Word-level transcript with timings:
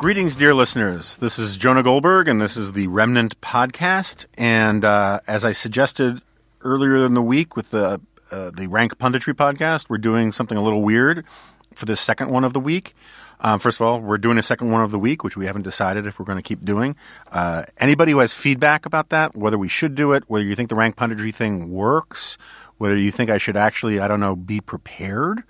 Greetings, 0.00 0.34
dear 0.34 0.54
listeners. 0.54 1.16
This 1.16 1.38
is 1.38 1.58
Jonah 1.58 1.82
Goldberg, 1.82 2.26
and 2.26 2.40
this 2.40 2.56
is 2.56 2.72
the 2.72 2.86
Remnant 2.86 3.38
Podcast. 3.42 4.24
And 4.32 4.82
uh, 4.82 5.20
as 5.26 5.44
I 5.44 5.52
suggested 5.52 6.22
earlier 6.62 7.04
in 7.04 7.12
the 7.12 7.20
week 7.20 7.54
with 7.54 7.70
the 7.70 8.00
uh, 8.32 8.50
the 8.50 8.66
Rank 8.66 8.96
Punditry 8.96 9.34
Podcast, 9.34 9.90
we're 9.90 9.98
doing 9.98 10.32
something 10.32 10.56
a 10.56 10.62
little 10.62 10.80
weird 10.80 11.26
for 11.74 11.84
the 11.84 11.96
second 11.96 12.30
one 12.30 12.44
of 12.44 12.54
the 12.54 12.60
week. 12.60 12.94
Um, 13.40 13.58
first 13.58 13.76
of 13.76 13.86
all, 13.86 14.00
we're 14.00 14.16
doing 14.16 14.38
a 14.38 14.42
second 14.42 14.70
one 14.70 14.82
of 14.82 14.90
the 14.90 14.98
week, 14.98 15.22
which 15.22 15.36
we 15.36 15.44
haven't 15.44 15.62
decided 15.62 16.06
if 16.06 16.18
we're 16.18 16.24
going 16.24 16.38
to 16.38 16.42
keep 16.42 16.64
doing. 16.64 16.96
Uh, 17.30 17.64
anybody 17.76 18.12
who 18.12 18.20
has 18.20 18.32
feedback 18.32 18.86
about 18.86 19.10
that, 19.10 19.36
whether 19.36 19.58
we 19.58 19.68
should 19.68 19.94
do 19.94 20.12
it, 20.12 20.24
whether 20.28 20.46
you 20.46 20.56
think 20.56 20.70
the 20.70 20.74
Rank 20.76 20.96
Punditry 20.96 21.34
thing 21.34 21.70
works, 21.70 22.38
whether 22.80 22.96
you 22.96 23.10
think 23.10 23.28
I 23.28 23.36
should 23.36 23.58
actually, 23.58 24.00
I 24.00 24.08
don't 24.08 24.20
know, 24.20 24.34
be 24.34 24.62
prepared. 24.62 25.42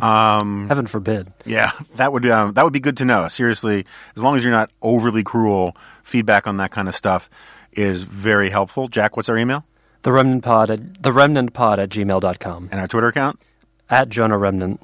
Um, 0.00 0.66
Heaven 0.68 0.86
forbid. 0.86 1.32
yeah, 1.44 1.72
that 1.96 2.12
would 2.12 2.24
um, 2.30 2.52
that 2.52 2.62
would 2.62 2.72
be 2.72 2.78
good 2.78 2.96
to 2.98 3.04
know. 3.04 3.26
Seriously, 3.26 3.84
as 4.14 4.22
long 4.22 4.36
as 4.36 4.44
you're 4.44 4.52
not 4.52 4.70
overly 4.80 5.24
cruel, 5.24 5.76
feedback 6.04 6.46
on 6.46 6.58
that 6.58 6.70
kind 6.70 6.86
of 6.86 6.94
stuff 6.94 7.28
is 7.72 8.02
very 8.02 8.50
helpful. 8.50 8.86
Jack, 8.86 9.16
what's 9.16 9.28
our 9.28 9.36
email 9.36 9.64
The 10.02 10.12
Remnant 10.12 10.44
Pod 10.44 10.70
at 10.70 11.02
the 11.02 11.12
Remnant 11.12 11.52
Pod 11.54 11.80
at 11.80 11.88
gmail.com. 11.88 12.68
and 12.70 12.80
our 12.80 12.86
Twitter 12.86 13.08
account? 13.08 13.40
At 13.90 14.08
Jonah 14.08 14.38
Remnant. 14.38 14.80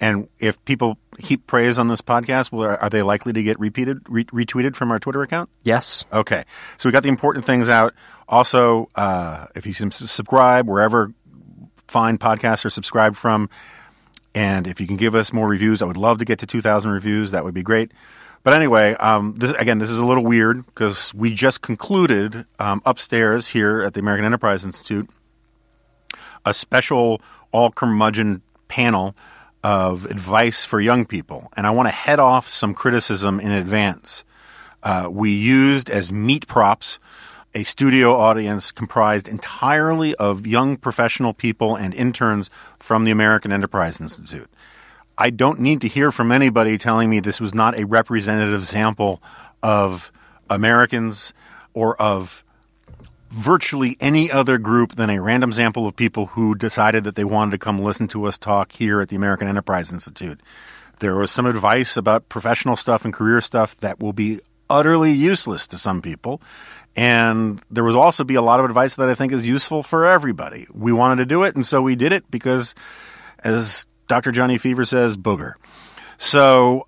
And 0.00 0.28
if 0.38 0.62
people 0.64 0.98
heap 1.18 1.46
praise 1.46 1.78
on 1.78 1.88
this 1.88 2.00
podcast, 2.02 2.50
will, 2.52 2.64
are 2.64 2.90
they 2.90 3.02
likely 3.02 3.32
to 3.32 3.42
get 3.42 3.58
repeated, 3.58 4.00
re- 4.08 4.24
retweeted 4.24 4.74
from 4.76 4.90
our 4.92 4.98
Twitter 4.98 5.22
account? 5.22 5.48
Yes. 5.64 6.04
Okay, 6.12 6.44
so 6.76 6.88
we 6.88 6.92
got 6.92 7.02
the 7.02 7.08
important 7.08 7.44
things 7.46 7.68
out. 7.68 7.94
Also, 8.28 8.90
uh, 8.94 9.46
if 9.54 9.66
you 9.66 9.72
subscribe 9.72 10.66
wherever 10.68 11.12
fine 11.88 12.18
podcasts 12.18 12.64
are 12.64 12.70
subscribed 12.70 13.16
from, 13.16 13.48
and 14.34 14.66
if 14.66 14.80
you 14.80 14.86
can 14.86 14.96
give 14.96 15.14
us 15.14 15.32
more 15.32 15.48
reviews, 15.48 15.82
I 15.82 15.86
would 15.86 15.96
love 15.96 16.18
to 16.18 16.24
get 16.24 16.38
to 16.40 16.46
2,000 16.46 16.90
reviews. 16.90 17.30
That 17.30 17.44
would 17.44 17.54
be 17.54 17.62
great. 17.62 17.92
But 18.42 18.54
anyway, 18.54 18.94
um, 18.94 19.34
this 19.36 19.52
again, 19.54 19.78
this 19.78 19.90
is 19.90 19.98
a 19.98 20.04
little 20.04 20.24
weird 20.24 20.64
because 20.66 21.12
we 21.12 21.34
just 21.34 21.62
concluded 21.62 22.46
um, 22.60 22.80
upstairs 22.86 23.48
here 23.48 23.82
at 23.82 23.94
the 23.94 24.00
American 24.00 24.24
Enterprise 24.24 24.64
Institute 24.64 25.10
a 26.46 26.54
special 26.54 27.20
all 27.50 27.70
curmudgeon 27.70 28.40
panel 28.68 29.16
of 29.64 30.04
advice 30.06 30.64
for 30.64 30.80
young 30.80 31.04
people, 31.04 31.50
and 31.56 31.66
I 31.66 31.70
want 31.70 31.88
to 31.88 31.92
head 31.92 32.20
off 32.20 32.46
some 32.46 32.72
criticism 32.72 33.40
in 33.40 33.50
advance. 33.50 34.24
Uh, 34.82 35.08
we 35.10 35.32
used 35.32 35.90
as 35.90 36.12
meat 36.12 36.46
props 36.46 37.00
a 37.56 37.62
studio 37.62 38.14
audience 38.14 38.70
comprised 38.70 39.26
entirely 39.26 40.14
of 40.16 40.46
young 40.46 40.76
professional 40.76 41.32
people 41.32 41.74
and 41.74 41.94
interns 41.94 42.50
from 42.78 43.04
the 43.04 43.10
American 43.10 43.50
Enterprise 43.50 43.98
Institute. 43.98 44.50
I 45.16 45.30
don't 45.30 45.60
need 45.60 45.80
to 45.80 45.88
hear 45.88 46.12
from 46.12 46.32
anybody 46.32 46.76
telling 46.76 47.08
me 47.08 47.18
this 47.18 47.40
was 47.40 47.54
not 47.54 47.78
a 47.78 47.86
representative 47.86 48.68
sample 48.68 49.22
of 49.62 50.12
Americans 50.50 51.32
or 51.72 51.96
of 51.96 52.44
virtually 53.30 53.96
any 54.00 54.30
other 54.30 54.58
group 54.58 54.96
than 54.96 55.08
a 55.08 55.22
random 55.22 55.50
sample 55.50 55.86
of 55.86 55.96
people 55.96 56.26
who 56.26 56.54
decided 56.54 57.04
that 57.04 57.14
they 57.14 57.24
wanted 57.24 57.52
to 57.52 57.58
come 57.58 57.80
listen 57.80 58.06
to 58.08 58.26
us 58.26 58.36
talk 58.36 58.72
here 58.72 59.00
at 59.00 59.08
the 59.08 59.16
American 59.16 59.48
Enterprise 59.48 59.90
Institute. 59.90 60.38
There 61.00 61.16
was 61.16 61.30
some 61.30 61.46
advice 61.46 61.96
about 61.96 62.28
professional 62.28 62.76
stuff 62.76 63.06
and 63.06 63.14
career 63.14 63.40
stuff 63.40 63.78
that 63.78 63.98
will 63.98 64.12
be 64.12 64.40
utterly 64.68 65.12
useless 65.12 65.66
to 65.68 65.76
some 65.76 66.02
people. 66.02 66.40
And 66.96 67.60
there 67.70 67.84
was 67.84 67.94
also 67.94 68.24
be 68.24 68.36
a 68.36 68.42
lot 68.42 68.58
of 68.58 68.64
advice 68.64 68.94
that 68.96 69.08
I 69.10 69.14
think 69.14 69.30
is 69.32 69.46
useful 69.46 69.82
for 69.82 70.06
everybody. 70.06 70.66
We 70.72 70.92
wanted 70.92 71.16
to 71.16 71.26
do 71.26 71.42
it, 71.42 71.54
and 71.54 71.64
so 71.64 71.82
we 71.82 71.94
did 71.94 72.10
it 72.12 72.30
because, 72.30 72.74
as 73.40 73.86
Dr. 74.08 74.32
Johnny 74.32 74.56
Fever 74.56 74.86
says, 74.86 75.18
booger. 75.18 75.52
So, 76.16 76.86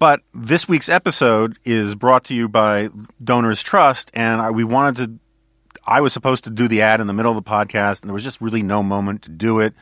but 0.00 0.22
this 0.34 0.68
week's 0.68 0.88
episode 0.88 1.58
is 1.64 1.94
brought 1.94 2.24
to 2.24 2.34
you 2.34 2.48
by 2.48 2.88
Donors 3.22 3.62
Trust, 3.62 4.10
and 4.14 4.40
I- 4.40 4.50
we 4.50 4.64
wanted 4.64 4.96
to. 5.06 5.18
I 5.86 6.00
was 6.00 6.12
supposed 6.12 6.42
to 6.44 6.50
do 6.50 6.66
the 6.66 6.82
ad 6.82 7.00
in 7.00 7.06
the 7.06 7.12
middle 7.12 7.30
of 7.30 7.36
the 7.42 7.48
podcast, 7.48 8.00
and 8.02 8.08
there 8.10 8.14
was 8.14 8.24
just 8.24 8.40
really 8.40 8.62
no 8.62 8.82
moment 8.82 9.22
to 9.22 9.30
do 9.30 9.60
it. 9.60 9.72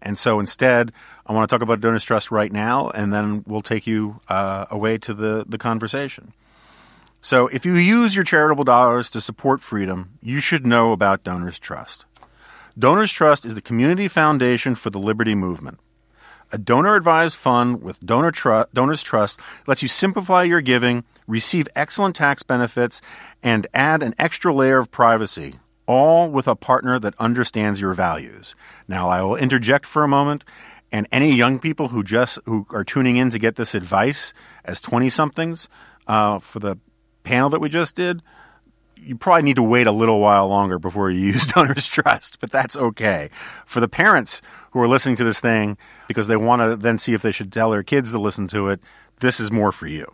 And 0.00 0.18
so 0.18 0.40
instead, 0.40 0.92
I 1.26 1.34
want 1.34 1.48
to 1.48 1.54
talk 1.54 1.62
about 1.62 1.82
Donors 1.82 2.04
Trust 2.04 2.30
right 2.30 2.50
now, 2.50 2.88
and 2.88 3.12
then 3.12 3.44
we'll 3.46 3.60
take 3.60 3.86
you 3.86 4.20
uh, 4.28 4.64
away 4.70 4.96
to 4.98 5.12
the, 5.12 5.44
the 5.46 5.58
conversation. 5.58 6.32
So, 7.24 7.46
if 7.46 7.64
you 7.64 7.76
use 7.76 8.16
your 8.16 8.24
charitable 8.24 8.64
dollars 8.64 9.08
to 9.10 9.20
support 9.20 9.60
freedom, 9.60 10.18
you 10.20 10.40
should 10.40 10.66
know 10.66 10.90
about 10.90 11.22
Donors 11.22 11.56
Trust. 11.56 12.04
Donors 12.76 13.12
Trust 13.12 13.44
is 13.44 13.54
the 13.54 13.62
community 13.62 14.08
foundation 14.08 14.74
for 14.74 14.90
the 14.90 14.98
liberty 14.98 15.36
movement. 15.36 15.78
A 16.50 16.58
donor 16.58 16.96
advised 16.96 17.36
fund 17.36 17.80
with 17.80 18.00
donor 18.00 18.32
Donors 18.74 19.04
Trust 19.04 19.38
lets 19.68 19.82
you 19.82 19.88
simplify 19.88 20.42
your 20.42 20.60
giving, 20.60 21.04
receive 21.28 21.68
excellent 21.76 22.16
tax 22.16 22.42
benefits, 22.42 23.00
and 23.40 23.68
add 23.72 24.02
an 24.02 24.16
extra 24.18 24.52
layer 24.52 24.78
of 24.78 24.90
privacy, 24.90 25.60
all 25.86 26.28
with 26.28 26.48
a 26.48 26.56
partner 26.56 26.98
that 26.98 27.14
understands 27.20 27.80
your 27.80 27.94
values. 27.94 28.56
Now, 28.88 29.08
I 29.08 29.22
will 29.22 29.36
interject 29.36 29.86
for 29.86 30.02
a 30.02 30.08
moment, 30.08 30.42
and 30.90 31.06
any 31.12 31.32
young 31.32 31.60
people 31.60 31.88
who 31.88 32.02
just 32.02 32.40
who 32.46 32.66
are 32.70 32.82
tuning 32.82 33.14
in 33.14 33.30
to 33.30 33.38
get 33.38 33.54
this 33.54 33.76
advice 33.76 34.34
as 34.64 34.80
20 34.80 35.08
somethings 35.08 35.68
uh, 36.08 36.40
for 36.40 36.58
the 36.58 36.78
panel 37.22 37.50
that 37.50 37.60
we 37.60 37.68
just 37.68 37.94
did, 37.94 38.22
you 38.96 39.16
probably 39.16 39.42
need 39.42 39.56
to 39.56 39.62
wait 39.62 39.86
a 39.86 39.92
little 39.92 40.20
while 40.20 40.48
longer 40.48 40.78
before 40.78 41.10
you 41.10 41.20
use 41.20 41.46
Donors 41.54 41.86
Trust, 41.86 42.38
but 42.40 42.50
that's 42.50 42.76
okay. 42.76 43.30
For 43.66 43.80
the 43.80 43.88
parents 43.88 44.40
who 44.70 44.80
are 44.80 44.88
listening 44.88 45.16
to 45.16 45.24
this 45.24 45.40
thing 45.40 45.76
because 46.08 46.26
they 46.26 46.36
want 46.36 46.62
to 46.62 46.76
then 46.76 46.98
see 46.98 47.14
if 47.14 47.22
they 47.22 47.32
should 47.32 47.52
tell 47.52 47.70
their 47.70 47.82
kids 47.82 48.12
to 48.12 48.18
listen 48.18 48.46
to 48.48 48.68
it, 48.68 48.80
this 49.20 49.40
is 49.40 49.50
more 49.50 49.72
for 49.72 49.86
you. 49.86 50.06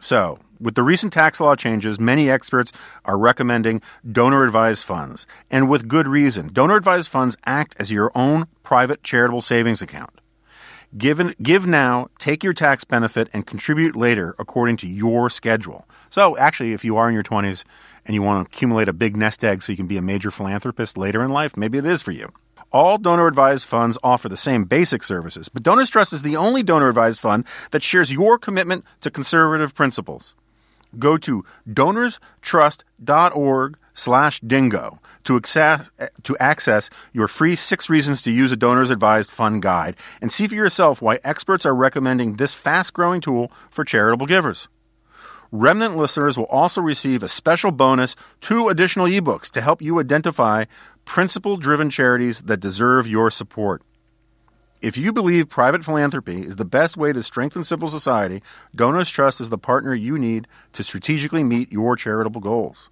So, 0.00 0.38
with 0.60 0.74
the 0.74 0.82
recent 0.82 1.12
tax 1.12 1.40
law 1.40 1.56
changes, 1.56 1.98
many 1.98 2.30
experts 2.30 2.72
are 3.04 3.18
recommending 3.18 3.82
donor 4.10 4.44
advised 4.44 4.84
funds, 4.84 5.26
and 5.50 5.68
with 5.68 5.88
good 5.88 6.08
reason. 6.08 6.52
Donor 6.52 6.76
advised 6.76 7.08
funds 7.08 7.36
act 7.46 7.76
as 7.78 7.90
your 7.90 8.10
own 8.14 8.46
private 8.62 9.02
charitable 9.02 9.42
savings 9.42 9.82
account. 9.82 10.20
Give, 10.96 11.34
give 11.42 11.66
now, 11.66 12.08
take 12.18 12.44
your 12.44 12.52
tax 12.52 12.84
benefit, 12.84 13.28
and 13.32 13.46
contribute 13.46 13.96
later 13.96 14.34
according 14.38 14.76
to 14.78 14.86
your 14.86 15.30
schedule. 15.30 15.86
So, 16.12 16.36
actually, 16.36 16.74
if 16.74 16.84
you 16.84 16.98
are 16.98 17.08
in 17.08 17.14
your 17.14 17.22
20s 17.22 17.64
and 18.04 18.14
you 18.14 18.20
want 18.20 18.46
to 18.46 18.54
accumulate 18.54 18.86
a 18.86 18.92
big 18.92 19.16
nest 19.16 19.42
egg 19.42 19.62
so 19.62 19.72
you 19.72 19.78
can 19.78 19.86
be 19.86 19.96
a 19.96 20.02
major 20.02 20.30
philanthropist 20.30 20.98
later 20.98 21.24
in 21.24 21.30
life, 21.30 21.56
maybe 21.56 21.78
it 21.78 21.86
is 21.86 22.02
for 22.02 22.10
you. 22.10 22.30
All 22.70 22.98
donor 22.98 23.26
advised 23.26 23.64
funds 23.64 23.96
offer 24.02 24.28
the 24.28 24.36
same 24.36 24.64
basic 24.64 25.04
services, 25.04 25.48
but 25.48 25.62
Donors 25.62 25.88
Trust 25.88 26.12
is 26.12 26.20
the 26.20 26.36
only 26.36 26.62
donor 26.62 26.90
advised 26.90 27.22
fund 27.22 27.46
that 27.70 27.82
shares 27.82 28.12
your 28.12 28.36
commitment 28.36 28.84
to 29.00 29.10
conservative 29.10 29.74
principles. 29.74 30.34
Go 30.98 31.16
to 31.16 31.46
donorstrust.org 31.66 33.78
slash 33.94 34.40
dingo 34.40 35.00
to 35.24 35.36
access, 35.36 35.90
to 36.24 36.36
access 36.36 36.90
your 37.14 37.26
free 37.26 37.56
six 37.56 37.88
reasons 37.88 38.20
to 38.20 38.30
use 38.30 38.52
a 38.52 38.56
donor's 38.56 38.90
advised 38.90 39.30
fund 39.30 39.62
guide 39.62 39.96
and 40.20 40.30
see 40.30 40.46
for 40.46 40.56
yourself 40.56 41.00
why 41.00 41.20
experts 41.24 41.64
are 41.64 41.74
recommending 41.74 42.34
this 42.34 42.52
fast 42.52 42.92
growing 42.92 43.22
tool 43.22 43.50
for 43.70 43.82
charitable 43.82 44.26
givers. 44.26 44.68
Remnant 45.54 45.98
listeners 45.98 46.38
will 46.38 46.46
also 46.46 46.80
receive 46.80 47.22
a 47.22 47.28
special 47.28 47.72
bonus 47.72 48.16
two 48.40 48.68
additional 48.68 49.04
ebooks 49.04 49.50
to 49.50 49.60
help 49.60 49.82
you 49.82 50.00
identify 50.00 50.64
principle 51.04 51.58
driven 51.58 51.90
charities 51.90 52.40
that 52.40 52.56
deserve 52.56 53.06
your 53.06 53.30
support. 53.30 53.82
If 54.80 54.96
you 54.96 55.12
believe 55.12 55.50
private 55.50 55.84
philanthropy 55.84 56.40
is 56.40 56.56
the 56.56 56.64
best 56.64 56.96
way 56.96 57.12
to 57.12 57.22
strengthen 57.22 57.64
civil 57.64 57.90
society, 57.90 58.42
Donors 58.74 59.10
Trust 59.10 59.42
is 59.42 59.50
the 59.50 59.58
partner 59.58 59.94
you 59.94 60.16
need 60.16 60.48
to 60.72 60.82
strategically 60.82 61.44
meet 61.44 61.70
your 61.70 61.96
charitable 61.96 62.40
goals. 62.40 62.88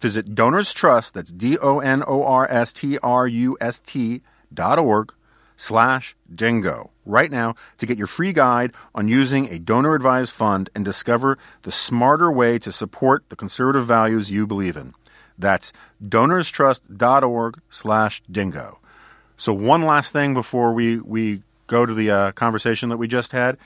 Visit 0.00 0.36
Donors 0.36 0.72
Trust, 0.72 1.14
that's 1.14 1.32
D 1.32 1.58
O 1.58 1.80
N 1.80 2.04
O 2.06 2.22
R 2.22 2.46
S 2.48 2.72
T 2.72 2.96
R 2.98 3.26
U 3.26 3.56
S 3.60 3.80
T 3.80 4.22
dot 4.54 4.78
org 4.78 5.12
slash 5.56 6.14
dingo 6.32 6.91
right 7.04 7.30
now 7.30 7.54
to 7.78 7.86
get 7.86 7.98
your 7.98 8.06
free 8.06 8.32
guide 8.32 8.72
on 8.94 9.08
using 9.08 9.48
a 9.48 9.58
donor 9.58 9.94
advised 9.94 10.32
fund 10.32 10.70
and 10.74 10.84
discover 10.84 11.38
the 11.62 11.72
smarter 11.72 12.30
way 12.30 12.58
to 12.58 12.72
support 12.72 13.24
the 13.28 13.36
conservative 13.36 13.86
values 13.86 14.30
you 14.30 14.46
believe 14.46 14.76
in. 14.76 14.94
That's 15.38 15.72
donorstrust.org 16.06 17.60
slash 17.70 18.22
dingo. 18.30 18.78
So 19.36 19.52
one 19.52 19.82
last 19.82 20.12
thing 20.12 20.34
before 20.34 20.72
we, 20.72 20.98
we 20.98 21.42
go 21.66 21.86
to 21.86 21.94
the 21.94 22.10
uh, 22.10 22.32
conversation 22.32 22.90
that 22.90 22.98
we 22.98 23.08
just 23.08 23.32
had. 23.32 23.56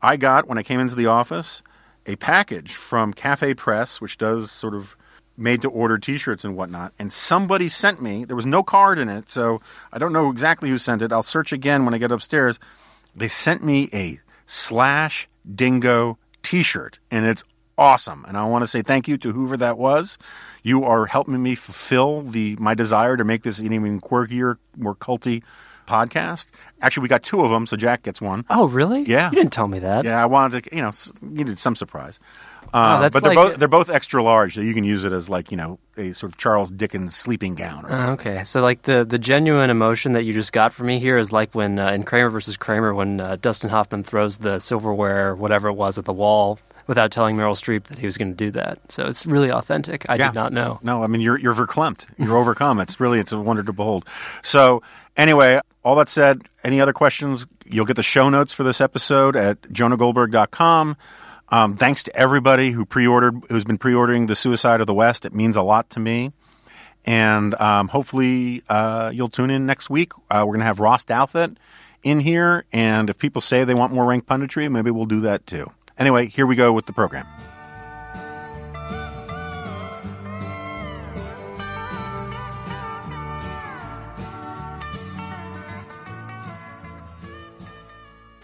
I 0.00 0.16
got, 0.16 0.46
when 0.46 0.58
I 0.58 0.62
came 0.62 0.80
into 0.80 0.94
the 0.94 1.06
office, 1.06 1.62
a 2.06 2.16
package 2.16 2.74
from 2.74 3.12
Cafe 3.12 3.54
Press, 3.54 4.00
which 4.00 4.18
does 4.18 4.50
sort 4.50 4.74
of 4.74 4.96
made 5.36 5.62
to 5.62 5.68
order 5.68 5.98
t-shirts 5.98 6.44
and 6.44 6.56
whatnot 6.56 6.92
and 6.98 7.12
somebody 7.12 7.68
sent 7.68 8.00
me 8.00 8.24
there 8.24 8.36
was 8.36 8.46
no 8.46 8.62
card 8.62 9.00
in 9.00 9.08
it 9.08 9.28
so 9.28 9.60
i 9.92 9.98
don't 9.98 10.12
know 10.12 10.30
exactly 10.30 10.70
who 10.70 10.78
sent 10.78 11.02
it 11.02 11.10
i'll 11.10 11.24
search 11.24 11.52
again 11.52 11.84
when 11.84 11.92
i 11.92 11.98
get 11.98 12.12
upstairs 12.12 12.60
they 13.14 13.28
sent 13.28 13.62
me 13.64 13.88
a 13.92 14.20
slash 14.46 15.28
dingo 15.54 16.18
t-shirt 16.42 16.98
and 17.10 17.24
it's 17.26 17.42
awesome 17.76 18.24
and 18.28 18.36
i 18.36 18.44
want 18.44 18.62
to 18.62 18.66
say 18.68 18.82
thank 18.82 19.08
you 19.08 19.16
to 19.18 19.32
whoever 19.32 19.56
that 19.56 19.76
was 19.76 20.16
you 20.62 20.84
are 20.84 21.06
helping 21.06 21.42
me 21.42 21.54
fulfill 21.54 22.22
the 22.22 22.54
my 22.60 22.72
desire 22.74 23.16
to 23.16 23.24
make 23.24 23.42
this 23.42 23.58
an 23.58 23.72
even 23.72 24.00
quirkier 24.00 24.56
more 24.76 24.94
culty 24.94 25.42
podcast 25.86 26.48
actually 26.80 27.02
we 27.02 27.08
got 27.08 27.22
two 27.22 27.40
of 27.42 27.50
them 27.50 27.66
so 27.66 27.76
jack 27.76 28.02
gets 28.02 28.20
one 28.22 28.44
Oh, 28.48 28.66
really? 28.68 29.02
Yeah. 29.02 29.28
You 29.30 29.36
didn't 29.36 29.52
tell 29.52 29.68
me 29.68 29.80
that. 29.80 30.04
yeah 30.04 30.22
i 30.22 30.26
wanted 30.26 30.64
to 30.64 30.74
you 30.76 30.82
know 30.82 30.90
needed 31.20 31.58
some 31.58 31.74
surprise 31.74 32.20
uh, 32.74 32.96
Oh, 32.98 33.08
but 33.10 33.22
they're 33.22 33.34
like- 33.34 33.50
both 33.52 33.58
they're 33.58 33.68
both 33.68 33.88
extra 33.88 34.22
large, 34.22 34.54
so 34.56 34.60
you 34.60 34.74
can 34.74 34.84
use 34.84 35.04
it 35.04 35.12
as 35.12 35.28
like 35.30 35.50
you 35.50 35.56
know 35.56 35.78
a 35.96 36.12
sort 36.12 36.32
of 36.32 36.38
Charles 36.38 36.70
Dickens 36.70 37.14
sleeping 37.16 37.54
gown 37.54 37.84
or 37.86 37.90
something. 37.92 38.06
Uh, 38.08 38.12
Okay, 38.34 38.44
so 38.44 38.60
like 38.60 38.82
the 38.82 39.04
the 39.04 39.18
genuine 39.18 39.70
emotion 39.70 40.12
that 40.12 40.24
you 40.24 40.32
just 40.32 40.52
got 40.52 40.72
from 40.72 40.88
me 40.88 40.98
here 40.98 41.16
is 41.16 41.32
like 41.32 41.54
when 41.54 41.78
uh, 41.78 41.92
in 41.92 42.02
Kramer 42.02 42.30
versus 42.30 42.56
Kramer 42.56 42.92
when 42.92 43.20
uh, 43.20 43.36
Dustin 43.40 43.70
Hoffman 43.70 44.02
throws 44.04 44.38
the 44.38 44.58
silverware, 44.58 45.34
whatever 45.36 45.68
it 45.68 45.74
was, 45.74 45.96
at 45.98 46.04
the 46.04 46.12
wall 46.12 46.58
without 46.86 47.10
telling 47.10 47.34
Meryl 47.36 47.56
Streep 47.56 47.84
that 47.86 47.98
he 47.98 48.04
was 48.06 48.18
going 48.18 48.30
to 48.30 48.36
do 48.36 48.50
that. 48.50 48.78
So 48.92 49.06
it's 49.06 49.24
really 49.24 49.50
authentic. 49.50 50.04
I 50.10 50.16
Yeah. 50.16 50.26
did 50.28 50.34
not 50.34 50.52
know. 50.52 50.80
No, 50.82 51.02
I 51.02 51.06
mean 51.06 51.20
you're 51.22 51.38
you're 51.38 51.54
verklempt. 51.54 52.06
You're 52.18 52.36
overcome. 52.36 52.78
It's 52.80 52.98
really 53.00 53.20
it's 53.20 53.32
a 53.32 53.38
wonder 53.40 53.62
to 53.62 53.72
behold. 53.72 54.04
So 54.42 54.82
anyway, 55.16 55.60
all 55.84 55.94
that 55.96 56.08
said, 56.08 56.42
any 56.64 56.80
other 56.80 56.92
questions? 56.92 57.46
You'll 57.66 57.86
get 57.86 57.96
the 57.96 58.02
show 58.02 58.28
notes 58.28 58.52
for 58.52 58.62
this 58.64 58.80
episode 58.80 59.36
at 59.36 59.62
jonahgoldberg.com. 59.62 60.96
Um, 61.50 61.76
thanks 61.76 62.02
to 62.04 62.16
everybody 62.16 62.72
who 62.72 62.84
pre-ordered, 62.84 63.42
who's 63.48 63.64
been 63.64 63.78
pre-ordering 63.78 64.26
The 64.26 64.36
Suicide 64.36 64.80
of 64.80 64.86
the 64.86 64.94
West. 64.94 65.24
It 65.24 65.34
means 65.34 65.56
a 65.56 65.62
lot 65.62 65.90
to 65.90 66.00
me. 66.00 66.32
And 67.04 67.54
um, 67.60 67.88
hopefully 67.88 68.62
uh, 68.68 69.10
you'll 69.12 69.28
tune 69.28 69.50
in 69.50 69.66
next 69.66 69.90
week. 69.90 70.12
Uh, 70.30 70.44
we're 70.46 70.54
going 70.54 70.60
to 70.60 70.66
have 70.66 70.80
Ross 70.80 71.04
Douthat 71.04 71.56
in 72.02 72.20
here. 72.20 72.64
And 72.72 73.10
if 73.10 73.18
people 73.18 73.40
say 73.40 73.64
they 73.64 73.74
want 73.74 73.92
more 73.92 74.06
rank 74.06 74.26
punditry, 74.26 74.70
maybe 74.70 74.90
we'll 74.90 75.04
do 75.04 75.20
that 75.20 75.46
too. 75.46 75.70
Anyway, 75.98 76.26
here 76.26 76.46
we 76.46 76.56
go 76.56 76.72
with 76.72 76.86
the 76.86 76.92
program. 76.92 77.26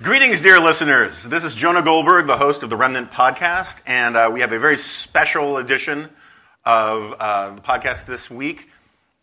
Greetings, 0.02 0.40
dear 0.40 0.58
listeners. 0.58 1.24
This 1.24 1.44
is 1.44 1.54
Jonah 1.54 1.82
Goldberg, 1.82 2.26
the 2.26 2.38
host 2.38 2.62
of 2.62 2.70
the 2.70 2.76
Remnant 2.76 3.10
Podcast, 3.10 3.82
and 3.84 4.16
uh, 4.16 4.30
we 4.32 4.40
have 4.40 4.50
a 4.50 4.58
very 4.58 4.78
special 4.78 5.58
edition 5.58 6.08
of 6.64 7.14
uh, 7.20 7.56
the 7.56 7.60
podcast 7.60 8.06
this 8.06 8.30
week. 8.30 8.70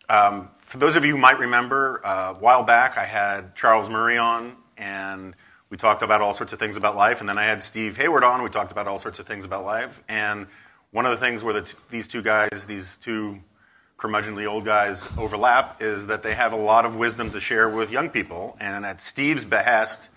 Um, 0.08 0.50
for 0.60 0.78
those 0.78 0.96
of 0.96 1.04
you 1.04 1.16
who 1.16 1.18
might 1.18 1.40
remember, 1.40 2.06
uh, 2.06 2.36
a 2.36 2.40
while 2.40 2.62
back 2.62 2.96
I 2.96 3.06
had 3.06 3.56
Charles 3.56 3.90
Murray 3.90 4.20
on, 4.20 4.56
and 4.78 5.36
we 5.72 5.78
talked 5.78 6.04
about 6.04 6.22
all 6.22 6.36
sorts 6.36 6.54
of 6.54 6.60
things 6.60 6.78
about 6.78 6.96
life, 6.96 7.22
and 7.22 7.28
then 7.28 7.40
I 7.40 7.46
had 7.46 7.64
Steve 7.64 7.98
Hayward 7.98 8.24
on. 8.24 8.44
We 8.44 8.52
talked 8.52 8.72
about 8.72 8.88
all 8.88 9.00
sorts 9.00 9.18
of 9.18 9.26
things 9.26 9.46
about 9.46 9.66
life, 9.66 10.04
and 10.08 10.46
one 10.92 11.08
of 11.08 11.12
the 11.12 11.18
things 11.18 11.44
where 11.44 11.56
the 11.56 11.64
t- 11.64 11.74
these 11.90 12.08
two 12.08 12.22
guys, 12.22 12.66
these 12.68 12.98
two 12.98 13.40
curmudgeonly 13.98 14.48
old 14.48 14.64
guys, 14.64 15.02
overlap 15.18 15.82
is 15.82 16.06
that 16.06 16.22
they 16.22 16.36
have 16.36 16.54
a 16.54 16.56
lot 16.56 16.86
of 16.86 16.96
wisdom 16.96 17.32
to 17.32 17.40
share 17.40 17.68
with 17.68 17.90
young 17.90 18.12
people, 18.12 18.56
and 18.60 18.86
at 18.86 19.02
Steve's 19.02 19.44
behest. 19.44 20.10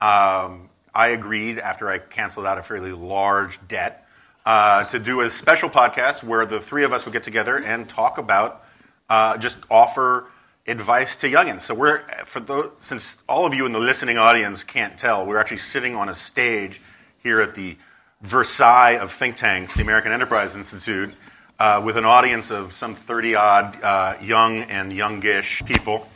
Um, 0.00 0.70
I 0.94 1.08
agreed 1.08 1.58
after 1.58 1.90
I 1.90 1.98
canceled 1.98 2.46
out 2.46 2.56
a 2.56 2.62
fairly 2.62 2.92
large 2.92 3.60
debt 3.68 4.06
uh, 4.46 4.84
to 4.84 4.98
do 4.98 5.20
a 5.20 5.28
special 5.28 5.68
podcast 5.68 6.22
where 6.22 6.46
the 6.46 6.58
three 6.58 6.84
of 6.84 6.92
us 6.92 7.04
would 7.04 7.12
get 7.12 7.22
together 7.22 7.58
and 7.58 7.86
talk 7.86 8.16
about, 8.16 8.64
uh, 9.10 9.36
just 9.36 9.58
offer 9.70 10.26
advice 10.66 11.16
to 11.16 11.28
youngins. 11.28 11.60
So 11.62 11.74
we're 11.74 12.00
for 12.24 12.40
those, 12.40 12.70
since 12.80 13.18
all 13.28 13.44
of 13.44 13.52
you 13.52 13.66
in 13.66 13.72
the 13.72 13.78
listening 13.78 14.16
audience 14.16 14.64
can't 14.64 14.98
tell, 14.98 15.26
we're 15.26 15.38
actually 15.38 15.58
sitting 15.58 15.94
on 15.94 16.08
a 16.08 16.14
stage 16.14 16.80
here 17.22 17.40
at 17.40 17.54
the 17.54 17.76
Versailles 18.22 18.98
of 18.98 19.12
think 19.12 19.36
tanks, 19.36 19.74
the 19.74 19.82
American 19.82 20.12
Enterprise 20.12 20.56
Institute, 20.56 21.14
uh, 21.58 21.82
with 21.84 21.96
an 21.96 22.06
audience 22.06 22.50
of 22.50 22.72
some 22.72 22.94
thirty 22.94 23.34
odd 23.34 23.82
uh, 23.82 24.16
young 24.22 24.62
and 24.62 24.92
youngish 24.92 25.62
people, 25.66 26.08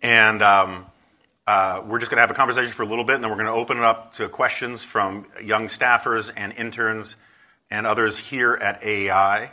and. 0.00 0.42
Um, 0.42 0.86
uh, 1.50 1.82
we're 1.84 1.98
just 1.98 2.12
going 2.12 2.18
to 2.18 2.20
have 2.20 2.30
a 2.30 2.34
conversation 2.34 2.70
for 2.70 2.84
a 2.84 2.86
little 2.86 3.02
bit, 3.02 3.16
and 3.16 3.24
then 3.24 3.30
we're 3.32 3.36
going 3.36 3.48
to 3.48 3.52
open 3.52 3.78
it 3.78 3.82
up 3.82 4.12
to 4.12 4.28
questions 4.28 4.84
from 4.84 5.26
young 5.42 5.66
staffers 5.66 6.30
and 6.36 6.52
interns 6.52 7.16
and 7.72 7.88
others 7.88 8.16
here 8.16 8.54
at 8.54 8.84
AEI. 8.84 9.50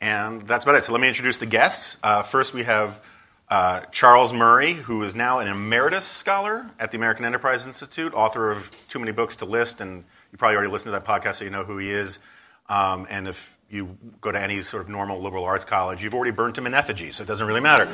And 0.00 0.46
that's 0.46 0.62
about 0.62 0.76
it. 0.76 0.84
So 0.84 0.92
let 0.92 1.00
me 1.00 1.08
introduce 1.08 1.38
the 1.38 1.46
guests. 1.46 1.96
Uh, 2.04 2.22
first, 2.22 2.54
we 2.54 2.62
have 2.62 3.02
uh, 3.48 3.80
Charles 3.90 4.32
Murray, 4.32 4.74
who 4.74 5.02
is 5.02 5.16
now 5.16 5.40
an 5.40 5.48
emeritus 5.48 6.06
scholar 6.06 6.70
at 6.78 6.92
the 6.92 6.98
American 6.98 7.24
Enterprise 7.24 7.66
Institute, 7.66 8.14
author 8.14 8.52
of 8.52 8.70
Too 8.86 9.00
Many 9.00 9.10
Books 9.10 9.34
to 9.36 9.44
List, 9.44 9.80
and 9.80 10.04
you 10.30 10.38
probably 10.38 10.54
already 10.54 10.70
listened 10.70 10.94
to 10.94 11.00
that 11.00 11.04
podcast, 11.04 11.34
so 11.38 11.44
you 11.44 11.50
know 11.50 11.64
who 11.64 11.78
he 11.78 11.90
is. 11.90 12.20
Um, 12.68 13.08
and 13.10 13.26
if 13.26 13.58
you 13.68 13.98
go 14.20 14.30
to 14.30 14.40
any 14.40 14.62
sort 14.62 14.84
of 14.84 14.88
normal 14.88 15.20
liberal 15.20 15.42
arts 15.42 15.64
college, 15.64 16.00
you've 16.00 16.14
already 16.14 16.30
burnt 16.30 16.56
him 16.56 16.66
in 16.66 16.74
effigy, 16.74 17.10
so 17.10 17.24
it 17.24 17.26
doesn't 17.26 17.44
really 17.44 17.60
matter. 17.60 17.88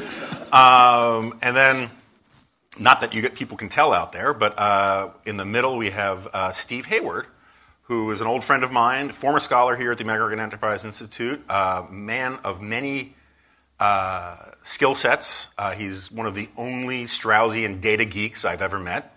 Um, 0.53 1.39
and 1.41 1.57
then 1.57 1.91
not 2.79 3.01
that 3.01 3.15
you 3.15 3.23
get, 3.23 3.35
people 3.35 3.57
can 3.57 3.69
tell 3.69 3.93
out 3.93 4.13
there, 4.13 4.35
but 4.35 4.59
uh, 4.59 5.11
in 5.25 5.37
the 5.37 5.45
middle 5.45 5.77
we 5.77 5.91
have 5.91 6.29
uh, 6.33 6.53
Steve 6.53 6.87
Hayward, 6.87 7.27
who 7.83 8.11
is 8.11 8.21
an 8.21 8.27
old 8.27 8.43
friend 8.43 8.65
of 8.65 8.73
mine, 8.73 9.11
former 9.13 9.39
scholar 9.39 9.77
here 9.77 9.93
at 9.93 9.99
the 9.99 10.05
American 10.05 10.41
Enterprise 10.41 10.85
Institute, 10.85 11.43
uh, 11.49 11.85
man 11.91 12.39
of 12.45 12.61
many 12.61 13.15
uh, 13.79 14.37
skill 14.63 14.95
sets. 14.95 15.49
Uh, 15.57 15.73
he's 15.73 16.11
one 16.11 16.27
of 16.27 16.35
the 16.35 16.49
only 16.57 17.05
Straussian 17.05 17.81
data 17.81 18.05
geeks 18.05 18.45
I've 18.45 18.63
ever 18.63 18.79
met. 18.79 19.15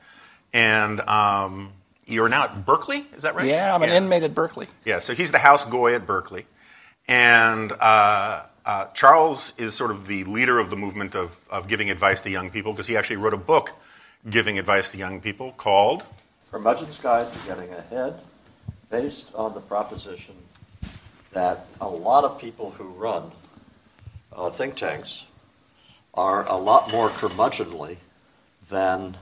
And 0.54 1.00
um, 1.02 1.74
you're 2.06 2.30
now 2.30 2.46
at 2.46 2.66
Berkeley, 2.66 3.06
is 3.16 3.24
that 3.24 3.36
right? 3.36 3.46
Yeah, 3.46 3.74
I'm 3.74 3.84
an 3.84 3.90
inmate 3.90 4.24
at 4.24 4.34
Berkeley. 4.34 4.68
Yeah, 4.86 5.00
so 5.00 5.14
he's 5.14 5.32
the 5.32 5.40
house 5.40 5.66
goy 5.66 5.96
at 5.96 6.06
Berkeley. 6.06 6.46
And 7.08 7.72
uh, 8.70 8.86
Charles 8.94 9.52
is 9.58 9.74
sort 9.74 9.90
of 9.90 10.06
the 10.06 10.26
leader 10.26 10.60
of 10.60 10.70
the 10.70 10.76
movement 10.76 11.16
of, 11.16 11.40
of 11.50 11.68
giving 11.68 11.90
advice 11.90 12.22
to 12.22 12.30
young 12.30 12.52
people 12.52 12.72
because 12.72 12.86
he 12.86 12.96
actually 12.96 13.16
wrote 13.16 13.34
a 13.34 13.44
book 13.54 13.72
giving 14.30 14.60
advice 14.60 14.92
to 14.92 14.98
young 14.98 15.22
people 15.22 15.54
called 15.54 16.04
Curmudgeon's 16.52 16.98
Guide 16.98 17.34
to 17.34 17.40
Getting 17.48 17.74
Ahead, 17.74 18.20
based 18.92 19.34
on 19.34 19.56
the 19.56 19.60
proposition 19.60 20.36
that 21.32 21.66
a 21.82 21.90
lot 21.90 22.26
of 22.26 22.40
people 22.40 22.70
who 22.70 22.84
run 22.90 23.32
uh, 24.34 24.52
think 24.52 24.76
tanks 24.76 25.26
are 26.14 26.48
a 26.48 26.56
lot 26.56 26.92
more 26.92 27.10
curmudgeonly 27.10 27.98
than 28.70 29.18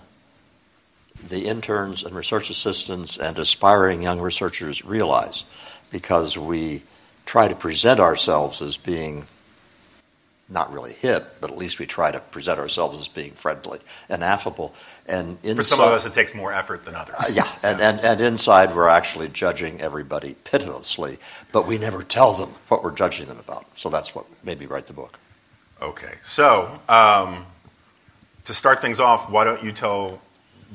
the 1.29 1.45
interns 1.45 2.03
and 2.03 2.13
research 2.13 2.49
assistants 2.49 3.15
and 3.15 3.39
aspiring 3.39 4.01
young 4.01 4.19
researchers 4.19 4.83
realize 4.83 5.45
because 5.89 6.37
we 6.37 6.83
try 7.25 7.47
to 7.47 7.55
present 7.55 8.01
ourselves 8.01 8.61
as 8.61 8.75
being 8.75 9.25
not 10.49 10.71
really 10.71 10.93
hip, 10.93 11.37
but 11.41 11.51
at 11.51 11.57
least 11.57 11.77
we 11.77 11.85
try 11.85 12.09
to 12.09 12.19
present 12.19 12.57
ourselves 12.59 12.97
as 12.99 13.07
being 13.09 13.31
friendly 13.31 13.79
and 14.07 14.23
affable. 14.23 14.73
And 15.05 15.39
For 15.39 15.63
some 15.63 15.81
of 15.81 15.87
us, 15.89 16.05
it 16.05 16.13
takes 16.13 16.33
more 16.33 16.53
effort 16.53 16.85
than 16.85 16.95
others. 16.95 17.15
uh, 17.19 17.25
yeah, 17.33 17.47
and, 17.63 17.81
and, 17.81 17.99
and 17.99 18.21
inside 18.21 18.73
we're 18.75 18.87
actually 18.87 19.27
judging 19.29 19.81
everybody 19.81 20.35
pitilessly, 20.45 21.17
but 21.51 21.67
we 21.67 21.77
never 21.77 22.01
tell 22.01 22.33
them 22.33 22.49
what 22.69 22.83
we're 22.83 22.95
judging 22.95 23.27
them 23.27 23.39
about. 23.39 23.65
So 23.75 23.89
that's 23.89 24.15
what 24.15 24.25
made 24.43 24.59
me 24.59 24.65
write 24.67 24.85
the 24.85 24.93
book. 24.93 25.19
Okay, 25.81 26.13
so 26.23 26.79
um, 26.87 27.45
to 28.45 28.53
start 28.53 28.81
things 28.81 28.99
off, 28.99 29.29
why 29.29 29.43
don't 29.43 29.63
you 29.63 29.71
tell 29.71 30.21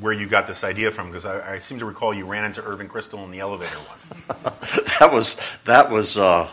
where 0.01 0.13
you 0.13 0.27
got 0.27 0.47
this 0.47 0.65
idea 0.65 0.91
from? 0.91 1.09
Because 1.09 1.25
I, 1.25 1.55
I 1.55 1.59
seem 1.59 1.79
to 1.79 1.85
recall 1.85 2.15
you 2.15 2.25
ran 2.27 2.45
into 2.45 2.63
Irving 2.63 2.89
Kristol 2.89 3.25
in 3.25 3.31
the 3.31 3.41
elevator 3.41 3.77
one. 3.77 4.53
that 5.01 5.11
was 5.13 5.41
that 5.65 5.91
was 5.91 6.17
uh, 6.17 6.49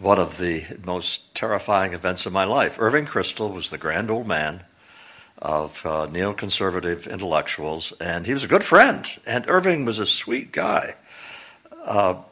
one 0.00 0.18
of 0.18 0.38
the 0.38 0.64
most 0.84 1.34
terrifying 1.34 1.92
events 1.92 2.24
of 2.24 2.32
my 2.32 2.44
life. 2.44 2.76
Irving 2.78 3.04
Kristol 3.04 3.52
was 3.52 3.68
the 3.68 3.78
grand 3.78 4.10
old 4.10 4.26
man 4.26 4.62
of 5.38 5.84
uh, 5.84 6.06
neoconservative 6.06 7.10
intellectuals, 7.10 7.92
and 8.00 8.26
he 8.26 8.32
was 8.32 8.44
a 8.44 8.48
good 8.48 8.64
friend. 8.64 9.06
And 9.26 9.44
Irving 9.48 9.84
was 9.84 9.98
a 9.98 10.06
sweet 10.06 10.52
guy. 10.52 10.94
Uh, 11.82 12.22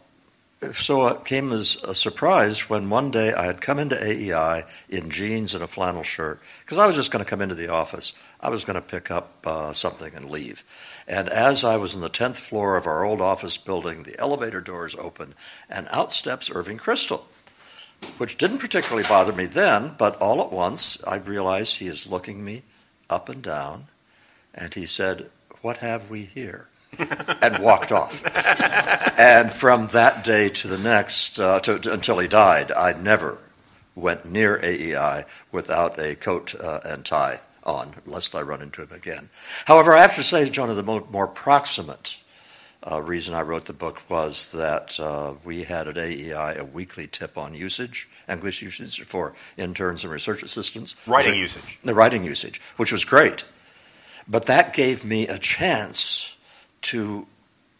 so 0.72 1.06
it 1.06 1.24
came 1.24 1.52
as 1.52 1.76
a 1.84 1.94
surprise 1.94 2.68
when 2.68 2.90
one 2.90 3.12
day 3.12 3.32
I 3.32 3.44
had 3.44 3.60
come 3.60 3.78
into 3.78 3.96
AEI 3.96 4.64
in 4.88 5.08
jeans 5.08 5.54
and 5.54 5.62
a 5.62 5.68
flannel 5.68 6.02
shirt 6.02 6.40
because 6.64 6.78
I 6.78 6.86
was 6.86 6.96
just 6.96 7.12
going 7.12 7.24
to 7.24 7.28
come 7.28 7.40
into 7.40 7.54
the 7.54 7.68
office. 7.68 8.12
I 8.40 8.50
was 8.50 8.64
going 8.64 8.74
to 8.74 8.80
pick 8.82 9.10
up 9.10 9.46
uh, 9.46 9.72
something 9.72 10.14
and 10.14 10.28
leave. 10.28 10.64
And 11.06 11.28
as 11.28 11.64
I 11.64 11.76
was 11.76 11.94
on 11.94 12.00
the 12.00 12.10
10th 12.10 12.36
floor 12.36 12.76
of 12.76 12.86
our 12.86 13.04
old 13.04 13.20
office 13.20 13.56
building, 13.56 14.02
the 14.02 14.18
elevator 14.18 14.60
doors 14.60 14.96
open 14.98 15.34
and 15.70 15.86
out 15.92 16.10
steps 16.10 16.50
Irving 16.52 16.78
Kristol, 16.78 17.22
which 18.18 18.38
didn't 18.38 18.58
particularly 18.58 19.06
bother 19.08 19.32
me 19.32 19.46
then, 19.46 19.94
but 19.98 20.16
all 20.16 20.40
at 20.40 20.52
once 20.52 20.98
I 21.06 21.16
realized 21.16 21.76
he 21.76 21.86
is 21.86 22.06
looking 22.06 22.44
me 22.44 22.62
up 23.08 23.28
and 23.28 23.42
down 23.42 23.86
and 24.54 24.74
he 24.74 24.86
said, 24.86 25.30
What 25.62 25.78
have 25.78 26.10
we 26.10 26.22
here? 26.22 26.68
and 27.42 27.62
walked 27.62 27.92
off. 27.92 28.24
and 29.18 29.52
from 29.52 29.88
that 29.88 30.24
day 30.24 30.48
to 30.48 30.68
the 30.68 30.78
next, 30.78 31.38
uh, 31.38 31.60
to, 31.60 31.78
to, 31.78 31.92
until 31.92 32.18
he 32.18 32.26
died, 32.26 32.72
I 32.72 32.92
never 32.94 33.38
went 33.94 34.24
near 34.24 34.58
AEI 34.62 35.24
without 35.52 35.98
a 35.98 36.14
coat 36.14 36.54
uh, 36.54 36.80
and 36.84 37.04
tie 37.04 37.40
on, 37.62 37.94
lest 38.06 38.34
I 38.34 38.40
run 38.40 38.62
into 38.62 38.82
him 38.82 38.92
again. 38.92 39.28
However, 39.66 39.94
I 39.94 40.00
have 40.00 40.16
to 40.16 40.22
say, 40.22 40.48
Jonah, 40.48 40.74
the 40.74 40.82
more, 40.82 41.04
more 41.10 41.28
proximate 41.28 42.16
uh, 42.90 43.02
reason 43.02 43.34
I 43.34 43.42
wrote 43.42 43.64
the 43.64 43.72
book 43.72 44.00
was 44.08 44.52
that 44.52 44.98
uh, 45.00 45.34
we 45.44 45.64
had 45.64 45.88
at 45.88 45.98
AEI 45.98 46.58
a 46.58 46.64
weekly 46.64 47.06
tip 47.06 47.36
on 47.36 47.54
usage, 47.54 48.08
English 48.28 48.62
usage 48.62 49.02
for 49.02 49.34
interns 49.56 50.04
and 50.04 50.12
research 50.12 50.42
assistants. 50.42 50.94
Writing 51.06 51.34
usage. 51.34 51.78
The 51.82 51.94
writing 51.94 52.24
usage, 52.24 52.60
which 52.76 52.92
was 52.92 53.04
great. 53.04 53.44
But 54.28 54.46
that 54.46 54.74
gave 54.74 55.04
me 55.04 55.26
a 55.26 55.38
chance 55.38 56.36
to 56.82 57.26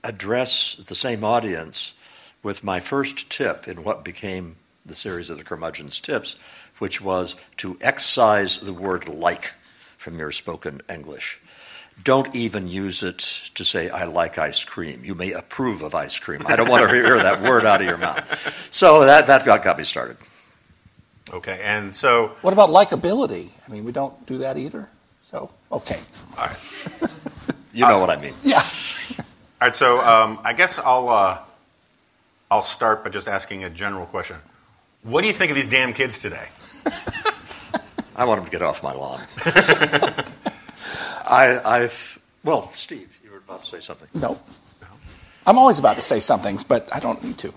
address 0.02 0.74
the 0.74 0.94
same 0.94 1.22
audience 1.22 1.94
with 2.42 2.64
my 2.64 2.80
first 2.80 3.30
tip 3.30 3.68
in 3.68 3.84
what 3.84 4.04
became 4.04 4.56
the 4.84 4.94
series 4.94 5.30
of 5.30 5.38
the 5.38 5.44
curmudgeon's 5.44 6.00
tips, 6.00 6.36
which 6.78 7.00
was 7.00 7.36
to 7.58 7.76
excise 7.80 8.58
the 8.60 8.72
word 8.72 9.08
like 9.08 9.54
from 9.96 10.18
your 10.18 10.32
spoken 10.32 10.80
English. 10.88 11.40
Don't 12.04 12.34
even 12.34 12.68
use 12.68 13.02
it 13.02 13.18
to 13.54 13.64
say, 13.64 13.90
I 13.90 14.04
like 14.04 14.38
ice 14.38 14.64
cream. 14.64 15.04
You 15.04 15.14
may 15.14 15.32
approve 15.32 15.82
of 15.82 15.94
ice 15.94 16.18
cream. 16.18 16.42
I 16.46 16.56
don't 16.56 16.68
want 16.68 16.88
to 16.88 16.94
hear 16.94 17.16
that 17.18 17.42
word 17.42 17.66
out 17.66 17.80
of 17.80 17.86
your 17.86 17.98
mouth. 17.98 18.68
So 18.70 19.04
that, 19.04 19.26
that 19.26 19.44
got, 19.44 19.62
got 19.62 19.78
me 19.78 19.84
started. 19.84 20.16
Okay, 21.30 21.60
and 21.62 21.94
so. 21.94 22.28
What 22.40 22.52
about 22.52 22.70
likability? 22.70 23.48
I 23.66 23.70
mean, 23.70 23.84
we 23.84 23.92
don't 23.92 24.26
do 24.26 24.38
that 24.38 24.56
either. 24.56 24.88
So, 25.30 25.50
okay. 25.70 26.00
All 26.38 26.46
right. 26.46 26.56
You 27.78 27.86
know 27.86 27.98
uh, 27.98 28.00
what 28.00 28.10
I 28.10 28.20
mean. 28.20 28.34
Yeah. 28.42 28.58
All 28.60 29.24
right, 29.60 29.76
so 29.76 30.00
um, 30.00 30.40
I 30.42 30.52
guess 30.52 30.78
I'll 30.80 31.08
uh, 31.08 31.38
I'll 32.50 32.62
start 32.62 33.04
by 33.04 33.10
just 33.10 33.28
asking 33.28 33.62
a 33.62 33.70
general 33.70 34.06
question. 34.06 34.36
What 35.02 35.20
do 35.20 35.28
you 35.28 35.32
think 35.32 35.50
of 35.50 35.54
these 35.54 35.68
damn 35.68 35.92
kids 35.92 36.18
today? 36.18 36.48
I 38.16 38.24
want 38.24 38.38
them 38.40 38.46
to 38.46 38.50
get 38.50 38.62
off 38.62 38.82
my 38.82 38.92
lawn. 38.92 39.20
I, 41.28 41.82
I've 41.82 42.18
well, 42.44 42.70
Steve, 42.74 43.20
you 43.24 43.30
were 43.30 43.38
about 43.38 43.64
to 43.64 43.68
say 43.68 43.80
something. 43.80 44.08
No. 44.14 44.40
I'm 45.46 45.58
always 45.58 45.78
about 45.78 45.96
to 45.96 46.02
say 46.02 46.20
something, 46.20 46.58
but 46.68 46.88
I 46.94 47.00
don't 47.00 47.22
need 47.24 47.38
to. 47.38 47.48
Do 47.48 47.54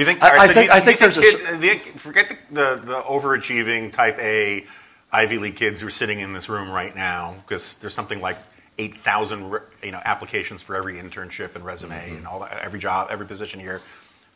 you 0.00 0.04
think? 0.04 0.22
I, 0.22 0.44
I 0.44 0.48
think, 0.48 0.66
you, 0.68 0.72
I 0.72 0.80
think 0.80 0.98
there's 0.98 1.18
kid, 1.18 1.40
a. 1.46 1.58
The, 1.58 1.98
forget 1.98 2.28
the, 2.28 2.54
the, 2.54 2.82
the 2.82 3.02
overachieving 3.02 3.92
type 3.92 4.18
A 4.18 4.64
Ivy 5.12 5.38
League 5.38 5.56
kids 5.56 5.82
who 5.82 5.86
are 5.88 5.90
sitting 5.90 6.20
in 6.20 6.32
this 6.32 6.48
room 6.48 6.70
right 6.70 6.94
now, 6.94 7.34
because 7.42 7.74
there's 7.74 7.92
something 7.92 8.20
like 8.20 8.38
8,000 8.78 9.60
you 9.82 9.90
know, 9.90 10.00
applications 10.02 10.62
for 10.62 10.74
every 10.74 10.94
internship 10.94 11.54
and 11.54 11.64
resume 11.64 11.94
mm-hmm. 11.94 12.16
and 12.16 12.26
all 12.26 12.40
that, 12.40 12.62
every 12.62 12.80
job, 12.80 13.08
every 13.10 13.26
position 13.26 13.60
here. 13.60 13.82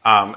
Um, 0.04 0.36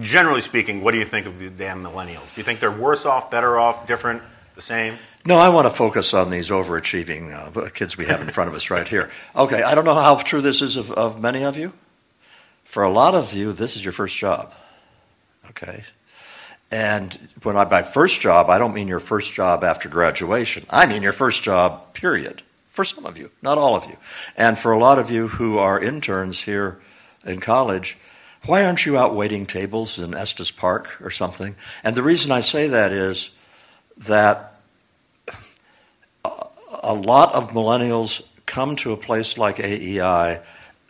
generally 0.00 0.40
speaking, 0.40 0.82
what 0.82 0.92
do 0.92 0.98
you 0.98 1.04
think 1.04 1.26
of 1.26 1.38
the 1.40 1.50
damn 1.50 1.82
millennials? 1.82 2.32
Do 2.34 2.40
you 2.40 2.44
think 2.44 2.60
they're 2.60 2.70
worse 2.70 3.04
off, 3.04 3.30
better 3.30 3.58
off, 3.58 3.88
different, 3.88 4.22
the 4.54 4.62
same? 4.62 4.96
No, 5.24 5.38
I 5.38 5.50
want 5.50 5.66
to 5.66 5.70
focus 5.70 6.14
on 6.14 6.30
these 6.30 6.50
overachieving 6.50 7.32
uh, 7.32 7.68
kids 7.70 7.96
we 7.96 8.06
have 8.06 8.20
in 8.20 8.28
front 8.28 8.50
of 8.50 8.56
us 8.56 8.70
right 8.70 8.88
here. 8.88 9.10
Okay, 9.36 9.62
I 9.62 9.74
don't 9.74 9.84
know 9.84 9.94
how 9.94 10.16
true 10.16 10.40
this 10.40 10.62
is 10.62 10.76
of, 10.76 10.90
of 10.90 11.20
many 11.20 11.44
of 11.44 11.56
you. 11.56 11.72
For 12.64 12.82
a 12.82 12.90
lot 12.90 13.14
of 13.14 13.32
you, 13.32 13.52
this 13.52 13.76
is 13.76 13.84
your 13.84 13.92
first 13.92 14.16
job. 14.16 14.52
Okay? 15.50 15.84
And 16.72 17.12
when 17.42 17.56
I 17.56 17.64
by 17.64 17.82
first 17.82 18.20
job, 18.20 18.50
I 18.50 18.58
don't 18.58 18.74
mean 18.74 18.88
your 18.88 18.98
first 18.98 19.34
job 19.34 19.62
after 19.62 19.88
graduation. 19.88 20.66
I 20.70 20.86
mean 20.86 21.02
your 21.02 21.12
first 21.12 21.42
job, 21.42 21.94
period 21.94 22.42
for 22.72 22.84
some 22.84 23.04
of 23.04 23.18
you, 23.18 23.30
not 23.42 23.58
all 23.58 23.76
of 23.76 23.84
you. 23.84 23.96
And 24.36 24.58
for 24.58 24.72
a 24.72 24.78
lot 24.78 24.98
of 24.98 25.10
you 25.10 25.28
who 25.28 25.58
are 25.58 25.78
interns 25.78 26.40
here 26.40 26.80
in 27.24 27.38
college, 27.38 27.98
why 28.46 28.64
aren't 28.64 28.86
you 28.86 28.96
out 28.98 29.14
waiting 29.14 29.46
tables 29.46 29.98
in 29.98 30.14
Estes 30.14 30.50
Park 30.50 31.00
or 31.02 31.10
something? 31.10 31.54
And 31.84 31.94
the 31.94 32.02
reason 32.02 32.32
I 32.32 32.40
say 32.40 32.68
that 32.68 32.90
is 32.92 33.30
that 33.98 34.51
a 36.82 36.94
lot 36.94 37.34
of 37.34 37.50
millennials 37.50 38.22
come 38.44 38.76
to 38.76 38.92
a 38.92 38.96
place 38.96 39.38
like 39.38 39.60
AEI. 39.60 40.40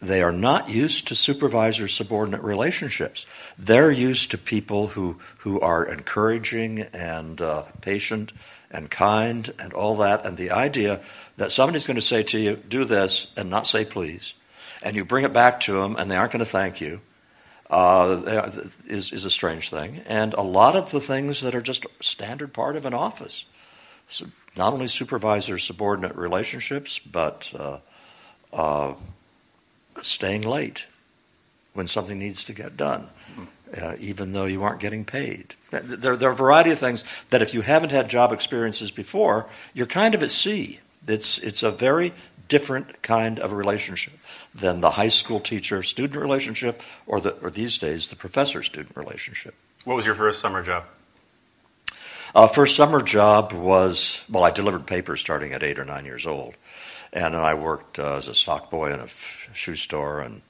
They 0.01 0.23
are 0.23 0.33
not 0.33 0.69
used 0.69 1.09
to 1.09 1.15
supervisor 1.15 1.87
subordinate 1.87 2.43
relationships. 2.43 3.27
They're 3.59 3.91
used 3.91 4.33
to 4.33 4.39
people 4.39 4.89
who, 4.89 5.21
who 5.39 5.61
are 5.61 5.85
encouraging 5.85 6.81
and 6.93 7.41
uh, 7.41 7.63
patient 7.81 8.33
and 8.71 8.91
kind 8.91 9.53
and 9.61 9.73
all 9.73 9.99
that. 9.99 10.27
And 10.27 10.37
the 10.37 10.51
idea 10.51 11.01
that 11.37 11.53
somebody's 11.53 11.87
going 11.87 11.97
to 11.97 12.01
say 12.01 12.23
to 12.25 12.39
you, 12.39 12.57
do 12.57 12.85
this, 12.85 13.31
and 13.37 13.49
not 13.49 13.67
say 13.67 13.85
please, 13.85 14.35
and 14.83 14.97
you 14.97 15.05
bring 15.05 15.25
it 15.25 15.33
back 15.33 15.61
to 15.61 15.75
them 15.75 15.97
and 15.97 16.11
they 16.11 16.17
aren't 16.17 16.33
going 16.33 16.41
to 16.41 16.51
thank 16.51 16.81
you, 16.81 17.01
uh, 17.71 18.51
is, 18.87 19.13
is 19.13 19.25
a 19.25 19.31
strange 19.31 19.71
thing. 19.71 20.03
And 20.07 20.35
a 20.35 20.43
lot 20.43 20.75
of 20.75 20.91
the 20.91 21.01
things 21.01 21.43
that 21.43 21.55
are 21.55 21.63
just 21.63 21.87
standard 22.01 22.53
part 22.53 22.77
of 22.77 22.87
an 22.87 22.95
office, 22.95 23.47
so 24.09 24.27
not 24.57 24.73
only 24.73 24.89
supervisor 24.89 25.59
subordinate 25.59 26.17
relationships, 26.17 26.99
but 26.99 27.53
uh, 27.59 27.79
uh, 28.53 28.95
staying 30.03 30.43
late 30.43 30.87
when 31.75 31.89
something 31.89 32.19
needs 32.19 32.45
to 32.45 32.53
get 32.53 32.77
done. 32.77 33.09
Uh, 33.81 33.97
even 34.01 34.35
though 34.35 34.45
you 34.45 34.63
aren't 34.63 34.81
getting 34.81 35.03
paid. 35.03 35.55
There, 35.71 36.15
there, 36.15 36.29
are 36.29 36.33
a 36.33 36.37
variety 36.37 36.73
of 36.73 36.79
things 36.79 37.05
that 37.31 37.41
if 37.41 37.55
you 37.55 37.63
haven't 37.63 37.89
had 37.89 38.11
job 38.11 38.31
experiences 38.31 38.91
before, 38.91 39.47
you're 39.73 39.87
kind 39.87 40.15
of 40.15 40.23
at 40.23 40.31
sea. 40.31 40.81
It's, 41.09 41.39
it's 41.39 41.63
a 41.63 41.71
very 41.71 42.13
different 42.49 43.01
kind 43.01 43.39
of 43.39 43.55
relationship 43.55 44.13
than 44.55 44.83
the 44.83 44.91
high 44.91 45.09
school 45.09 45.41
teacher 45.41 45.83
student 45.83 46.21
relationship 46.21 46.83
or, 47.07 47.19
the, 47.19 47.31
or 47.41 47.49
these 47.49 47.79
days 47.79 48.11
the 48.11 48.17
professor 48.17 48.63
student 48.63 48.95
relationship. 48.95 49.55
What 49.85 49.97
was 49.97 50.05
your 50.05 50.17
first 50.17 50.43
summer 50.43 50.63
job? 50.63 50.85
Uh, 52.35 52.47
first 52.47 52.77
summer 52.77 53.03
job 53.03 53.53
was, 53.53 54.25
well, 54.31 54.43
I 54.43 54.51
delivered 54.51 54.87
papers 54.87 55.21
starting 55.21 55.53
at 55.53 55.63
eight 55.63 55.79
or 55.79 55.85
nine 55.85 56.07
years 56.07 56.27
old. 56.27 56.55
And 57.13 57.35
then 57.35 57.43
I 57.43 57.55
worked 57.55 57.99
uh, 57.99 58.17
as 58.17 58.29
a 58.29 58.35
stock 58.35 58.71
boy 58.71 58.93
in 58.93 59.01
a 59.01 59.05
f- 59.05 59.51
shoe 59.53 59.77
store, 59.77 60.21
and 60.21 60.41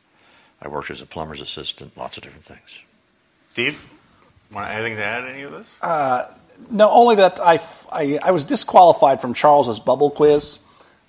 I 0.60 0.68
worked 0.68 0.90
as 0.90 1.02
a 1.02 1.06
plumber's 1.06 1.40
assistant, 1.40 1.96
lots 1.96 2.16
of 2.16 2.22
different 2.22 2.44
things. 2.44 2.80
Steve, 3.50 3.84
want 4.52 4.70
anything 4.70 4.96
to 4.96 5.04
add 5.04 5.22
to 5.22 5.30
any 5.30 5.42
of 5.42 5.50
this? 5.50 5.76
Uh, 5.82 6.30
no, 6.70 6.88
only 6.88 7.16
that 7.16 7.40
I, 7.40 7.58
I, 7.90 8.20
I, 8.22 8.30
was 8.30 8.44
disqualified 8.44 9.20
from 9.20 9.34
Charles's 9.34 9.80
bubble 9.80 10.10
quiz. 10.10 10.60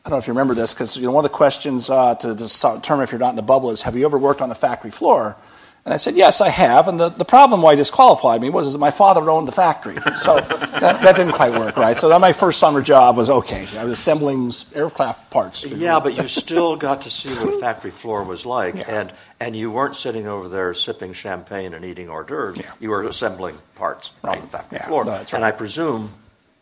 I 0.03 0.09
don't 0.09 0.17
know 0.17 0.21
if 0.21 0.27
you 0.27 0.33
remember 0.33 0.55
this, 0.55 0.73
because 0.73 0.97
you 0.97 1.03
know, 1.03 1.11
one 1.11 1.23
of 1.23 1.31
the 1.31 1.37
questions 1.37 1.91
uh, 1.91 2.15
to 2.15 2.33
determine 2.33 3.03
if 3.03 3.11
you're 3.11 3.19
not 3.19 3.29
in 3.29 3.35
the 3.35 3.43
bubble 3.43 3.69
is, 3.69 3.83
have 3.83 3.95
you 3.95 4.05
ever 4.05 4.17
worked 4.17 4.41
on 4.41 4.49
a 4.49 4.55
factory 4.55 4.91
floor? 4.91 5.37
And 5.85 5.93
I 5.93 5.97
said, 5.97 6.15
yes, 6.15 6.39
I 6.39 6.47
have. 6.47 6.87
And 6.87 6.97
the, 6.97 7.09
the 7.09 7.25
problem 7.25 7.61
why 7.61 7.75
disqualified 7.75 8.41
me 8.41 8.49
was 8.49 8.71
that 8.71 8.79
my 8.79 8.91
father 8.91 9.29
owned 9.29 9.49
the 9.49 9.51
factory. 9.51 9.95
So 10.15 10.39
that, 10.39 11.01
that, 11.01 11.15
didn't 11.17 11.33
quite 11.33 11.51
work, 11.59 11.75
right? 11.75 11.97
So 11.97 12.07
that 12.07 12.21
my 12.21 12.31
first 12.31 12.57
summer 12.59 12.81
job 12.81 13.17
was 13.17 13.29
okay. 13.29 13.67
I 13.77 13.83
was 13.83 13.99
assembling 13.99 14.53
aircraft 14.73 15.29
parts. 15.29 15.65
Yeah, 15.65 15.99
but 15.99 16.15
you 16.15 16.29
still 16.29 16.77
got 16.77 17.01
to 17.01 17.09
see 17.09 17.33
what 17.33 17.55
a 17.55 17.59
factory 17.59 17.91
floor 17.91 18.23
was 18.23 18.45
like. 18.45 18.75
Yeah. 18.75 18.99
And, 19.01 19.13
and 19.41 19.57
you 19.57 19.71
weren't 19.71 19.95
sitting 19.95 20.25
over 20.25 20.47
there 20.47 20.73
sipping 20.73 21.11
champagne 21.11 21.73
and 21.73 21.83
eating 21.83 22.07
hors 22.09 22.23
d'oeuvres. 22.23 22.59
Yeah. 22.59 22.71
You 22.79 22.89
were 22.89 23.03
assembling 23.03 23.57
parts 23.75 24.13
right. 24.23 24.37
on 24.37 24.41
the 24.41 24.47
factory 24.47 24.77
yeah. 24.77 24.87
floor. 24.87 25.03
No, 25.03 25.11
right. 25.11 25.33
And 25.33 25.43
I 25.43 25.51
presume 25.51 26.11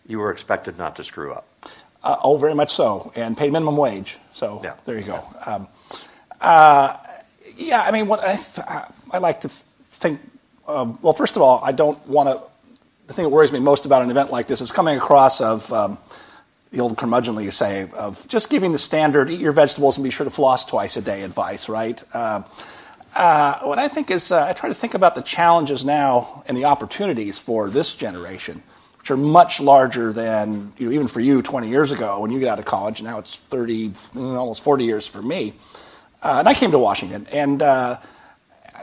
you 0.07 0.17
were 0.17 0.31
expected 0.31 0.79
not 0.79 0.95
to 0.95 1.03
screw 1.03 1.31
up. 1.31 1.47
Uh, 2.03 2.17
oh, 2.23 2.37
very 2.37 2.55
much 2.55 2.73
so. 2.73 3.11
And 3.15 3.37
paid 3.37 3.53
minimum 3.53 3.77
wage. 3.77 4.17
So 4.33 4.65
there 4.85 4.97
you 4.97 5.05
go. 5.05 5.23
Um, 5.45 5.67
uh, 6.39 6.97
yeah, 7.55 7.83
I 7.83 7.91
mean, 7.91 8.07
what 8.07 8.19
I, 8.23 8.39
I 9.11 9.17
like 9.17 9.41
to 9.41 9.49
think, 9.49 10.21
um, 10.67 10.97
well, 11.01 11.13
first 11.13 11.35
of 11.35 11.41
all, 11.41 11.61
I 11.63 11.71
don't 11.71 12.05
want 12.07 12.29
to, 12.29 12.41
the 13.07 13.13
thing 13.13 13.23
that 13.23 13.29
worries 13.29 13.51
me 13.51 13.59
most 13.59 13.85
about 13.85 14.01
an 14.01 14.09
event 14.09 14.31
like 14.31 14.47
this 14.47 14.61
is 14.61 14.71
coming 14.71 14.97
across 14.97 15.41
of 15.41 15.71
um, 15.73 15.97
the 16.71 16.79
old 16.79 16.95
curmudgeonly, 16.95 17.43
you 17.43 17.51
say, 17.51 17.89
of 17.93 18.25
just 18.27 18.49
giving 18.49 18.71
the 18.71 18.77
standard, 18.77 19.29
eat 19.29 19.41
your 19.41 19.51
vegetables 19.51 19.97
and 19.97 20.03
be 20.03 20.09
sure 20.09 20.23
to 20.23 20.29
floss 20.29 20.63
twice 20.63 20.95
a 20.95 21.01
day 21.01 21.23
advice, 21.23 21.67
right? 21.67 22.01
Uh, 22.13 22.43
uh, 23.13 23.59
what 23.59 23.79
I 23.79 23.89
think 23.89 24.09
is, 24.09 24.31
uh, 24.31 24.45
I 24.45 24.53
try 24.53 24.69
to 24.69 24.75
think 24.75 24.93
about 24.93 25.15
the 25.15 25.21
challenges 25.21 25.83
now 25.83 26.43
and 26.47 26.55
the 26.55 26.65
opportunities 26.65 27.37
for 27.37 27.69
this 27.69 27.93
generation 27.95 28.63
which 29.01 29.09
are 29.09 29.17
much 29.17 29.59
larger 29.59 30.13
than 30.13 30.71
you 30.77 30.85
know, 30.85 30.91
even 30.93 31.07
for 31.07 31.19
you 31.19 31.41
20 31.41 31.67
years 31.67 31.89
ago 31.89 32.19
when 32.19 32.29
you 32.29 32.39
got 32.39 32.51
out 32.51 32.59
of 32.59 32.65
college. 32.65 33.01
Now 33.01 33.17
it's 33.17 33.35
30, 33.35 33.89
mm, 33.89 34.35
almost 34.37 34.61
40 34.61 34.83
years 34.83 35.07
for 35.07 35.23
me. 35.23 35.53
Uh, 36.21 36.35
and 36.37 36.47
I 36.47 36.53
came 36.53 36.69
to 36.69 36.77
Washington, 36.77 37.25
and 37.31 37.63
uh, 37.63 37.97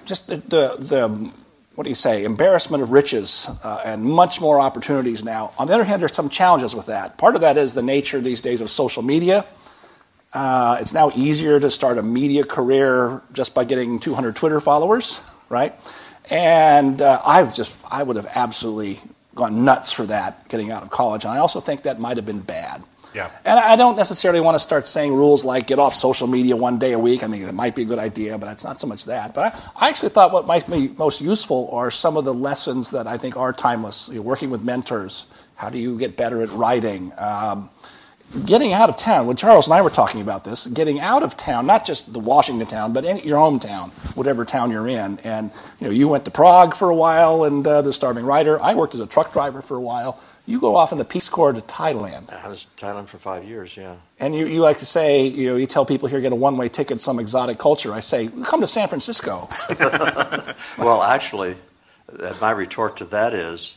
just 0.08 0.26
the, 0.26 0.38
the, 0.38 0.76
the, 0.78 1.32
what 1.74 1.84
do 1.84 1.90
you 1.90 1.94
say, 1.94 2.24
embarrassment 2.24 2.82
of 2.82 2.90
riches 2.90 3.48
uh, 3.62 3.82
and 3.84 4.02
much 4.02 4.40
more 4.40 4.58
opportunities 4.58 5.22
now. 5.22 5.52
On 5.58 5.68
the 5.68 5.74
other 5.74 5.84
hand, 5.84 6.02
there's 6.02 6.14
some 6.14 6.30
challenges 6.30 6.74
with 6.74 6.86
that. 6.86 7.18
Part 7.18 7.34
of 7.34 7.42
that 7.42 7.56
is 7.56 7.74
the 7.74 7.82
nature 7.82 8.20
these 8.20 8.42
days 8.42 8.60
of 8.60 8.70
social 8.70 9.02
media. 9.02 9.44
Uh, 10.32 10.78
it's 10.80 10.92
now 10.92 11.12
easier 11.14 11.60
to 11.60 11.70
start 11.70 11.98
a 11.98 12.02
media 12.02 12.44
career 12.44 13.22
just 13.32 13.54
by 13.54 13.64
getting 13.64 14.00
200 14.00 14.34
Twitter 14.34 14.60
followers, 14.60 15.20
right? 15.48 15.74
And 16.30 17.00
uh, 17.00 17.22
I've 17.24 17.54
just, 17.54 17.76
I 17.88 18.02
would 18.02 18.16
have 18.16 18.30
absolutely 18.34 19.00
gone 19.34 19.64
nuts 19.64 19.92
for 19.92 20.04
that 20.06 20.48
getting 20.48 20.70
out 20.70 20.82
of 20.82 20.90
college. 20.90 21.24
And 21.24 21.32
I 21.32 21.38
also 21.38 21.60
think 21.60 21.84
that 21.84 22.00
might 22.00 22.16
have 22.16 22.26
been 22.26 22.40
bad. 22.40 22.82
Yeah. 23.14 23.30
And 23.44 23.58
I 23.58 23.76
don't 23.76 23.96
necessarily 23.96 24.40
want 24.40 24.54
to 24.54 24.58
start 24.58 24.86
saying 24.86 25.14
rules 25.14 25.44
like 25.44 25.66
get 25.66 25.78
off 25.78 25.94
social 25.94 26.26
media 26.26 26.56
one 26.56 26.78
day 26.78 26.92
a 26.92 26.98
week. 26.98 27.24
I 27.24 27.26
mean, 27.26 27.42
it 27.42 27.54
might 27.54 27.74
be 27.74 27.82
a 27.82 27.84
good 27.86 27.98
idea, 27.98 28.38
but 28.38 28.50
it's 28.50 28.64
not 28.64 28.80
so 28.80 28.86
much 28.86 29.06
that. 29.06 29.34
But 29.34 29.54
I, 29.54 29.86
I 29.86 29.88
actually 29.88 30.10
thought 30.10 30.32
what 30.32 30.46
might 30.46 30.68
be 30.68 30.88
most 30.88 31.20
useful 31.20 31.70
are 31.72 31.90
some 31.90 32.16
of 32.16 32.24
the 32.24 32.34
lessons 32.34 32.90
that 32.90 33.06
I 33.06 33.18
think 33.18 33.36
are 33.36 33.52
timeless. 33.52 34.08
You're 34.12 34.22
working 34.22 34.50
with 34.50 34.62
mentors. 34.62 35.26
How 35.54 35.70
do 35.70 35.78
you 35.78 35.98
get 35.98 36.16
better 36.16 36.42
at 36.42 36.50
writing? 36.50 37.12
Um, 37.16 37.70
getting 38.44 38.72
out 38.72 38.90
of 38.90 38.96
town, 38.96 39.26
when 39.26 39.36
Charles 39.36 39.66
and 39.66 39.74
I 39.74 39.80
were 39.80 39.90
talking 39.90 40.20
about 40.20 40.44
this, 40.44 40.66
getting 40.66 41.00
out 41.00 41.22
of 41.22 41.36
town, 41.36 41.66
not 41.66 41.86
just 41.86 42.12
the 42.12 42.18
Washington 42.18 42.66
town, 42.66 42.92
but 42.92 43.04
in 43.04 43.18
your 43.18 43.38
hometown, 43.38 43.90
whatever 44.14 44.44
town 44.44 44.70
you're 44.70 44.86
in. 44.86 45.18
And 45.20 45.50
you 45.80 45.86
know, 45.86 45.92
you 45.92 46.08
went 46.08 46.24
to 46.26 46.30
Prague 46.30 46.74
for 46.74 46.90
a 46.90 46.94
while 46.94 47.44
and 47.44 47.66
uh, 47.66 47.82
the 47.82 47.92
starving 47.92 48.26
writer. 48.26 48.60
I 48.62 48.74
worked 48.74 48.94
as 48.94 49.00
a 49.00 49.06
truck 49.06 49.32
driver 49.32 49.62
for 49.62 49.76
a 49.76 49.80
while. 49.80 50.20
You 50.48 50.58
go 50.58 50.76
off 50.76 50.92
in 50.92 50.98
the 50.98 51.04
Peace 51.04 51.28
Corps 51.28 51.52
to 51.52 51.60
Thailand. 51.60 52.32
I 52.32 52.48
was 52.48 52.64
in 52.64 52.88
Thailand 52.88 53.08
for 53.08 53.18
five 53.18 53.44
years, 53.44 53.76
yeah. 53.76 53.96
And 54.18 54.34
you, 54.34 54.46
you 54.46 54.62
like 54.62 54.78
to 54.78 54.86
say, 54.86 55.26
you 55.26 55.48
know, 55.48 55.56
you 55.56 55.66
tell 55.66 55.84
people 55.84 56.08
here 56.08 56.22
get 56.22 56.32
a 56.32 56.36
one-way 56.36 56.70
ticket, 56.70 57.02
some 57.02 57.18
exotic 57.18 57.58
culture. 57.58 57.92
I 57.92 58.00
say, 58.00 58.28
come 58.44 58.62
to 58.62 58.66
San 58.66 58.88
Francisco. 58.88 59.46
well, 60.78 61.02
actually, 61.02 61.54
my 62.40 62.50
retort 62.50 62.96
to 62.96 63.04
that 63.04 63.34
is, 63.34 63.76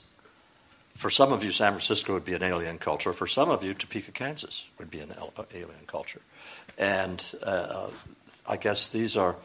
for 0.94 1.10
some 1.10 1.34
of 1.34 1.44
you, 1.44 1.52
San 1.52 1.74
Francisco 1.74 2.14
would 2.14 2.24
be 2.24 2.36
an 2.36 2.44
alien 2.44 2.78
culture. 2.78 3.12
For 3.12 3.28
some 3.28 3.50
of 3.50 3.66
you, 3.66 3.74
Topeka, 3.74 4.14
Kansas 4.14 4.66
would 4.80 4.90
be 4.90 5.02
an 5.02 5.14
alien 5.54 5.86
culture. 5.88 6.22
And 6.78 7.22
uh, 7.44 7.90
I 8.48 8.56
guess 8.56 8.88
these 8.88 9.18
are, 9.18 9.36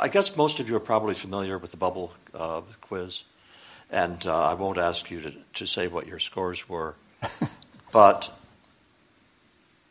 I 0.00 0.08
guess 0.08 0.36
most 0.36 0.58
of 0.58 0.68
you 0.68 0.74
are 0.74 0.80
probably 0.80 1.14
familiar 1.14 1.56
with 1.56 1.70
the 1.70 1.76
bubble 1.76 2.12
uh, 2.34 2.62
quiz. 2.80 3.22
And 3.94 4.26
uh, 4.26 4.50
I 4.50 4.54
won't 4.54 4.76
ask 4.76 5.08
you 5.08 5.20
to, 5.20 5.32
to 5.54 5.66
say 5.66 5.86
what 5.86 6.08
your 6.08 6.18
scores 6.18 6.68
were. 6.68 6.96
but 7.92 8.28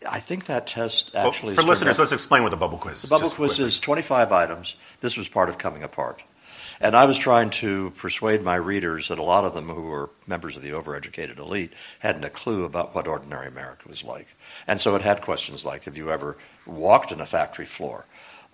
I 0.10 0.19
think 0.19 0.48
that 0.48 0.67
test 0.67 1.15
actually. 1.15 1.55
Well, 1.55 1.63
for 1.63 1.69
listeners, 1.69 2.00
let's 2.00 2.12
explain 2.12 2.43
what 2.43 2.50
the 2.50 2.57
bubble 2.57 2.77
quiz 2.77 2.98
is. 2.98 3.01
The 3.03 3.07
bubble 3.07 3.29
quiz 3.29 3.51
quickly. 3.51 3.65
is 3.65 3.79
25 3.79 4.33
items. 4.33 4.75
This 5.00 5.15
was 5.15 5.29
part 5.29 5.48
of 5.48 5.57
Coming 5.57 5.83
Apart. 5.83 6.22
And 6.81 6.98
I 6.98 7.05
was 7.05 7.17
trying 7.17 7.50
to 7.51 7.91
persuade 7.91 8.41
my 8.41 8.55
readers 8.55 9.07
that 9.07 9.19
a 9.19 9.24
lot 9.24 9.45
of 9.45 9.53
them 9.53 9.69
who 9.69 9.83
were 9.83 10.10
members 10.27 10.57
of 10.57 10.63
the 10.63 10.72
overeducated 10.72 11.39
elite 11.39 11.72
hadn't 12.00 12.25
a 12.25 12.29
clue 12.29 12.65
about 12.65 12.93
what 12.93 13.07
ordinary 13.07 13.48
America 13.48 13.88
was 13.88 14.03
like. 14.03 14.27
And 14.67 14.81
so 14.81 14.95
it 14.95 15.01
had 15.01 15.22
questions 15.22 15.63
like 15.63 15.86
Have 15.86 15.95
you 15.95 16.12
ever 16.12 16.36
walked 16.65 17.13
in 17.13 17.22
a 17.22 17.25
factory 17.25 17.65
floor? 17.65 18.05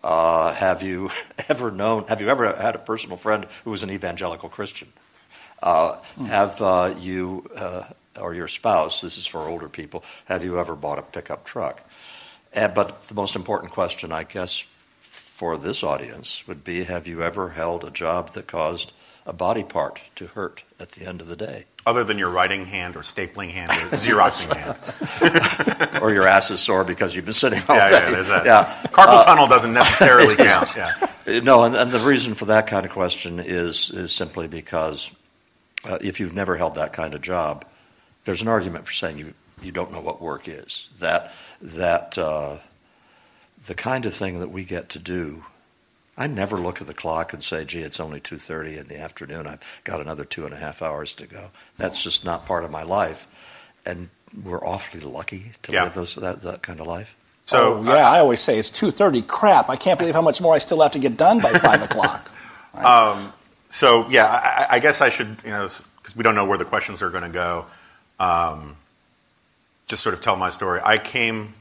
Uh, 0.03 0.53
have 0.53 0.83
you 0.83 1.09
ever 1.49 1.71
known, 1.71 2.05
have 2.07 2.21
you 2.21 2.29
ever 2.29 2.55
had 2.55 2.75
a 2.75 2.79
personal 2.79 3.17
friend 3.17 3.47
who 3.63 3.71
was 3.71 3.81
an 3.81 3.89
evangelical 3.89 4.47
Christian? 4.47 4.89
Uh, 5.61 5.97
have 6.27 6.61
uh, 6.61 6.93
you 6.99 7.45
uh, 7.55 7.83
or 8.19 8.33
your 8.33 8.47
spouse, 8.47 9.01
this 9.01 9.17
is 9.17 9.25
for 9.25 9.41
older 9.41 9.69
people, 9.69 10.03
have 10.25 10.43
you 10.43 10.59
ever 10.59 10.75
bought 10.75 10.99
a 10.99 11.01
pickup 11.01 11.45
truck? 11.45 11.81
And, 12.53 12.73
but 12.73 13.07
the 13.07 13.13
most 13.13 13.35
important 13.35 13.71
question, 13.71 14.11
I 14.11 14.23
guess, 14.23 14.63
for 14.99 15.57
this 15.57 15.83
audience 15.83 16.47
would 16.47 16.63
be 16.63 16.83
have 16.83 17.07
you 17.07 17.23
ever 17.23 17.49
held 17.49 17.83
a 17.83 17.91
job 17.91 18.31
that 18.33 18.47
caused 18.47 18.91
a 19.25 19.33
body 19.33 19.63
part 19.63 20.01
to 20.15 20.27
hurt 20.27 20.63
at 20.79 20.89
the 20.89 21.05
end 21.05 21.21
of 21.21 21.27
the 21.27 21.35
day? 21.35 21.65
Other 21.85 22.03
than 22.03 22.17
your 22.17 22.29
writing 22.29 22.65
hand 22.65 22.95
or 22.95 23.01
stapling 23.01 23.51
hand 23.51 23.69
or 23.69 23.95
Xeroxing 23.95 24.55
hand. 24.55 25.95
or 26.03 26.11
your 26.11 26.27
ass 26.27 26.51
is 26.51 26.59
sore 26.59 26.83
because 26.83 27.15
you've 27.15 27.25
been 27.25 27.33
sitting 27.33 27.61
all 27.69 27.75
yeah, 27.75 27.89
day. 27.89 28.11
Yeah, 28.11 28.21
that. 28.23 28.45
yeah. 28.45 28.87
Carpal 28.87 29.25
tunnel 29.25 29.47
doesn't 29.47 29.73
necessarily 29.73 30.35
count. 30.35 30.69
Yeah. 30.75 31.39
No, 31.41 31.63
and, 31.63 31.75
and, 31.75 31.91
the 31.91 31.99
reason 31.99 32.33
for 32.33 32.45
that 32.45 32.67
kind 32.67 32.85
of 32.85 32.91
question 32.91 33.39
is, 33.39 33.91
is 33.91 34.11
simply 34.11 34.47
because 34.47 35.11
uh, 35.85 35.97
if 36.01 36.19
you've 36.19 36.33
never 36.33 36.57
held 36.57 36.75
that 36.75 36.93
kind 36.93 37.13
of 37.13 37.21
job, 37.21 37.65
there's 38.25 38.41
an 38.41 38.47
argument 38.47 38.85
for 38.85 38.93
saying 38.93 39.17
you, 39.17 39.33
you 39.61 39.71
don't 39.71 39.91
know 39.91 40.01
what 40.01 40.21
work 40.21 40.47
is. 40.47 40.89
That, 40.99 41.33
that 41.61 42.17
uh, 42.17 42.57
the 43.67 43.75
kind 43.75 44.05
of 44.05 44.13
thing 44.13 44.39
that 44.39 44.49
we 44.49 44.65
get 44.65 44.89
to 44.89 44.99
do. 44.99 45.43
I 46.17 46.27
never 46.27 46.57
look 46.57 46.81
at 46.81 46.87
the 46.87 46.93
clock 46.93 47.31
and 47.31 47.41
say, 47.41 47.63
"Gee, 47.63 47.79
it's 47.79 47.99
only 47.99 48.19
two 48.19 48.37
thirty 48.37 48.77
in 48.77 48.87
the 48.87 48.99
afternoon. 48.99 49.47
I've 49.47 49.61
got 49.85 50.01
another 50.01 50.25
two 50.25 50.45
and 50.45 50.53
a 50.53 50.57
half 50.57 50.81
hours 50.81 51.15
to 51.15 51.25
go." 51.25 51.49
That's 51.77 52.03
just 52.03 52.25
not 52.25 52.45
part 52.45 52.65
of 52.65 52.71
my 52.71 52.83
life, 52.83 53.25
and 53.85 54.09
we're 54.43 54.65
awfully 54.65 54.99
lucky 54.99 55.53
to 55.63 55.71
yeah. 55.71 55.85
live 55.85 55.93
those, 55.93 56.15
that, 56.15 56.41
that 56.41 56.61
kind 56.61 56.81
of 56.81 56.87
life. 56.87 57.15
So 57.45 57.75
oh, 57.75 57.83
yeah, 57.83 58.09
I 58.09 58.19
always 58.19 58.41
say 58.41 58.59
it's 58.59 58.69
two 58.69 58.91
thirty. 58.91 59.21
Crap! 59.21 59.69
I 59.69 59.77
can't 59.77 59.97
believe 59.97 60.13
how 60.13 60.21
much 60.21 60.41
more 60.41 60.53
I 60.53 60.57
still 60.57 60.81
have 60.81 60.91
to 60.91 60.99
get 60.99 61.15
done 61.15 61.39
by 61.39 61.53
five 61.53 61.81
o'clock. 61.89 62.29
Right? 62.73 62.85
Um, 62.85 63.33
so 63.69 64.09
yeah, 64.09 64.25
I, 64.25 64.75
I, 64.75 64.79
guess 64.79 65.01
I 65.01 65.09
should, 65.09 65.37
you 65.43 65.51
know, 65.51 65.69
because 65.97 66.15
we 66.15 66.23
don't 66.23 66.35
know 66.35 66.45
where 66.45 66.57
the 66.57 66.65
questions 66.65 67.01
are 67.01 67.09
going 67.09 67.23
to 67.23 67.29
go. 67.29 67.65
Um, 68.19 68.75
just 69.87 70.03
sort 70.03 70.13
of 70.13 70.21
tell 70.21 70.35
my 70.35 70.49
story. 70.49 70.81
I 70.83 70.97
came 70.97 71.53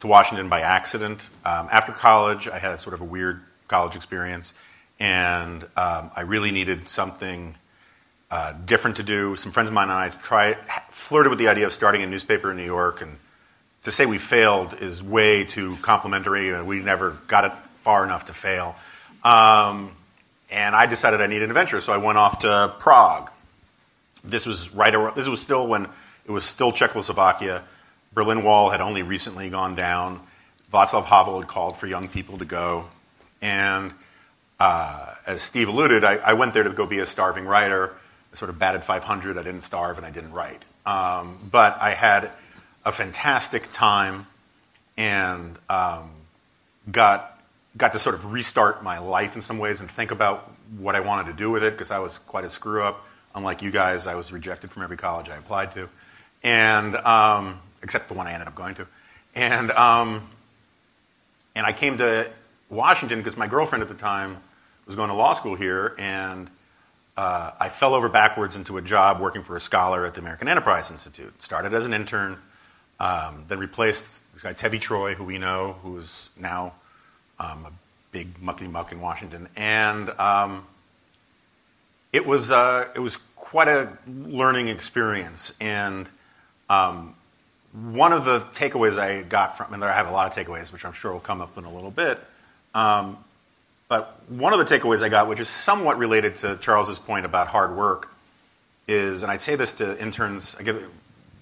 to 0.00 0.06
Washington 0.06 0.48
by 0.48 0.60
accident. 0.60 1.28
Um, 1.44 1.68
after 1.70 1.92
college, 1.92 2.48
I 2.48 2.58
had 2.58 2.80
sort 2.80 2.94
of 2.94 3.00
a 3.00 3.04
weird 3.04 3.40
college 3.68 3.96
experience, 3.96 4.54
and 4.98 5.62
um, 5.76 6.10
I 6.16 6.22
really 6.22 6.50
needed 6.50 6.88
something 6.88 7.54
uh, 8.30 8.52
different 8.64 8.96
to 8.96 9.02
do. 9.02 9.36
Some 9.36 9.52
friends 9.52 9.68
of 9.68 9.74
mine 9.74 9.88
and 9.90 9.98
I 9.98 10.08
tried, 10.08 10.58
flirted 10.90 11.30
with 11.30 11.38
the 11.38 11.48
idea 11.48 11.66
of 11.66 11.72
starting 11.72 12.02
a 12.02 12.06
newspaper 12.06 12.50
in 12.50 12.56
New 12.56 12.64
York, 12.64 13.02
and 13.02 13.18
to 13.84 13.92
say 13.92 14.06
we 14.06 14.18
failed 14.18 14.74
is 14.80 15.02
way 15.02 15.44
too 15.44 15.76
complimentary. 15.76 16.60
We 16.62 16.80
never 16.80 17.18
got 17.26 17.44
it 17.44 17.52
far 17.76 18.04
enough 18.04 18.26
to 18.26 18.32
fail. 18.32 18.76
Um, 19.22 19.92
and 20.50 20.74
I 20.74 20.86
decided 20.86 21.20
I 21.20 21.26
needed 21.26 21.44
an 21.44 21.50
adventure, 21.50 21.80
so 21.80 21.92
I 21.92 21.98
went 21.98 22.18
off 22.18 22.40
to 22.40 22.74
Prague. 22.78 23.30
This 24.24 24.46
was 24.46 24.74
right 24.74 24.94
around, 24.94 25.16
this 25.16 25.28
was 25.28 25.40
still 25.40 25.66
when 25.66 25.88
it 26.26 26.30
was 26.30 26.44
still 26.44 26.72
Czechoslovakia. 26.72 27.62
Berlin 28.12 28.42
Wall 28.42 28.70
had 28.70 28.80
only 28.80 29.02
recently 29.02 29.50
gone 29.50 29.74
down. 29.74 30.20
Václav 30.72 31.04
Havel 31.04 31.40
had 31.40 31.48
called 31.48 31.76
for 31.76 31.86
young 31.86 32.08
people 32.08 32.38
to 32.38 32.44
go. 32.44 32.86
And 33.40 33.92
uh, 34.58 35.14
as 35.26 35.42
Steve 35.42 35.68
alluded, 35.68 36.04
I, 36.04 36.16
I, 36.16 36.32
went 36.34 36.54
there 36.54 36.62
to 36.62 36.70
go 36.70 36.86
be 36.86 36.98
a 36.98 37.06
starving 37.06 37.46
writer. 37.46 37.94
I 38.32 38.36
sort 38.36 38.50
of 38.50 38.58
batted 38.58 38.84
500. 38.84 39.38
I 39.38 39.42
didn't 39.42 39.62
starve 39.62 39.96
and 39.96 40.06
I 40.06 40.10
didn't 40.10 40.32
write. 40.32 40.64
Um, 40.84 41.38
but 41.50 41.80
I 41.80 41.90
had 41.90 42.30
a 42.84 42.92
fantastic 42.92 43.72
time 43.72 44.26
and 44.96 45.58
um, 45.68 46.10
got, 46.90 47.29
got 47.76 47.92
to 47.92 47.98
sort 47.98 48.14
of 48.14 48.32
restart 48.32 48.82
my 48.82 48.98
life 48.98 49.36
in 49.36 49.42
some 49.42 49.58
ways 49.58 49.80
and 49.80 49.90
think 49.90 50.10
about 50.10 50.50
what 50.78 50.96
I 50.96 51.00
wanted 51.00 51.30
to 51.30 51.36
do 51.36 51.50
with 51.50 51.62
it 51.62 51.72
because 51.72 51.90
I 51.90 51.98
was 51.98 52.18
quite 52.18 52.44
a 52.44 52.50
screw 52.50 52.82
up. 52.82 53.06
Unlike 53.34 53.62
you 53.62 53.70
guys, 53.70 54.06
I 54.06 54.16
was 54.16 54.32
rejected 54.32 54.72
from 54.72 54.82
every 54.82 54.96
college 54.96 55.28
I 55.28 55.36
applied 55.36 55.72
to. 55.74 55.88
And 56.42 56.96
um, 56.96 57.60
except 57.82 58.08
the 58.08 58.14
one 58.14 58.26
I 58.26 58.32
ended 58.32 58.48
up 58.48 58.54
going 58.54 58.74
to. 58.76 58.86
And, 59.34 59.70
um, 59.70 60.28
and 61.54 61.64
I 61.64 61.72
came 61.72 61.98
to 61.98 62.28
Washington 62.68 63.18
because 63.18 63.36
my 63.36 63.46
girlfriend 63.46 63.82
at 63.82 63.88
the 63.88 63.94
time 63.94 64.38
was 64.86 64.96
going 64.96 65.08
to 65.08 65.14
law 65.14 65.34
school 65.34 65.54
here, 65.54 65.94
and 65.98 66.50
uh, 67.16 67.52
I 67.60 67.68
fell 67.68 67.94
over 67.94 68.08
backwards 68.08 68.56
into 68.56 68.76
a 68.76 68.82
job 68.82 69.20
working 69.20 69.42
for 69.42 69.56
a 69.56 69.60
scholar 69.60 70.06
at 70.06 70.14
the 70.14 70.20
American 70.20 70.48
Enterprise 70.48 70.90
Institute. 70.90 71.42
Started 71.42 71.74
as 71.74 71.86
an 71.86 71.92
intern, 71.92 72.36
um, 72.98 73.44
then 73.48 73.58
replaced 73.58 74.04
this 74.32 74.42
guy 74.42 74.52
Tevi 74.52 74.80
Troy, 74.80 75.14
who 75.14 75.24
we 75.24 75.38
know, 75.38 75.76
who 75.82 75.96
is 75.98 76.28
now 76.36 76.72
um, 77.40 77.66
a 77.66 77.72
big 78.12 78.40
muckety 78.40 78.70
muck 78.70 78.92
in 78.92 79.00
Washington, 79.00 79.48
and 79.56 80.10
um, 80.10 80.64
it 82.12 82.26
was 82.26 82.50
uh, 82.50 82.88
it 82.94 83.00
was 83.00 83.18
quite 83.36 83.68
a 83.68 83.88
learning 84.06 84.68
experience. 84.68 85.52
And 85.60 86.06
um, 86.68 87.14
one 87.72 88.12
of 88.12 88.24
the 88.24 88.40
takeaways 88.40 88.98
I 88.98 89.22
got 89.22 89.56
from, 89.56 89.72
and 89.72 89.82
I 89.82 89.92
have 89.92 90.08
a 90.08 90.12
lot 90.12 90.26
of 90.26 90.46
takeaways, 90.46 90.72
which 90.72 90.84
I'm 90.84 90.92
sure 90.92 91.12
will 91.12 91.20
come 91.20 91.40
up 91.40 91.56
in 91.58 91.64
a 91.64 91.72
little 91.72 91.90
bit. 91.90 92.20
Um, 92.74 93.16
but 93.88 94.20
one 94.28 94.52
of 94.52 94.60
the 94.60 94.78
takeaways 94.78 95.02
I 95.02 95.08
got, 95.08 95.26
which 95.26 95.40
is 95.40 95.48
somewhat 95.48 95.98
related 95.98 96.36
to 96.36 96.56
Charles's 96.58 97.00
point 97.00 97.26
about 97.26 97.48
hard 97.48 97.76
work, 97.76 98.12
is, 98.86 99.22
and 99.22 99.32
I'd 99.32 99.40
say 99.40 99.56
this 99.56 99.72
to 99.74 100.00
interns. 100.00 100.54
I 100.58 100.62
give 100.62 100.88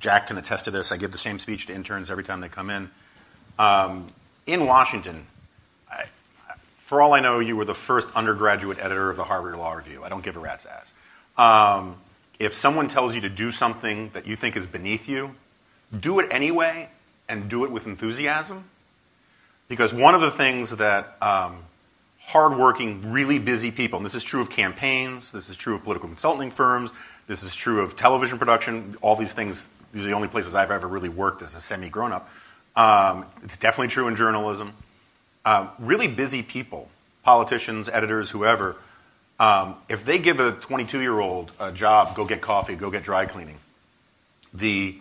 Jack 0.01 0.29
can 0.29 0.39
attest 0.39 0.67
to 0.67 0.71
this. 0.71 0.93
I 0.93 0.97
give 0.97 1.13
the 1.13 1.19
same 1.19 1.39
speech 1.39 1.67
to 1.67 1.75
interns 1.75 2.11
every 2.11 2.25
time 2.25 2.41
they 2.41 2.49
come 2.49 2.71
in. 2.71 2.91
Um, 3.59 4.13
in 4.47 4.65
Washington, 4.65 5.27
I, 5.27 5.38
for 6.88 7.03
all 7.03 7.12
I 7.12 7.20
know, 7.20 7.38
you 7.38 7.55
were 7.55 7.66
the 7.66 7.74
first 7.74 8.09
undergraduate 8.14 8.79
editor 8.79 9.11
of 9.11 9.16
the 9.18 9.24
Harvard 9.24 9.55
Law 9.59 9.74
Review. 9.74 10.05
I 10.05 10.09
don't 10.09 10.24
give 10.24 10.38
a 10.38 10.40
rat's 10.40 10.64
ass. 10.64 10.90
Um, 11.37 11.96
if 12.38 12.55
someone 12.55 12.88
tells 12.88 13.14
you 13.14 13.20
to 13.20 13.29
do 13.29 13.53
something 13.53 14.09
that 14.14 14.27
you 14.27 14.37
think 14.37 14.57
is 14.57 14.66
beneath 14.66 15.07
you, 15.07 15.35
do 16.01 16.18
it 16.18 16.29
anyway 16.33 16.88
and 17.29 17.51
do 17.51 17.64
it 17.64 17.70
with 17.70 17.87
enthusiasm. 17.87 18.64
Because 19.68 19.92
one 19.92 20.14
of 20.14 20.22
the 20.22 20.31
things 20.31 20.77
that 20.77 21.14
um, 21.20 21.59
hardworking, 22.20 23.12
really 23.12 23.38
busy 23.38 23.70
people, 23.70 23.98
and 23.98 24.07
this 24.07 24.14
is 24.14 24.24
true 24.24 24.40
of 24.40 24.48
campaigns, 24.48 25.31
this 25.31 25.51
is 25.51 25.59
true 25.59 25.74
of 25.74 25.85
political 25.85 26.09
consulting 26.09 26.51
firms, 26.51 26.90
this 27.27 27.42
is 27.42 27.55
true 27.55 27.83
of 27.83 27.96
television 27.96 28.38
production, 28.38 28.96
all 29.03 29.14
these 29.14 29.35
things, 29.35 29.68
these 29.92 30.07
are 30.07 30.09
the 30.09 30.14
only 30.14 30.29
places 30.29 30.55
I've 30.55 30.70
ever 30.70 30.88
really 30.88 31.11
worked 31.11 31.42
as 31.42 31.55
a 31.55 31.61
semi 31.61 31.90
grown 31.90 32.12
up. 32.12 32.31
Um, 32.77 33.27
it's 33.44 33.59
definitely 33.59 33.88
true 33.88 34.09
in 34.09 34.16
journalism. 34.16 34.72
Um, 35.49 35.71
really 35.79 36.09
busy 36.09 36.43
people, 36.43 36.91
politicians, 37.23 37.89
editors, 37.89 38.29
whoever, 38.29 38.77
um, 39.41 39.77
if 39.89 40.05
they 40.05 40.19
give 40.19 40.41
a 40.41 40.53
22 40.53 41.01
year 41.01 41.19
old 41.19 41.53
a 41.59 41.73
job, 41.73 42.15
go 42.15 42.27
get 42.27 42.43
coffee, 42.43 42.75
go 42.75 42.91
get 42.91 43.03
dry 43.03 43.25
cleaning, 43.25 43.57
the, 44.53 44.99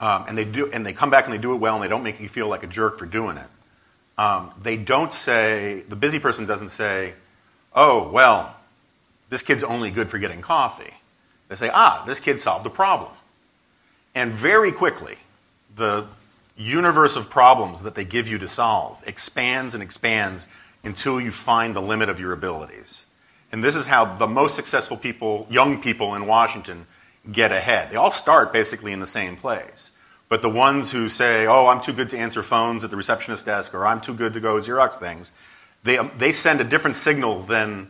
um, 0.00 0.24
and, 0.28 0.38
they 0.38 0.46
do, 0.46 0.70
and 0.72 0.86
they 0.86 0.94
come 0.94 1.10
back 1.10 1.26
and 1.26 1.34
they 1.34 1.38
do 1.38 1.52
it 1.52 1.56
well 1.56 1.74
and 1.74 1.84
they 1.84 1.88
don't 1.88 2.02
make 2.02 2.20
you 2.20 2.28
feel 2.30 2.48
like 2.48 2.62
a 2.62 2.66
jerk 2.66 2.98
for 2.98 3.04
doing 3.04 3.36
it, 3.36 3.48
um, 4.16 4.50
they 4.62 4.78
don't 4.78 5.12
say, 5.12 5.82
the 5.90 5.96
busy 5.96 6.20
person 6.20 6.46
doesn't 6.46 6.70
say, 6.70 7.12
oh, 7.74 8.08
well, 8.08 8.56
this 9.28 9.42
kid's 9.42 9.62
only 9.62 9.90
good 9.90 10.08
for 10.08 10.16
getting 10.16 10.40
coffee. 10.40 10.94
They 11.48 11.56
say, 11.56 11.70
ah, 11.70 12.02
this 12.06 12.18
kid 12.18 12.40
solved 12.40 12.64
a 12.64 12.70
problem. 12.70 13.12
And 14.14 14.32
very 14.32 14.72
quickly, 14.72 15.16
the 15.76 16.06
universe 16.56 17.16
of 17.16 17.28
problems 17.28 17.82
that 17.82 17.94
they 17.94 18.04
give 18.04 18.28
you 18.28 18.38
to 18.38 18.48
solve 18.48 19.02
expands 19.06 19.74
and 19.74 19.82
expands 19.82 20.46
until 20.84 21.20
you 21.20 21.30
find 21.30 21.74
the 21.74 21.82
limit 21.82 22.08
of 22.08 22.20
your 22.20 22.32
abilities. 22.32 23.04
And 23.52 23.62
this 23.62 23.76
is 23.76 23.86
how 23.86 24.16
the 24.16 24.26
most 24.26 24.54
successful 24.54 24.96
people, 24.96 25.46
young 25.50 25.80
people 25.80 26.14
in 26.14 26.26
Washington, 26.26 26.86
get 27.30 27.52
ahead. 27.52 27.90
They 27.90 27.96
all 27.96 28.10
start 28.10 28.52
basically 28.52 28.92
in 28.92 29.00
the 29.00 29.06
same 29.06 29.36
place. 29.36 29.90
But 30.28 30.42
the 30.42 30.50
ones 30.50 30.90
who 30.90 31.08
say, 31.08 31.46
oh, 31.46 31.68
I'm 31.68 31.80
too 31.80 31.92
good 31.92 32.10
to 32.10 32.18
answer 32.18 32.42
phones 32.42 32.82
at 32.82 32.90
the 32.90 32.96
receptionist 32.96 33.46
desk, 33.46 33.74
or 33.74 33.86
I'm 33.86 34.00
too 34.00 34.14
good 34.14 34.34
to 34.34 34.40
go 34.40 34.56
Xerox 34.56 34.94
things, 34.94 35.30
they, 35.84 35.98
um, 35.98 36.10
they 36.18 36.32
send 36.32 36.60
a 36.60 36.64
different 36.64 36.96
signal 36.96 37.42
than 37.42 37.88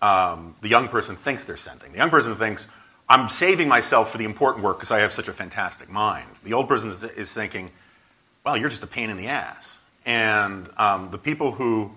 um, 0.00 0.56
the 0.62 0.68
young 0.68 0.88
person 0.88 1.16
thinks 1.16 1.44
they're 1.44 1.56
sending. 1.56 1.92
The 1.92 1.98
young 1.98 2.10
person 2.10 2.34
thinks, 2.34 2.66
I'm 3.08 3.28
saving 3.28 3.68
myself 3.68 4.10
for 4.10 4.18
the 4.18 4.24
important 4.24 4.64
work 4.64 4.78
because 4.78 4.90
I 4.90 5.00
have 5.00 5.12
such 5.12 5.28
a 5.28 5.32
fantastic 5.32 5.90
mind. 5.90 6.28
The 6.44 6.54
old 6.54 6.68
person 6.68 6.90
is, 6.90 7.04
is 7.04 7.32
thinking, 7.32 7.70
well, 8.46 8.56
you're 8.56 8.68
just 8.68 8.84
a 8.84 8.86
pain 8.86 9.10
in 9.10 9.16
the 9.16 9.26
ass. 9.26 9.76
And 10.06 10.70
um, 10.76 11.10
the 11.10 11.18
people 11.18 11.50
who 11.50 11.90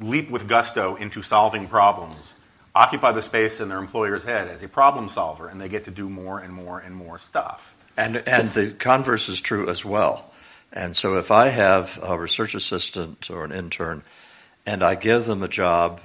leap 0.00 0.30
with 0.30 0.46
gusto 0.46 0.94
into 0.94 1.20
solving 1.20 1.66
problems 1.66 2.32
occupy 2.76 3.10
the 3.10 3.22
space 3.22 3.60
in 3.60 3.68
their 3.68 3.78
employer's 3.78 4.22
head 4.22 4.46
as 4.46 4.62
a 4.62 4.68
problem 4.68 5.08
solver, 5.08 5.48
and 5.48 5.60
they 5.60 5.68
get 5.68 5.86
to 5.86 5.90
do 5.90 6.08
more 6.08 6.38
and 6.38 6.52
more 6.52 6.78
and 6.78 6.94
more 6.94 7.18
stuff. 7.18 7.76
And, 7.96 8.22
and 8.24 8.52
the 8.52 8.70
converse 8.70 9.28
is 9.28 9.40
true 9.40 9.68
as 9.68 9.84
well. 9.84 10.30
And 10.72 10.94
so 10.94 11.16
if 11.16 11.32
I 11.32 11.48
have 11.48 11.98
a 12.00 12.16
research 12.16 12.54
assistant 12.54 13.28
or 13.28 13.44
an 13.44 13.50
intern 13.50 14.04
and 14.64 14.84
I 14.84 14.94
give 14.94 15.26
them 15.26 15.42
a 15.42 15.48
job 15.48 16.00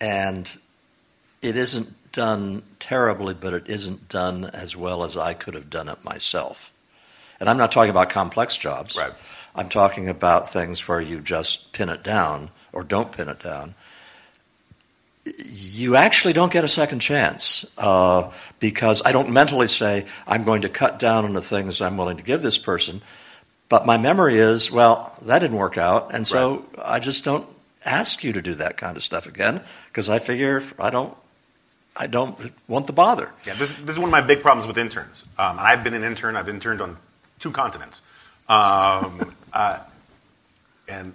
and 0.00 0.50
it 1.42 1.56
isn't 1.56 2.12
done 2.12 2.62
terribly, 2.78 3.34
but 3.34 3.52
it 3.52 3.68
isn't 3.68 4.08
done 4.08 4.46
as 4.46 4.76
well 4.76 5.04
as 5.04 5.16
I 5.16 5.34
could 5.34 5.54
have 5.54 5.68
done 5.68 5.88
it 5.90 6.02
myself. 6.04 6.71
And 7.42 7.50
I'm 7.50 7.58
not 7.58 7.72
talking 7.72 7.90
about 7.90 8.08
complex 8.08 8.56
jobs. 8.56 8.96
Right. 8.96 9.12
I'm 9.54 9.68
talking 9.68 10.08
about 10.08 10.50
things 10.50 10.86
where 10.86 11.00
you 11.00 11.20
just 11.20 11.72
pin 11.72 11.88
it 11.88 12.02
down 12.02 12.50
or 12.72 12.84
don't 12.84 13.10
pin 13.10 13.28
it 13.28 13.40
down 13.40 13.74
you 15.24 15.96
actually 15.96 16.32
don't 16.32 16.52
get 16.52 16.64
a 16.64 16.68
second 16.68 17.00
chance 17.00 17.64
uh, 17.78 18.30
because 18.58 19.02
I 19.04 19.12
don't 19.12 19.30
mentally 19.30 19.68
say, 19.68 20.06
I'm 20.26 20.44
going 20.44 20.62
to 20.62 20.68
cut 20.68 20.98
down 20.98 21.24
on 21.24 21.32
the 21.32 21.42
things 21.42 21.80
I'm 21.80 21.96
willing 21.96 22.16
to 22.16 22.24
give 22.24 22.42
this 22.42 22.58
person. 22.58 23.02
But 23.68 23.86
my 23.86 23.96
memory 23.96 24.36
is, 24.36 24.70
well, 24.70 25.16
that 25.22 25.38
didn't 25.38 25.56
work 25.56 25.78
out. 25.78 26.14
And 26.14 26.26
so 26.26 26.66
right. 26.76 26.84
I 26.84 27.00
just 27.00 27.24
don't 27.24 27.46
ask 27.84 28.22
you 28.24 28.32
to 28.32 28.42
do 28.42 28.54
that 28.54 28.76
kind 28.76 28.96
of 28.96 29.02
stuff 29.02 29.26
again 29.26 29.62
because 29.86 30.08
I 30.08 30.18
figure 30.18 30.62
I 30.78 30.90
don't. 30.90 31.16
I 31.94 32.06
don't 32.06 32.38
want 32.68 32.86
the 32.86 32.94
bother. 32.94 33.30
Yeah, 33.44 33.52
this, 33.52 33.74
this 33.74 33.90
is 33.90 33.98
one 33.98 34.08
of 34.08 34.12
my 34.12 34.22
big 34.22 34.40
problems 34.40 34.66
with 34.66 34.78
interns. 34.78 35.26
Um, 35.36 35.58
I've 35.60 35.84
been 35.84 35.92
an 35.92 36.02
intern. 36.02 36.36
I've 36.36 36.48
interned 36.48 36.80
on 36.80 36.96
two 37.42 37.50
continents, 37.50 38.00
um, 38.48 39.34
uh, 39.52 39.78
and 40.88 41.12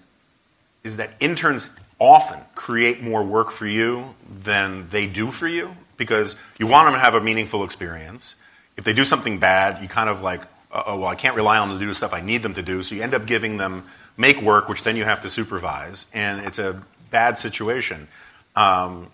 is 0.83 0.97
that 0.97 1.11
interns 1.19 1.71
often 1.99 2.39
create 2.53 3.01
more 3.01 3.23
work 3.23 3.51
for 3.51 3.65
you 3.65 4.13
than 4.43 4.87
they 4.89 5.07
do 5.07 5.31
for 5.31 5.47
you 5.47 5.75
because 5.97 6.35
you 6.59 6.67
want 6.67 6.85
them 6.85 6.93
to 6.93 6.99
have 6.99 7.15
a 7.15 7.21
meaningful 7.21 7.63
experience. 7.63 8.35
If 8.77 8.83
they 8.83 8.93
do 8.93 9.03
something 9.03 9.39
bad, 9.39 9.81
you 9.81 9.89
kind 9.89 10.09
of 10.09 10.21
like, 10.21 10.41
oh, 10.71 10.99
well, 10.99 11.07
I 11.07 11.15
can't 11.15 11.35
rely 11.35 11.57
on 11.57 11.69
them 11.69 11.79
to 11.79 11.83
do 11.83 11.89
the 11.89 11.95
stuff 11.95 12.13
I 12.13 12.21
need 12.21 12.43
them 12.43 12.53
to 12.53 12.61
do. 12.61 12.83
So 12.83 12.93
you 12.93 13.01
end 13.01 13.15
up 13.15 13.25
giving 13.25 13.57
them 13.57 13.83
make 14.15 14.41
work, 14.41 14.69
which 14.69 14.83
then 14.83 14.95
you 14.95 15.03
have 15.03 15.23
to 15.23 15.29
supervise, 15.29 16.05
and 16.13 16.41
it's 16.45 16.59
a 16.59 16.79
bad 17.09 17.39
situation. 17.39 18.07
Um, 18.55 19.07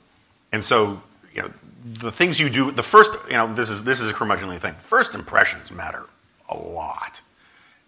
and 0.52 0.64
so, 0.64 1.02
you 1.34 1.42
know, 1.42 1.52
the 1.86 2.12
things 2.12 2.40
you 2.40 2.50
do, 2.50 2.72
the 2.72 2.84
first, 2.84 3.14
you 3.28 3.38
know, 3.38 3.54
this 3.54 3.70
is 3.70 3.84
this 3.84 4.00
is 4.02 4.10
a 4.10 4.14
curmudgeonly 4.14 4.60
thing. 4.60 4.74
First 4.76 5.16
impressions 5.16 5.72
matter 5.72 6.06
a 6.50 6.58
lot, 6.58 7.22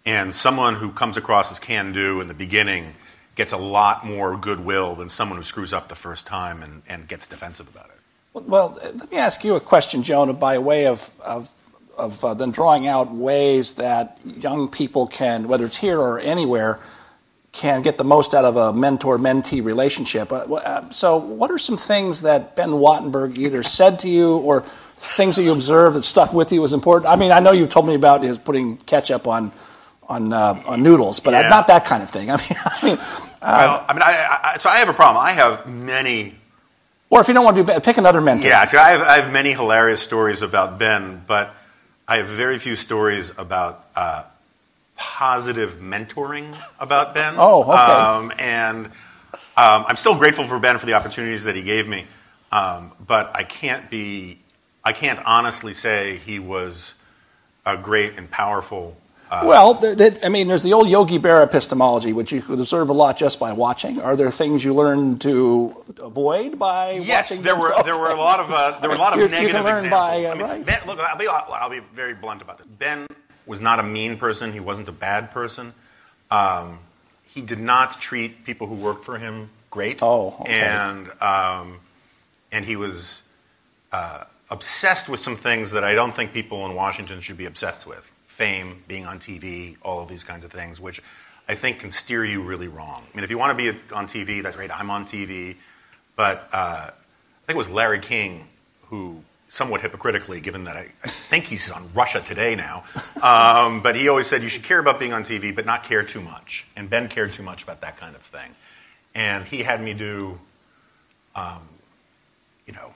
and 0.04 0.34
someone 0.34 0.74
who 0.74 0.90
comes 0.90 1.16
across 1.16 1.50
as 1.50 1.58
can 1.58 1.92
do 1.92 2.20
in 2.20 2.28
the 2.28 2.34
beginning 2.34 2.94
gets 3.34 3.52
a 3.52 3.56
lot 3.56 4.04
more 4.04 4.36
goodwill 4.36 4.94
than 4.94 5.08
someone 5.10 5.36
who 5.36 5.44
screws 5.44 5.72
up 5.72 5.88
the 5.88 5.94
first 5.94 6.26
time 6.26 6.62
and, 6.62 6.82
and 6.88 7.06
gets 7.06 7.26
defensive 7.26 7.68
about 7.68 7.86
it. 7.86 7.96
Well, 8.48 8.78
let 8.82 9.10
me 9.10 9.16
ask 9.16 9.44
you 9.44 9.54
a 9.54 9.60
question, 9.60 10.02
Jonah, 10.02 10.34
by 10.34 10.58
way 10.58 10.86
of, 10.86 11.10
of, 11.20 11.50
of 11.96 12.22
uh, 12.24 12.34
then 12.34 12.50
drawing 12.50 12.86
out 12.86 13.14
ways 13.14 13.74
that 13.74 14.18
young 14.24 14.68
people 14.68 15.06
can, 15.06 15.48
whether 15.48 15.66
it's 15.66 15.76
here 15.76 15.98
or 15.98 16.18
anywhere, 16.18 16.78
can 17.52 17.80
get 17.80 17.96
the 17.96 18.04
most 18.04 18.34
out 18.34 18.44
of 18.44 18.56
a 18.56 18.74
mentor 18.74 19.16
mentee 19.16 19.64
relationship. 19.64 20.30
Uh, 20.30 20.36
uh, 20.36 20.90
so, 20.90 21.16
what 21.16 21.50
are 21.50 21.56
some 21.56 21.78
things 21.78 22.20
that 22.20 22.54
Ben 22.54 22.68
Wattenberg 22.68 23.38
either 23.38 23.62
said 23.62 24.00
to 24.00 24.08
you 24.10 24.36
or 24.36 24.64
things 24.98 25.36
that 25.36 25.42
you 25.42 25.52
observed 25.52 25.96
that 25.96 26.04
stuck 26.04 26.32
with 26.32 26.52
you 26.52 26.64
as 26.64 26.72
important? 26.72 27.10
I 27.10 27.16
mean, 27.16 27.32
I 27.32 27.40
know 27.40 27.52
you've 27.52 27.70
told 27.70 27.86
me 27.86 27.94
about 27.94 28.22
his 28.22 28.38
putting 28.38 28.76
ketchup 28.78 29.26
on 29.26 29.52
on 30.08 30.32
uh, 30.32 30.62
on 30.66 30.82
noodles, 30.82 31.20
but 31.20 31.32
yeah. 31.32 31.48
not 31.48 31.66
that 31.68 31.84
kind 31.84 32.02
of 32.02 32.10
thing. 32.10 32.30
I 32.32 32.36
mean, 32.36 32.58
I 32.64 32.84
mean, 32.84 32.98
uh, 32.98 33.38
well, 33.42 33.84
I 33.88 33.92
mean, 33.92 34.02
I, 34.02 34.38
I, 34.42 34.58
so 34.58 34.68
I 34.68 34.78
have 34.78 34.88
a 34.88 34.94
problem. 34.94 35.24
I 35.24 35.32
have 35.32 35.66
many. 35.66 36.34
Or 37.08 37.20
if 37.20 37.28
you 37.28 37.34
don't 37.34 37.44
want 37.44 37.56
to 37.56 37.64
do, 37.64 37.80
pick 37.80 37.98
another 37.98 38.20
mentor. 38.20 38.48
Yeah, 38.48 38.64
so 38.64 38.78
I 38.78 38.90
have, 38.90 39.00
I 39.02 39.20
have 39.20 39.32
many 39.32 39.52
hilarious 39.52 40.02
stories 40.02 40.42
about 40.42 40.78
Ben, 40.78 41.22
but 41.24 41.54
I 42.08 42.16
have 42.16 42.26
very 42.26 42.58
few 42.58 42.74
stories 42.74 43.30
about 43.38 43.86
uh, 43.94 44.24
positive 44.96 45.78
mentoring 45.78 46.56
about 46.80 47.14
Ben. 47.14 47.34
oh, 47.38 47.62
okay. 47.62 47.72
Um, 47.72 48.32
and 48.38 48.86
um, 48.86 49.84
I'm 49.86 49.96
still 49.96 50.16
grateful 50.16 50.46
for 50.46 50.58
Ben 50.58 50.78
for 50.78 50.86
the 50.86 50.94
opportunities 50.94 51.44
that 51.44 51.54
he 51.54 51.62
gave 51.62 51.86
me, 51.86 52.06
um, 52.50 52.92
but 53.06 53.30
I 53.34 53.44
can't 53.44 53.88
be, 53.88 54.38
I 54.86 54.92
can't 54.92 55.20
honestly 55.26 55.74
say 55.74 56.16
he 56.18 56.38
was 56.38 56.94
a 57.66 57.76
great 57.76 58.16
and 58.16 58.30
powerful 58.30 58.96
uh, 59.28 59.42
well, 59.44 59.74
th- 59.74 59.98
th- 59.98 60.18
I 60.22 60.28
mean, 60.28 60.46
there's 60.46 60.62
the 60.62 60.72
old 60.72 60.88
Yogi 60.88 61.18
Berra 61.18 61.42
epistemology, 61.42 62.12
which 62.12 62.30
you 62.30 62.40
could 62.40 62.60
observe 62.60 62.90
a 62.90 62.92
lot 62.92 63.16
just 63.16 63.40
by 63.40 63.52
watching. 63.52 64.00
Are 64.00 64.14
there 64.14 64.30
things 64.30 64.64
you 64.64 64.72
learn 64.72 65.18
to 65.20 65.84
avoid 66.00 66.60
by 66.60 66.92
yes, 66.92 67.30
watching? 67.30 67.44
Yes, 67.44 67.44
there 67.44 67.58
were 67.58 67.74
there 67.82 67.98
were 67.98 68.10
a 68.10 68.14
lot 68.16 68.38
of 68.38 68.52
uh, 68.52 68.78
there 68.78 68.88
were 68.88 68.94
a 68.94 69.00
lot 69.00 69.14
of 69.14 69.18
you, 69.22 69.28
negative 69.28 69.56
you 69.56 69.62
learn 69.64 69.84
examples. 69.84 69.90
By, 69.90 70.24
uh, 70.26 70.30
I 70.30 70.34
mean, 70.34 70.42
right. 70.42 70.64
ben, 70.64 70.80
look, 70.86 71.00
I'll 71.00 71.18
be 71.18 71.26
I'll 71.26 71.70
be 71.70 71.80
very 71.92 72.14
blunt 72.14 72.40
about 72.40 72.58
this. 72.58 72.68
Ben 72.68 73.08
was 73.46 73.60
not 73.60 73.80
a 73.80 73.82
mean 73.82 74.16
person. 74.16 74.52
He 74.52 74.60
wasn't 74.60 74.88
a 74.88 74.92
bad 74.92 75.32
person. 75.32 75.74
Um, 76.30 76.78
he 77.24 77.40
did 77.40 77.58
not 77.58 78.00
treat 78.00 78.44
people 78.44 78.68
who 78.68 78.76
worked 78.76 79.04
for 79.04 79.18
him 79.18 79.50
great. 79.70 79.98
Oh, 80.02 80.36
okay. 80.42 80.52
and 80.52 81.10
um, 81.20 81.80
and 82.52 82.64
he 82.64 82.76
was 82.76 83.22
uh, 83.90 84.22
obsessed 84.50 85.08
with 85.08 85.20
some 85.20 85.36
things 85.36 85.72
that 85.72 85.84
I 85.84 85.94
don't 85.94 86.14
think 86.14 86.32
people 86.32 86.66
in 86.66 86.74
Washington 86.74 87.20
should 87.20 87.36
be 87.36 87.46
obsessed 87.46 87.86
with 87.86 88.10
fame, 88.26 88.82
being 88.86 89.06
on 89.06 89.18
TV, 89.18 89.76
all 89.82 90.00
of 90.00 90.08
these 90.08 90.22
kinds 90.22 90.44
of 90.44 90.52
things, 90.52 90.78
which 90.78 91.00
I 91.48 91.54
think 91.54 91.78
can 91.78 91.90
steer 91.90 92.24
you 92.24 92.42
really 92.42 92.68
wrong. 92.68 93.02
I 93.12 93.16
mean, 93.16 93.24
if 93.24 93.30
you 93.30 93.38
want 93.38 93.56
to 93.56 93.72
be 93.72 93.78
on 93.92 94.06
TV, 94.06 94.42
that's 94.42 94.56
great. 94.56 94.70
I'm 94.70 94.90
on 94.90 95.06
TV. 95.06 95.56
But 96.16 96.48
uh, 96.52 96.90
I 96.90 97.46
think 97.46 97.56
it 97.56 97.56
was 97.56 97.68
Larry 97.68 98.00
King 98.00 98.46
who, 98.88 99.22
somewhat 99.48 99.80
hypocritically, 99.80 100.40
given 100.40 100.64
that 100.64 100.76
I, 100.76 100.92
I 101.02 101.08
think 101.08 101.44
he's 101.44 101.70
on 101.70 101.88
Russia 101.94 102.20
Today 102.20 102.56
now, 102.56 102.84
um, 103.22 103.82
but 103.82 103.96
he 103.96 104.08
always 104.08 104.26
said 104.26 104.42
you 104.42 104.48
should 104.48 104.64
care 104.64 104.78
about 104.78 104.98
being 104.98 105.12
on 105.12 105.24
TV, 105.24 105.54
but 105.54 105.64
not 105.64 105.84
care 105.84 106.02
too 106.02 106.20
much. 106.20 106.66
And 106.76 106.90
Ben 106.90 107.08
cared 107.08 107.32
too 107.32 107.42
much 107.42 107.62
about 107.62 107.80
that 107.80 107.96
kind 107.96 108.14
of 108.14 108.22
thing. 108.22 108.54
And 109.14 109.44
he 109.44 109.62
had 109.62 109.82
me 109.82 109.94
do, 109.94 110.38
um, 111.34 111.60
you 112.66 112.74
know, 112.74 112.92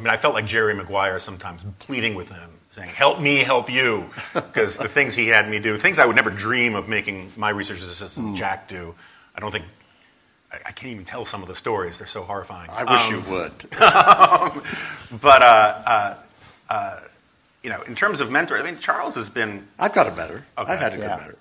I 0.00 0.02
mean, 0.02 0.10
I 0.10 0.16
felt 0.16 0.32
like 0.32 0.46
Jerry 0.46 0.72
Maguire 0.72 1.18
sometimes 1.18 1.62
pleading 1.78 2.14
with 2.14 2.30
him 2.30 2.50
saying, 2.70 2.88
"Help 2.88 3.20
me, 3.20 3.36
help 3.36 3.68
you," 3.68 4.08
because 4.34 4.78
the 4.78 4.88
things 4.88 5.14
he 5.14 5.26
had 5.26 5.48
me 5.50 5.58
do, 5.58 5.76
things 5.76 5.98
I 5.98 6.06
would 6.06 6.16
never 6.16 6.30
dream 6.30 6.74
of 6.74 6.88
making 6.88 7.30
my 7.36 7.50
research 7.50 7.82
assistant 7.82 8.28
mm. 8.28 8.36
Jack 8.36 8.66
do. 8.66 8.94
I 9.36 9.40
don't 9.40 9.52
think 9.52 9.66
I, 10.50 10.56
I, 10.56 10.72
can't 10.72 10.90
even 10.92 11.04
tell 11.04 11.26
some 11.26 11.42
of 11.42 11.48
the 11.48 11.54
stories; 11.54 11.98
they're 11.98 12.06
so 12.06 12.22
horrifying. 12.22 12.70
I 12.70 12.84
wish 12.84 13.08
um, 13.08 13.14
you 13.14 13.30
would. 13.30 13.52
but 15.20 15.42
uh, 15.42 15.82
uh, 15.84 16.14
uh, 16.70 17.00
you 17.62 17.68
know, 17.68 17.82
in 17.82 17.94
terms 17.94 18.22
of 18.22 18.30
mentor, 18.30 18.56
I 18.56 18.62
mean, 18.62 18.78
Charles 18.78 19.16
has 19.16 19.28
been. 19.28 19.68
I've 19.78 19.92
got 19.92 20.06
a 20.06 20.12
better. 20.12 20.46
Okay. 20.56 20.72
I've 20.72 20.78
had 20.78 20.94
a 20.94 20.96
good 20.96 21.02
Yeah. 21.02 21.16
mentor. 21.16 21.36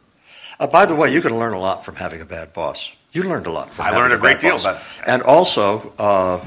Uh, 0.59 0.67
by 0.67 0.85
the 0.85 0.95
way, 0.95 1.13
you 1.13 1.21
can 1.21 1.39
learn 1.39 1.53
a 1.53 1.59
lot 1.59 1.85
from 1.85 1.95
having 1.95 2.19
a 2.19 2.25
bad 2.25 2.51
boss. 2.51 2.91
You 3.13 3.23
learned 3.23 3.47
a 3.47 3.51
lot 3.51 3.73
from. 3.73 3.85
I 3.85 3.91
learned 3.91 4.11
a 4.11 4.17
great 4.17 4.41
deal, 4.41 4.57
but- 4.61 4.83
and 5.07 5.21
also. 5.21 5.93
Uh, 5.97 6.41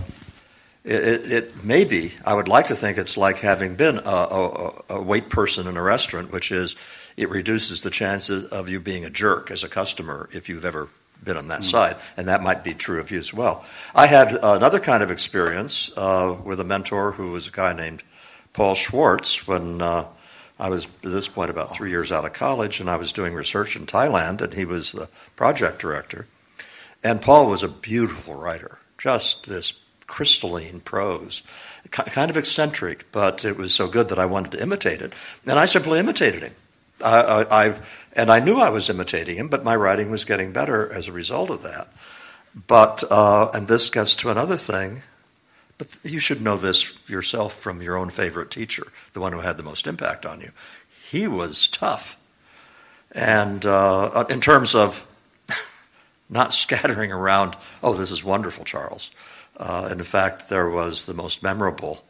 it, 0.85 1.05
it, 1.05 1.33
it 1.33 1.64
may 1.64 1.85
be. 1.85 2.12
I 2.25 2.35
would 2.35 2.49
like 2.49 2.66
to 2.68 2.75
think 2.75 2.99
it's 2.99 3.16
like 3.16 3.38
having 3.38 3.77
been 3.77 3.99
a, 3.99 4.01
a, 4.09 4.73
a 4.90 5.03
wait 5.03 5.29
person 5.29 5.66
in 5.66 5.77
a 5.77 5.83
restaurant, 5.83 6.33
which 6.33 6.51
is 6.51 6.77
it 7.16 7.29
reduces 7.29 7.83
the 7.83 7.90
chances 7.90 8.47
of 8.47 8.68
you 8.68 8.81
being 8.81 9.05
a 9.05 9.11
jerk 9.11 9.51
as 9.51 9.64
a 9.64 9.68
customer 9.68 10.29
if 10.33 10.49
you've 10.49 10.64
ever 10.64 10.88
been 11.23 11.37
on 11.37 11.49
that 11.49 11.61
Mm. 11.61 11.71
side, 11.71 11.97
and 12.16 12.27
that 12.29 12.42
might 12.42 12.64
be 12.64 12.75
true 12.75 12.99
of 12.99 13.11
you 13.12 13.18
as 13.18 13.33
well. 13.33 13.64
I 13.95 14.07
had 14.07 14.33
another 14.42 14.81
kind 14.81 15.03
of 15.05 15.11
experience 15.11 15.90
uh, 15.97 16.37
with 16.42 16.59
a 16.59 16.64
mentor 16.64 17.12
who 17.12 17.31
was 17.31 17.47
a 17.47 17.53
guy 17.53 17.73
named 17.75 18.03
Paul 18.53 18.75
Schwartz 18.75 19.47
when 19.47 19.81
uh, 19.81 20.07
I 20.59 20.68
was 20.68 20.87
at 20.87 21.11
this 21.11 21.29
point 21.29 21.51
about 21.51 21.75
three 21.75 21.90
years 21.90 22.11
out 22.11 22.25
of 22.25 22.33
college, 22.33 22.81
and 22.81 22.90
I 22.90 22.97
was 22.97 23.12
doing 23.12 23.35
research 23.35 23.77
in 23.77 23.87
Thailand, 23.87 24.40
and 24.40 24.53
he 24.53 24.64
was 24.64 24.90
the 24.92 25.09
project 25.37 25.79
director. 25.79 26.27
And 27.05 27.21
Paul 27.23 27.47
was 27.49 27.62
a 27.62 27.68
beautiful 27.68 28.35
writer, 28.35 28.79
just 28.99 29.47
this 29.49 29.73
crystalline 30.12 30.81
prose, 30.81 31.42
kind 31.90 32.31
of 32.31 32.37
eccentric, 32.37 33.11
but 33.12 33.46
it 33.46 33.57
was 33.57 33.75
so 33.75 33.88
good 33.88 34.11
that 34.11 34.18
I 34.18 34.27
wanted 34.27 34.53
to 34.53 34.62
imitate 34.62 35.01
it, 35.01 35.14
and 35.46 35.59
I 35.59 35.64
simply 35.64 35.98
imitated 35.98 36.42
him. 36.42 36.55
I, 37.03 37.20
I, 37.20 37.64
I 37.68 37.75
and 38.12 38.31
I 38.31 38.38
knew 38.38 38.61
I 38.61 38.68
was 38.68 38.90
imitating 38.90 39.37
him, 39.37 39.48
but 39.48 39.64
my 39.64 39.75
writing 39.75 40.11
was 40.11 40.27
getting 40.27 40.53
better 40.53 40.92
as 40.92 41.09
a 41.09 41.12
result 41.12 41.48
of 41.48 41.62
that. 41.62 41.88
But 42.66 43.03
uh, 43.11 43.51
and 43.55 43.66
this 43.66 43.88
gets 43.88 44.14
to 44.16 44.29
another 44.29 44.59
thing. 44.59 45.01
But 45.79 45.88
you 46.05 46.20
should 46.20 46.42
know 46.42 46.59
this 46.59 46.92
yourself 47.09 47.55
from 47.59 47.81
your 47.81 47.96
own 47.96 48.11
favorite 48.11 48.51
teacher, 48.51 48.88
the 49.14 49.20
one 49.20 49.33
who 49.33 49.40
had 49.40 49.57
the 49.57 49.62
most 49.62 49.87
impact 49.87 50.27
on 50.27 50.42
you. 50.42 50.51
He 51.09 51.27
was 51.27 51.68
tough, 51.68 52.20
and 53.12 53.64
uh, 53.64 54.27
in 54.29 54.42
terms 54.42 54.75
of 54.75 55.07
not 56.29 56.53
scattering 56.53 57.11
around. 57.11 57.57
Oh, 57.83 57.94
this 57.94 58.11
is 58.11 58.22
wonderful, 58.22 58.66
Charles. 58.66 59.11
Uh, 59.57 59.88
in 59.91 60.03
fact, 60.03 60.49
there 60.49 60.69
was 60.69 61.05
the 61.05 61.15
most 61.15 61.43
memorable 61.43 62.03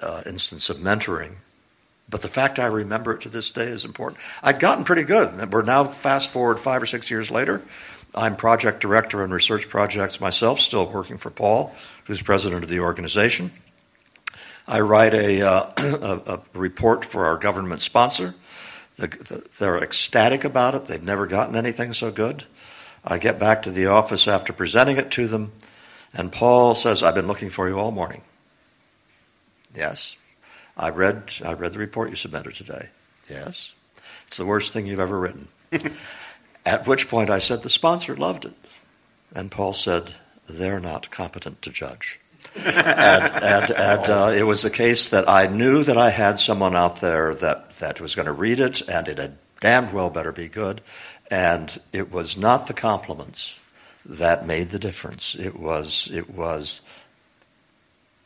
uh, 0.00 0.22
instance 0.26 0.68
of 0.70 0.78
mentoring. 0.78 1.32
But 2.08 2.22
the 2.22 2.28
fact 2.28 2.58
I 2.58 2.66
remember 2.66 3.14
it 3.14 3.22
to 3.22 3.28
this 3.28 3.50
day 3.50 3.64
is 3.64 3.84
important. 3.84 4.20
I'd 4.42 4.60
gotten 4.60 4.84
pretty 4.84 5.02
good. 5.02 5.52
We're 5.52 5.62
now 5.62 5.84
fast 5.84 6.30
forward 6.30 6.58
five 6.58 6.82
or 6.82 6.86
six 6.86 7.10
years 7.10 7.30
later. 7.30 7.62
I'm 8.14 8.36
project 8.36 8.80
director 8.80 9.22
on 9.22 9.30
research 9.30 9.68
projects 9.68 10.20
myself, 10.20 10.60
still 10.60 10.86
working 10.86 11.18
for 11.18 11.30
Paul, 11.30 11.74
who's 12.04 12.22
president 12.22 12.62
of 12.62 12.70
the 12.70 12.80
organization. 12.80 13.50
I 14.68 14.80
write 14.80 15.14
a, 15.14 15.42
uh, 15.42 15.72
a, 15.76 16.32
a 16.34 16.40
report 16.54 17.04
for 17.04 17.26
our 17.26 17.36
government 17.36 17.80
sponsor. 17.80 18.34
The, 18.96 19.08
the, 19.08 19.48
they're 19.58 19.82
ecstatic 19.82 20.44
about 20.44 20.74
it. 20.74 20.86
They've 20.86 21.02
never 21.02 21.26
gotten 21.26 21.56
anything 21.56 21.92
so 21.92 22.10
good. 22.10 22.44
I 23.04 23.18
get 23.18 23.38
back 23.38 23.62
to 23.62 23.70
the 23.70 23.86
office 23.86 24.26
after 24.26 24.52
presenting 24.52 24.96
it 24.96 25.10
to 25.12 25.26
them, 25.28 25.52
and 26.14 26.32
Paul 26.32 26.74
says, 26.74 27.02
I've 27.02 27.14
been 27.14 27.26
looking 27.26 27.50
for 27.50 27.68
you 27.68 27.78
all 27.78 27.90
morning. 27.90 28.22
Yes. 29.74 30.16
I 30.76 30.90
read, 30.90 31.32
I 31.44 31.52
read 31.52 31.72
the 31.72 31.78
report 31.78 32.10
you 32.10 32.16
submitted 32.16 32.54
today. 32.54 32.88
Yes. 33.30 33.74
It's 34.26 34.36
the 34.36 34.46
worst 34.46 34.72
thing 34.72 34.86
you've 34.86 35.00
ever 35.00 35.18
written. 35.18 35.48
At 36.66 36.86
which 36.86 37.08
point 37.08 37.30
I 37.30 37.38
said, 37.38 37.62
the 37.62 37.70
sponsor 37.70 38.16
loved 38.16 38.44
it. 38.44 38.54
And 39.34 39.50
Paul 39.50 39.72
said, 39.72 40.12
they're 40.48 40.80
not 40.80 41.10
competent 41.10 41.62
to 41.62 41.70
judge. 41.70 42.20
and 42.54 42.66
and, 42.66 43.70
and 43.70 44.10
uh, 44.10 44.32
it 44.34 44.44
was 44.44 44.62
the 44.62 44.70
case 44.70 45.06
that 45.10 45.28
I 45.28 45.46
knew 45.46 45.84
that 45.84 45.98
I 45.98 46.10
had 46.10 46.40
someone 46.40 46.74
out 46.74 47.00
there 47.00 47.34
that, 47.34 47.72
that 47.72 48.00
was 48.00 48.14
going 48.14 48.26
to 48.26 48.32
read 48.32 48.60
it, 48.60 48.88
and 48.88 49.08
it 49.08 49.18
had 49.18 49.36
damned 49.60 49.92
well 49.92 50.10
better 50.10 50.32
be 50.32 50.48
good. 50.48 50.80
And 51.30 51.78
it 51.92 52.10
was 52.12 52.36
not 52.36 52.66
the 52.66 52.72
compliments 52.74 53.58
that 54.08 54.46
made 54.46 54.70
the 54.70 54.78
difference. 54.78 55.34
It 55.34 55.58
was 55.58 56.10
it 56.12 56.30
was 56.30 56.80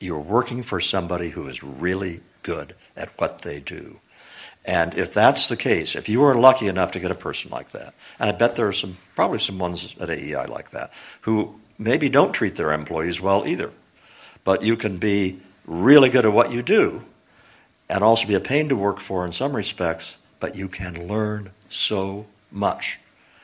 you're 0.00 0.20
working 0.20 0.62
for 0.62 0.80
somebody 0.80 1.28
who 1.30 1.46
is 1.46 1.62
really 1.62 2.20
good 2.42 2.74
at 2.96 3.10
what 3.18 3.42
they 3.42 3.60
do. 3.60 4.00
And 4.64 4.94
if 4.94 5.14
that's 5.14 5.46
the 5.46 5.56
case, 5.56 5.96
if 5.96 6.08
you 6.08 6.22
are 6.24 6.34
lucky 6.34 6.68
enough 6.68 6.92
to 6.92 7.00
get 7.00 7.10
a 7.10 7.14
person 7.14 7.50
like 7.50 7.70
that, 7.70 7.94
and 8.18 8.28
I 8.28 8.32
bet 8.32 8.56
there 8.56 8.68
are 8.68 8.72
some 8.72 8.98
probably 9.14 9.38
some 9.38 9.58
ones 9.58 9.94
at 10.00 10.10
AEI 10.10 10.46
like 10.46 10.70
that 10.70 10.92
who 11.22 11.58
maybe 11.78 12.08
don't 12.08 12.32
treat 12.32 12.56
their 12.56 12.72
employees 12.72 13.20
well 13.20 13.46
either, 13.46 13.72
but 14.44 14.62
you 14.62 14.76
can 14.76 14.98
be 14.98 15.40
really 15.66 16.10
good 16.10 16.24
at 16.26 16.32
what 16.32 16.52
you 16.52 16.62
do 16.62 17.04
and 17.88 18.04
also 18.04 18.28
be 18.28 18.34
a 18.34 18.40
pain 18.40 18.68
to 18.68 18.76
work 18.76 19.00
for 19.00 19.24
in 19.24 19.32
some 19.32 19.56
respects, 19.56 20.18
but 20.38 20.56
you 20.56 20.68
can 20.68 21.08
learn 21.08 21.50
so 21.68 22.26
much 22.50 23.00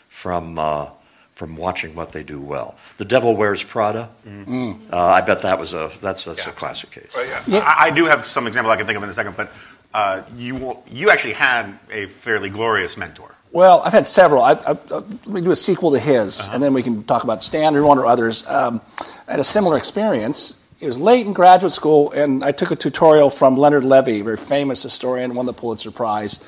from 0.09 0.59
uh, 0.59 0.90
from 1.37 1.55
watching 1.55 1.94
what 1.94 2.12
they 2.12 2.22
do 2.22 2.40
well. 2.40 2.77
The 2.96 3.05
Devil 3.05 3.37
Wears 3.37 3.62
Prada. 3.62 4.09
Uh, 4.27 4.75
I 4.90 5.20
bet 5.20 5.42
that 5.42 5.59
was 5.61 5.75
a 5.75 5.90
that's 6.01 6.25
that's 6.25 6.46
a 6.46 6.51
classic 6.51 6.90
case. 6.90 7.12
I, 7.14 7.75
I 7.79 7.90
do 7.90 8.07
have 8.07 8.27
some 8.27 8.46
example 8.46 8.72
I 8.72 8.77
can 8.77 8.87
think 8.87 8.96
of 8.96 9.05
in 9.05 9.11
a 9.11 9.12
second, 9.12 9.37
but 9.37 9.53
uh, 9.94 10.22
you 10.37 10.79
you 10.88 11.11
actually 11.11 11.35
had 11.35 11.79
a 11.90 12.07
fairly 12.07 12.49
glorious 12.49 12.96
mentor. 12.96 13.35
Well, 13.53 13.83
I've 13.83 13.92
had 13.92 14.07
several. 14.07 14.42
I, 14.42 14.53
I, 14.53 14.79
I, 14.90 15.03
we 15.27 15.40
do 15.42 15.51
a 15.51 15.57
sequel 15.57 15.92
to 15.92 15.99
his, 15.99 16.40
and 16.49 16.62
then 16.62 16.75
we 16.75 16.83
can 16.83 17.05
talk 17.05 17.22
about 17.22 17.44
standard 17.44 17.85
one 17.85 17.99
or 17.99 18.07
others. 18.07 18.46
Um, 18.46 18.81
I 19.29 19.33
had 19.33 19.40
a 19.40 19.44
similar 19.44 19.77
experience. 19.77 20.61
It 20.81 20.87
was 20.87 20.99
late 20.99 21.27
in 21.27 21.33
graduate 21.33 21.72
school, 21.72 22.11
and 22.12 22.44
I 22.44 22.53
took 22.53 22.70
a 22.70 22.77
tutorial 22.77 23.31
from 23.31 23.57
Leonard 23.57 23.85
Levy, 23.85 24.20
a 24.20 24.25
very 24.25 24.37
famous 24.37 24.83
historian, 24.83 25.35
won 25.35 25.46
the 25.46 25.55
Pulitzer 25.55 25.90
Prize. 25.90 26.42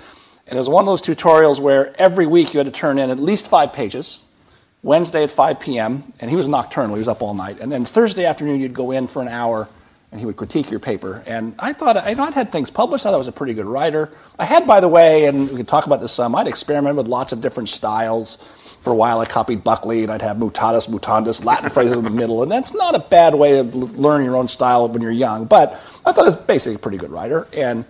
And 0.46 0.56
it 0.56 0.60
was 0.60 0.68
one 0.68 0.82
of 0.82 0.86
those 0.86 1.02
tutorials 1.02 1.60
where 1.60 1.94
every 2.00 2.26
week 2.26 2.52
you 2.52 2.58
had 2.58 2.66
to 2.66 2.72
turn 2.72 2.98
in 2.98 3.10
at 3.10 3.18
least 3.18 3.48
five 3.48 3.72
pages. 3.72 4.20
Wednesday 4.82 5.24
at 5.24 5.30
5 5.30 5.60
p.m., 5.60 6.12
and 6.20 6.30
he 6.30 6.36
was 6.36 6.48
nocturnal, 6.48 6.94
he 6.94 7.00
was 7.00 7.08
up 7.08 7.22
all 7.22 7.34
night. 7.34 7.58
And 7.60 7.70
then 7.70 7.84
Thursday 7.84 8.24
afternoon, 8.24 8.60
you'd 8.60 8.74
go 8.74 8.92
in 8.92 9.08
for 9.08 9.20
an 9.20 9.28
hour, 9.28 9.68
and 10.12 10.20
he 10.20 10.26
would 10.26 10.36
critique 10.36 10.70
your 10.70 10.80
paper. 10.80 11.22
And 11.26 11.54
I 11.58 11.72
thought, 11.72 11.96
I 11.96 12.14
know 12.14 12.24
I'd 12.24 12.34
had 12.34 12.52
things 12.52 12.70
published, 12.70 13.04
I 13.04 13.08
thought 13.08 13.14
I 13.14 13.18
was 13.18 13.28
a 13.28 13.32
pretty 13.32 13.54
good 13.54 13.66
writer. 13.66 14.10
I 14.38 14.44
had, 14.44 14.66
by 14.66 14.80
the 14.80 14.88
way, 14.88 15.26
and 15.26 15.50
we 15.50 15.56
could 15.56 15.68
talk 15.68 15.86
about 15.86 16.00
this 16.00 16.12
some, 16.12 16.34
I'd 16.34 16.46
experimented 16.46 16.96
with 16.96 17.08
lots 17.08 17.32
of 17.32 17.40
different 17.40 17.68
styles. 17.68 18.38
For 18.82 18.92
a 18.92 18.94
while, 18.96 19.18
I 19.18 19.26
copied 19.26 19.64
Buckley, 19.64 20.04
and 20.04 20.12
I'd 20.12 20.22
have 20.22 20.36
mutatis 20.36 20.88
mutandis, 20.88 21.44
Latin 21.44 21.68
phrases 21.68 21.98
in 21.98 22.04
the 22.04 22.10
middle, 22.10 22.44
and 22.44 22.50
that's 22.50 22.72
not 22.72 22.94
a 22.94 23.00
bad 23.00 23.34
way 23.34 23.58
of 23.58 23.74
learning 23.74 24.26
your 24.26 24.36
own 24.36 24.46
style 24.46 24.88
when 24.88 25.02
you're 25.02 25.10
young. 25.10 25.46
But 25.46 25.72
I 26.06 26.12
thought 26.12 26.20
I 26.20 26.30
was 26.30 26.36
basically 26.36 26.76
a 26.76 26.78
pretty 26.78 26.96
good 26.96 27.10
writer. 27.10 27.48
And 27.52 27.84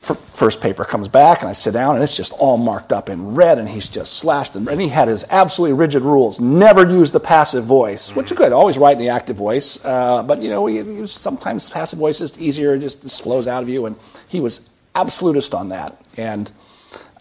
first 0.00 0.60
paper 0.60 0.84
comes 0.84 1.08
back 1.08 1.40
and 1.40 1.48
I 1.48 1.52
sit 1.52 1.72
down 1.72 1.96
and 1.96 2.04
it's 2.04 2.16
just 2.16 2.32
all 2.32 2.56
marked 2.58 2.92
up 2.92 3.08
in 3.08 3.34
red 3.34 3.58
and 3.58 3.68
he's 3.68 3.88
just 3.88 4.14
slashed 4.14 4.54
and, 4.54 4.68
and 4.68 4.80
he 4.80 4.88
had 4.88 5.08
his 5.08 5.24
absolutely 5.30 5.76
rigid 5.76 6.02
rules. 6.02 6.38
Never 6.38 6.88
use 6.88 7.10
the 7.10 7.20
passive 7.20 7.64
voice, 7.64 8.14
which 8.14 8.30
is 8.30 8.38
good. 8.38 8.52
Always 8.52 8.78
write 8.78 8.92
in 8.92 8.98
the 8.98 9.08
active 9.08 9.36
voice, 9.36 9.84
uh, 9.84 10.22
but 10.22 10.40
you 10.40 10.50
know, 10.50 10.62
we, 10.62 10.82
we 10.82 11.06
sometimes 11.06 11.70
passive 11.70 11.98
voice 11.98 12.20
is 12.20 12.38
easier. 12.38 12.74
It 12.74 12.80
just, 12.80 13.22
flows 13.22 13.46
out 13.48 13.62
of 13.62 13.68
you. 13.68 13.86
And 13.86 13.96
he 14.28 14.40
was 14.40 14.68
absolutist 14.94 15.54
on 15.54 15.70
that. 15.70 16.00
And 16.16 16.50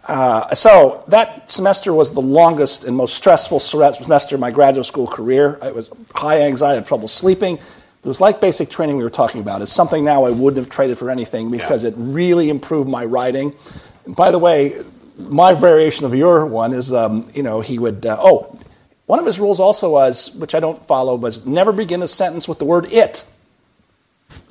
uh, 0.07 0.53
so 0.53 1.03
that 1.07 1.49
semester 1.49 1.93
was 1.93 2.13
the 2.13 2.21
longest 2.21 2.83
and 2.83 2.95
most 2.95 3.15
stressful 3.15 3.59
semester 3.59 4.35
of 4.35 4.41
my 4.41 4.51
graduate 4.51 4.85
school 4.85 5.07
career. 5.07 5.57
It 5.63 5.73
was 5.73 5.89
high 6.13 6.41
anxiety, 6.41 6.73
I 6.73 6.75
had 6.75 6.87
trouble 6.87 7.07
sleeping. 7.07 7.59
It 8.05 8.07
was 8.07 8.21
like 8.21 8.39
basic 8.39 8.69
training 8.69 8.97
we 8.97 9.03
were 9.03 9.09
talking 9.09 9.41
about. 9.41 9.63
It's 9.63 9.73
something 9.73 10.05
now 10.05 10.25
I 10.25 10.29
wouldn't 10.29 10.63
have 10.63 10.69
traded 10.69 10.99
for 10.99 11.09
anything 11.09 11.49
because 11.49 11.83
it 11.83 11.95
really 11.97 12.51
improved 12.51 12.87
my 12.87 13.03
writing. 13.03 13.55
And 14.05 14.15
by 14.15 14.29
the 14.29 14.37
way, 14.37 14.79
my 15.17 15.53
variation 15.53 16.05
of 16.05 16.13
your 16.13 16.45
one 16.45 16.71
is, 16.73 16.93
um, 16.93 17.27
you 17.33 17.41
know, 17.41 17.61
he 17.61 17.79
would, 17.79 18.05
uh, 18.05 18.15
oh, 18.19 18.59
one 19.07 19.17
of 19.17 19.25
his 19.25 19.39
rules 19.39 19.59
also 19.59 19.89
was, 19.89 20.35
which 20.35 20.53
I 20.53 20.59
don't 20.59 20.85
follow, 20.85 21.15
was 21.15 21.47
never 21.47 21.71
begin 21.71 22.03
a 22.03 22.07
sentence 22.07 22.47
with 22.47 22.59
the 22.59 22.65
word 22.65 22.93
it. 22.93 23.25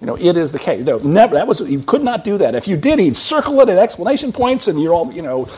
You 0.00 0.08
know, 0.08 0.16
it 0.16 0.36
is 0.36 0.50
the 0.50 0.58
case. 0.58 0.84
No, 0.84 0.98
never. 0.98 1.36
That 1.36 1.46
was 1.46 1.60
you 1.60 1.80
could 1.80 2.02
not 2.02 2.24
do 2.24 2.38
that. 2.38 2.56
If 2.56 2.66
you 2.66 2.76
did, 2.76 2.98
he'd 2.98 3.16
circle 3.16 3.60
it 3.60 3.68
at 3.68 3.78
explanation 3.78 4.32
points, 4.32 4.66
and 4.66 4.82
you're 4.82 4.92
all, 4.92 5.12
you 5.12 5.22
know. 5.22 5.48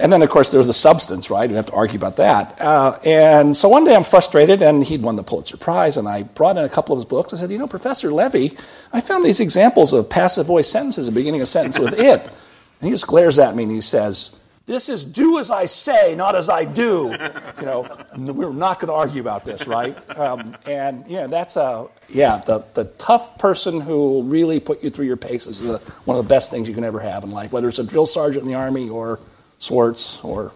And 0.00 0.10
then, 0.10 0.22
of 0.22 0.30
course, 0.30 0.50
there's 0.50 0.66
the 0.66 0.72
substance, 0.72 1.28
right? 1.28 1.48
We 1.48 1.56
have 1.56 1.66
to 1.66 1.72
argue 1.72 1.98
about 1.98 2.16
that. 2.16 2.58
Uh, 2.60 2.98
and 3.04 3.54
so 3.54 3.68
one 3.68 3.84
day 3.84 3.94
I'm 3.94 4.02
frustrated, 4.02 4.62
and 4.62 4.82
he'd 4.82 5.02
won 5.02 5.16
the 5.16 5.22
Pulitzer 5.22 5.58
Prize, 5.58 5.98
and 5.98 6.08
I 6.08 6.22
brought 6.22 6.56
in 6.56 6.64
a 6.64 6.68
couple 6.70 6.94
of 6.94 7.00
his 7.00 7.04
books. 7.04 7.34
I 7.34 7.36
said, 7.36 7.50
you 7.50 7.58
know, 7.58 7.66
Professor 7.66 8.10
Levy, 8.10 8.56
I 8.94 9.02
found 9.02 9.24
these 9.24 9.40
examples 9.40 9.92
of 9.92 10.08
passive 10.08 10.46
voice 10.46 10.68
sentences 10.68 11.10
beginning 11.10 11.42
a 11.42 11.46
sentence 11.46 11.78
with 11.78 11.98
it. 11.98 12.22
And 12.22 12.88
he 12.88 12.90
just 12.90 13.06
glares 13.06 13.38
at 13.38 13.54
me 13.54 13.64
and 13.64 13.72
he 13.72 13.82
says, 13.82 14.34
this 14.70 14.88
is 14.88 15.04
do 15.04 15.38
as 15.38 15.50
I 15.50 15.66
say, 15.66 16.14
not 16.14 16.36
as 16.36 16.48
I 16.48 16.64
do. 16.64 17.14
You 17.58 17.66
know, 17.66 17.98
we're 18.16 18.52
not 18.52 18.78
going 18.78 18.88
to 18.88 18.94
argue 18.94 19.20
about 19.20 19.44
this, 19.44 19.66
right? 19.66 19.96
Um, 20.16 20.56
and 20.64 21.04
yeah, 21.08 21.26
that's 21.26 21.56
a 21.56 21.88
yeah. 22.08 22.38
The 22.46 22.62
the 22.74 22.84
tough 22.84 23.36
person 23.36 23.80
who 23.80 23.96
will 23.96 24.22
really 24.22 24.60
put 24.60 24.84
you 24.84 24.90
through 24.90 25.06
your 25.06 25.16
paces 25.16 25.60
is 25.60 25.80
one 26.04 26.16
of 26.16 26.24
the 26.24 26.28
best 26.28 26.52
things 26.52 26.68
you 26.68 26.74
can 26.74 26.84
ever 26.84 27.00
have 27.00 27.24
in 27.24 27.32
life, 27.32 27.50
whether 27.50 27.68
it's 27.68 27.80
a 27.80 27.84
drill 27.84 28.06
sergeant 28.06 28.44
in 28.44 28.48
the 28.48 28.54
army 28.54 28.88
or 28.88 29.18
Schwartz 29.60 30.18
or. 30.22 30.52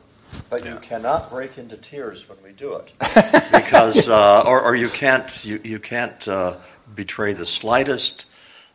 But 0.50 0.64
you 0.66 0.74
cannot 0.82 1.30
break 1.30 1.58
into 1.58 1.76
tears 1.76 2.28
when 2.28 2.38
we 2.42 2.50
do 2.50 2.74
it, 2.74 2.92
because 3.52 4.08
uh, 4.08 4.42
or, 4.44 4.60
or 4.60 4.74
you 4.74 4.88
can't 4.88 5.44
you, 5.44 5.60
you 5.62 5.78
can't 5.78 6.26
uh, 6.26 6.56
betray 6.92 7.34
the 7.34 7.46
slightest 7.46 8.26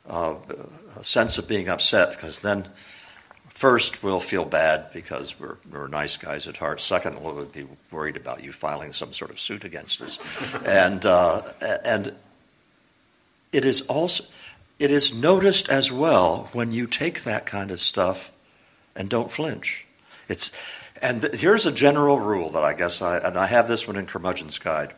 uh, 0.10 0.36
sense 1.02 1.38
of 1.38 1.50
being 1.50 1.68
upset 1.68 2.12
because 2.12 2.40
then 2.40 2.66
first 3.50 4.02
we'll 4.04 4.22
feel 4.22 4.46
bad 4.46 4.86
because 4.94 5.38
we're, 5.38 5.58
we're 5.70 5.90
nice 5.90 6.16
guys 6.16 6.48
at 6.48 6.56
heart. 6.56 6.80
Second, 6.80 7.22
we'll 7.22 7.44
be 7.44 7.68
worried 7.92 8.16
about 8.16 8.42
you 8.42 8.54
filing 8.54 8.94
some 8.94 9.12
sort 9.12 9.32
of 9.32 9.40
suit 9.40 9.66
against 9.66 10.02
us, 10.02 10.18
and 10.66 11.06
uh, 11.06 11.42
and 11.84 12.14
it 13.52 13.66
is 13.66 13.82
also 13.82 14.24
it 14.80 14.92
is 14.92 15.14
noticed 15.14 15.68
as 15.68 15.92
well 15.92 16.50
when 16.54 16.72
you 16.72 16.88
take 16.88 17.24
that 17.24 17.46
kind 17.46 17.70
of 17.70 17.82
stuff 17.82 18.32
and 18.96 19.10
don't 19.10 19.30
flinch. 19.30 19.86
It's 20.30 20.52
and 21.02 21.22
th- 21.22 21.36
here's 21.36 21.66
a 21.66 21.72
general 21.72 22.20
rule 22.20 22.52
that 22.52 22.64
I 22.64 22.74
guess 22.74 23.02
I 23.02 23.18
and 23.18 23.38
I 23.38 23.48
have 23.48 23.68
this 23.68 23.88
one 23.88 23.98
in 23.98 24.06
Curmudgeon's 24.06 24.60
Guide. 24.60 24.94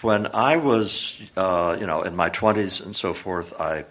When 0.00 0.26
I 0.34 0.56
was, 0.56 1.22
uh, 1.36 1.76
you 1.78 1.86
know, 1.86 2.02
in 2.02 2.16
my 2.16 2.30
twenties 2.30 2.80
and 2.80 2.96
so 2.96 3.14
forth, 3.14 3.60
I 3.60 3.84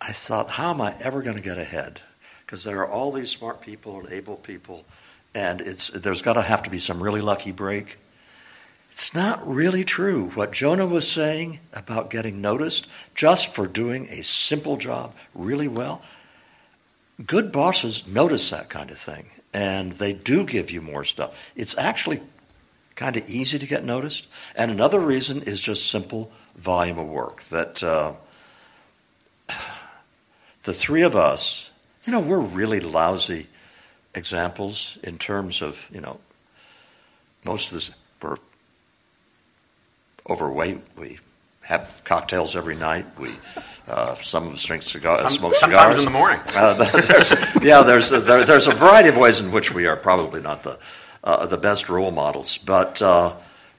I 0.00 0.12
thought, 0.12 0.50
how 0.50 0.70
am 0.70 0.80
I 0.80 0.94
ever 1.02 1.22
going 1.22 1.36
to 1.36 1.42
get 1.42 1.58
ahead? 1.58 2.00
Because 2.44 2.64
there 2.64 2.78
are 2.80 2.88
all 2.88 3.12
these 3.12 3.30
smart 3.30 3.62
people 3.62 4.00
and 4.00 4.12
able 4.12 4.36
people, 4.36 4.84
and 5.34 5.60
it's 5.60 5.88
there's 5.88 6.22
got 6.22 6.34
to 6.34 6.42
have 6.42 6.64
to 6.64 6.70
be 6.70 6.78
some 6.78 7.02
really 7.02 7.20
lucky 7.20 7.52
break. 7.52 7.98
It's 8.90 9.14
not 9.14 9.40
really 9.46 9.84
true 9.84 10.28
what 10.30 10.52
Jonah 10.52 10.86
was 10.86 11.08
saying 11.08 11.60
about 11.72 12.10
getting 12.10 12.42
noticed 12.42 12.88
just 13.14 13.54
for 13.54 13.66
doing 13.66 14.08
a 14.10 14.22
simple 14.22 14.76
job 14.76 15.14
really 15.34 15.68
well. 15.68 16.02
Good 17.24 17.52
bosses 17.52 18.06
notice 18.06 18.50
that 18.50 18.68
kind 18.68 18.90
of 18.90 18.98
thing, 18.98 19.26
and 19.54 19.92
they 19.92 20.12
do 20.12 20.44
give 20.44 20.70
you 20.70 20.80
more 20.80 21.04
stuff. 21.04 21.52
It's 21.56 21.76
actually 21.76 22.20
kind 22.94 23.16
of 23.16 23.28
easy 23.28 23.58
to 23.58 23.66
get 23.66 23.84
noticed. 23.84 24.26
And 24.56 24.70
another 24.70 25.00
reason 25.00 25.42
is 25.42 25.60
just 25.60 25.90
simple 25.90 26.30
volume 26.56 26.98
of 26.98 27.08
work. 27.08 27.42
That 27.44 27.82
uh, 27.82 28.12
the 30.62 30.72
three 30.72 31.02
of 31.02 31.16
us, 31.16 31.70
you 32.04 32.12
know, 32.12 32.20
we're 32.20 32.40
really 32.40 32.80
lousy 32.80 33.46
examples 34.14 34.98
in 35.02 35.18
terms 35.18 35.62
of, 35.62 35.88
you 35.92 36.00
know, 36.00 36.20
most 37.44 37.68
of 37.68 37.74
this, 37.74 37.90
we're 38.20 38.36
overweight. 40.28 40.78
We 40.96 41.18
have 41.62 42.02
cocktails 42.04 42.56
every 42.56 42.76
night. 42.76 43.06
We 43.18 43.30
uh, 43.88 44.14
some 44.16 44.46
of 44.46 44.54
us 44.54 44.62
drink 44.62 44.82
cigars, 44.82 45.22
Some- 45.22 45.32
smoke 45.32 45.54
sometimes 45.54 45.96
cigars 45.96 45.98
in 45.98 46.04
the 46.04 46.18
morning. 46.18 46.40
Uh, 46.54 46.74
there's, 47.08 47.34
yeah, 47.62 47.82
there's 47.82 48.10
there, 48.10 48.44
there's 48.44 48.68
a 48.68 48.74
variety 48.74 49.08
of 49.08 49.16
ways 49.16 49.40
in 49.40 49.50
which 49.50 49.72
we 49.74 49.86
are 49.86 49.96
probably 49.96 50.40
not 50.40 50.62
the 50.62 50.78
uh, 51.24 51.46
the 51.46 51.58
best 51.58 51.88
role 51.88 52.10
models, 52.10 52.58
but 52.58 53.00
uh, 53.02 53.34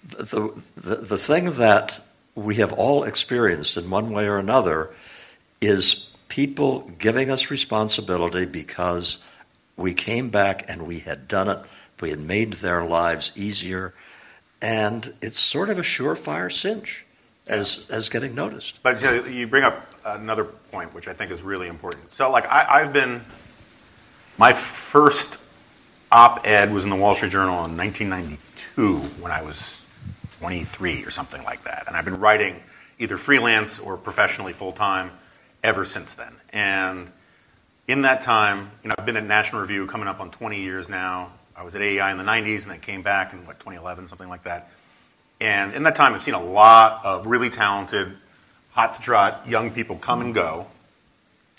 the, 0.06 0.62
the 0.76 0.96
the 0.96 1.18
thing 1.18 1.52
that 1.54 2.02
we 2.36 2.56
have 2.56 2.74
all 2.74 3.04
experienced 3.04 3.78
in 3.78 3.90
one 3.90 4.12
way 4.12 4.28
or 4.28 4.38
another 4.38 4.94
is 5.62 6.10
people 6.28 6.92
giving 6.98 7.30
us 7.30 7.52
responsibility 7.52 8.46
because 8.46 9.20
we 9.78 9.94
came 9.94 10.30
back 10.30 10.68
and 10.68 10.88
we 10.88 11.00
had 11.00 11.28
done 11.28 11.48
it. 11.48 11.60
We 12.02 12.10
had 12.10 12.20
made 12.20 12.54
their 12.54 12.84
lives 12.84 13.32
easier, 13.36 13.94
and 14.62 15.14
it's 15.22 15.40
sort 15.40 15.70
of 15.70 15.78
a 15.78 15.84
surefire 15.84 16.52
cinch 16.52 17.06
as 17.48 17.88
as 17.90 18.10
getting 18.10 18.36
noticed. 18.36 18.82
But 18.84 19.02
you, 19.02 19.08
know, 19.08 19.26
you 19.26 19.48
bring 19.48 19.64
up 19.64 19.93
another 20.06 20.44
point, 20.44 20.94
which 20.94 21.08
I 21.08 21.14
think 21.14 21.32
is 21.32 21.42
really 21.42 21.68
important. 21.68 22.14
So, 22.14 22.32
like, 22.32 22.46
I, 22.48 22.82
I've 22.82 22.94
been, 22.94 23.22
my 24.38 24.54
first 24.54 25.40
op 26.12 26.46
ed 26.46 26.72
was 26.72 26.84
in 26.84 26.90
the 26.90 26.96
Wall 26.96 27.16
Street 27.16 27.32
Journal 27.32 27.66
in 27.66 27.76
1992 27.78 28.98
when 29.22 29.32
I 29.32 29.42
was 29.42 29.86
23 30.40 31.06
or 31.06 31.12
something 31.12 31.44
like 31.44 31.64
that. 31.64 31.86
And 31.88 31.96
I've 31.96 32.06
been 32.06 32.20
writing 32.20 32.62
either 33.00 33.18
freelance 33.18 33.80
or 33.80 33.98
professionally 33.98 34.54
full 34.54 34.72
time 34.72 35.12
ever 35.64 35.86
since 35.86 36.14
then. 36.14 36.36
And 36.52 37.12
in 37.88 38.04
that 38.04 38.22
time, 38.22 38.72
you 38.84 38.90
know, 38.90 38.96
I've 38.98 39.06
been 39.06 39.18
at 39.18 39.26
National 39.26 39.62
Review 39.62 39.88
coming 39.88 40.08
up 40.08 40.20
on 40.20 40.32
20 40.32 40.60
years 40.60 40.90
now. 40.90 41.32
I 41.56 41.64
was 41.64 41.76
at 41.76 41.82
AEI 41.82 42.12
in 42.12 42.18
the 42.18 42.24
90s 42.24 42.64
and 42.64 42.72
then 42.72 42.80
came 42.80 43.02
back 43.02 43.34
in, 43.34 43.46
what, 43.46 43.60
2011, 43.60 44.08
something 44.08 44.30
like 44.30 44.44
that. 44.44 44.70
And 45.40 45.74
in 45.74 45.84
that 45.84 45.96
time, 45.96 46.14
I've 46.14 46.24
seen 46.24 46.34
a 46.34 46.44
lot 46.44 47.04
of 47.04 47.28
really 47.28 47.50
talented, 47.50 48.16
hot 48.74 48.96
to 48.96 49.02
trot 49.02 49.48
young 49.48 49.72
people 49.72 49.98
come 49.98 50.22
and 50.22 50.34
go. 50.34 50.68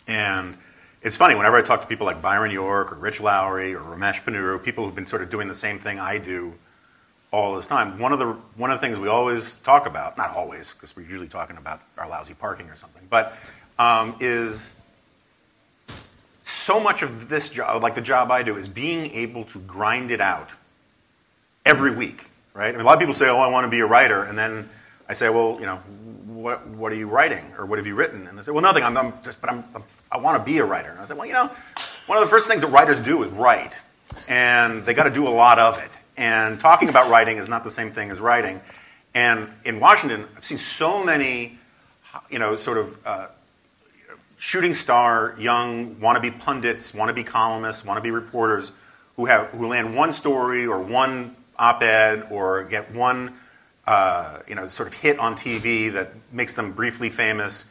And 0.07 0.57
it's 1.03 1.17
funny, 1.17 1.35
whenever 1.35 1.57
I 1.57 1.63
talk 1.63 1.81
to 1.83 1.87
people 1.87 2.07
like 2.07 2.21
Byron 2.21 2.51
York 2.51 2.93
or 2.93 2.97
Rich 2.97 3.21
Lowry 3.21 3.75
or 3.75 3.81
Ramesh 3.81 4.23
Ponnuru, 4.23 4.63
people 4.63 4.85
who've 4.85 4.95
been 4.95 5.07
sort 5.07 5.23
of 5.23 5.31
doing 5.31 5.49
the 5.49 5.55
same 5.55 5.79
thing 5.79 5.99
I 5.99 6.19
do 6.19 6.55
all 7.31 7.57
this 7.57 7.67
time, 7.67 7.99
one 7.99 8.13
of 8.13 8.21
the, 8.21 8.33
one 8.57 8.71
of 8.71 8.81
the 8.81 8.87
things 8.87 8.99
we 8.99 9.09
always 9.09 9.57
talk 9.57 9.87
about, 9.87 10.17
not 10.17 10.37
always, 10.37 10.73
because 10.73 10.95
we're 10.95 11.03
usually 11.03 11.27
talking 11.27 11.57
about 11.57 11.81
our 11.99 12.09
lousy 12.09 12.35
parking 12.35 12.71
or 12.71 12.77
something, 12.77 13.03
but 13.11 13.37
um, 13.79 14.15
is 14.21 14.71
so 16.45 16.79
much 16.79 17.03
of 17.03 17.29
this 17.29 17.49
job, 17.49 17.83
like 17.83 17.95
the 17.95 18.01
job 18.01 18.31
I 18.31 18.43
do, 18.43 18.57
is 18.57 18.69
being 18.69 19.11
able 19.13 19.45
to 19.47 19.59
grind 19.61 20.11
it 20.11 20.21
out 20.21 20.49
every 21.67 21.91
week, 21.91 22.27
right? 22.53 22.69
I 22.69 22.73
mean, 22.73 22.83
a 22.83 22.85
lot 22.85 22.95
of 22.95 23.01
people 23.01 23.15
say, 23.15 23.29
"Oh, 23.29 23.39
I 23.39 23.49
want 23.49 23.65
to 23.65 23.71
be 23.71 23.81
a 23.81 23.87
writer," 23.87 24.23
and 24.23 24.39
then 24.39 24.69
I 25.09 25.15
say, 25.15 25.29
"Well, 25.29 25.57
you 25.59 25.67
know, 25.67 25.81
what 26.45 26.67
what 26.67 26.93
are 26.93 26.97
you 26.97 27.09
writing, 27.09 27.43
or 27.57 27.65
what 27.65 27.79
have 27.79 27.87
you 27.87 27.95
written?" 27.95 28.27
And 28.29 28.39
they 28.39 28.43
say, 28.43 28.51
"Well, 28.51 28.63
nothing. 28.63 28.85
I'm, 28.85 28.95
I'm 28.99 29.15
just, 29.25 29.41
but 29.41 29.49
I'm, 29.51 29.65
I'm 29.75 29.83
I 30.13 30.19
want 30.19 30.39
to 30.39 30.45
be 30.45 30.59
a 30.59 30.65
writer." 30.65 30.91
And 30.91 31.01
I 31.01 31.07
said, 31.07 31.17
"Well, 31.17 31.27
you 31.27 31.33
know, 31.33 31.51
one 32.07 32.19
of 32.19 32.23
the 32.23 32.29
first 32.29 32.47
things 32.47 32.61
that 32.61 32.69
writers 32.69 33.01
do 33.01 33.23
is 33.23 33.31
write, 33.33 33.73
and 34.29 34.85
they 34.85 34.93
got 34.93 35.05
to 35.05 35.11
do 35.11 35.27
a 35.27 35.31
lot 35.31 35.59
of 35.59 35.79
it. 35.79 35.91
And 36.19 36.61
talking 36.61 36.91
about 36.91 37.11
writing 37.11 37.39
is 37.39 37.49
not 37.49 37.65
the 37.65 37.71
same 37.71 37.91
thing 37.91 38.11
as 38.11 38.21
writing. 38.21 38.61
And 39.15 39.49
in 39.65 39.81
Washington, 39.81 40.27
I've 40.37 40.45
seen 40.45 40.59
so 40.59 41.03
many, 41.03 41.59
you 42.31 42.39
know, 42.39 42.57
sort 42.57 42.79
of." 42.79 43.07
Uh, 43.07 43.27
shooting 44.37 44.75
star, 44.75 45.35
young, 45.39 45.95
wannabe 45.95 46.39
pundits, 46.39 46.93
wannabe 46.93 47.25
columnists, 47.25 47.83
wannabe 47.83 48.13
reporters 48.13 48.73
who 49.17 49.25
have 49.25 49.47
who 49.47 49.69
land 49.69 49.97
one 49.97 50.13
story 50.13 50.67
or 50.67 50.79
one 50.81 51.35
op-ed 51.59 52.27
or 52.31 52.65
get 52.65 52.93
one 52.93 53.33
uh, 53.87 54.39
you 54.49 54.55
know 54.55 54.67
sort 54.69 54.89
of 54.89 54.95
hit 54.95 55.19
on 55.19 55.35
TV 55.37 55.93
that 55.93 56.13
makes 56.33 56.55
them 56.55 56.73
briefly 56.73 57.11
famous, 57.11 57.65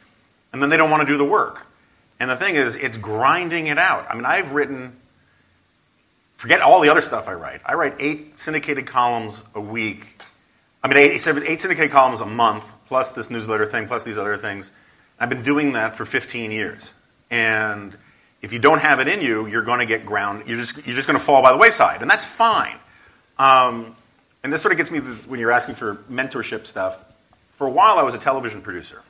and 0.52 0.62
then 0.62 0.70
they 0.70 0.76
don't 0.76 0.90
want 0.90 1.02
to 1.02 1.06
do 1.06 1.16
the 1.16 1.24
work. 1.24 1.66
And 2.20 2.30
the 2.30 2.36
thing 2.36 2.56
is, 2.56 2.76
it's 2.76 2.96
grinding 2.96 3.66
it 3.66 3.78
out. 3.78 4.06
I 4.08 4.14
mean, 4.14 4.24
I've 4.24 4.52
written. 4.52 4.96
Forget 6.36 6.60
all 6.60 6.80
the 6.80 6.88
other 6.88 7.00
stuff 7.00 7.28
I 7.28 7.34
write. 7.34 7.60
I 7.64 7.74
write 7.74 7.94
eight 7.98 8.38
syndicated 8.38 8.86
columns 8.86 9.42
a 9.54 9.60
week. 9.60 10.20
I 10.82 10.88
mean, 10.88 10.98
eight, 10.98 11.12
eight 11.12 11.60
syndicated 11.60 11.90
columns 11.90 12.20
a 12.20 12.26
month, 12.26 12.70
plus 12.86 13.12
this 13.12 13.30
newsletter 13.30 13.64
thing, 13.64 13.86
plus 13.86 14.04
these 14.04 14.18
other 14.18 14.36
things. 14.36 14.70
I've 15.18 15.30
been 15.30 15.42
doing 15.42 15.72
that 15.72 15.96
for 15.96 16.04
15 16.04 16.50
years. 16.50 16.92
And 17.30 17.96
if 18.42 18.52
you 18.52 18.58
don't 18.58 18.80
have 18.80 19.00
it 19.00 19.08
in 19.08 19.22
you, 19.22 19.46
you're 19.46 19.62
going 19.62 19.78
to 19.78 19.86
get 19.86 20.04
ground, 20.04 20.42
you're 20.46 20.58
just, 20.58 20.76
you're 20.86 20.94
just 20.94 21.06
going 21.06 21.18
to 21.18 21.24
fall 21.24 21.40
by 21.40 21.52
the 21.52 21.56
wayside. 21.58 22.02
And 22.02 22.10
that's 22.10 22.26
fine. 22.26 22.76
Um, 23.38 23.96
and 24.44 24.52
this 24.52 24.62
sort 24.62 24.70
of 24.70 24.78
gets 24.78 24.90
me 24.92 25.00
when 25.00 25.40
you're 25.40 25.50
asking 25.50 25.74
for 25.74 25.96
mentorship 26.10 26.66
stuff. 26.66 26.98
For 27.54 27.66
a 27.66 27.70
while, 27.70 27.98
I 27.98 28.02
was 28.02 28.14
a 28.14 28.18
television 28.18 28.62
producer. 28.62 29.02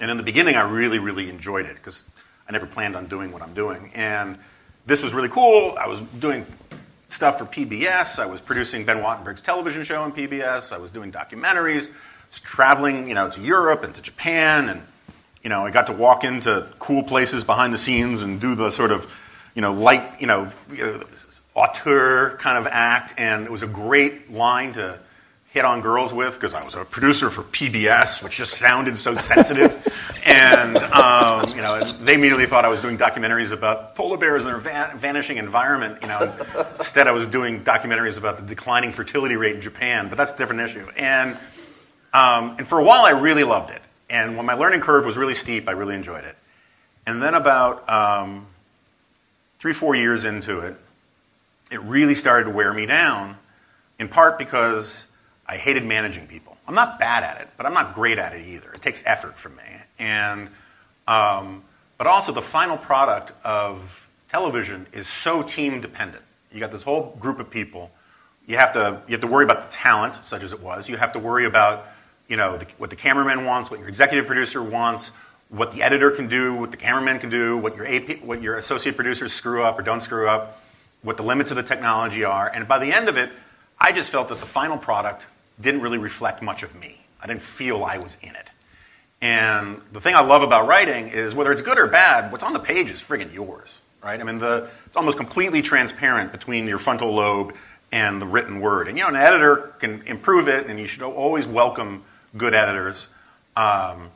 And 0.00 0.10
in 0.10 0.16
the 0.16 0.22
beginning, 0.22 0.56
I 0.56 0.68
really, 0.68 0.98
really 0.98 1.30
enjoyed 1.30 1.66
it 1.66 1.74
because 1.76 2.02
I 2.48 2.52
never 2.52 2.66
planned 2.66 2.96
on 2.96 3.06
doing 3.06 3.30
what 3.30 3.42
I'm 3.42 3.54
doing. 3.54 3.92
And 3.94 4.38
this 4.86 5.02
was 5.02 5.14
really 5.14 5.28
cool. 5.28 5.76
I 5.78 5.86
was 5.86 6.00
doing 6.18 6.46
stuff 7.10 7.38
for 7.38 7.44
PBS. 7.44 8.18
I 8.18 8.26
was 8.26 8.40
producing 8.40 8.84
Ben 8.84 8.98
Wattenberg's 8.98 9.42
television 9.42 9.84
show 9.84 10.02
on 10.02 10.12
PBS. 10.12 10.72
I 10.72 10.78
was 10.78 10.90
doing 10.90 11.12
documentaries. 11.12 11.88
I 11.88 11.92
was 12.28 12.40
traveling, 12.40 13.08
you 13.08 13.14
know, 13.14 13.30
to 13.30 13.40
Europe 13.40 13.84
and 13.84 13.94
to 13.94 14.02
Japan 14.02 14.68
and 14.68 14.82
you 15.46 15.50
know, 15.50 15.64
I 15.64 15.70
got 15.70 15.86
to 15.86 15.92
walk 15.92 16.24
into 16.24 16.66
cool 16.80 17.04
places 17.04 17.44
behind 17.44 17.72
the 17.72 17.78
scenes 17.78 18.20
and 18.22 18.40
do 18.40 18.56
the 18.56 18.72
sort 18.72 18.90
of, 18.90 19.08
you 19.54 19.62
know, 19.62 19.72
light, 19.72 20.20
you 20.20 20.26
know, 20.26 20.50
auteur 21.56 22.36
kind 22.36 22.58
of 22.58 22.66
act, 22.70 23.14
and 23.16 23.44
it 23.44 23.50
was 23.50 23.62
a 23.62 23.66
great 23.66 24.30
line 24.30 24.74
to 24.74 24.98
hit 25.48 25.64
on 25.64 25.80
girls 25.80 26.12
with 26.12 26.34
because 26.34 26.52
I 26.52 26.62
was 26.62 26.74
a 26.74 26.84
producer 26.84 27.30
for 27.30 27.42
PBS, 27.42 28.22
which 28.22 28.36
just 28.36 28.54
sounded 28.58 28.98
so 28.98 29.14
sensitive, 29.14 29.72
and 30.26 30.76
um, 30.76 31.48
you 31.48 31.62
know, 31.62 31.82
they 31.92 32.14
immediately 32.14 32.44
thought 32.44 32.66
I 32.66 32.68
was 32.68 32.82
doing 32.82 32.98
documentaries 32.98 33.52
about 33.52 33.94
polar 33.94 34.18
bears 34.18 34.44
and 34.44 34.52
their 34.52 34.60
van- 34.60 34.98
vanishing 34.98 35.38
environment. 35.38 35.98
You 36.02 36.08
know, 36.08 36.66
instead 36.78 37.08
I 37.08 37.12
was 37.12 37.26
doing 37.26 37.64
documentaries 37.64 38.18
about 38.18 38.36
the 38.36 38.46
declining 38.46 38.92
fertility 38.92 39.36
rate 39.36 39.54
in 39.54 39.62
Japan, 39.62 40.08
but 40.10 40.18
that's 40.18 40.32
a 40.32 40.36
different 40.36 40.60
issue. 40.60 40.86
And 40.96 41.38
um, 42.12 42.56
and 42.58 42.68
for 42.68 42.78
a 42.78 42.84
while, 42.84 43.06
I 43.06 43.10
really 43.10 43.44
loved 43.44 43.70
it. 43.70 43.80
And 44.10 44.36
when 44.36 44.44
my 44.44 44.54
learning 44.54 44.80
curve 44.80 45.06
was 45.06 45.16
really 45.16 45.34
steep, 45.34 45.68
I 45.68 45.72
really 45.72 45.94
enjoyed 45.94 46.24
it. 46.24 46.36
And 47.06 47.22
then 47.22 47.34
about 47.34 47.88
um, 47.88 48.46
three, 49.58 49.72
four 49.72 49.94
years 49.94 50.24
into 50.24 50.60
it, 50.60 50.76
it 51.70 51.80
really 51.82 52.14
started 52.14 52.44
to 52.44 52.50
wear 52.50 52.72
me 52.72 52.86
down, 52.86 53.36
in 53.98 54.08
part 54.08 54.38
because 54.38 55.06
I 55.46 55.56
hated 55.56 55.84
managing 55.84 56.26
people. 56.26 56.56
I'm 56.68 56.74
not 56.74 56.98
bad 56.98 57.22
at 57.22 57.40
it, 57.40 57.48
but 57.56 57.66
I'm 57.66 57.74
not 57.74 57.94
great 57.94 58.18
at 58.18 58.34
it 58.34 58.46
either. 58.46 58.72
It 58.72 58.82
takes 58.82 59.02
effort 59.06 59.36
from 59.36 59.56
me. 59.56 59.62
And, 59.98 60.48
um, 61.06 61.62
but 61.98 62.06
also, 62.06 62.32
the 62.32 62.42
final 62.42 62.76
product 62.76 63.32
of 63.44 64.08
television 64.28 64.86
is 64.92 65.08
so 65.08 65.42
team 65.42 65.80
dependent. 65.80 66.22
You 66.52 66.60
got 66.60 66.72
this 66.72 66.82
whole 66.82 67.16
group 67.20 67.38
of 67.38 67.50
people. 67.50 67.90
You 68.46 68.56
have 68.56 68.72
to, 68.74 69.00
you 69.06 69.12
have 69.12 69.20
to 69.20 69.26
worry 69.26 69.44
about 69.44 69.62
the 69.62 69.76
talent, 69.76 70.24
such 70.24 70.42
as 70.42 70.52
it 70.52 70.60
was. 70.60 70.88
You 70.88 70.96
have 70.96 71.12
to 71.12 71.18
worry 71.18 71.46
about 71.46 71.86
you 72.28 72.36
know, 72.36 72.56
the, 72.56 72.66
what 72.78 72.90
the 72.90 72.96
cameraman 72.96 73.44
wants, 73.44 73.70
what 73.70 73.80
your 73.80 73.88
executive 73.88 74.26
producer 74.26 74.62
wants, 74.62 75.12
what 75.48 75.72
the 75.72 75.82
editor 75.82 76.10
can 76.10 76.28
do, 76.28 76.54
what 76.54 76.70
the 76.70 76.76
cameraman 76.76 77.18
can 77.18 77.30
do, 77.30 77.56
what 77.56 77.76
your 77.76 77.86
AP, 77.86 78.20
what 78.22 78.42
your 78.42 78.56
associate 78.56 78.96
producers 78.96 79.32
screw 79.32 79.62
up 79.62 79.78
or 79.78 79.82
don't 79.82 80.00
screw 80.00 80.28
up, 80.28 80.60
what 81.06 81.16
the 81.16 81.22
limits 81.22 81.52
of 81.52 81.56
the 81.56 81.62
technology 81.62 82.24
are. 82.24 82.48
And 82.52 82.66
by 82.66 82.80
the 82.80 82.92
end 82.92 83.08
of 83.08 83.16
it, 83.16 83.30
I 83.78 83.92
just 83.92 84.10
felt 84.10 84.28
that 84.30 84.40
the 84.40 84.46
final 84.46 84.76
product 84.76 85.24
didn't 85.60 85.80
really 85.80 85.98
reflect 85.98 86.42
much 86.42 86.64
of 86.64 86.74
me. 86.74 87.00
I 87.22 87.28
didn't 87.28 87.42
feel 87.42 87.84
I 87.84 87.98
was 87.98 88.18
in 88.22 88.30
it. 88.30 88.48
And 89.22 89.80
the 89.92 90.00
thing 90.00 90.16
I 90.16 90.20
love 90.20 90.42
about 90.42 90.66
writing 90.66 91.08
is 91.08 91.32
whether 91.32 91.52
it's 91.52 91.62
good 91.62 91.78
or 91.78 91.86
bad, 91.86 92.32
what's 92.32 92.42
on 92.42 92.52
the 92.52 92.58
page 92.58 92.90
is 92.90 93.00
friggin' 93.00 93.32
yours, 93.32 93.78
right? 94.02 94.20
I 94.20 94.24
mean, 94.24 94.38
the, 94.38 94.68
it's 94.86 94.96
almost 94.96 95.16
completely 95.16 95.62
transparent 95.62 96.32
between 96.32 96.66
your 96.66 96.78
frontal 96.78 97.14
lobe 97.14 97.54
and 97.92 98.20
the 98.20 98.26
written 98.26 98.60
word. 98.60 98.88
And 98.88 98.98
you 98.98 99.04
know, 99.04 99.10
an 99.10 99.16
editor 99.16 99.74
can 99.78 100.02
improve 100.06 100.48
it, 100.48 100.66
and 100.66 100.78
you 100.78 100.88
should 100.88 101.02
always 101.02 101.46
welcome 101.46 102.02
good 102.36 102.52
editors. 102.52 103.06
Um, 103.56 104.10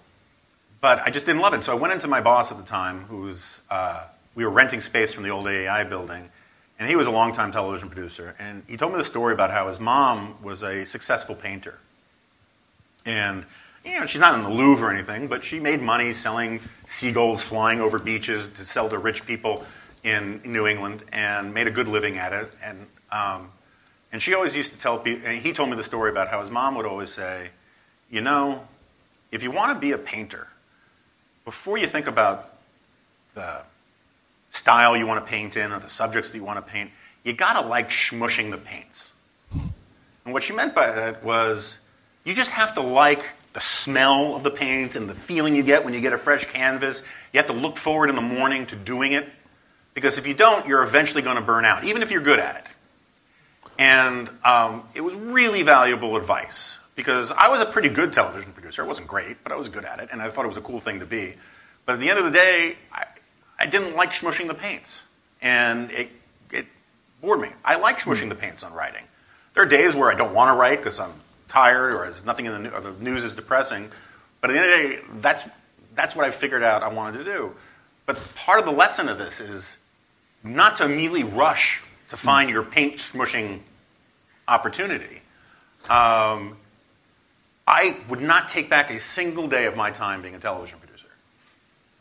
but 0.81 1.03
I 1.07 1.11
just 1.11 1.25
didn't 1.25 1.41
love 1.41 1.55
it. 1.55 1.63
So 1.63 1.71
I 1.71 1.77
went 1.77 1.95
into 1.95 2.09
my 2.09 2.21
boss 2.21 2.51
at 2.51 2.59
the 2.59 2.65
time, 2.65 3.05
who 3.05 3.19
was, 3.19 3.61
uh, 3.71 4.03
we 4.35 4.45
were 4.45 4.51
renting 4.51 4.81
space 4.81 5.13
from 5.13 5.23
the 5.23 5.31
old 5.31 5.47
AEI 5.47 5.85
building, 5.85 6.29
and 6.81 6.89
he 6.89 6.97
was 6.97 7.07
a 7.07 7.11
longtime 7.11 7.53
television 7.53 7.91
producer. 7.91 8.35
And 8.39 8.63
he 8.67 8.79
told 8.79 8.93
me 8.93 8.99
the 8.99 9.05
story 9.05 9.35
about 9.35 9.51
how 9.51 9.69
his 9.69 9.79
mom 9.79 10.43
was 10.43 10.63
a 10.63 10.87
successful 10.87 11.35
painter. 11.35 11.79
And 13.05 13.45
you 13.85 14.01
know, 14.01 14.07
she's 14.07 14.21
not 14.21 14.35
in 14.35 14.43
the 14.43 14.51
Louvre 14.51 14.89
or 14.89 14.93
anything, 14.93 15.29
but 15.29 15.45
she 15.45 15.61
made 15.61 15.81
money 15.81 16.13
selling 16.15 16.61
seagulls 16.87 17.43
flying 17.43 17.81
over 17.81 17.99
beaches 17.99 18.49
to 18.49 18.65
sell 18.65 18.89
to 18.89 18.99
rich 18.99 19.27
people 19.27 19.65
in 20.03 20.41
New 20.45 20.67
England 20.67 21.03
and 21.13 21.53
made 21.53 21.67
a 21.67 21.71
good 21.71 21.87
living 21.87 22.17
at 22.17 22.33
it. 22.33 22.51
And, 22.63 22.87
um, 23.13 23.51
and 24.13 24.23
she 24.23 24.35
always 24.35 24.57
used 24.57 24.73
to 24.73 24.79
tell 24.79 24.99
people, 24.99 25.29
and 25.29 25.41
he 25.41 25.53
told 25.53 25.71
me 25.71 25.77
the 25.77 25.85
story 25.85 26.11
about 26.11 26.29
how 26.29 26.41
his 26.41 26.51
mom 26.51 26.75
would 26.77 26.87
always 26.87 27.13
say, 27.13 27.51
you 28.11 28.23
know, 28.23 28.67
if 29.31 29.43
you 29.43 29.51
want 29.51 29.75
to 29.75 29.79
be 29.79 29.93
a 29.93 29.99
painter, 29.99 30.49
before 31.45 31.79
you 31.79 31.87
think 31.87 32.07
about 32.07 32.55
the 33.35 33.63
style 34.51 34.97
you 34.97 35.07
want 35.07 35.25
to 35.25 35.31
paint 35.31 35.57
in 35.57 35.73
or 35.73 35.79
the 35.79 35.89
subjects 35.89 36.31
that 36.31 36.39
you 36.39 36.45
want 36.45 36.65
to 36.65 36.73
paint, 36.73 36.91
you 37.25 37.33
got 37.33 37.61
to 37.61 37.67
like 37.67 37.91
smushing 37.91 38.51
the 38.51 38.59
paints. 38.59 39.11
And 40.25 40.33
what 40.33 40.43
she 40.43 40.53
meant 40.53 40.75
by 40.75 40.91
that 40.91 41.25
was 41.25 41.79
you 42.25 42.35
just 42.35 42.51
have 42.51 42.75
to 42.75 42.81
like 42.81 43.25
the 43.53 43.61
smell 43.61 44.37
of 44.37 44.43
the 44.43 44.51
paint 44.51 44.97
and 44.97 45.09
the 45.09 45.15
feeling 45.15 45.57
you 45.57 45.63
get 45.63 45.85
when 45.85 45.95
you 45.95 46.01
get 46.01 46.13
a 46.13 46.19
fresh 46.19 46.45
canvas. 46.45 47.03
You 47.33 47.39
have 47.39 47.49
to 47.49 47.53
look 47.53 47.77
forward 47.77 48.11
in 48.11 48.17
the 48.17 48.23
morning 48.23 48.67
to 48.67 48.77
doing 48.77 49.13
it. 49.13 49.29
Because 49.93 50.19
if 50.19 50.27
you 50.27 50.35
don't, 50.35 50.67
you're 50.67 50.83
eventually 50.83 51.23
going 51.23 51.37
to 51.37 51.43
burn 51.43 51.65
out, 51.65 51.85
even 51.85 52.03
if 52.03 52.11
you're 52.11 52.23
good 52.23 52.39
at 52.39 52.57
it. 52.57 52.67
And 53.79 54.31
um, 54.45 54.85
it 54.95 55.01
was 55.01 55.15
really 55.15 55.63
valuable 55.63 56.17
advice 56.17 56.79
because 56.95 57.33
I 57.33 57.49
was 57.49 57.61
a 57.61 57.67
pretty 57.67 57.89
good 57.89 58.13
television 58.13 58.53
producer. 58.53 58.83
I 58.83 58.87
wasn't 58.87 59.09
great, 59.09 59.43
but 59.43 59.53
I 59.53 59.57
was 59.57 59.69
good 59.69 59.85
at 59.85 59.99
it, 60.01 60.11
and 60.13 60.23
I 60.23 60.31
thought 60.31 60.45
it 60.45 60.49
was 60.49 60.59
a 60.59 60.63
cool 60.63 60.81
thing 60.81 61.01
to 61.01 61.07
be. 61.07 61.35
But 61.87 61.95
at 61.95 61.99
the 62.01 62.11
end 62.11 62.19
of 62.19 62.25
the 62.25 62.31
day, 62.31 62.77
I, 62.93 63.07
I 63.61 63.67
didn't 63.67 63.95
like 63.95 64.13
smushing 64.13 64.47
the 64.47 64.55
paints, 64.55 65.03
and 65.43 65.91
it, 65.91 66.09
it 66.51 66.67
bored 67.21 67.41
me. 67.41 67.51
I 67.65 67.77
like 67.77 68.01
smushing 68.01 68.31
the 68.31 68.35
paints 68.35 68.65
on 68.65 68.73
writing. 68.73 69.05
There 69.55 69.63
are 69.63 69.69
days 69.69 69.95
where 69.95 70.11
I 70.11 70.15
don't 70.15 70.35
want 70.35 70.55
to 70.55 70.59
write 70.59 70.79
because 70.79 70.99
I'm 70.99 71.13
tired 71.49 71.93
or 71.93 72.05
there's 72.05 72.25
nothing 72.25 72.47
in 72.47 72.63
the, 72.63 72.75
or 72.75 72.81
the 72.81 72.93
news 72.93 73.23
is 73.25 73.35
depressing. 73.35 73.91
But 74.41 74.51
at 74.51 74.55
the 74.55 74.61
end 74.61 74.73
of 74.73 74.79
the 74.79 74.97
day, 74.97 75.03
that's, 75.21 75.45
that's 75.95 76.17
what 76.17 76.25
I 76.25 76.31
figured 76.31 76.63
out 76.63 76.83
I 76.83 76.89
wanted 76.89 77.19
to 77.19 77.25
do. 77.25 77.53
But 78.07 78.19
part 78.35 78.59
of 78.59 78.65
the 78.65 78.73
lesson 78.73 79.09
of 79.09 79.19
this 79.19 79.41
is 79.41 79.77
not 80.43 80.79
to 80.79 80.85
immediately 80.87 81.25
rush 81.25 81.83
to 82.09 82.17
find 82.17 82.49
your 82.49 82.63
paint 82.63 82.97
smushing 82.97 83.61
opportunity. 84.49 85.23
Um, 85.89 86.57
I 87.67 87.97
would 88.09 88.21
not 88.21 88.49
take 88.49 88.71
back 88.71 88.91
a 88.91 88.99
single 88.99 89.47
day 89.47 89.67
of 89.67 89.77
my 89.77 89.91
time 89.91 90.23
being 90.23 90.35
a 90.35 90.41
television 90.41 90.79
producer 90.79 91.07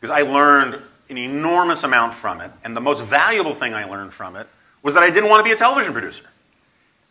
because 0.00 0.10
I 0.10 0.22
learned 0.22 0.82
an 1.10 1.18
enormous 1.18 1.84
amount 1.84 2.14
from 2.14 2.40
it. 2.40 2.50
And 2.64 2.76
the 2.76 2.80
most 2.80 3.04
valuable 3.04 3.54
thing 3.54 3.74
I 3.74 3.84
learned 3.84 4.12
from 4.12 4.36
it 4.36 4.46
was 4.82 4.94
that 4.94 5.02
I 5.02 5.10
didn't 5.10 5.28
want 5.28 5.40
to 5.40 5.44
be 5.44 5.52
a 5.52 5.56
television 5.56 5.92
producer. 5.92 6.24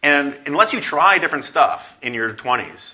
And 0.02 0.36
unless 0.45 0.74
you 0.74 0.80
try 0.80 1.18
different 1.18 1.45
stuff 1.45 1.97
in 2.02 2.14
your 2.14 2.34
20s, 2.34 2.93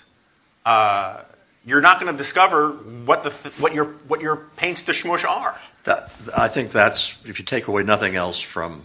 uh, 0.66 1.22
you're 1.66 1.82
not 1.82 2.00
going 2.00 2.12
to 2.12 2.18
discover 2.18 2.72
what, 2.72 3.24
the 3.24 3.30
th- 3.30 3.60
what, 3.60 3.74
your, 3.74 3.86
what 4.08 4.22
your 4.22 4.36
paints 4.58 4.84
to 4.84 4.94
smush 4.94 5.24
are. 5.24 5.60
That, 5.84 6.12
I 6.36 6.48
think 6.48 6.72
that's, 6.72 7.16
if 7.26 7.38
you 7.40 7.46
take 7.46 7.68
away 7.68 7.84
nothing 7.84 8.16
else 8.16 8.40
from 8.40 8.82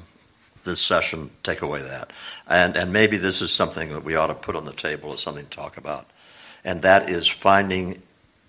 this 0.64 0.80
session, 0.80 1.30
take 1.42 1.62
away 1.62 1.82
that. 1.82 2.10
And, 2.46 2.76
and 2.76 2.92
maybe 2.92 3.16
this 3.16 3.40
is 3.40 3.50
something 3.52 3.90
that 3.90 4.04
we 4.04 4.14
ought 4.14 4.26
to 4.26 4.34
put 4.34 4.56
on 4.56 4.66
the 4.66 4.72
table 4.72 5.12
as 5.12 5.20
something 5.20 5.44
to 5.44 5.50
talk 5.50 5.78
about. 5.78 6.06
And 6.64 6.82
that 6.82 7.08
is 7.08 7.26
finding 7.26 8.02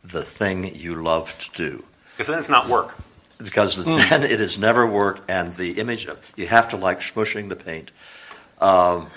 the 0.03 0.21
thing 0.21 0.75
you 0.75 0.95
love 0.95 1.37
to 1.39 1.51
do. 1.51 1.83
Because 2.13 2.27
then 2.27 2.39
it's 2.39 2.49
not 2.49 2.67
work. 2.67 2.95
Because 3.43 3.77
mm. 3.77 4.09
then 4.09 4.21
has 4.21 4.59
never 4.59 4.85
worked, 4.85 5.29
and 5.29 5.55
the 5.55 5.79
image 5.79 6.05
of 6.05 6.19
you 6.35 6.47
have 6.47 6.69
to 6.69 6.77
like 6.77 6.99
smushing 6.99 7.49
the 7.49 7.55
paint. 7.55 7.91
Um, 8.59 9.07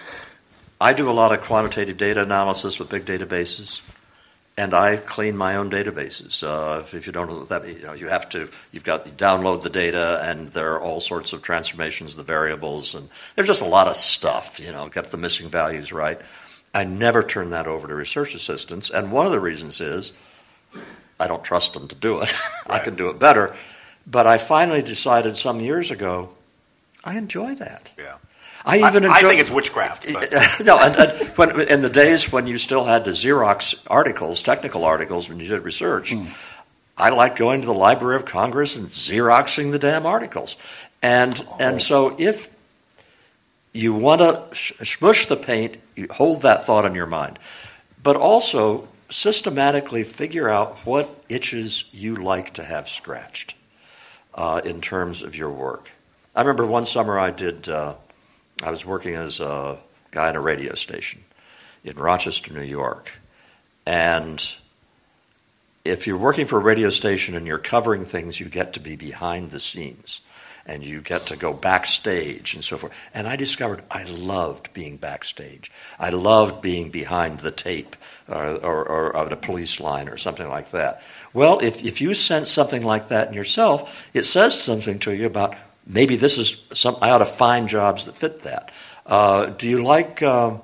I 0.81 0.93
do 0.93 1.11
a 1.11 1.12
lot 1.12 1.33
of 1.33 1.43
quantitative 1.43 1.97
data 1.97 2.22
analysis 2.22 2.79
with 2.79 2.89
big 2.89 3.05
databases, 3.05 3.81
and 4.57 4.75
I 4.75 4.97
clean 4.97 5.37
my 5.37 5.57
own 5.57 5.70
databases. 5.70 6.43
Uh, 6.43 6.81
if, 6.81 6.95
if, 6.95 7.07
you 7.07 7.12
don't 7.12 7.29
know 7.29 7.39
what 7.39 7.49
that 7.51 7.64
means, 7.64 7.79
you 7.79 7.87
know, 7.87 7.93
you 7.93 8.09
have 8.09 8.29
to, 8.31 8.49
you've 8.72 8.85
got 8.85 9.05
to 9.05 9.11
download 9.11 9.62
the 9.62 9.70
data, 9.70 10.20
and 10.25 10.49
there 10.51 10.72
are 10.72 10.81
all 10.81 11.01
sorts 11.01 11.33
of 11.33 11.43
transformations, 11.43 12.16
the 12.16 12.22
variables, 12.22 12.95
and 12.95 13.09
there's 13.35 13.49
just 13.49 13.62
a 13.62 13.66
lot 13.66 13.87
of 13.87 13.95
stuff, 13.95 14.61
you 14.61 14.72
know, 14.72 14.89
get 14.89 15.07
the 15.07 15.16
missing 15.16 15.49
values 15.49 15.93
right. 15.93 16.20
I 16.72 16.85
never 16.85 17.22
turn 17.22 17.51
that 17.51 17.66
over 17.66 17.87
to 17.87 17.95
research 17.95 18.35
assistants, 18.35 18.91
and 18.91 19.12
one 19.12 19.27
of 19.27 19.33
the 19.33 19.41
reasons 19.41 19.81
is 19.81 20.12
I 21.20 21.27
don't 21.27 21.45
trust 21.45 21.75
them 21.75 21.89
to 21.89 21.95
do 21.95 22.20
it. 22.20 22.35
I 22.66 22.79
can 22.79 22.95
do 22.97 23.09
it 23.11 23.18
better. 23.18 23.55
But 24.07 24.26
I 24.26 24.38
finally 24.38 24.82
decided 24.82 25.36
some 25.36 25.61
years 25.61 25.90
ago, 25.90 26.30
I 27.02 27.16
enjoy 27.16 27.55
that. 27.57 27.92
Yeah. 27.98 28.16
I 28.66 28.78
even 28.78 29.05
I, 29.05 29.09
enjoy, 29.09 29.11
I 29.11 29.30
think 29.30 29.40
it's 29.40 29.50
witchcraft. 29.50 30.09
no, 30.64 30.78
and, 30.78 30.96
and 30.96 31.28
when, 31.36 31.61
in 31.61 31.82
the 31.82 31.90
days 31.90 32.32
when 32.32 32.46
you 32.46 32.57
still 32.57 32.84
had 32.84 33.05
to 33.05 33.11
Xerox 33.11 33.74
articles, 33.88 34.42
technical 34.42 34.84
articles, 34.84 35.28
when 35.28 35.38
you 35.38 35.46
did 35.46 35.62
research, 35.62 36.12
mm. 36.12 36.28
I 36.96 37.11
liked 37.11 37.36
going 37.36 37.61
to 37.61 37.66
the 37.66 37.74
Library 37.74 38.16
of 38.16 38.24
Congress 38.24 38.76
and 38.76 38.86
Xeroxing 38.86 39.70
the 39.70 39.78
damn 39.78 40.07
articles. 40.07 40.57
And 41.02 41.44
oh. 41.46 41.57
and 41.61 41.82
so 41.82 42.16
if 42.18 42.55
you 43.74 43.92
want 43.92 44.22
to 44.22 44.57
sh- 44.57 44.72
smush 44.84 45.26
the 45.26 45.36
paint, 45.36 45.76
you 45.94 46.07
hold 46.11 46.42
that 46.42 46.64
thought 46.64 46.86
in 46.86 46.94
your 46.94 47.07
mind, 47.07 47.38
but 48.02 48.16
also 48.16 48.88
systematically 49.11 50.05
figure 50.05 50.48
out 50.48 50.78
what 50.86 51.11
itches 51.28 51.84
you 51.92 52.16
like 52.16 52.55
to 52.55 52.64
have 52.64 52.88
scratched 52.88 53.55
uh, 54.35 54.61
in 54.64 54.80
terms 54.80 55.22
of 55.22 55.37
your 55.37 55.51
work. 55.51 55.91
I 56.35 56.41
remember 56.41 56.66
one 56.66 56.87
summer 56.87 57.18
I 57.18 57.30
did. 57.30 57.68
Uh, 57.68 57.95
I 58.62 58.70
was 58.70 58.85
working 58.85 59.14
as 59.14 59.41
a 59.41 59.78
guy 60.11 60.30
in 60.30 60.37
a 60.37 60.41
radio 60.41 60.74
station 60.74 61.22
in 61.85 61.97
Rochester, 61.97 62.53
New 62.53 62.62
York. 62.62 63.12
And 63.87 64.45
if 65.85 66.07
you're 66.07 66.18
working 66.18 66.47
for 66.47 66.59
a 66.59 66.62
radio 66.62 66.91
station 66.91 67.37
and 67.37 67.47
you're 67.47 67.59
covering 67.59 68.05
things, 68.05 68.41
you 68.41 68.49
get 68.49 68.74
to 68.74 68.80
be 68.80 68.97
behind 68.97 69.51
the 69.51 69.61
scenes 69.61 70.20
and 70.66 70.82
you 70.82 71.01
get 71.01 71.26
to 71.26 71.37
go 71.37 71.53
backstage 71.53 72.55
and 72.55 72.64
so 72.64 72.78
forth. 72.78 72.95
And 73.12 73.26
I 73.26 73.37
discovered 73.37 73.82
I 73.91 74.05
loved 74.05 74.72
being 74.72 74.97
backstage. 74.97 75.70
I 75.99 76.11
loved 76.11 76.62
being 76.62 76.91
behind 76.91 77.41
the 77.41 77.51
tape 77.51 77.97
or, 78.28 78.57
or, 78.57 78.89
or 78.89 79.16
of 79.16 79.30
a 79.30 79.37
police 79.37 79.78
line 79.78 80.09
or 80.09 80.16
something 80.16 80.49
like 80.49 80.70
that. 80.70 81.03
Well, 81.35 81.59
if, 81.59 81.85
if 81.85 82.01
you 82.01 82.14
sense 82.14 82.51
something 82.51 82.82
like 82.82 83.09
that 83.09 83.28
in 83.28 83.35
yourself, 83.35 84.09
it 84.14 84.22
says 84.22 84.61
something 84.61 85.01
to 85.01 85.12
you 85.12 85.26
about 85.26 85.57
maybe 85.85 86.14
this 86.16 86.39
is 86.39 86.57
some. 86.72 86.97
I 87.03 87.11
ought 87.11 87.18
to 87.18 87.26
find 87.26 87.68
jobs 87.68 88.07
that 88.07 88.16
fit 88.16 88.43
that. 88.43 88.72
Uh, 89.05 89.47
do 89.47 89.68
you 89.68 89.82
like? 89.82 90.22
Uh, 90.22 90.59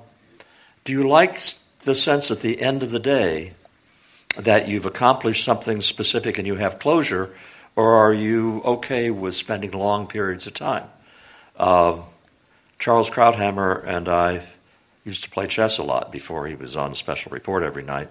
do 0.85 0.93
you 0.93 1.07
like 1.07 1.39
the 1.83 1.93
sense 1.93 2.31
at 2.31 2.39
the 2.39 2.61
end 2.61 2.83
of 2.83 2.91
the 2.91 2.99
day 2.99 3.53
that 4.37 4.69
you've 4.69 4.85
accomplished 4.85 5.43
something 5.43 5.81
specific 5.81 6.37
and 6.37 6.47
you 6.47 6.55
have 6.55 6.79
closure, 6.79 7.35
or 7.75 7.95
are 7.95 8.13
you 8.13 8.61
okay 8.63 9.11
with 9.11 9.35
spending 9.35 9.71
long 9.71 10.07
periods 10.07 10.47
of 10.47 10.53
time? 10.53 10.87
Uh, 11.57 11.99
Charles 12.79 13.11
Krauthammer 13.11 13.85
and 13.85 14.07
I 14.07 14.47
used 15.03 15.23
to 15.23 15.29
play 15.29 15.47
chess 15.47 15.77
a 15.77 15.83
lot 15.83 16.11
before 16.11 16.47
he 16.47 16.55
was 16.55 16.77
on 16.77 16.93
Special 16.95 17.31
Report 17.31 17.63
every 17.63 17.83
night, 17.83 18.09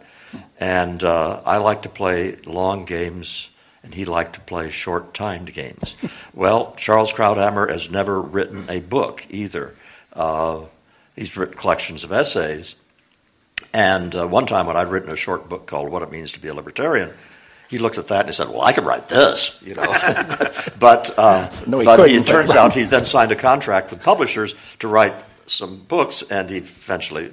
and 0.59 1.03
uh, 1.05 1.41
I 1.45 1.59
like 1.59 1.82
to 1.82 1.88
play 1.88 2.36
long 2.47 2.84
games 2.84 3.51
and 3.82 3.95
he 3.95 4.05
liked 4.05 4.34
to 4.34 4.41
play 4.41 4.70
short 4.70 5.14
timed 5.14 5.53
games. 5.53 5.97
well, 6.34 6.74
Charles 6.76 7.12
Krauthammer 7.12 7.70
has 7.70 7.91
never 7.91 8.20
written 8.20 8.68
a 8.68 8.80
book 8.80 9.26
either. 9.30 9.74
Uh, 10.12 10.62
he's 11.16 11.36
written 11.36 11.57
collections 11.57 12.05
of 12.05 12.12
essays. 12.12 12.76
And 13.72 14.14
uh, 14.14 14.26
one 14.26 14.47
time 14.47 14.66
when 14.66 14.76
I'd 14.76 14.88
written 14.88 15.11
a 15.11 15.16
short 15.16 15.49
book 15.49 15.66
called 15.66 15.91
What 15.91 16.03
It 16.03 16.11
Means 16.11 16.32
to 16.32 16.41
Be 16.41 16.49
a 16.49 16.55
Libertarian, 16.55 17.11
he 17.68 17.78
looked 17.78 17.99
at 17.99 18.09
that 18.09 18.20
and 18.20 18.28
he 18.28 18.32
said, 18.32 18.49
"Well, 18.49 18.62
I 18.62 18.72
could 18.72 18.84
write 18.84 19.09
this," 19.09 19.62
you 19.64 19.74
know. 19.76 19.84
but 20.80 21.14
uh, 21.16 21.49
no, 21.68 21.84
but 21.84 22.09
he, 22.09 22.16
it 22.16 22.26
turns 22.26 22.51
out 22.57 22.72
he 22.72 22.82
then 22.82 23.05
signed 23.05 23.30
a 23.30 23.36
contract 23.36 23.91
with 23.91 24.03
publishers 24.03 24.57
to 24.80 24.88
write 24.88 25.14
some 25.51 25.79
books, 25.79 26.23
and 26.23 26.49
he 26.51 26.59
eventually 26.59 27.31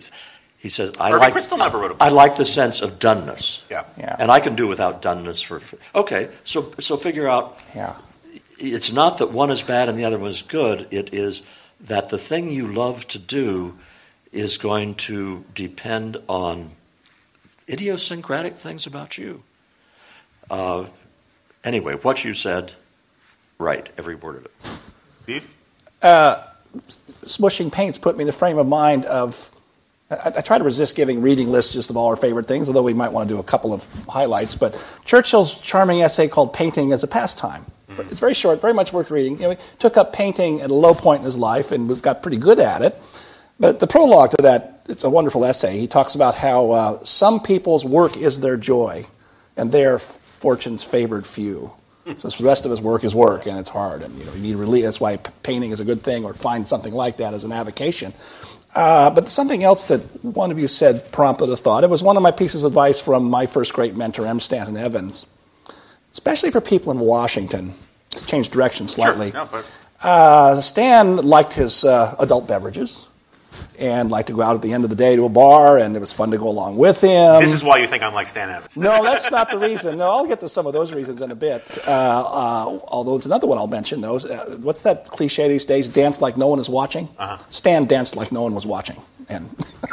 He 0.57 0.70
says, 0.70 0.91
I 0.99 1.11
Irving 1.11 1.20
like, 1.20 1.34
Kristol 1.34 1.57
never 1.59 1.78
wrote 1.78 1.91
a 1.91 1.93
book. 1.95 2.01
I 2.01 2.09
like 2.09 2.36
the 2.36 2.45
sense 2.45 2.82
of 2.82 2.99
doneness. 2.99 3.61
Yeah. 3.70 3.86
Yeah. 3.97 4.15
And 4.20 4.32
I 4.32 4.39
can 4.39 4.55
do 4.55 4.68
without 4.68 5.01
doneness 5.01 5.43
for. 5.43 5.59
for 5.59 5.78
okay, 5.93 6.30
so, 6.43 6.74
so 6.80 6.97
figure 6.97 7.28
out 7.28 7.61
Yeah. 7.76 7.95
it's 8.59 8.91
not 8.91 9.20
that 9.20 9.32
one 9.32 9.51
is 9.51 9.61
bad 9.61 9.88
and 9.89 9.97
the 9.97 10.05
other 10.05 10.18
one 10.18 10.32
is 10.32 10.41
good. 10.41 10.88
It 10.91 11.13
is 11.13 11.43
that 11.82 12.09
the 12.09 12.18
thing 12.18 12.49
you 12.51 12.68
love 12.68 13.07
to 13.09 13.20
do 13.20 13.78
is 14.32 14.57
going 14.57 14.95
to 14.95 15.45
depend 15.53 16.18
on 16.28 16.72
idiosyncratic 17.70 18.55
things 18.55 18.88
about 18.88 19.18
you. 19.18 19.43
Uh, 20.49 20.86
anyway, 21.63 21.93
what 21.95 22.24
you 22.24 22.34
said, 22.34 22.74
right, 23.59 23.88
every 23.97 24.15
word 24.15 24.38
of 24.38 24.45
it. 24.45 24.51
Steve? 25.24 25.51
Smushing 27.25 27.71
paints 27.71 27.97
put 27.97 28.17
me 28.17 28.23
in 28.23 28.28
the 28.28 28.34
frame 28.34 28.57
of 28.57 28.67
mind 28.67 29.05
of. 29.05 29.49
I, 30.09 30.34
I 30.38 30.41
try 30.41 30.57
to 30.57 30.63
resist 30.63 30.95
giving 30.95 31.21
reading 31.21 31.49
lists 31.49 31.73
just 31.73 31.89
of 31.89 31.97
all 31.97 32.07
our 32.07 32.15
favorite 32.15 32.47
things, 32.47 32.67
although 32.69 32.84
we 32.84 32.93
might 32.93 33.11
want 33.11 33.28
to 33.28 33.36
do 33.36 33.39
a 33.39 33.43
couple 33.43 33.73
of 33.73 33.86
highlights. 34.07 34.55
But 34.55 34.80
Churchill's 35.05 35.55
charming 35.55 36.01
essay 36.01 36.28
called 36.28 36.53
"Painting 36.53 36.93
as 36.93 37.03
a 37.03 37.07
Pastime." 37.07 37.65
It's 37.99 38.19
very 38.19 38.34
short, 38.34 38.61
very 38.61 38.73
much 38.73 38.93
worth 38.93 39.11
reading. 39.11 39.38
You 39.38 39.41
know, 39.43 39.49
he 39.51 39.57
took 39.80 39.97
up 39.97 40.13
painting 40.13 40.61
at 40.61 40.69
a 40.69 40.73
low 40.73 40.93
point 40.93 41.21
in 41.21 41.25
his 41.25 41.38
life 41.38 41.71
and 41.71 41.89
we've 41.89 42.01
got 42.01 42.21
pretty 42.21 42.38
good 42.38 42.59
at 42.59 42.82
it. 42.82 43.01
But 43.59 43.80
the 43.80 43.88
prologue 43.88 44.32
to 44.32 44.43
that, 44.43 44.82
it's 44.88 45.03
a 45.03 45.09
wonderful 45.09 45.43
essay. 45.43 45.80
He 45.80 45.88
talks 45.88 46.15
about 46.15 46.36
how 46.36 46.71
uh, 46.71 47.03
some 47.03 47.39
people's 47.39 47.84
work 47.84 48.15
is 48.15 48.39
their 48.39 48.55
joy, 48.55 49.05
and 49.55 49.71
their 49.71 49.99
fortune's 49.99 50.84
favored 50.84 51.25
few. 51.25 51.73
So 52.19 52.29
the 52.29 52.43
rest 52.43 52.65
of 52.65 52.71
his 52.71 52.79
work 52.79 53.03
is 53.03 53.13
work, 53.13 53.45
and 53.47 53.59
it's 53.59 53.69
hard, 53.69 54.01
and 54.01 54.17
you 54.17 54.25
know 54.25 54.33
you 54.33 54.39
need 54.39 54.55
relief. 54.55 54.85
That's 54.85 54.99
why 54.99 55.17
painting 55.17 55.71
is 55.71 55.79
a 55.79 55.85
good 55.85 56.03
thing, 56.03 56.23
or 56.23 56.33
find 56.33 56.67
something 56.67 56.93
like 56.93 57.17
that 57.17 57.33
as 57.33 57.43
an 57.43 57.51
avocation. 57.51 58.13
Uh, 58.73 59.09
but 59.09 59.27
something 59.29 59.63
else 59.63 59.87
that 59.87 60.01
one 60.23 60.51
of 60.51 60.59
you 60.59 60.67
said 60.67 61.11
prompted 61.11 61.49
a 61.49 61.57
thought. 61.57 61.83
It 61.83 61.89
was 61.89 62.03
one 62.03 62.15
of 62.15 62.23
my 62.23 62.31
pieces 62.31 62.63
of 62.63 62.71
advice 62.71 62.99
from 62.99 63.29
my 63.29 63.45
first 63.45 63.73
great 63.73 63.95
mentor, 63.95 64.25
M. 64.25 64.39
Stanton 64.39 64.77
Evans, 64.77 65.25
especially 66.13 66.51
for 66.51 66.61
people 66.61 66.91
in 66.91 66.99
Washington. 66.99 67.73
Change 68.25 68.49
direction 68.49 68.87
slightly. 68.87 69.31
Sure. 69.31 69.39
No, 69.41 69.49
but 69.51 69.65
Uh, 69.99 70.61
Stan 70.61 71.17
liked 71.17 71.53
his 71.53 71.83
uh, 71.83 72.15
adult 72.19 72.47
beverages 72.47 73.05
and 73.77 74.09
liked 74.09 74.27
to 74.27 74.33
go 74.33 74.41
out 74.41 74.55
at 74.55 74.61
the 74.61 74.73
end 74.73 74.83
of 74.83 74.89
the 74.89 74.95
day 74.95 75.15
to 75.15 75.25
a 75.25 75.29
bar, 75.29 75.77
and 75.77 75.95
it 75.95 75.99
was 75.99 76.13
fun 76.13 76.31
to 76.31 76.37
go 76.37 76.47
along 76.47 76.77
with 76.77 77.01
him. 77.01 77.41
this 77.41 77.53
is 77.53 77.63
why 77.63 77.77
you 77.77 77.87
think 77.87 78.03
I'm 78.03 78.13
like 78.13 78.27
Stan 78.27 78.49
Evans. 78.49 78.75
No, 78.75 79.03
that's 79.03 79.29
not 79.29 79.51
the 79.51 79.57
reason. 79.57 79.97
No, 79.97 80.09
I'll 80.09 80.27
get 80.27 80.39
to 80.41 80.49
some 80.49 80.65
of 80.65 80.73
those 80.73 80.91
reasons 80.91 81.21
in 81.21 81.31
a 81.31 81.35
bit. 81.35 81.77
Uh, 81.87 81.91
uh, 81.91 82.79
although 82.87 83.15
it's 83.15 83.25
another 83.25 83.47
one 83.47 83.57
I'll 83.57 83.67
mention. 83.67 84.01
Those. 84.01 84.25
Uh, 84.25 84.57
what's 84.61 84.81
that 84.81 85.07
cliche 85.07 85.47
these 85.47 85.65
days? 85.65 85.89
Dance 85.89 86.21
like 86.21 86.37
no 86.37 86.47
one 86.47 86.59
is 86.59 86.69
watching. 86.69 87.09
Uh-huh. 87.17 87.37
Stan 87.49 87.85
danced 87.85 88.15
like 88.15 88.31
no 88.31 88.43
one 88.43 88.55
was 88.55 88.65
watching. 88.65 89.01
And 89.29 89.49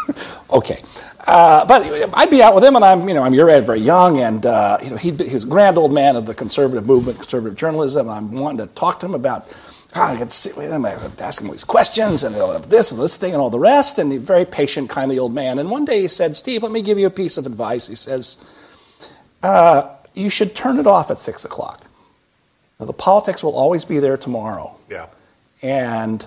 okay, 0.51 0.83
uh, 1.27 1.65
but 1.65 1.83
I'd 2.15 2.31
be 2.31 2.43
out 2.43 2.55
with 2.55 2.65
him, 2.65 2.77
and 2.77 2.85
I'm 2.85 3.09
you 3.09 3.15
know 3.15 3.23
I'm 3.23 3.35
your 3.35 3.51
ed, 3.51 3.67
very 3.67 3.81
young, 3.81 4.21
and 4.21 4.47
uh, 4.47 4.79
you 4.83 4.91
know 4.91 4.97
he'd 4.97 5.19
be, 5.19 5.29
he 5.29 5.35
was 5.35 5.45
a 5.45 5.49
grand 5.49 5.77
old 5.77 5.93
man 5.93 6.17
of 6.17 6.27
the 6.27 6.35
conservative 6.35 6.87
movement, 6.87 7.19
conservative 7.19 7.57
journalism. 7.57 8.09
And 8.09 8.17
I'm 8.17 8.33
wanting 8.33 8.67
to 8.67 8.73
talk 8.75 9.01
to 9.01 9.07
him 9.07 9.15
about. 9.15 9.49
Ah, 9.95 10.13
I 10.13 10.17
could 10.17 10.33
sit 10.33 10.57
with 10.57 10.71
him, 10.71 10.85
I 10.85 10.93
ask 11.21 11.41
him 11.41 11.49
all 11.49 11.53
these 11.53 11.65
questions, 11.65 12.25
and 12.25 12.35
you 12.35 12.41
know, 12.41 12.59
this 12.59 12.93
and 12.93 13.01
this 13.01 13.17
thing 13.17 13.33
and 13.33 13.41
all 13.41 13.51
the 13.51 13.59
rest. 13.59 13.99
And 13.99 14.13
he's 14.13 14.21
a 14.21 14.25
very 14.25 14.45
patient, 14.45 14.91
kindly 14.91 15.19
old 15.19 15.35
man. 15.35 15.59
And 15.59 15.71
one 15.71 15.85
day 15.85 16.03
he 16.03 16.09
said, 16.09 16.37
"Steve, 16.37 16.63
let 16.63 16.73
me 16.73 16.83
give 16.83 16.99
you 16.99 17.07
a 17.07 17.11
piece 17.11 17.37
of 17.37 17.47
advice." 17.47 17.87
He 17.87 17.95
says, 17.95 18.37
uh, 19.43 19.89
"You 20.15 20.31
should 20.31 20.55
turn 20.55 20.79
it 20.79 20.87
off 20.87 21.11
at 21.11 21.21
six 21.21 21.45
o'clock. 21.45 21.83
Now, 22.81 22.87
the 22.87 22.93
politics 22.93 23.43
will 23.43 23.55
always 23.55 23.85
be 23.85 24.01
there 24.01 24.17
tomorrow." 24.17 24.77
Yeah. 24.91 25.07
And 25.63 26.27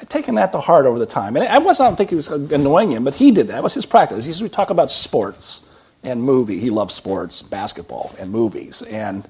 I'd 0.00 0.10
taken 0.10 0.34
that 0.34 0.52
to 0.52 0.60
heart 0.60 0.86
over 0.86 0.98
the 0.98 1.06
time. 1.06 1.36
And 1.36 1.46
I 1.46 1.58
wasn't, 1.58 1.86
I 1.86 1.90
don't 1.90 1.96
think 1.96 2.10
he 2.10 2.16
was 2.16 2.28
annoying 2.28 2.90
him, 2.90 3.04
but 3.04 3.14
he 3.14 3.30
did 3.30 3.48
that. 3.48 3.54
That 3.54 3.62
was 3.62 3.74
his 3.74 3.86
practice. 3.86 4.24
He 4.24 4.30
used 4.30 4.40
to 4.40 4.48
talk 4.48 4.70
about 4.70 4.90
sports 4.90 5.62
and 6.02 6.22
movie. 6.22 6.58
He 6.58 6.70
loved 6.70 6.90
sports, 6.90 7.42
basketball, 7.42 8.14
and 8.18 8.30
movies. 8.30 8.82
And, 8.82 9.26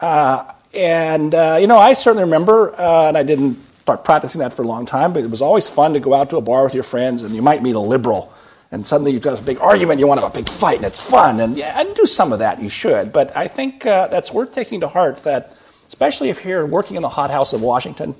uh, 0.00 0.52
and 0.74 1.34
uh, 1.34 1.58
you 1.60 1.66
know, 1.66 1.78
I 1.78 1.94
certainly 1.94 2.24
remember, 2.24 2.72
uh, 2.78 3.08
and 3.08 3.16
I 3.18 3.22
didn't 3.22 3.58
start 3.82 4.04
practicing 4.04 4.40
that 4.40 4.52
for 4.52 4.62
a 4.62 4.66
long 4.66 4.86
time, 4.86 5.12
but 5.12 5.22
it 5.24 5.30
was 5.30 5.42
always 5.42 5.68
fun 5.68 5.94
to 5.94 6.00
go 6.00 6.14
out 6.14 6.30
to 6.30 6.36
a 6.36 6.40
bar 6.40 6.64
with 6.64 6.74
your 6.74 6.84
friends, 6.84 7.22
and 7.22 7.34
you 7.34 7.42
might 7.42 7.62
meet 7.62 7.74
a 7.74 7.80
liberal. 7.80 8.32
And 8.72 8.86
suddenly 8.86 9.10
you've 9.10 9.22
got 9.22 9.36
a 9.36 9.42
big 9.42 9.58
argument, 9.60 9.98
you 9.98 10.06
want 10.06 10.18
to 10.18 10.22
have 10.26 10.32
a 10.32 10.38
big 10.38 10.48
fight, 10.48 10.76
and 10.76 10.84
it's 10.84 11.00
fun. 11.00 11.40
And 11.40 11.56
yeah, 11.56 11.80
and 11.80 11.92
do 11.96 12.06
some 12.06 12.32
of 12.32 12.38
that, 12.38 12.62
you 12.62 12.68
should. 12.68 13.12
But 13.12 13.36
I 13.36 13.48
think 13.48 13.84
uh, 13.84 14.06
that's 14.06 14.32
worth 14.32 14.52
taking 14.52 14.80
to 14.80 14.88
heart 14.88 15.24
that, 15.24 15.52
especially 15.88 16.28
if 16.30 16.44
you're 16.44 16.64
working 16.64 16.94
in 16.94 17.02
the 17.02 17.08
hothouse 17.08 17.52
of 17.52 17.62
Washington, 17.62 18.14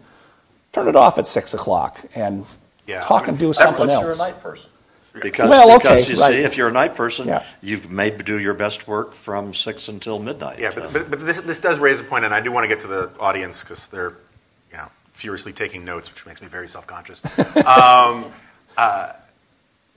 turn 0.72 0.88
it 0.88 0.96
off 0.96 1.18
at 1.18 1.28
six 1.28 1.55
o'clock 1.55 2.01
and 2.16 2.44
Yeah, 2.84 3.03
talk 3.03 3.22
I 3.22 3.26
mean, 3.26 3.30
and 3.30 3.38
do 3.38 3.53
something 3.53 3.88
else. 3.88 4.03
you're 4.03 4.12
a 4.12 4.16
night 4.16 4.42
person. 4.42 4.68
Because, 5.13 5.51
Well, 5.51 5.79
because 5.79 6.05
okay, 6.05 6.13
you 6.13 6.21
right. 6.21 6.33
see, 6.33 6.39
if 6.39 6.57
you're 6.57 6.69
a 6.69 6.73
night 6.73 6.95
person, 6.95 7.27
Yeah. 7.29 7.43
you 7.63 7.81
may 7.89 8.11
do 8.11 8.39
your 8.39 8.55
best 8.55 8.87
work 8.87 9.15
from 9.15 9.53
six 9.55 9.89
until 9.89 10.19
midnight. 10.19 10.59
Yeah, 10.59 10.71
but, 10.75 10.93
but, 10.93 11.11
but 11.11 11.27
this, 11.27 11.41
this 11.41 11.59
does 11.59 11.79
raise 11.79 12.01
a 12.01 12.05
point, 12.05 12.25
and 12.25 12.33
I 12.33 12.41
do 12.41 12.53
want 12.53 12.65
to 12.65 12.69
get 12.69 12.81
to 12.83 12.87
the 12.87 13.11
audience 13.19 13.63
because 13.63 13.89
they're 13.89 14.15
you 14.71 14.79
know, 14.79 14.89
furiously 15.13 15.53
taking 15.53 15.85
notes, 15.85 16.13
which 16.13 16.27
makes 16.27 16.41
me 16.41 16.47
very 16.47 16.69
self 16.69 16.87
conscious. 16.87 17.21
um, 17.67 18.33
uh, 18.77 19.13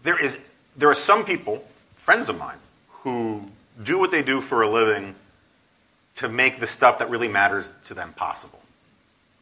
there, 0.02 0.20
is, 0.20 0.38
there 0.78 0.90
are 0.90 0.96
some 0.96 1.24
people, 1.26 1.64
friends 1.96 2.28
of 2.28 2.40
mine, 2.40 2.58
who 2.90 3.44
do 3.84 4.00
what 4.00 4.12
they 4.12 4.24
do 4.24 4.42
for 4.42 4.64
a 4.64 4.70
living 4.70 5.14
to 6.16 6.30
make 6.30 6.60
the 6.60 6.68
stuff 6.68 7.00
that 7.00 7.10
really 7.10 7.28
matters 7.28 7.72
to 7.86 7.94
them 7.94 8.14
possible. 8.14 8.60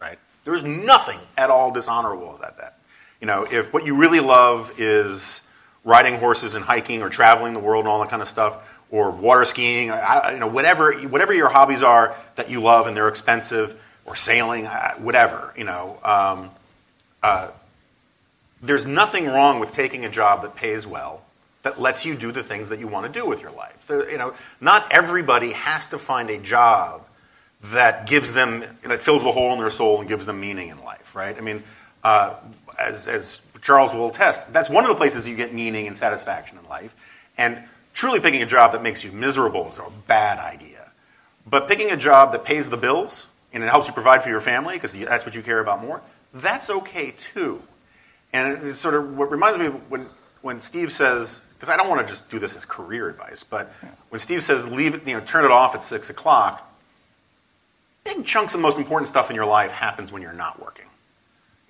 Right? 0.02 0.18
There 0.44 0.56
is 0.56 0.64
nothing 0.64 1.20
at 1.38 1.50
all 1.50 1.72
dishonorable 1.72 2.36
about 2.36 2.58
that. 2.58 2.78
You 3.22 3.28
know, 3.28 3.44
if 3.44 3.72
what 3.72 3.86
you 3.86 3.96
really 3.96 4.20
love 4.20 4.74
is 4.78 5.42
riding 5.84 6.16
horses 6.20 6.56
and 6.56 6.64
hiking 6.64 7.02
or 7.02 7.10
traveling 7.10 7.54
the 7.54 7.60
world 7.60 7.86
and 7.86 7.90
all 7.90 8.00
that 8.00 8.10
kind 8.10 8.22
of 8.22 8.28
stuff, 8.28 8.58
or 8.92 9.10
water 9.10 9.46
skiing, 9.46 9.90
I, 9.90 10.34
you 10.34 10.40
know, 10.40 10.48
whatever, 10.48 10.94
whatever 10.94 11.34
your 11.34 11.50
hobbies 11.50 11.82
are 11.82 12.16
that 12.36 12.50
you 12.50 12.62
love 12.62 12.88
and 12.88 12.96
they're 12.96 13.08
expensive, 13.08 13.80
or 14.06 14.16
sailing, 14.16 14.66
uh, 14.66 14.96
whatever, 14.96 15.54
you 15.56 15.64
know, 15.64 15.98
um, 16.04 16.50
uh, 17.24 17.50
there's 18.62 18.86
nothing 18.86 19.26
wrong 19.26 19.60
with 19.60 19.72
taking 19.74 20.06
a 20.06 20.10
job 20.10 20.42
that 20.42 20.56
pays 20.56 20.86
well, 20.86 21.22
that 21.64 21.80
lets 21.80 22.06
you 22.06 22.16
do 22.16 22.32
the 22.32 22.44
things 22.44 22.70
that 22.70 22.80
you 22.80 22.88
want 22.88 23.12
to 23.12 23.20
do 23.20 23.26
with 23.26 23.42
your 23.42 23.52
life. 23.52 23.86
There, 23.88 24.10
you 24.10 24.18
know, 24.18 24.34
not 24.60 24.92
everybody 24.92 25.52
has 25.54 25.88
to 25.90 25.98
find 25.98 26.30
a 26.30 26.38
job 26.38 27.04
that 27.66 28.08
gives 28.08 28.34
them 28.34 28.64
that 28.84 29.00
fills 29.00 29.24
the 29.24 29.32
hole 29.32 29.54
in 29.54 29.60
their 29.60 29.72
soul 29.72 30.00
and 30.00 30.10
gives 30.10 30.26
them 30.26 30.40
meaning 30.40 30.70
in 30.70 30.84
life, 30.84 31.16
right? 31.16 31.38
I 31.38 31.42
mean, 31.42 31.64
uh, 32.04 32.36
as, 32.80 33.08
as 33.08 33.40
Charles 33.62 33.94
will 33.94 34.10
attest, 34.10 34.52
that's 34.52 34.70
one 34.70 34.84
of 34.84 34.90
the 34.90 34.96
places 34.96 35.28
you 35.28 35.36
get 35.36 35.54
meaning 35.54 35.88
and 35.88 35.98
satisfaction 35.98 36.58
in 36.58 36.68
life. 36.68 36.96
And 37.38 37.64
truly 37.94 38.20
picking 38.20 38.42
a 38.42 38.46
job 38.46 38.72
that 38.72 38.82
makes 38.82 39.04
you 39.04 39.12
miserable 39.12 39.68
is 39.70 39.78
a 39.78 39.86
bad 40.08 40.40
idea. 40.40 40.92
But 41.46 41.68
picking 41.68 41.92
a 41.92 41.98
job 41.98 42.32
that 42.32 42.44
pays 42.44 42.70
the 42.70 42.78
bills 42.78 43.28
and 43.54 43.64
it 43.64 43.70
helps 43.70 43.88
you 43.88 43.94
provide 43.94 44.24
for 44.24 44.30
your 44.30 44.40
family 44.40 44.76
because 44.76 44.94
that's 44.94 45.26
what 45.26 45.36
you 45.36 45.42
care 45.42 45.60
about 45.60 45.82
more, 45.82 46.02
that's 46.34 46.70
okay 46.70 47.12
too. 47.12 47.62
And 48.34 48.64
it's 48.66 48.80
sort 48.80 48.96
of 48.96 49.18
what 49.18 49.30
reminds 49.30 49.60
me 49.60 49.68
of 49.68 49.92
when, 49.92 50.08
when 50.42 50.62
Steve 50.62 50.92
says, 50.92 51.42
because 51.54 51.70
I 51.70 51.78
don't 51.78 51.90
want 51.90 52.02
to 52.02 52.08
just 52.08 52.30
do 52.32 52.40
this 52.40 52.56
as 52.56 52.66
career 52.66 53.10
advice, 53.10 53.44
but 53.44 53.72
when 54.10 54.20
Steve 54.20 54.42
says 54.42 54.68
leave 54.68 54.96
it, 54.96 55.08
you 55.08 55.14
know, 55.14 55.24
turn 55.24 55.46
it 55.46 55.52
off 55.52 55.76
at 55.76 55.84
six 55.84 56.10
o'clock, 56.10 56.68
big 58.04 58.26
chunks 58.26 58.54
of 58.54 58.60
the 58.60 58.64
most 58.64 58.78
important 58.78 59.10
stuff 59.10 59.30
in 59.30 59.36
your 59.36 59.46
life 59.46 59.72
happens 59.72 60.12
when 60.12 60.22
you're 60.22 60.34
not 60.34 60.62
working. 60.62 60.86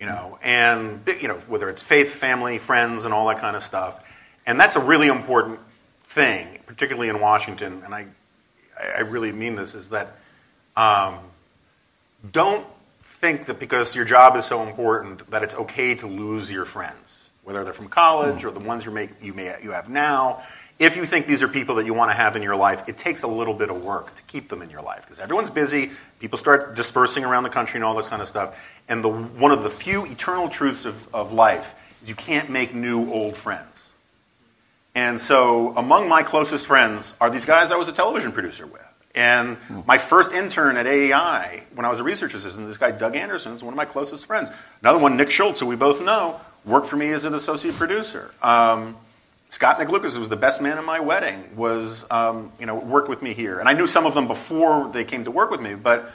You 0.02 0.08
know, 0.08 0.40
and 0.42 1.08
you 1.22 1.28
know 1.28 1.36
whether 1.48 1.70
it's 1.70 1.84
faith, 1.84 2.16
family, 2.16 2.58
friends, 2.58 3.06
and 3.06 3.14
all 3.14 3.28
that 3.28 3.38
kind 3.38 3.56
of 3.56 3.62
stuff, 3.62 4.04
and 4.48 4.60
that's 4.60 4.76
a 4.76 4.80
really 4.80 5.08
important 5.08 5.60
thing, 6.06 6.48
particularly 6.66 7.10
in 7.10 7.22
Washington. 7.22 7.84
And 7.86 7.94
I, 7.94 8.08
I 8.98 9.02
really 9.02 9.32
mean 9.32 9.56
this 9.56 9.76
is 9.76 9.90
that 9.90 10.18
um, 10.76 11.20
don't 12.32 12.66
think 13.02 13.46
that 13.46 13.60
because 13.60 13.96
your 13.96 14.06
job 14.06 14.36
is 14.36 14.44
so 14.44 14.64
important 14.64 15.30
that 15.30 15.44
it's 15.44 15.54
okay 15.54 15.94
to 15.94 16.08
lose 16.08 16.52
your 16.52 16.66
friends, 16.66 17.30
whether 17.44 17.64
they're 17.64 17.72
from 17.72 17.88
college 17.88 18.44
or 18.44 18.50
the 18.50 18.60
ones 18.60 18.84
you 18.84 18.90
make 18.90 19.12
you 19.22 19.36
may 19.36 19.56
you 19.62 19.70
have 19.70 19.88
now. 19.88 20.42
If 20.82 20.98
you 20.98 21.06
think 21.06 21.28
these 21.28 21.44
are 21.44 21.48
people 21.48 21.76
that 21.76 21.86
you 21.86 21.94
want 21.94 22.10
to 22.10 22.16
have 22.16 22.36
in 22.36 22.42
your 22.42 22.56
life, 22.56 22.90
it 22.90 22.98
takes 22.98 23.22
a 23.22 23.28
little 23.28 23.54
bit 23.54 23.70
of 23.70 23.84
work 23.84 24.16
to 24.16 24.24
keep 24.24 24.50
them 24.50 24.64
in 24.64 24.72
your 24.72 24.82
life 24.82 25.04
because 25.04 25.20
everyone's 25.20 25.52
busy. 25.52 25.92
People 26.20 26.40
start 26.40 26.76
dispersing 26.76 27.24
around 27.24 27.44
the 27.44 27.52
country 27.52 27.78
and 27.78 27.84
all 27.84 27.94
this 27.94 28.10
kind 28.10 28.20
of 28.20 28.28
stuff. 28.28 28.60
And 28.90 29.04
the, 29.04 29.10
one 29.10 29.52
of 29.52 29.62
the 29.62 29.70
few 29.70 30.08
eternal 30.08 30.50
truths 30.50 30.86
of, 30.86 31.14
of 31.14 31.34
life 31.34 31.76
is 32.02 32.10
you 32.10 32.16
can't 32.16 32.50
make 32.50 32.74
new 32.74 33.12
old 33.12 33.38
friends. 33.38 33.68
And 34.96 35.22
so, 35.22 35.78
among 35.78 36.10
my 36.10 36.24
closest 36.24 36.66
friends 36.66 37.14
are 37.22 37.30
these 37.30 37.46
guys 37.46 37.72
I 37.72 37.76
was 37.76 37.88
a 37.88 37.94
television 37.94 38.32
producer 38.32 38.66
with. 38.66 38.82
And 39.14 39.58
my 39.86 40.00
first 40.00 40.32
intern 40.32 40.78
at 40.78 40.88
AEI, 40.88 41.62
when 41.76 41.86
I 41.86 41.92
was 41.92 42.00
a 42.00 42.04
research 42.04 42.34
assistant, 42.34 42.68
this 42.68 42.80
guy, 42.80 42.90
Doug 42.90 43.16
Anderson, 43.16 43.54
is 43.54 43.62
one 43.62 43.72
of 43.72 43.78
my 43.78 43.86
closest 43.86 44.26
friends. 44.26 44.50
Another 44.82 44.98
one, 44.98 45.16
Nick 45.16 45.30
Schulz, 45.30 45.60
who 45.60 45.68
we 45.68 45.76
both 45.76 46.02
know, 46.02 46.42
worked 46.66 46.88
for 46.88 46.96
me 46.96 47.12
as 47.12 47.26
an 47.26 47.36
associate 47.36 47.76
producer. 47.76 48.32
Um, 48.42 48.98
Scott 49.52 49.80
McLucas, 49.80 50.18
was 50.18 50.30
the 50.30 50.38
best 50.38 50.62
man 50.62 50.78
at 50.78 50.86
my 50.86 51.02
wedding, 51.02 51.58
was, 51.58 52.06
um, 52.10 52.54
you 52.58 52.66
know, 52.66 52.76
worked 52.76 53.10
with 53.10 53.22
me 53.22 53.34
here. 53.34 53.60
And 53.60 53.68
I 53.68 53.74
knew 53.74 53.86
some 53.86 54.06
of 54.06 54.14
them 54.14 54.28
before 54.28 54.90
they 54.90 55.04
came 55.04 55.26
to 55.26 55.32
work 55.32 55.52
with 55.52 55.60
me, 55.60 55.76
but 55.76 56.10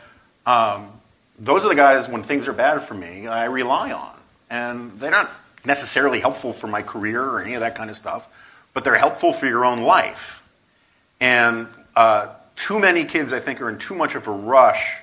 um, 0.46 0.88
those 1.38 1.62
are 1.66 1.68
the 1.68 1.74
guys, 1.74 2.08
when 2.08 2.22
things 2.22 2.48
are 2.48 2.54
bad 2.54 2.82
for 2.82 2.94
me, 2.94 3.26
I 3.26 3.44
rely 3.44 3.92
on. 3.92 4.16
And 4.48 4.98
they're 4.98 5.10
not 5.10 5.30
necessarily 5.66 6.18
helpful 6.18 6.54
for 6.54 6.66
my 6.66 6.80
career 6.80 7.22
or 7.22 7.42
any 7.42 7.52
of 7.52 7.60
that 7.60 7.74
kind 7.74 7.90
of 7.90 7.96
stuff, 7.96 8.26
but 8.72 8.84
they're 8.84 8.96
helpful 8.96 9.34
for 9.34 9.46
your 9.46 9.66
own 9.66 9.82
life. 9.82 10.42
And 11.20 11.68
uh, 11.94 12.32
too 12.56 12.78
many 12.78 13.04
kids, 13.04 13.34
I 13.34 13.40
think, 13.40 13.60
are 13.60 13.68
in 13.68 13.76
too 13.76 13.94
much 13.94 14.14
of 14.14 14.28
a 14.28 14.32
rush. 14.32 14.94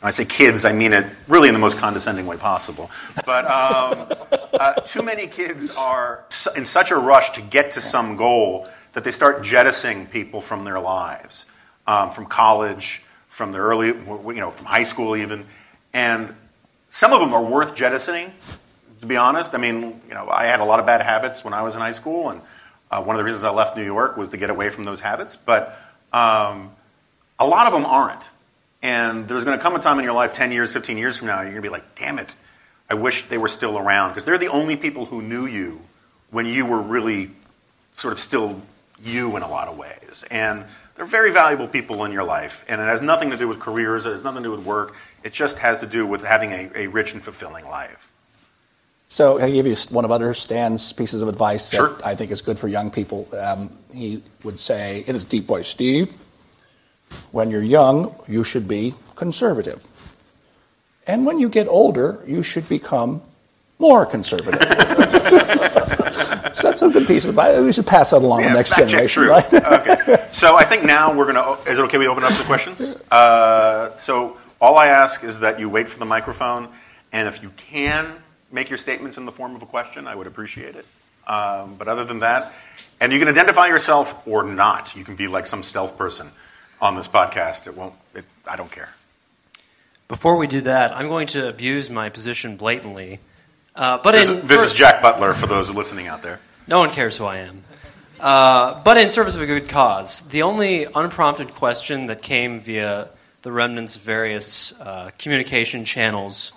When 0.00 0.08
I 0.08 0.12
say 0.12 0.26
kids, 0.26 0.64
I 0.64 0.72
mean 0.72 0.92
it 0.92 1.06
really 1.26 1.48
in 1.48 1.54
the 1.54 1.60
most 1.60 1.76
condescending 1.76 2.26
way 2.26 2.36
possible. 2.36 2.88
But 3.26 3.50
um, 3.50 4.08
uh, 4.52 4.74
too 4.74 5.02
many 5.02 5.26
kids 5.26 5.70
are 5.76 6.24
in 6.56 6.66
such 6.66 6.90
a 6.90 6.96
rush 6.96 7.30
to 7.30 7.42
get 7.42 7.72
to 7.72 7.80
some 7.80 8.16
goal 8.16 8.68
that 8.92 9.04
they 9.04 9.10
start 9.10 9.42
jettisoning 9.42 10.06
people 10.06 10.40
from 10.40 10.64
their 10.64 10.80
lives, 10.80 11.46
um, 11.86 12.10
from 12.10 12.26
college, 12.26 13.02
from 13.28 13.52
the 13.52 13.58
early, 13.58 13.88
you 13.88 14.34
know, 14.34 14.50
from 14.50 14.66
high 14.66 14.82
school 14.82 15.16
even. 15.16 15.46
And 15.92 16.34
some 16.88 17.12
of 17.12 17.20
them 17.20 17.32
are 17.32 17.42
worth 17.42 17.74
jettisoning, 17.74 18.32
to 19.00 19.06
be 19.06 19.16
honest. 19.16 19.54
I 19.54 19.58
mean, 19.58 20.00
you 20.08 20.14
know, 20.14 20.28
I 20.28 20.46
had 20.46 20.60
a 20.60 20.64
lot 20.64 20.80
of 20.80 20.86
bad 20.86 21.02
habits 21.02 21.44
when 21.44 21.54
I 21.54 21.62
was 21.62 21.74
in 21.74 21.80
high 21.80 21.92
school, 21.92 22.30
and 22.30 22.40
uh, 22.90 23.02
one 23.02 23.16
of 23.16 23.18
the 23.18 23.24
reasons 23.24 23.44
I 23.44 23.50
left 23.50 23.76
New 23.76 23.84
York 23.84 24.16
was 24.16 24.30
to 24.30 24.36
get 24.36 24.50
away 24.50 24.70
from 24.70 24.84
those 24.84 25.00
habits. 25.00 25.36
But 25.36 25.78
um, 26.12 26.72
a 27.38 27.46
lot 27.46 27.66
of 27.66 27.72
them 27.72 27.86
aren't. 27.86 28.22
And 28.82 29.28
there's 29.28 29.44
going 29.44 29.58
to 29.58 29.62
come 29.62 29.76
a 29.76 29.78
time 29.78 29.98
in 29.98 30.04
your 30.04 30.14
life, 30.14 30.32
10 30.32 30.52
years, 30.52 30.72
15 30.72 30.96
years 30.96 31.18
from 31.18 31.28
now, 31.28 31.36
you're 31.42 31.50
going 31.50 31.56
to 31.56 31.62
be 31.62 31.68
like, 31.68 31.94
damn 31.96 32.18
it, 32.18 32.28
I 32.90 32.94
wish 32.94 33.24
they 33.28 33.38
were 33.38 33.48
still 33.48 33.78
around. 33.78 34.10
Because 34.10 34.24
they're 34.24 34.38
the 34.38 34.48
only 34.48 34.76
people 34.76 35.06
who 35.06 35.22
knew 35.22 35.46
you 35.46 35.80
when 36.30 36.46
you 36.46 36.66
were 36.66 36.82
really 36.82 37.30
sort 37.92 38.12
of 38.12 38.18
still 38.18 38.60
you 39.02 39.36
in 39.36 39.42
a 39.42 39.48
lot 39.48 39.68
of 39.68 39.78
ways. 39.78 40.24
And 40.30 40.64
they're 40.96 41.06
very 41.06 41.32
valuable 41.32 41.68
people 41.68 42.04
in 42.04 42.12
your 42.12 42.24
life. 42.24 42.64
And 42.68 42.80
it 42.80 42.84
has 42.84 43.00
nothing 43.00 43.30
to 43.30 43.36
do 43.36 43.48
with 43.48 43.58
careers, 43.58 44.06
it 44.06 44.12
has 44.12 44.24
nothing 44.24 44.42
to 44.42 44.48
do 44.48 44.56
with 44.56 44.66
work. 44.66 44.94
It 45.24 45.32
just 45.32 45.58
has 45.58 45.80
to 45.80 45.86
do 45.86 46.06
with 46.06 46.24
having 46.24 46.50
a, 46.50 46.70
a 46.74 46.86
rich 46.88 47.14
and 47.14 47.22
fulfilling 47.22 47.66
life. 47.66 48.12
So 49.08 49.40
I 49.40 49.50
give 49.50 49.66
you 49.66 49.76
one 49.90 50.04
of 50.04 50.12
other 50.12 50.34
Stan's 50.34 50.92
pieces 50.92 51.20
of 51.20 51.28
advice 51.28 51.70
sure. 51.70 51.88
that 51.88 52.06
I 52.06 52.14
think 52.14 52.30
is 52.30 52.42
good 52.42 52.58
for 52.58 52.68
young 52.68 52.90
people. 52.90 53.28
Um, 53.36 53.70
he 53.92 54.22
would 54.44 54.60
say, 54.60 55.00
in 55.00 55.14
his 55.14 55.24
deep 55.24 55.46
voice, 55.46 55.66
Steve, 55.66 56.14
when 57.32 57.50
you're 57.50 57.62
young, 57.62 58.14
you 58.28 58.44
should 58.44 58.68
be 58.68 58.94
conservative. 59.16 59.84
And 61.10 61.26
when 61.26 61.40
you 61.40 61.48
get 61.48 61.66
older, 61.66 62.22
you 62.24 62.44
should 62.44 62.68
become 62.68 63.20
more 63.80 64.06
conservative. 64.06 64.60
that's 66.62 66.82
a 66.82 66.88
good 66.88 67.08
piece 67.08 67.24
of 67.24 67.30
advice. 67.30 67.60
We 67.60 67.72
should 67.72 67.88
pass 67.88 68.10
that 68.10 68.18
along 68.22 68.42
yeah, 68.42 68.46
to 68.46 68.52
the 68.52 68.58
next 68.58 68.76
generation. 68.76 69.24
Right? 69.24 69.52
okay. 69.54 70.28
So 70.30 70.54
I 70.54 70.62
think 70.62 70.84
now 70.84 71.12
we're 71.12 71.32
going 71.32 71.34
to. 71.34 71.58
Is 71.68 71.80
it 71.80 71.82
okay 71.82 71.98
we 71.98 72.06
open 72.06 72.22
up 72.22 72.32
the 72.34 72.44
questions? 72.44 72.96
Uh, 73.10 73.98
so 73.98 74.36
all 74.60 74.78
I 74.78 74.86
ask 74.86 75.24
is 75.24 75.40
that 75.40 75.58
you 75.58 75.68
wait 75.68 75.88
for 75.88 75.98
the 75.98 76.04
microphone, 76.04 76.68
and 77.10 77.26
if 77.26 77.42
you 77.42 77.50
can 77.56 78.06
make 78.52 78.70
your 78.70 78.78
statement 78.78 79.16
in 79.16 79.24
the 79.24 79.32
form 79.32 79.56
of 79.56 79.62
a 79.62 79.66
question, 79.66 80.06
I 80.06 80.14
would 80.14 80.28
appreciate 80.28 80.76
it. 80.76 80.86
Um, 81.26 81.74
but 81.74 81.88
other 81.88 82.04
than 82.04 82.20
that, 82.20 82.52
and 83.00 83.12
you 83.12 83.18
can 83.18 83.26
identify 83.26 83.66
yourself 83.66 84.14
or 84.28 84.44
not. 84.44 84.94
You 84.94 85.02
can 85.02 85.16
be 85.16 85.26
like 85.26 85.48
some 85.48 85.64
stealth 85.64 85.98
person 85.98 86.30
on 86.80 86.94
this 86.94 87.08
podcast. 87.08 87.66
It 87.66 87.76
won't. 87.76 87.94
It, 88.14 88.24
I 88.46 88.54
don't 88.54 88.70
care. 88.70 88.90
Before 90.10 90.34
we 90.34 90.48
do 90.48 90.62
that, 90.62 90.90
I'm 90.90 91.06
going 91.06 91.28
to 91.28 91.48
abuse 91.48 91.88
my 91.88 92.08
position 92.08 92.56
blatantly. 92.56 93.20
Uh, 93.76 93.98
but 94.02 94.10
this, 94.10 94.28
in, 94.28 94.44
this 94.44 94.60
is 94.60 94.74
Jack 94.74 95.02
Butler 95.02 95.34
for 95.34 95.46
those 95.46 95.70
listening 95.70 96.08
out 96.08 96.20
there. 96.20 96.40
No 96.66 96.80
one 96.80 96.90
cares 96.90 97.16
who 97.16 97.26
I 97.26 97.36
am. 97.36 97.62
Uh, 98.18 98.82
but 98.82 98.96
in 98.96 99.08
service 99.08 99.36
of 99.36 99.42
a 99.42 99.46
good 99.46 99.68
cause, 99.68 100.22
the 100.22 100.42
only 100.42 100.84
unprompted 100.84 101.54
question 101.54 102.08
that 102.08 102.22
came 102.22 102.58
via 102.58 103.08
the 103.42 103.52
remnants 103.52 103.94
of 103.94 104.02
various 104.02 104.72
uh, 104.80 105.10
communication 105.16 105.84
channels 105.84 106.50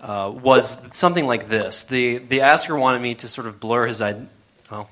uh, 0.00 0.28
was 0.34 0.84
something 0.90 1.26
like 1.26 1.48
this. 1.48 1.84
The, 1.84 2.18
the 2.18 2.40
asker 2.40 2.76
wanted 2.76 3.02
me 3.02 3.14
to 3.14 3.28
sort 3.28 3.46
of 3.46 3.60
blur 3.60 3.86
his 3.86 4.02
identity. 4.02 4.32
Well, 4.68 4.90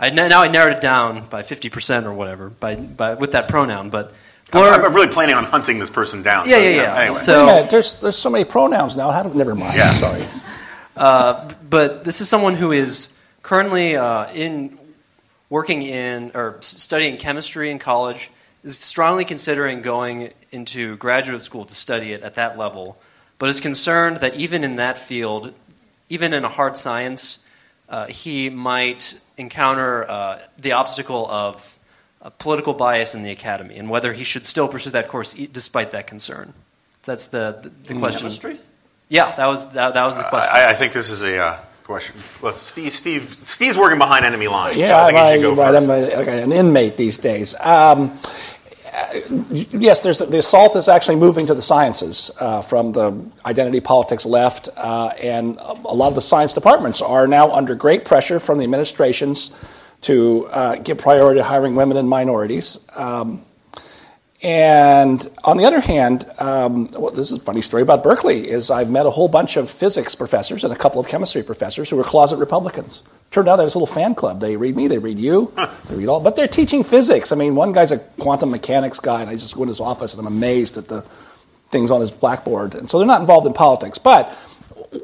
I, 0.00 0.10
now 0.10 0.42
I 0.42 0.48
narrowed 0.48 0.78
it 0.78 0.80
down 0.80 1.26
by 1.28 1.42
50% 1.42 2.06
or 2.06 2.12
whatever 2.12 2.50
by, 2.50 2.74
by, 2.74 3.14
with 3.14 3.30
that 3.32 3.48
pronoun, 3.48 3.90
but 3.90 4.12
blur. 4.50 4.72
I'm, 4.72 4.84
I'm 4.84 4.94
really 4.94 5.08
planning 5.08 5.34
on 5.34 5.44
hunting 5.44 5.78
this 5.78 5.90
person 5.90 6.22
down. 6.22 6.48
Yeah, 6.48 6.56
so, 6.56 6.62
yeah, 6.62 6.70
yeah. 6.70 7.00
Anyway. 7.00 7.20
So, 7.20 7.66
there's, 7.70 7.94
there's 7.96 8.16
so 8.16 8.30
many 8.30 8.44
pronouns 8.44 8.96
now. 8.96 9.10
How 9.10 9.22
do, 9.22 9.36
never 9.36 9.54
mind. 9.54 9.76
Yeah. 9.76 9.92
Sorry. 9.94 10.26
Uh, 10.96 11.52
but 11.68 12.04
this 12.04 12.22
is 12.22 12.28
someone 12.30 12.54
who 12.54 12.72
is 12.72 13.14
currently 13.42 13.96
uh, 13.96 14.32
in 14.32 14.78
working 15.50 15.82
in 15.82 16.32
or 16.34 16.56
studying 16.60 17.16
chemistry 17.16 17.70
in 17.70 17.78
college 17.78 18.30
is 18.64 18.78
strongly 18.78 19.24
considering 19.24 19.82
going 19.82 20.30
into 20.50 20.96
graduate 20.96 21.40
school 21.42 21.64
to 21.64 21.74
study 21.74 22.12
it 22.12 22.22
at 22.22 22.34
that 22.34 22.58
level, 22.58 22.98
but 23.38 23.48
is 23.48 23.60
concerned 23.60 24.16
that 24.18 24.34
even 24.34 24.64
in 24.64 24.76
that 24.76 24.98
field, 24.98 25.52
even 26.08 26.32
in 26.32 26.44
a 26.44 26.48
hard 26.48 26.76
science, 26.76 27.38
uh, 27.88 28.06
he 28.06 28.50
might 28.50 29.20
encounter 29.36 30.08
uh, 30.10 30.38
the 30.58 30.72
obstacle 30.72 31.28
of 31.30 31.75
political 32.30 32.74
bias 32.74 33.14
in 33.14 33.22
the 33.22 33.30
academy, 33.30 33.76
and 33.76 33.88
whether 33.90 34.12
he 34.12 34.24
should 34.24 34.46
still 34.46 34.68
pursue 34.68 34.90
that 34.90 35.08
course 35.08 35.34
despite 35.34 35.92
that 35.92 36.06
concern. 36.06 36.52
That's 37.04 37.28
the 37.28 37.58
the, 37.62 37.94
the 37.94 38.00
question. 38.00 38.22
Chemistry. 38.22 38.58
Yeah, 39.08 39.34
that 39.36 39.46
was 39.46 39.72
that, 39.72 39.94
that 39.94 40.04
was 40.04 40.16
the 40.16 40.24
question. 40.24 40.50
I, 40.52 40.70
I 40.70 40.74
think 40.74 40.92
this 40.92 41.10
is 41.10 41.22
a 41.22 41.38
uh, 41.38 41.58
question. 41.84 42.16
Well, 42.42 42.54
Steve, 42.54 42.94
Steve, 42.94 43.36
Steve's 43.46 43.78
working 43.78 43.98
behind 43.98 44.24
enemy 44.24 44.48
lines. 44.48 44.76
Yeah, 44.76 44.88
so 44.88 44.96
I 44.96 45.06
think 45.06 45.18
I, 45.18 45.28
he 45.28 45.34
should 45.34 45.42
go 45.42 45.62
right. 45.62 45.72
first. 45.72 45.84
I'm 45.84 45.90
a, 45.90 46.16
like 46.16 46.28
an 46.28 46.52
inmate 46.52 46.96
these 46.96 47.18
days. 47.18 47.54
Um, 47.60 48.18
yes, 49.50 50.00
there's 50.00 50.18
the 50.18 50.38
assault 50.38 50.74
is 50.74 50.88
actually 50.88 51.16
moving 51.16 51.46
to 51.46 51.54
the 51.54 51.62
sciences 51.62 52.30
uh, 52.40 52.62
from 52.62 52.92
the 52.92 53.14
identity 53.44 53.80
politics 53.80 54.26
left, 54.26 54.68
uh, 54.76 55.12
and 55.22 55.58
a 55.58 55.94
lot 55.94 56.08
of 56.08 56.16
the 56.16 56.22
science 56.22 56.54
departments 56.54 57.02
are 57.02 57.28
now 57.28 57.52
under 57.52 57.76
great 57.76 58.04
pressure 58.04 58.40
from 58.40 58.58
the 58.58 58.64
administrations 58.64 59.50
to 60.06 60.46
uh, 60.46 60.76
give 60.76 60.98
priority 60.98 61.40
to 61.40 61.44
hiring 61.44 61.74
women 61.74 61.96
and 61.96 62.08
minorities. 62.08 62.78
Um, 62.94 63.44
and 64.42 65.28
on 65.42 65.56
the 65.56 65.64
other 65.64 65.80
hand, 65.80 66.30
um, 66.38 66.88
well, 66.92 67.10
this 67.10 67.32
is 67.32 67.38
a 67.38 67.40
funny 67.40 67.62
story 67.62 67.82
about 67.82 68.04
Berkeley. 68.04 68.48
Is 68.48 68.70
I've 68.70 68.88
met 68.88 69.06
a 69.06 69.10
whole 69.10 69.28
bunch 69.28 69.56
of 69.56 69.68
physics 69.68 70.14
professors 70.14 70.62
and 70.62 70.72
a 70.72 70.76
couple 70.76 71.00
of 71.00 71.08
chemistry 71.08 71.42
professors 71.42 71.90
who 71.90 71.96
were 71.96 72.04
closet 72.04 72.36
Republicans. 72.36 73.02
Turned 73.32 73.48
out 73.48 73.56
there 73.56 73.64
was 73.64 73.74
a 73.74 73.78
little 73.78 73.92
fan 73.92 74.14
club. 74.14 74.40
They 74.40 74.56
read 74.56 74.76
me, 74.76 74.86
they 74.86 74.98
read 74.98 75.18
you, 75.18 75.52
they 75.88 75.96
read 75.96 76.08
all. 76.08 76.20
But 76.20 76.36
they're 76.36 76.46
teaching 76.46 76.84
physics. 76.84 77.32
I 77.32 77.36
mean, 77.36 77.56
one 77.56 77.72
guy's 77.72 77.90
a 77.90 77.98
quantum 77.98 78.50
mechanics 78.50 79.00
guy, 79.00 79.22
and 79.22 79.30
I 79.30 79.34
just 79.34 79.56
go 79.56 79.62
in 79.62 79.68
his 79.68 79.80
office 79.80 80.14
and 80.14 80.24
I'm 80.24 80.32
amazed 80.32 80.76
at 80.78 80.86
the 80.86 81.04
things 81.70 81.90
on 81.90 82.00
his 82.00 82.12
blackboard. 82.12 82.76
And 82.76 82.88
so 82.88 82.98
they're 82.98 83.06
not 83.06 83.22
involved 83.22 83.46
in 83.46 83.52
politics. 83.52 83.98
But 83.98 84.32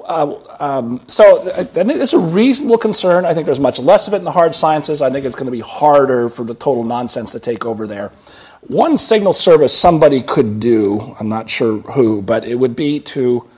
uh, 0.05 0.35
um, 0.61 1.03
so 1.07 1.43
I 1.53 1.64
think 1.64 1.91
it's 1.91 2.12
a 2.12 2.18
reasonable 2.18 2.78
concern. 2.78 3.24
I 3.24 3.35
think 3.35 3.47
there's 3.47 3.61
much 3.61 3.78
less 3.78 4.09
of 4.09 4.14
it 4.14 4.18
in 4.18 4.24
the 4.24 4.33
hard 4.33 4.55
sciences. 4.55 5.03
I 5.03 5.11
think 5.11 5.24
it's 5.24 5.35
going 5.35 5.47
to 5.47 5.53
be 5.53 5.61
harder 5.61 6.28
for 6.28 6.45
the 6.45 6.55
total 6.55 6.85
nonsense 6.85 7.33
to 7.33 7.41
take 7.41 7.64
over 7.64 7.87
there. 7.87 8.12
One 8.68 8.97
signal 8.97 9.33
service 9.33 9.76
somebody 9.76 10.22
could 10.22 10.61
do, 10.61 11.14
I'm 11.18 11.28
not 11.28 11.51
sure 11.51 11.78
who, 11.78 12.22
but 12.22 12.47
it 12.47 12.55
would 12.55 12.76
be 12.76 13.01
to, 13.01 13.49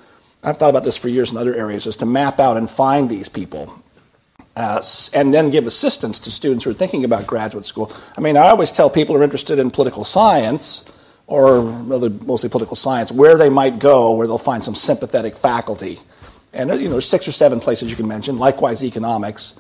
I've 0.43 0.57
thought 0.57 0.71
about 0.71 0.85
this 0.85 0.97
for 0.97 1.09
years 1.09 1.31
in 1.31 1.37
other 1.37 1.55
areas, 1.55 1.87
is 1.87 1.97
to 1.99 2.07
map 2.07 2.41
out 2.41 2.57
and 2.57 2.71
find 2.71 3.11
these 3.11 3.29
people. 3.29 3.73
Uh, 4.57 4.81
and 5.13 5.35
then 5.35 5.51
give 5.51 5.67
assistance 5.67 6.19
to 6.21 6.31
students 6.31 6.65
who 6.65 6.71
are 6.71 6.75
thinking 6.75 7.05
about 7.05 7.27
graduate 7.27 7.65
school. 7.65 7.93
I 8.17 8.21
mean, 8.21 8.37
I 8.37 8.49
always 8.49 8.71
tell 8.71 8.89
people 8.89 9.15
who 9.15 9.21
are 9.21 9.25
interested 9.25 9.59
in 9.59 9.71
political 9.71 10.05
science, 10.05 10.85
or 11.27 11.63
mostly 11.63 12.51
political 12.51 12.77
science, 12.77 13.11
where 13.11 13.37
they 13.37 13.49
might 13.49 13.79
go 13.79 14.13
where 14.13 14.27
they'll 14.27 14.39
find 14.39 14.65
some 14.65 14.75
sympathetic 14.75 15.37
faculty. 15.37 15.99
And 16.53 16.71
you 16.71 16.85
know, 16.85 16.93
there's 16.93 17.09
six 17.09 17.27
or 17.27 17.33
seven 17.33 17.61
places 17.61 17.91
you 17.91 17.97
can 17.97 18.07
mention, 18.07 18.39
likewise 18.39 18.85
economics. 18.85 19.59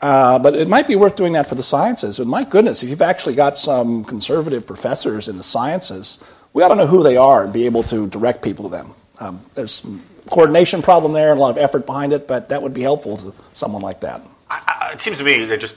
Uh, 0.00 0.38
but 0.38 0.54
it 0.54 0.68
might 0.68 0.86
be 0.86 0.96
worth 0.96 1.16
doing 1.16 1.34
that 1.34 1.46
for 1.46 1.54
the 1.54 1.62
sciences. 1.62 2.18
And 2.18 2.28
my 2.28 2.44
goodness, 2.44 2.82
if 2.82 2.88
you've 2.88 3.02
actually 3.02 3.34
got 3.34 3.58
some 3.58 4.04
conservative 4.04 4.66
professors 4.66 5.28
in 5.28 5.36
the 5.36 5.42
sciences, 5.42 6.18
we 6.52 6.62
ought 6.62 6.68
to 6.68 6.74
know 6.74 6.86
who 6.86 7.02
they 7.02 7.16
are 7.16 7.44
and 7.44 7.52
be 7.52 7.66
able 7.66 7.82
to 7.84 8.06
direct 8.06 8.42
people 8.42 8.70
to 8.70 8.70
them. 8.70 8.92
Um, 9.18 9.40
there's 9.54 9.86
coordination 10.30 10.80
problem 10.80 11.12
there 11.12 11.30
and 11.30 11.38
a 11.38 11.42
lot 11.42 11.50
of 11.50 11.58
effort 11.58 11.84
behind 11.84 12.12
it, 12.12 12.26
but 12.26 12.48
that 12.48 12.62
would 12.62 12.72
be 12.72 12.80
helpful 12.80 13.18
to 13.18 13.34
someone 13.52 13.82
like 13.82 14.00
that. 14.00 14.22
I, 14.48 14.62
I, 14.66 14.92
it 14.92 15.02
seems 15.02 15.18
to 15.18 15.24
me 15.24 15.44
that 15.44 15.60
just 15.60 15.76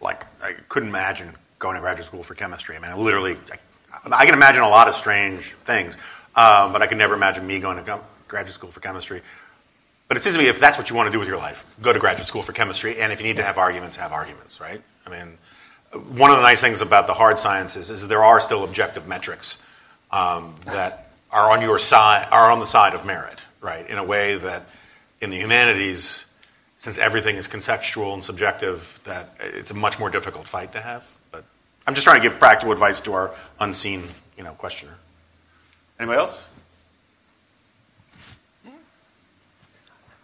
like 0.00 0.24
I 0.42 0.52
couldn't 0.68 0.90
imagine 0.90 1.34
going 1.58 1.76
to 1.76 1.80
graduate 1.80 2.06
school 2.06 2.22
for 2.22 2.34
chemistry. 2.34 2.76
I 2.76 2.78
mean, 2.78 2.90
I 2.90 2.96
literally, 2.96 3.38
I, 3.50 3.56
I 4.12 4.26
can 4.26 4.34
imagine 4.34 4.62
a 4.62 4.68
lot 4.68 4.88
of 4.88 4.94
strange 4.94 5.52
things, 5.64 5.96
um, 6.34 6.72
but 6.72 6.82
I 6.82 6.86
could 6.86 6.98
never 6.98 7.14
imagine 7.14 7.46
me 7.46 7.60
going 7.60 7.82
to 7.82 8.00
graduate 8.28 8.54
school 8.54 8.70
for 8.70 8.80
chemistry. 8.80 9.22
But 10.08 10.16
it 10.16 10.22
seems 10.22 10.34
to 10.34 10.40
me 10.40 10.48
if 10.48 10.60
that's 10.60 10.76
what 10.76 10.90
you 10.90 10.96
want 10.96 11.06
to 11.06 11.12
do 11.12 11.18
with 11.18 11.28
your 11.28 11.38
life, 11.38 11.64
go 11.80 11.92
to 11.92 11.98
graduate 11.98 12.26
school 12.26 12.42
for 12.42 12.52
chemistry. 12.52 13.00
And 13.00 13.12
if 13.12 13.20
you 13.20 13.26
need 13.26 13.36
to 13.36 13.42
have 13.42 13.56
arguments, 13.56 13.96
have 13.96 14.12
arguments, 14.12 14.60
right? 14.60 14.82
I 15.06 15.10
mean, 15.10 15.38
one 16.16 16.30
of 16.30 16.36
the 16.36 16.42
nice 16.42 16.60
things 16.60 16.80
about 16.80 17.06
the 17.06 17.14
hard 17.14 17.38
sciences 17.38 17.90
is 17.90 18.06
there 18.06 18.24
are 18.24 18.40
still 18.40 18.64
objective 18.64 19.06
metrics 19.06 19.58
um, 20.10 20.54
that 20.66 21.10
are 21.30 21.50
on 21.50 21.62
your 21.62 21.78
side, 21.78 22.28
are 22.30 22.50
on 22.50 22.58
the 22.58 22.66
side 22.66 22.94
of 22.94 23.04
merit, 23.06 23.38
right? 23.60 23.88
In 23.88 23.98
a 23.98 24.04
way 24.04 24.36
that 24.36 24.66
in 25.20 25.30
the 25.30 25.36
humanities, 25.36 26.24
since 26.78 26.98
everything 26.98 27.36
is 27.36 27.48
contextual 27.48 28.12
and 28.12 28.22
subjective, 28.22 29.00
that 29.04 29.30
it's 29.40 29.70
a 29.70 29.74
much 29.74 29.98
more 29.98 30.10
difficult 30.10 30.46
fight 30.46 30.72
to 30.72 30.80
have. 30.80 31.08
But 31.84 31.90
I'm 31.90 31.94
just 31.94 32.04
trying 32.04 32.20
to 32.20 32.28
give 32.28 32.38
practical 32.38 32.72
advice 32.72 33.00
to 33.02 33.12
our 33.12 33.34
unseen, 33.60 34.04
you 34.36 34.44
know, 34.44 34.52
questioner. 34.52 34.94
Anybody 35.98 36.20
else? 36.20 36.40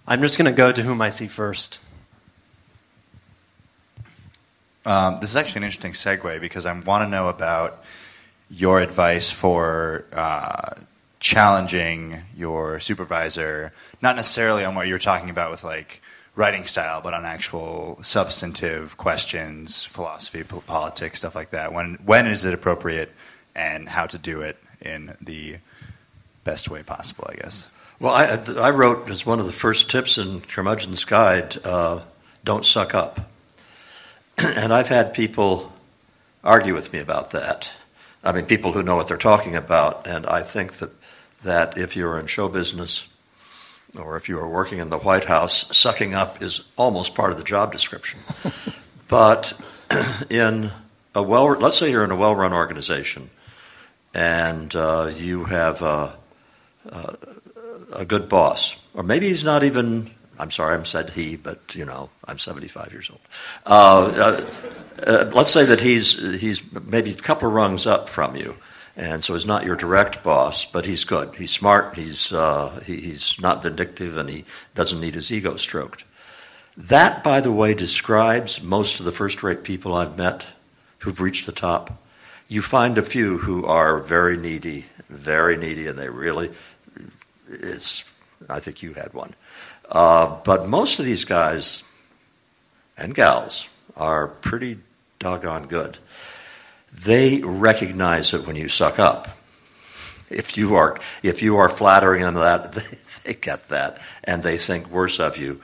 I'm 0.06 0.20
just 0.22 0.38
going 0.38 0.46
to 0.46 0.56
go 0.56 0.72
to 0.72 0.82
whom 0.82 1.00
I 1.00 1.08
see 1.08 1.28
first. 1.28 1.78
Um, 4.84 5.20
this 5.20 5.30
is 5.30 5.36
actually 5.36 5.60
an 5.60 5.64
interesting 5.64 5.92
segue 5.92 6.40
because 6.40 6.66
I 6.66 6.72
want 6.72 7.04
to 7.04 7.08
know 7.08 7.28
about 7.28 7.84
your 8.50 8.80
advice 8.80 9.30
for 9.30 10.06
uh, 10.12 10.72
challenging 11.20 12.22
your 12.34 12.80
supervisor, 12.80 13.72
not 14.02 14.16
necessarily 14.16 14.64
on 14.64 14.74
what 14.74 14.88
you're 14.88 14.98
talking 14.98 15.30
about 15.30 15.50
with 15.50 15.62
like 15.62 16.02
writing 16.36 16.64
style, 16.64 17.00
but 17.00 17.14
on 17.14 17.24
actual 17.24 17.98
substantive 18.02 18.96
questions, 18.96 19.84
philosophy, 19.84 20.42
politics, 20.44 21.18
stuff 21.18 21.34
like 21.34 21.50
that. 21.50 21.72
When 21.72 21.94
when 22.04 22.26
is 22.26 22.44
it 22.44 22.54
appropriate, 22.54 23.12
and 23.54 23.88
how 23.88 24.06
to 24.06 24.18
do 24.18 24.40
it 24.42 24.56
in 24.80 25.16
the 25.20 25.56
best 26.44 26.70
way 26.70 26.82
possible, 26.82 27.26
I 27.28 27.34
guess. 27.34 27.68
Well, 27.98 28.14
I, 28.14 28.40
I 28.58 28.70
wrote 28.70 29.10
as 29.10 29.26
one 29.26 29.40
of 29.40 29.46
the 29.46 29.52
first 29.52 29.90
tips 29.90 30.16
in 30.16 30.40
Curmudgeon's 30.40 31.04
Guide, 31.04 31.56
uh, 31.64 32.00
don't 32.44 32.64
suck 32.64 32.94
up. 32.94 33.30
and 34.38 34.72
I've 34.72 34.88
had 34.88 35.12
people 35.12 35.72
argue 36.42 36.74
with 36.74 36.92
me 36.92 37.00
about 37.00 37.32
that. 37.32 37.72
I 38.24 38.32
mean, 38.32 38.46
people 38.46 38.72
who 38.72 38.82
know 38.82 38.96
what 38.96 39.08
they're 39.08 39.18
talking 39.18 39.56
about, 39.56 40.06
and 40.06 40.26
I 40.26 40.42
think 40.42 40.74
that 40.74 40.90
that 41.42 41.78
if 41.78 41.96
you're 41.96 42.18
in 42.18 42.26
show 42.26 42.48
business 42.48 43.08
or 43.98 44.16
if 44.16 44.28
you 44.28 44.38
are 44.38 44.48
working 44.48 44.78
in 44.78 44.88
the 44.88 44.98
White 44.98 45.24
House, 45.24 45.76
sucking 45.76 46.14
up 46.14 46.42
is 46.42 46.62
almost 46.76 47.14
part 47.14 47.30
of 47.32 47.38
the 47.38 47.44
job 47.44 47.72
description. 47.72 48.20
but 49.08 49.52
in 50.30 50.70
a 51.14 51.22
well, 51.22 51.46
let's 51.58 51.76
say 51.76 51.90
you're 51.90 52.04
in 52.04 52.10
a 52.10 52.16
well-run 52.16 52.52
organization, 52.52 53.30
and 54.14 54.74
uh, 54.74 55.10
you 55.16 55.44
have 55.44 55.82
a, 55.82 56.16
a, 56.86 57.16
a, 57.96 58.04
good 58.04 58.28
boss, 58.28 58.76
or 58.94 59.02
maybe 59.02 59.28
he's 59.28 59.44
not 59.44 59.64
even. 59.64 60.10
I'm 60.38 60.50
sorry, 60.50 60.74
I'm 60.74 60.86
said 60.86 61.10
he, 61.10 61.36
but 61.36 61.74
you 61.74 61.84
know, 61.84 62.08
I'm 62.24 62.38
75 62.38 62.92
years 62.92 63.10
old. 63.10 63.20
Uh, 63.66 64.12
uh, 64.16 65.06
uh, 65.06 65.30
let's 65.34 65.50
say 65.50 65.66
that 65.66 65.80
he's 65.80 66.40
he's 66.40 66.62
maybe 66.72 67.10
a 67.10 67.16
couple 67.16 67.50
rungs 67.50 67.86
up 67.86 68.08
from 68.08 68.36
you, 68.36 68.56
and 69.00 69.24
so 69.24 69.32
he's 69.32 69.46
not 69.46 69.64
your 69.64 69.76
direct 69.76 70.22
boss, 70.22 70.66
but 70.66 70.84
he's 70.84 71.04
good. 71.04 71.34
He's 71.34 71.50
smart. 71.50 71.96
He's 71.96 72.34
uh, 72.34 72.82
he, 72.84 72.96
he's 73.00 73.40
not 73.40 73.62
vindictive, 73.62 74.18
and 74.18 74.28
he 74.28 74.44
doesn't 74.74 75.00
need 75.00 75.14
his 75.14 75.32
ego 75.32 75.56
stroked. 75.56 76.04
That, 76.76 77.24
by 77.24 77.40
the 77.40 77.50
way, 77.50 77.72
describes 77.72 78.62
most 78.62 79.00
of 79.00 79.06
the 79.06 79.12
first-rate 79.12 79.64
people 79.64 79.94
I've 79.94 80.18
met 80.18 80.46
who've 80.98 81.18
reached 81.18 81.46
the 81.46 81.52
top. 81.52 82.04
You 82.46 82.60
find 82.60 82.98
a 82.98 83.02
few 83.02 83.38
who 83.38 83.64
are 83.64 84.00
very 84.00 84.36
needy, 84.36 84.84
very 85.08 85.56
needy, 85.56 85.86
and 85.86 85.98
they 85.98 86.10
really. 86.10 86.50
It's. 87.48 88.04
I 88.50 88.60
think 88.60 88.82
you 88.82 88.92
had 88.92 89.14
one, 89.14 89.34
uh, 89.90 90.36
but 90.44 90.68
most 90.68 90.98
of 90.98 91.06
these 91.06 91.24
guys 91.24 91.84
and 92.98 93.14
gals 93.14 93.66
are 93.96 94.28
pretty 94.28 94.78
doggone 95.18 95.68
good. 95.68 95.96
They 97.04 97.40
recognize 97.40 98.34
it 98.34 98.46
when 98.46 98.56
you 98.56 98.68
suck 98.68 98.98
up. 98.98 99.28
If 100.30 100.56
you 100.56 100.76
are 100.76 100.98
if 101.22 101.42
you 101.42 101.56
are 101.56 101.68
flattering 101.68 102.22
them 102.22 102.34
that 102.34 102.72
they, 102.72 102.82
they 103.24 103.34
get 103.34 103.68
that 103.68 104.00
and 104.24 104.42
they 104.42 104.58
think 104.58 104.88
worse 104.88 105.18
of 105.18 105.36
you. 105.36 105.60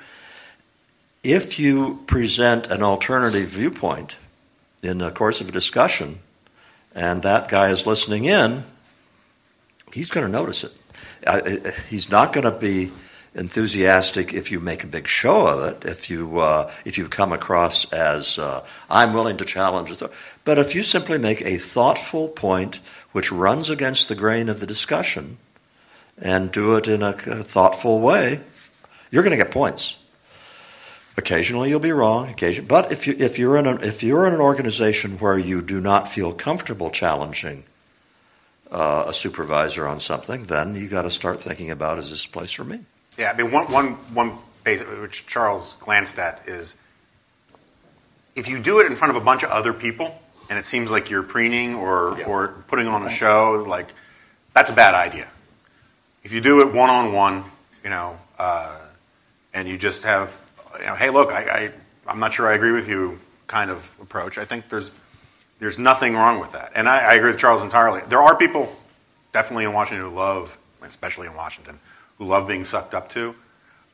If 1.22 1.58
you 1.58 2.02
present 2.06 2.68
an 2.68 2.82
alternative 2.82 3.48
viewpoint 3.48 4.16
in 4.82 4.98
the 4.98 5.10
course 5.10 5.40
of 5.40 5.48
a 5.48 5.52
discussion 5.52 6.20
and 6.94 7.22
that 7.22 7.48
guy 7.48 7.70
is 7.70 7.86
listening 7.86 8.24
in, 8.24 8.62
he's 9.92 10.10
going 10.10 10.24
to 10.24 10.32
notice 10.32 10.64
it. 10.64 10.72
He's 11.88 12.10
not 12.10 12.32
going 12.32 12.44
to 12.44 12.52
be 12.52 12.92
enthusiastic 13.36 14.32
if 14.32 14.50
you 14.50 14.58
make 14.60 14.82
a 14.82 14.88
big 14.88 15.06
show 15.06 15.46
of 15.46 15.62
it, 15.68 15.84
if 15.84 16.10
you 16.10 16.40
uh, 16.40 16.72
if 16.84 16.98
you 16.98 17.08
come 17.08 17.32
across 17.32 17.90
as 17.92 18.38
uh, 18.38 18.64
I'm 18.90 19.12
willing 19.12 19.36
to 19.36 19.44
challenge 19.44 19.90
it. 19.90 20.02
But 20.44 20.58
if 20.58 20.74
you 20.74 20.82
simply 20.82 21.18
make 21.18 21.42
a 21.42 21.58
thoughtful 21.58 22.28
point 22.28 22.80
which 23.12 23.30
runs 23.30 23.70
against 23.70 24.08
the 24.08 24.14
grain 24.14 24.48
of 24.48 24.60
the 24.60 24.66
discussion 24.66 25.36
and 26.18 26.50
do 26.50 26.76
it 26.76 26.88
in 26.88 27.02
a, 27.02 27.10
a 27.10 27.42
thoughtful 27.42 28.00
way, 28.00 28.40
you're 29.10 29.22
going 29.22 29.36
to 29.36 29.42
get 29.44 29.52
points. 29.52 29.96
Occasionally 31.18 31.68
you'll 31.68 31.80
be 31.80 31.92
wrong. 31.92 32.30
Occasion, 32.30 32.66
but 32.66 32.90
if 32.90 33.06
you 33.06 33.14
if 33.18 33.38
you're 33.38 33.56
in 33.56 33.66
a, 33.66 33.74
if 33.76 34.02
you're 34.02 34.26
in 34.26 34.34
an 34.34 34.40
organization 34.40 35.18
where 35.18 35.38
you 35.38 35.60
do 35.60 35.80
not 35.80 36.08
feel 36.08 36.32
comfortable 36.32 36.90
challenging 36.90 37.64
uh, 38.70 39.04
a 39.06 39.14
supervisor 39.14 39.86
on 39.86 40.00
something, 40.00 40.44
then 40.44 40.74
you 40.74 40.88
got 40.88 41.02
to 41.02 41.10
start 41.10 41.40
thinking 41.40 41.70
about 41.70 41.98
is 41.98 42.10
this 42.10 42.26
place 42.26 42.52
for 42.52 42.64
me? 42.64 42.80
Yeah, 43.18 43.30
I 43.30 43.36
mean, 43.36 43.50
one, 43.50 43.70
one, 43.70 43.92
one 44.14 44.38
base, 44.64 44.82
which 45.00 45.26
Charles 45.26 45.76
glanced 45.80 46.18
at 46.18 46.42
is 46.46 46.74
if 48.34 48.48
you 48.48 48.58
do 48.58 48.80
it 48.80 48.86
in 48.86 48.96
front 48.96 49.16
of 49.16 49.20
a 49.20 49.24
bunch 49.24 49.42
of 49.42 49.50
other 49.50 49.72
people 49.72 50.20
and 50.50 50.58
it 50.58 50.66
seems 50.66 50.90
like 50.90 51.08
you're 51.08 51.22
preening 51.22 51.74
or, 51.74 52.16
yeah. 52.18 52.26
or 52.26 52.48
putting 52.68 52.86
on 52.86 53.04
a 53.04 53.10
show, 53.10 53.64
like 53.66 53.88
that's 54.52 54.70
a 54.70 54.74
bad 54.74 54.94
idea. 54.94 55.26
If 56.22 56.32
you 56.32 56.40
do 56.40 56.60
it 56.60 56.72
one 56.72 56.90
on 56.90 57.12
one, 57.12 57.44
you 57.82 57.90
know, 57.90 58.18
uh, 58.38 58.76
and 59.54 59.66
you 59.66 59.78
just 59.78 60.02
have, 60.02 60.38
you 60.78 60.86
know, 60.86 60.94
hey, 60.94 61.10
look, 61.10 61.32
I, 61.32 61.42
I, 61.42 61.72
I'm 62.06 62.18
not 62.18 62.34
sure 62.34 62.46
I 62.46 62.54
agree 62.54 62.72
with 62.72 62.88
you 62.88 63.18
kind 63.46 63.70
of 63.70 63.94
approach, 64.02 64.38
I 64.38 64.44
think 64.44 64.68
there's, 64.68 64.90
there's 65.58 65.78
nothing 65.78 66.14
wrong 66.14 66.40
with 66.40 66.52
that. 66.52 66.72
And 66.74 66.88
I, 66.88 66.98
I 66.98 67.14
agree 67.14 67.30
with 67.30 67.40
Charles 67.40 67.62
entirely. 67.62 68.02
There 68.08 68.20
are 68.20 68.36
people 68.36 68.74
definitely 69.32 69.64
in 69.64 69.72
Washington 69.72 70.10
who 70.10 70.14
love, 70.14 70.58
especially 70.82 71.26
in 71.26 71.34
Washington, 71.34 71.78
who 72.18 72.24
love 72.24 72.48
being 72.48 72.64
sucked 72.64 72.94
up 72.94 73.08
to, 73.10 73.34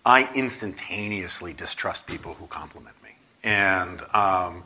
I 0.04 0.28
instantaneously 0.34 1.52
distrust 1.52 2.06
people 2.06 2.34
who 2.34 2.46
compliment 2.46 2.96
me. 3.02 3.10
And 3.44 4.00
um, 4.14 4.64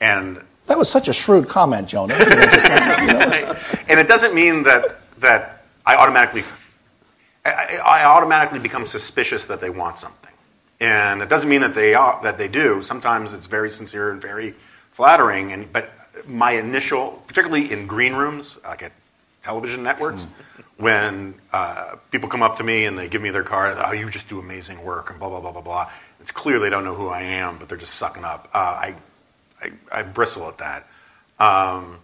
and 0.00 0.42
that 0.66 0.78
was 0.78 0.88
such 0.88 1.08
a 1.08 1.12
shrewd 1.12 1.48
comment, 1.48 1.88
Jonah. 1.88 2.14
and 3.88 4.00
it 4.00 4.08
doesn't 4.08 4.34
mean 4.34 4.62
that 4.64 5.00
that 5.20 5.64
I 5.86 5.96
automatically 5.96 6.44
I, 7.44 7.78
I, 7.84 8.04
automatically 8.04 8.58
become 8.58 8.86
suspicious 8.86 9.46
that 9.46 9.60
they 9.60 9.68
want 9.68 9.98
something, 9.98 10.32
and 10.80 11.20
it 11.20 11.28
doesn't 11.28 11.48
mean 11.48 11.60
that 11.60 11.74
they 11.74 11.94
are, 11.94 12.18
that 12.22 12.38
they 12.38 12.48
do. 12.48 12.80
Sometimes 12.82 13.34
it's 13.34 13.46
very 13.46 13.70
sincere 13.70 14.10
and 14.10 14.20
very 14.20 14.54
flattering, 14.92 15.52
and 15.52 15.70
but 15.70 15.90
my 16.26 16.52
initial, 16.52 17.22
particularly 17.26 17.70
in 17.70 17.86
green 17.86 18.14
rooms, 18.14 18.58
like 18.64 18.82
at 18.82 18.92
television 19.44 19.82
networks. 19.82 20.26
When 20.76 21.34
uh, 21.52 21.94
people 22.10 22.28
come 22.28 22.42
up 22.42 22.56
to 22.56 22.64
me 22.64 22.86
and 22.86 22.98
they 22.98 23.08
give 23.08 23.22
me 23.22 23.30
their 23.30 23.44
card, 23.44 23.76
oh, 23.78 23.92
you 23.92 24.10
just 24.10 24.28
do 24.28 24.40
amazing 24.40 24.82
work, 24.82 25.10
and 25.10 25.20
blah, 25.20 25.28
blah, 25.28 25.40
blah, 25.40 25.52
blah, 25.52 25.60
blah. 25.60 25.90
It's 26.20 26.32
clear 26.32 26.58
they 26.58 26.70
don't 26.70 26.82
know 26.82 26.94
who 26.94 27.08
I 27.08 27.22
am, 27.22 27.58
but 27.58 27.68
they're 27.68 27.78
just 27.78 27.94
sucking 27.94 28.24
up. 28.24 28.48
Uh, 28.52 28.58
I, 28.58 28.94
I, 29.62 29.70
I, 29.92 30.02
bristle 30.02 30.48
at 30.48 30.58
that. 30.58 30.88
Um, 31.38 31.98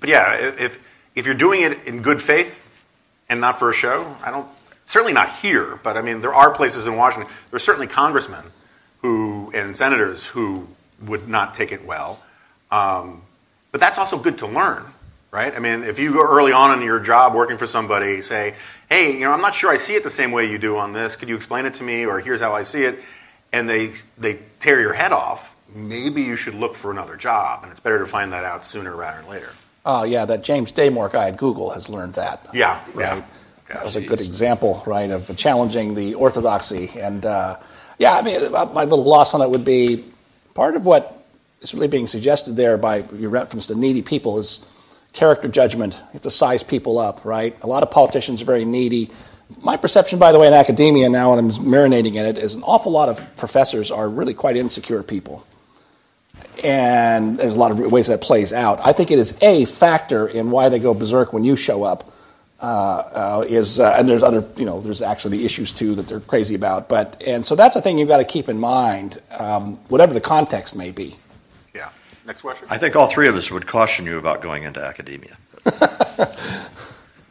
but 0.00 0.08
yeah, 0.08 0.34
if, 0.58 0.82
if 1.14 1.26
you're 1.26 1.36
doing 1.36 1.62
it 1.62 1.86
in 1.86 2.02
good 2.02 2.20
faith 2.20 2.64
and 3.28 3.40
not 3.40 3.58
for 3.60 3.70
a 3.70 3.74
show, 3.74 4.16
I 4.24 4.32
don't, 4.32 4.48
certainly 4.86 5.12
not 5.12 5.30
here, 5.30 5.78
but 5.84 5.96
I 5.96 6.02
mean, 6.02 6.20
there 6.20 6.34
are 6.34 6.50
places 6.50 6.86
in 6.86 6.96
Washington, 6.96 7.32
there's 7.50 7.62
certainly 7.62 7.86
congressmen 7.86 8.44
who, 9.02 9.52
and 9.54 9.76
senators 9.76 10.26
who 10.26 10.66
would 11.02 11.28
not 11.28 11.54
take 11.54 11.70
it 11.70 11.84
well. 11.84 12.18
Um, 12.72 13.22
but 13.70 13.80
that's 13.80 13.98
also 13.98 14.18
good 14.18 14.38
to 14.38 14.46
learn 14.46 14.84
right? 15.30 15.54
I 15.54 15.58
mean, 15.58 15.84
if 15.84 15.98
you 15.98 16.12
go 16.12 16.22
early 16.22 16.52
on 16.52 16.78
in 16.78 16.84
your 16.84 17.00
job 17.00 17.34
working 17.34 17.58
for 17.58 17.66
somebody, 17.66 18.22
say, 18.22 18.54
hey, 18.88 19.12
you 19.12 19.20
know, 19.20 19.32
I'm 19.32 19.40
not 19.40 19.54
sure 19.54 19.70
I 19.70 19.76
see 19.76 19.94
it 19.94 20.02
the 20.02 20.10
same 20.10 20.32
way 20.32 20.50
you 20.50 20.58
do 20.58 20.76
on 20.76 20.92
this. 20.92 21.16
Could 21.16 21.28
you 21.28 21.36
explain 21.36 21.66
it 21.66 21.74
to 21.74 21.82
me? 21.82 22.06
Or 22.06 22.20
here's 22.20 22.40
how 22.40 22.54
I 22.54 22.62
see 22.62 22.84
it. 22.84 23.00
And 23.52 23.68
they, 23.68 23.92
they 24.16 24.38
tear 24.60 24.80
your 24.80 24.92
head 24.92 25.12
off. 25.12 25.54
Maybe 25.74 26.22
you 26.22 26.36
should 26.36 26.54
look 26.54 26.74
for 26.74 26.90
another 26.90 27.16
job. 27.16 27.62
And 27.62 27.70
it's 27.70 27.80
better 27.80 27.98
to 27.98 28.06
find 28.06 28.32
that 28.32 28.44
out 28.44 28.64
sooner 28.64 28.94
rather 28.94 29.20
than 29.20 29.30
later. 29.30 29.50
Oh, 29.84 30.04
yeah, 30.04 30.24
that 30.26 30.44
James 30.44 30.72
Damore 30.72 31.10
guy 31.10 31.28
at 31.28 31.36
Google 31.36 31.70
has 31.70 31.88
learned 31.88 32.14
that. 32.14 32.46
Yeah, 32.52 32.82
right? 32.94 33.18
yeah. 33.18 33.24
That 33.74 33.84
was 33.84 33.96
a 33.96 34.00
good 34.00 34.20
example, 34.20 34.82
right, 34.86 35.10
of 35.10 35.34
challenging 35.36 35.94
the 35.94 36.14
orthodoxy. 36.14 36.90
And 36.96 37.24
uh, 37.24 37.58
yeah, 37.98 38.16
I 38.16 38.22
mean, 38.22 38.50
my 38.50 38.84
little 38.84 39.04
loss 39.04 39.34
on 39.34 39.42
it 39.42 39.50
would 39.50 39.64
be 39.64 40.04
part 40.54 40.74
of 40.74 40.86
what 40.86 41.22
is 41.60 41.74
really 41.74 41.88
being 41.88 42.06
suggested 42.06 42.56
there 42.56 42.78
by 42.78 43.04
your 43.14 43.30
reference 43.30 43.66
to 43.66 43.74
needy 43.74 44.00
people 44.00 44.38
is 44.38 44.64
character 45.12 45.48
judgment. 45.48 45.94
You 45.94 46.12
have 46.14 46.22
to 46.22 46.30
size 46.30 46.62
people 46.62 46.98
up, 46.98 47.24
right? 47.24 47.56
A 47.62 47.66
lot 47.66 47.82
of 47.82 47.90
politicians 47.90 48.42
are 48.42 48.44
very 48.44 48.64
needy. 48.64 49.10
My 49.62 49.76
perception, 49.76 50.18
by 50.18 50.32
the 50.32 50.38
way, 50.38 50.46
in 50.46 50.52
academia 50.52 51.08
now, 51.08 51.32
and 51.32 51.40
I'm 51.40 51.64
marinating 51.64 52.14
in 52.14 52.26
it, 52.26 52.38
is 52.38 52.54
an 52.54 52.62
awful 52.62 52.92
lot 52.92 53.08
of 53.08 53.36
professors 53.36 53.90
are 53.90 54.08
really 54.08 54.34
quite 54.34 54.56
insecure 54.56 55.02
people. 55.02 55.44
And 56.62 57.38
there's 57.38 57.54
a 57.54 57.58
lot 57.58 57.70
of 57.70 57.78
ways 57.78 58.08
that 58.08 58.20
plays 58.20 58.52
out. 58.52 58.80
I 58.84 58.92
think 58.92 59.10
it 59.10 59.18
is 59.18 59.36
a 59.40 59.64
factor 59.64 60.26
in 60.26 60.50
why 60.50 60.68
they 60.68 60.78
go 60.78 60.92
berserk 60.92 61.32
when 61.32 61.44
you 61.44 61.56
show 61.56 61.84
up. 61.84 62.12
Uh, 62.60 62.64
uh, 62.66 63.44
is 63.48 63.78
uh, 63.78 63.94
and 63.96 64.08
there's 64.08 64.24
other 64.24 64.44
you 64.56 64.64
know 64.64 64.80
there's 64.80 65.00
actually 65.00 65.38
the 65.38 65.44
issues 65.44 65.72
too 65.72 65.94
that 65.94 66.08
they're 66.08 66.18
crazy 66.18 66.56
about. 66.56 66.88
But 66.88 67.22
and 67.24 67.46
so 67.46 67.54
that's 67.54 67.76
a 67.76 67.80
thing 67.80 67.98
you've 67.98 68.08
got 68.08 68.16
to 68.16 68.24
keep 68.24 68.48
in 68.48 68.58
mind, 68.58 69.22
um, 69.30 69.76
whatever 69.86 70.12
the 70.12 70.20
context 70.20 70.74
may 70.74 70.90
be. 70.90 71.14
Next 72.28 72.42
question. 72.42 72.68
I 72.70 72.76
think 72.76 72.94
all 72.94 73.06
three 73.06 73.26
of 73.26 73.34
us 73.36 73.50
would 73.50 73.66
caution 73.66 74.04
you 74.04 74.18
about 74.18 74.42
going 74.42 74.62
into 74.64 74.80
academia. 74.84 75.36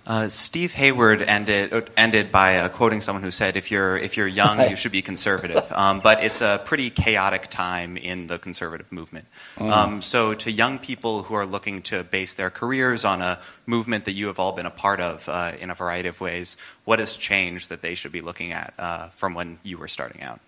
Uh, 0.08 0.30
Steve 0.30 0.72
Hayward 0.72 1.22
ended 1.22 1.92
ended 1.98 2.32
by 2.32 2.60
uh, 2.60 2.70
quoting 2.70 3.02
someone 3.02 3.24
who 3.24 3.30
said, 3.30 3.58
"If 3.58 3.72
you're 3.72 3.98
if 3.98 4.16
you're 4.16 4.26
young, 4.26 4.70
you 4.70 4.78
should 4.78 4.94
be 4.94 5.02
conservative." 5.02 5.70
Um, 5.70 6.00
but 6.00 6.24
it's 6.24 6.42
a 6.42 6.62
pretty 6.64 6.90
chaotic 6.90 7.50
time 7.50 7.98
in 7.98 8.28
the 8.28 8.40
conservative 8.40 8.90
movement. 8.90 9.26
Mm. 9.58 9.70
Um, 9.70 10.02
so, 10.02 10.34
to 10.34 10.50
young 10.50 10.80
people 10.80 11.24
who 11.24 11.34
are 11.34 11.46
looking 11.46 11.82
to 11.92 12.06
base 12.06 12.36
their 12.36 12.50
careers 12.50 13.04
on 13.04 13.22
a 13.22 13.38
movement 13.66 14.06
that 14.06 14.14
you 14.14 14.28
have 14.28 14.40
all 14.40 14.54
been 14.54 14.66
a 14.66 14.72
part 14.72 15.02
of 15.02 15.28
uh, 15.28 15.52
in 15.60 15.70
a 15.72 15.76
variety 15.76 16.08
of 16.08 16.22
ways, 16.22 16.56
what 16.86 17.00
has 17.00 17.18
changed 17.18 17.68
that 17.68 17.82
they 17.82 17.94
should 17.94 18.14
be 18.14 18.22
looking 18.22 18.54
at 18.54 18.74
uh, 18.80 19.10
from 19.10 19.34
when 19.34 19.60
you 19.64 19.78
were 19.78 19.90
starting 19.90 20.22
out? 20.22 20.40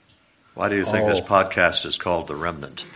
Why 0.53 0.69
do 0.69 0.77
you 0.77 0.85
think 0.85 1.05
this 1.05 1.19
Oh. 1.19 1.25
podcast 1.25 1.85
is 1.85 1.97
called 1.97 2.27
The 2.27 2.35
Remnant? 2.35 2.85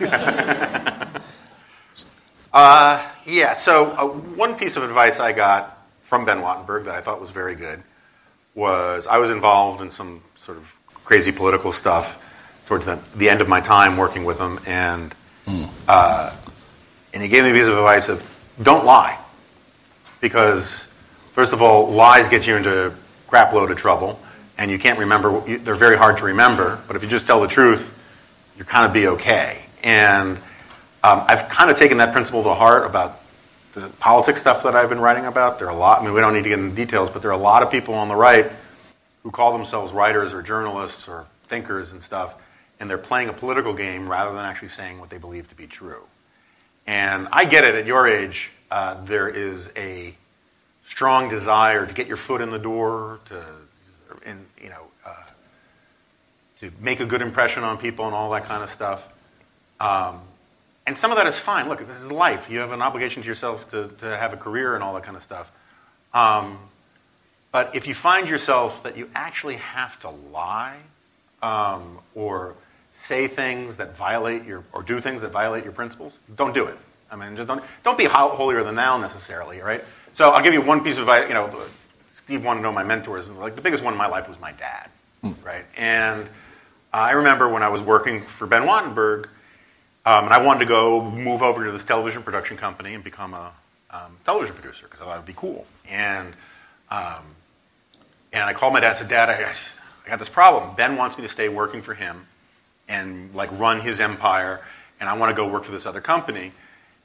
Uh, 2.54 3.04
yeah, 3.26 3.52
so 3.54 3.86
uh, 3.96 4.06
one 4.06 4.54
piece 4.54 4.76
of 4.76 4.84
advice 4.84 5.18
I 5.18 5.32
got 5.32 5.76
from 6.02 6.24
Ben 6.24 6.38
Wattenberg 6.38 6.84
that 6.84 6.94
I 6.94 7.00
thought 7.00 7.20
was 7.20 7.30
very 7.30 7.56
good 7.56 7.82
was 8.54 9.08
I 9.08 9.18
was 9.18 9.30
involved 9.30 9.80
in 9.82 9.90
some 9.90 10.22
sort 10.36 10.56
of 10.58 10.76
crazy 11.04 11.32
political 11.32 11.72
stuff 11.72 12.20
towards 12.68 12.84
the, 12.84 13.00
the 13.16 13.28
end 13.28 13.40
of 13.40 13.48
my 13.48 13.60
time 13.60 13.96
working 13.96 14.24
with 14.24 14.38
him, 14.38 14.60
and 14.66 15.12
uh, 15.88 16.32
and 17.12 17.22
he 17.22 17.28
gave 17.28 17.42
me 17.42 17.50
a 17.50 17.52
piece 17.52 17.66
of 17.66 17.76
advice 17.76 18.08
of 18.08 18.22
don't 18.62 18.84
lie 18.84 19.18
because 20.20 20.86
first 21.32 21.52
of 21.52 21.60
all, 21.60 21.90
lies 21.90 22.28
get 22.28 22.46
you 22.46 22.56
into 22.56 22.86
a 22.86 22.92
crap 23.26 23.52
load 23.52 23.72
of 23.72 23.76
trouble, 23.76 24.20
and 24.58 24.70
you 24.70 24.78
can't 24.78 25.00
remember. 25.00 25.42
you- 25.48 25.58
They're 25.58 25.74
very 25.74 25.96
hard 25.96 26.18
to 26.18 26.24
remember, 26.26 26.80
but 26.86 26.94
if 26.94 27.02
you 27.02 27.08
just 27.08 27.26
tell 27.26 27.40
the 27.40 27.48
truth, 27.48 27.92
you're 28.56 28.64
kind 28.64 28.86
of 28.86 28.92
be 28.92 29.08
okay. 29.08 29.66
And 29.82 30.38
um, 31.04 31.22
I've 31.28 31.50
kind 31.50 31.70
of 31.70 31.76
taken 31.76 31.98
that 31.98 32.14
principle 32.14 32.42
to 32.44 32.54
heart 32.54 32.86
about 32.86 33.20
the 33.74 33.88
politics 34.00 34.40
stuff 34.40 34.62
that 34.62 34.74
I've 34.74 34.88
been 34.88 35.00
writing 35.00 35.26
about. 35.26 35.58
There 35.58 35.68
are 35.68 35.70
a 35.70 35.76
lot. 35.76 36.00
I 36.00 36.04
mean, 36.04 36.14
we 36.14 36.20
don't 36.22 36.32
need 36.32 36.44
to 36.44 36.48
get 36.48 36.58
into 36.58 36.74
details, 36.74 37.10
but 37.10 37.20
there 37.20 37.30
are 37.30 37.38
a 37.38 37.42
lot 37.42 37.62
of 37.62 37.70
people 37.70 37.92
on 37.92 38.08
the 38.08 38.14
right 38.14 38.50
who 39.22 39.30
call 39.30 39.52
themselves 39.52 39.92
writers 39.92 40.32
or 40.32 40.40
journalists 40.40 41.06
or 41.06 41.26
thinkers 41.46 41.92
and 41.92 42.02
stuff, 42.02 42.40
and 42.80 42.88
they're 42.88 42.96
playing 42.96 43.28
a 43.28 43.34
political 43.34 43.74
game 43.74 44.08
rather 44.08 44.34
than 44.34 44.46
actually 44.46 44.68
saying 44.68 44.98
what 44.98 45.10
they 45.10 45.18
believe 45.18 45.46
to 45.50 45.54
be 45.54 45.66
true. 45.66 46.02
And 46.86 47.28
I 47.32 47.44
get 47.44 47.64
it. 47.64 47.74
At 47.74 47.84
your 47.84 48.08
age, 48.08 48.50
uh, 48.70 49.04
there 49.04 49.28
is 49.28 49.70
a 49.76 50.14
strong 50.84 51.28
desire 51.28 51.84
to 51.84 51.92
get 51.92 52.06
your 52.06 52.16
foot 52.16 52.40
in 52.40 52.48
the 52.48 52.58
door, 52.58 53.20
to, 53.26 53.44
and 54.24 54.46
you 54.62 54.70
know, 54.70 54.86
uh, 55.04 55.12
to 56.60 56.70
make 56.80 57.00
a 57.00 57.06
good 57.06 57.20
impression 57.20 57.62
on 57.62 57.76
people 57.76 58.06
and 58.06 58.14
all 58.14 58.30
that 58.30 58.44
kind 58.46 58.62
of 58.62 58.70
stuff. 58.70 59.06
Um, 59.80 60.22
and 60.86 60.96
some 60.96 61.10
of 61.10 61.16
that 61.16 61.26
is 61.26 61.38
fine. 61.38 61.68
Look, 61.68 61.86
this 61.86 62.00
is 62.00 62.12
life. 62.12 62.50
You 62.50 62.58
have 62.60 62.72
an 62.72 62.82
obligation 62.82 63.22
to 63.22 63.28
yourself 63.28 63.70
to, 63.70 63.88
to 64.00 64.16
have 64.16 64.32
a 64.32 64.36
career 64.36 64.74
and 64.74 64.84
all 64.84 64.94
that 64.94 65.02
kind 65.02 65.16
of 65.16 65.22
stuff. 65.22 65.50
Um, 66.12 66.58
but 67.52 67.74
if 67.74 67.86
you 67.86 67.94
find 67.94 68.28
yourself 68.28 68.82
that 68.82 68.96
you 68.96 69.08
actually 69.14 69.56
have 69.56 69.98
to 70.00 70.10
lie 70.10 70.76
um, 71.42 72.00
or 72.14 72.54
say 72.92 73.26
things 73.28 73.76
that 73.76 73.96
violate 73.96 74.44
your, 74.44 74.64
or 74.72 74.82
do 74.82 75.00
things 75.00 75.22
that 75.22 75.30
violate 75.30 75.64
your 75.64 75.72
principles, 75.72 76.18
don't 76.36 76.52
do 76.52 76.66
it. 76.66 76.76
I 77.10 77.16
mean, 77.16 77.36
just 77.36 77.48
don't, 77.48 77.62
don't 77.84 77.98
be 77.98 78.04
holier 78.06 78.64
than 78.64 78.74
thou 78.74 78.98
necessarily, 78.98 79.60
right? 79.60 79.84
So 80.14 80.30
I'll 80.30 80.42
give 80.42 80.52
you 80.52 80.62
one 80.62 80.82
piece 80.82 80.96
of 80.96 81.02
advice. 81.02 81.28
You 81.28 81.34
know, 81.34 81.62
Steve 82.10 82.44
wanted 82.44 82.60
to 82.60 82.62
know 82.64 82.72
my 82.72 82.84
mentors. 82.84 83.28
and 83.28 83.38
Like 83.38 83.56
the 83.56 83.62
biggest 83.62 83.82
one 83.82 83.94
in 83.94 83.98
my 83.98 84.06
life 84.06 84.28
was 84.28 84.38
my 84.40 84.52
dad, 84.52 84.90
right? 85.42 85.64
And 85.76 86.28
I 86.92 87.12
remember 87.12 87.48
when 87.48 87.62
I 87.62 87.68
was 87.68 87.80
working 87.82 88.20
for 88.20 88.46
Ben 88.46 88.62
Wattenberg, 88.62 89.26
um, 90.06 90.24
and 90.24 90.34
I 90.34 90.42
wanted 90.42 90.60
to 90.60 90.66
go 90.66 91.10
move 91.10 91.42
over 91.42 91.64
to 91.64 91.72
this 91.72 91.84
television 91.84 92.22
production 92.22 92.56
company 92.56 92.94
and 92.94 93.02
become 93.02 93.34
a 93.34 93.52
um, 93.90 94.16
television 94.24 94.54
producer 94.54 94.86
because 94.86 95.00
I 95.00 95.04
thought 95.04 95.14
it 95.14 95.18
would 95.18 95.26
be 95.26 95.34
cool. 95.34 95.66
And 95.88 96.34
um, 96.90 97.22
and 98.32 98.42
I 98.42 98.52
called 98.52 98.72
my 98.72 98.80
dad 98.80 98.88
and 98.88 98.96
said, 98.98 99.08
Dad, 99.08 99.30
I, 99.30 99.54
I 100.04 100.08
got 100.08 100.18
this 100.18 100.28
problem. 100.28 100.74
Ben 100.76 100.96
wants 100.96 101.16
me 101.16 101.22
to 101.22 101.28
stay 101.28 101.48
working 101.48 101.82
for 101.82 101.94
him 101.94 102.26
and 102.88 103.34
like 103.34 103.50
run 103.58 103.80
his 103.80 104.00
empire, 104.00 104.60
and 105.00 105.08
I 105.08 105.14
want 105.16 105.30
to 105.30 105.36
go 105.36 105.48
work 105.48 105.64
for 105.64 105.72
this 105.72 105.86
other 105.86 106.00
company. 106.00 106.52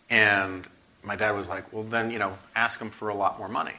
And 0.10 0.66
my 1.04 1.16
dad 1.16 1.32
was 1.32 1.48
like, 1.48 1.72
Well, 1.72 1.84
then 1.84 2.12
you 2.12 2.20
know, 2.20 2.38
ask 2.56 2.80
him 2.80 2.90
for 2.90 3.10
a 3.10 3.16
lot 3.16 3.40
more 3.40 3.48
money. 3.48 3.76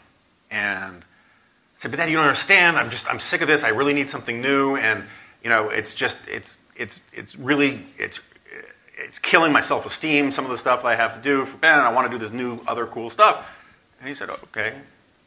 And 0.51 0.97
I 0.97 1.77
said, 1.77 1.91
but 1.91 1.99
Dad, 1.99 2.11
you 2.11 2.17
don't 2.17 2.27
understand. 2.27 2.77
I'm 2.77 2.91
just, 2.91 3.09
I'm 3.09 3.21
sick 3.21 3.41
of 3.41 3.49
this. 3.49 3.65
I 3.65 3.69
really 3.69 3.95
need 3.95 4.11
something 4.11 4.41
new. 4.41 4.77
And, 4.77 5.05
you 5.43 5.51
know, 5.51 5.71
it's 5.71 5.95
just, 5.95 6.19
it's, 6.29 6.59
it's, 6.77 7.01
it's 7.13 7.37
really, 7.37 7.87
it's, 7.97 8.21
it's 9.01 9.19
killing 9.19 9.53
my 9.53 9.61
self-esteem, 9.61 10.31
some 10.31 10.45
of 10.45 10.51
the 10.51 10.59
stuff 10.59 10.85
I 10.85 10.95
have 10.95 11.15
to 11.15 11.21
do 11.21 11.45
for 11.45 11.57
Ben, 11.57 11.79
and 11.79 11.83
I 11.83 11.93
want 11.93 12.11
to 12.11 12.17
do 12.17 12.23
this 12.23 12.33
new, 12.33 12.61
other 12.67 12.87
cool 12.87 13.11
stuff. 13.11 13.49
And 13.99 14.09
he 14.09 14.15
said, 14.15 14.31
okay, 14.31 14.75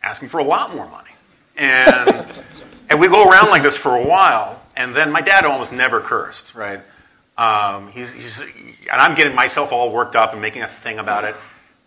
ask 0.02 0.22
him 0.22 0.30
for 0.30 0.40
a 0.40 0.44
lot 0.44 0.76
more 0.76 0.88
money. 0.88 1.12
And, 1.58 2.26
and 2.90 3.00
we 3.00 3.08
go 3.08 3.30
around 3.30 3.50
like 3.50 3.64
this 3.64 3.78
for 3.78 3.96
a 3.96 4.06
while, 4.06 4.62
and 4.76 4.94
then 4.96 5.12
my 5.12 5.22
dad 5.22 5.46
almost 5.46 5.72
never 5.72 6.00
cursed, 6.02 6.56
right? 6.56 6.82
Um, 7.38 7.90
he's, 7.92 8.14
he's, 8.14 8.40
and 8.40 8.52
I'm 8.92 9.16
getting 9.16 9.36
myself 9.36 9.72
all 9.72 9.92
worked 9.92 10.16
up 10.16 10.34
and 10.34 10.42
making 10.42 10.62
a 10.62 10.68
thing 10.68 11.00
about 11.00 11.24
it. 11.24 11.36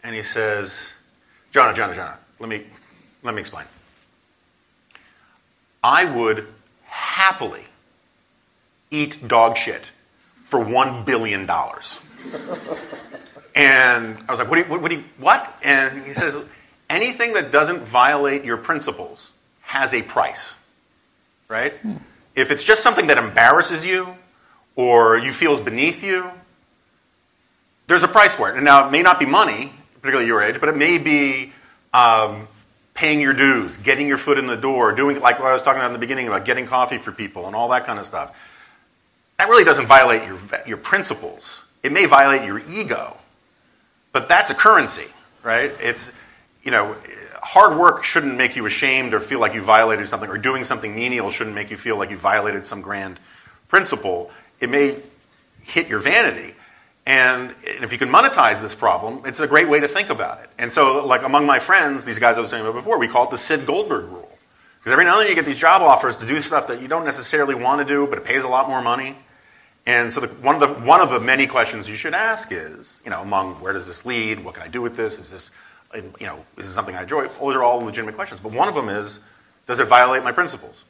And 0.03 0.15
he 0.15 0.23
says, 0.23 0.93
Jonah, 1.53 1.75
Jonah, 1.75 1.95
Jonah, 1.95 2.19
let 2.41 2.49
me, 2.49 2.65
let 3.23 3.35
me 3.35 3.41
explain. 3.41 3.65
I 5.83 6.05
would 6.05 6.49
happily 6.85 7.65
eat 8.91 9.27
dog 9.29 9.57
shit 9.57 9.83
for 10.47 10.61
one 10.61 11.05
billion 11.05 11.45
dollars. 11.45 12.01
And 13.55 14.17
I 14.29 14.33
was 14.33 14.39
like, 14.39 14.49
what 14.49 14.57
do 14.57 14.63
you, 14.63 14.67
what, 14.67 14.83
what 14.83 14.91
do 14.91 14.97
you, 14.97 15.05
what? 15.19 15.55
And 15.63 16.05
he 16.05 16.15
says, 16.15 16.37
anything 16.89 17.33
that 17.35 17.51
doesn't 17.51 17.81
violate 17.81 18.45
your 18.45 18.57
principles 18.57 19.31
has 19.63 19.93
a 19.93 20.03
price, 20.03 20.55
right? 21.49 21.75
If 22.35 22.51
it's 22.51 22.63
just 22.63 22.83
something 22.83 23.09
that 23.09 23.19
embarrasses 23.19 23.85
you 23.85 24.15
or 24.77 25.19
you 25.19 25.33
feel 25.33 25.55
is 25.55 25.61
beneath 25.61 26.05
you, 26.05 26.31
there's 27.89 28.03
a 28.03 28.09
price 28.09 28.35
for 28.35 28.51
it. 28.51 28.57
And 28.57 28.65
now 28.65 28.87
it 28.87 28.91
may 28.91 29.03
not 29.03 29.19
be 29.19 29.27
money, 29.27 29.73
particularly 30.01 30.27
your 30.27 30.43
age, 30.43 30.61
but 30.61 30.69
it 30.69 30.77
may 30.77 30.99
be 30.99 31.53
um, 31.95 32.47
paying 32.95 33.21
your 33.21 33.33
dues, 33.33 33.79
getting 33.79 34.07
your 34.07 34.19
foot 34.19 34.39
in 34.39 34.47
the 34.47 34.57
door, 34.57 34.93
doing 34.93 35.19
like 35.21 35.41
what 35.41 35.49
I 35.49 35.53
was 35.53 35.63
talking 35.63 35.81
about 35.81 35.89
in 35.89 35.93
the 35.95 35.99
beginning 35.99 36.29
about 36.29 36.45
getting 36.45 36.67
coffee 36.67 36.99
for 36.99 37.11
people 37.11 37.47
and 37.47 37.57
all 37.57 37.71
that 37.71 37.85
kind 37.87 37.99
of 37.99 38.07
stuff. 38.07 38.37
That 39.39 39.49
really 39.49 39.65
doesn't 39.65 39.87
violate 39.87 40.27
your, 40.27 40.39
your 40.67 40.77
principles. 40.79 41.63
It 41.83 41.93
may 41.93 42.07
violate 42.07 42.45
your 42.45 42.61
ego, 42.71 43.17
but 44.13 44.29
that's 44.29 44.51
a 44.51 44.55
currency, 44.55 45.07
right? 45.43 45.73
It's, 45.81 46.11
you 46.63 46.71
know, 46.71 46.97
hard 47.43 47.79
work 47.79 48.03
shouldn't 48.03 48.37
make 48.37 48.57
you 48.57 48.67
ashamed 48.67 49.15
or 49.15 49.21
feel 49.21 49.41
like 49.41 49.55
you 49.55 49.63
violated 49.63 50.09
something, 50.09 50.29
or 50.29 50.39
doing 50.39 50.65
something 50.65 50.95
menial 50.95 51.31
shouldn't 51.31 51.55
make 51.55 51.71
you 51.71 51.77
feel 51.77 51.97
like 51.97 52.11
you 52.11 52.17
violated 52.17 52.67
some 52.67 52.81
grand 52.81 53.21
principle. 53.69 54.31
It 54.61 54.71
may 54.71 54.97
hit 55.63 55.89
your 55.89 56.01
vanity. 56.01 56.55
And 57.05 57.55
if 57.63 57.93
you 57.93 57.99
can 57.99 58.09
monetize 58.09 58.61
this 58.61 58.75
problem, 58.75 59.23
it's 59.27 59.39
a 59.39 59.47
great 59.47 59.69
way 59.69 59.79
to 59.79 59.87
think 59.87 60.11
about 60.11 60.41
it. 60.41 60.51
And 60.59 60.73
so, 60.73 61.07
like 61.07 61.23
among 61.23 61.47
my 61.47 61.61
friends, 61.61 62.05
these 62.05 62.19
guys 62.19 62.37
I 62.37 62.41
was 62.41 62.51
talking 62.51 62.67
about 62.67 62.75
before, 62.75 62.99
we 62.99 63.07
call 63.07 63.27
it 63.27 63.31
the 63.31 63.39
Sid 63.39 63.65
Goldberg 63.65 64.07
rule. 64.07 64.37
Because 64.81 64.93
every 64.93 65.05
now 65.05 65.13
and 65.13 65.23
then 65.23 65.29
you 65.29 65.35
get 65.37 65.45
these 65.45 65.59
job 65.59 65.83
offers 65.83 66.17
to 66.19 66.27
do 66.27 66.41
stuff 66.43 66.67
that 66.67 66.83
you 66.83 66.89
don't 66.89 67.05
necessarily 67.05 67.55
want 67.55 67.81
to 67.81 67.85
do, 67.85 68.07
but 68.09 68.19
it 68.19 68.25
pays 68.25 68.43
a 68.43 68.49
lot 68.49 68.69
more 68.69 68.83
money. 68.83 69.17
And 69.87 70.13
so, 70.13 70.21
the, 70.21 70.27
one, 70.27 70.61
of 70.61 70.61
the, 70.61 70.75
one 70.85 71.01
of 71.01 71.11
the 71.11 71.21
many 71.21 71.47
questions 71.47 71.89
you 71.89 71.95
should 71.95 72.15
ask 72.15 72.51
is, 72.51 73.01
you 73.05 73.11
know, 73.11 73.23
among 73.23 73.55
where 73.61 73.73
does 73.73 73.87
this 73.87 74.05
lead? 74.05 74.45
What 74.45 74.55
can 74.55 74.65
I 74.65 74.69
do 74.69 74.83
with 74.83 74.97
this? 74.97 75.19
Is 75.19 75.31
this, 75.31 75.51
you 75.95 76.27
know, 76.27 76.45
is 76.59 76.67
this 76.67 76.75
something 76.75 76.97
I 76.97 77.03
enjoy? 77.03 77.29
Those 77.29 77.55
are 77.55 77.63
all 77.63 77.79
legitimate 77.81 78.17
questions. 78.17 78.41
But 78.41 78.53
one 78.53 78.69
of 78.69 78.75
them 78.75 78.89
is, 78.89 79.21
does 79.67 79.79
it 79.79 79.87
violate 79.87 80.25
my 80.25 80.33
principles? 80.33 80.85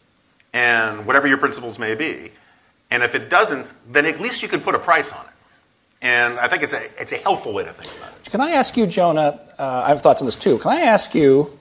And 0.54 1.06
whatever 1.06 1.26
your 1.26 1.36
principles 1.36 1.78
may 1.78 1.94
be. 1.94 2.32
And 2.90 3.02
if 3.02 3.14
it 3.14 3.28
doesn't, 3.28 3.74
then 3.90 4.06
at 4.06 4.20
least 4.20 4.42
you 4.42 4.48
can 4.48 4.60
put 4.60 4.74
a 4.74 4.78
price 4.78 5.12
on 5.12 5.24
it. 5.24 5.32
And 6.00 6.38
I 6.38 6.48
think 6.48 6.62
it's 6.62 6.72
a, 6.72 6.82
it's 7.00 7.12
a 7.12 7.16
helpful 7.16 7.52
way 7.52 7.64
to 7.64 7.72
think 7.72 7.94
about 7.98 8.12
it. 8.12 8.30
Can 8.30 8.40
I 8.40 8.52
ask 8.52 8.76
you, 8.76 8.86
Jonah? 8.86 9.40
Uh, 9.58 9.82
I 9.84 9.88
have 9.88 10.02
thoughts 10.02 10.22
on 10.22 10.26
this 10.26 10.36
too. 10.36 10.58
Can 10.58 10.72
I 10.72 10.80
ask 10.82 11.14
you? 11.14 11.55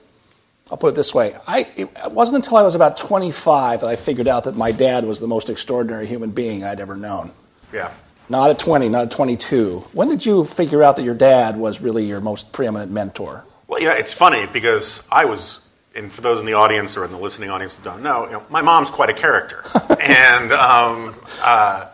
I'll 0.70 0.76
put 0.76 0.88
it 0.88 0.96
this 0.96 1.14
way. 1.14 1.36
I, 1.46 1.68
it 1.76 1.90
wasn't 2.10 2.44
until 2.44 2.56
I 2.56 2.62
was 2.62 2.74
about 2.74 2.96
25 2.96 3.82
that 3.82 3.88
I 3.88 3.94
figured 3.94 4.26
out 4.26 4.44
that 4.44 4.56
my 4.56 4.72
dad 4.72 5.04
was 5.04 5.20
the 5.20 5.28
most 5.28 5.48
extraordinary 5.48 6.06
human 6.06 6.30
being 6.30 6.64
I'd 6.64 6.80
ever 6.80 6.96
known. 6.96 7.30
Yeah. 7.72 7.92
Not 8.28 8.50
at 8.50 8.58
20, 8.58 8.88
not 8.88 9.04
at 9.04 9.10
22. 9.12 9.84
When 9.92 10.08
did 10.08 10.26
you 10.26 10.44
figure 10.44 10.82
out 10.82 10.96
that 10.96 11.04
your 11.04 11.14
dad 11.14 11.56
was 11.56 11.80
really 11.80 12.04
your 12.04 12.20
most 12.20 12.50
preeminent 12.50 12.90
mentor? 12.90 13.44
Well, 13.68 13.80
yeah, 13.80 13.94
it's 13.94 14.12
funny 14.12 14.46
because 14.46 15.02
I 15.10 15.26
was, 15.26 15.60
and 15.94 16.10
for 16.10 16.20
those 16.20 16.40
in 16.40 16.46
the 16.46 16.54
audience 16.54 16.96
or 16.96 17.04
in 17.04 17.12
the 17.12 17.18
listening 17.18 17.50
audience 17.50 17.74
who 17.76 17.84
don't 17.84 18.02
know, 18.02 18.26
you 18.26 18.32
know 18.32 18.42
my 18.50 18.62
mom's 18.62 18.90
quite 18.90 19.10
a 19.10 19.14
character, 19.14 19.64
and 20.00 20.52
um, 20.52 21.14
uh, 21.42 21.86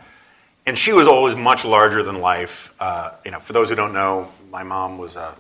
and 0.66 0.78
she 0.78 0.92
was 0.92 1.06
always 1.06 1.36
much 1.36 1.64
larger 1.64 2.02
than 2.02 2.20
life. 2.20 2.74
Uh, 2.78 3.12
you 3.24 3.30
know, 3.30 3.38
for 3.38 3.52
those 3.52 3.70
who 3.70 3.74
don't 3.74 3.94
know, 3.94 4.30
my 4.50 4.62
mom 4.62 4.98
was 4.98 5.16
a, 5.16 5.34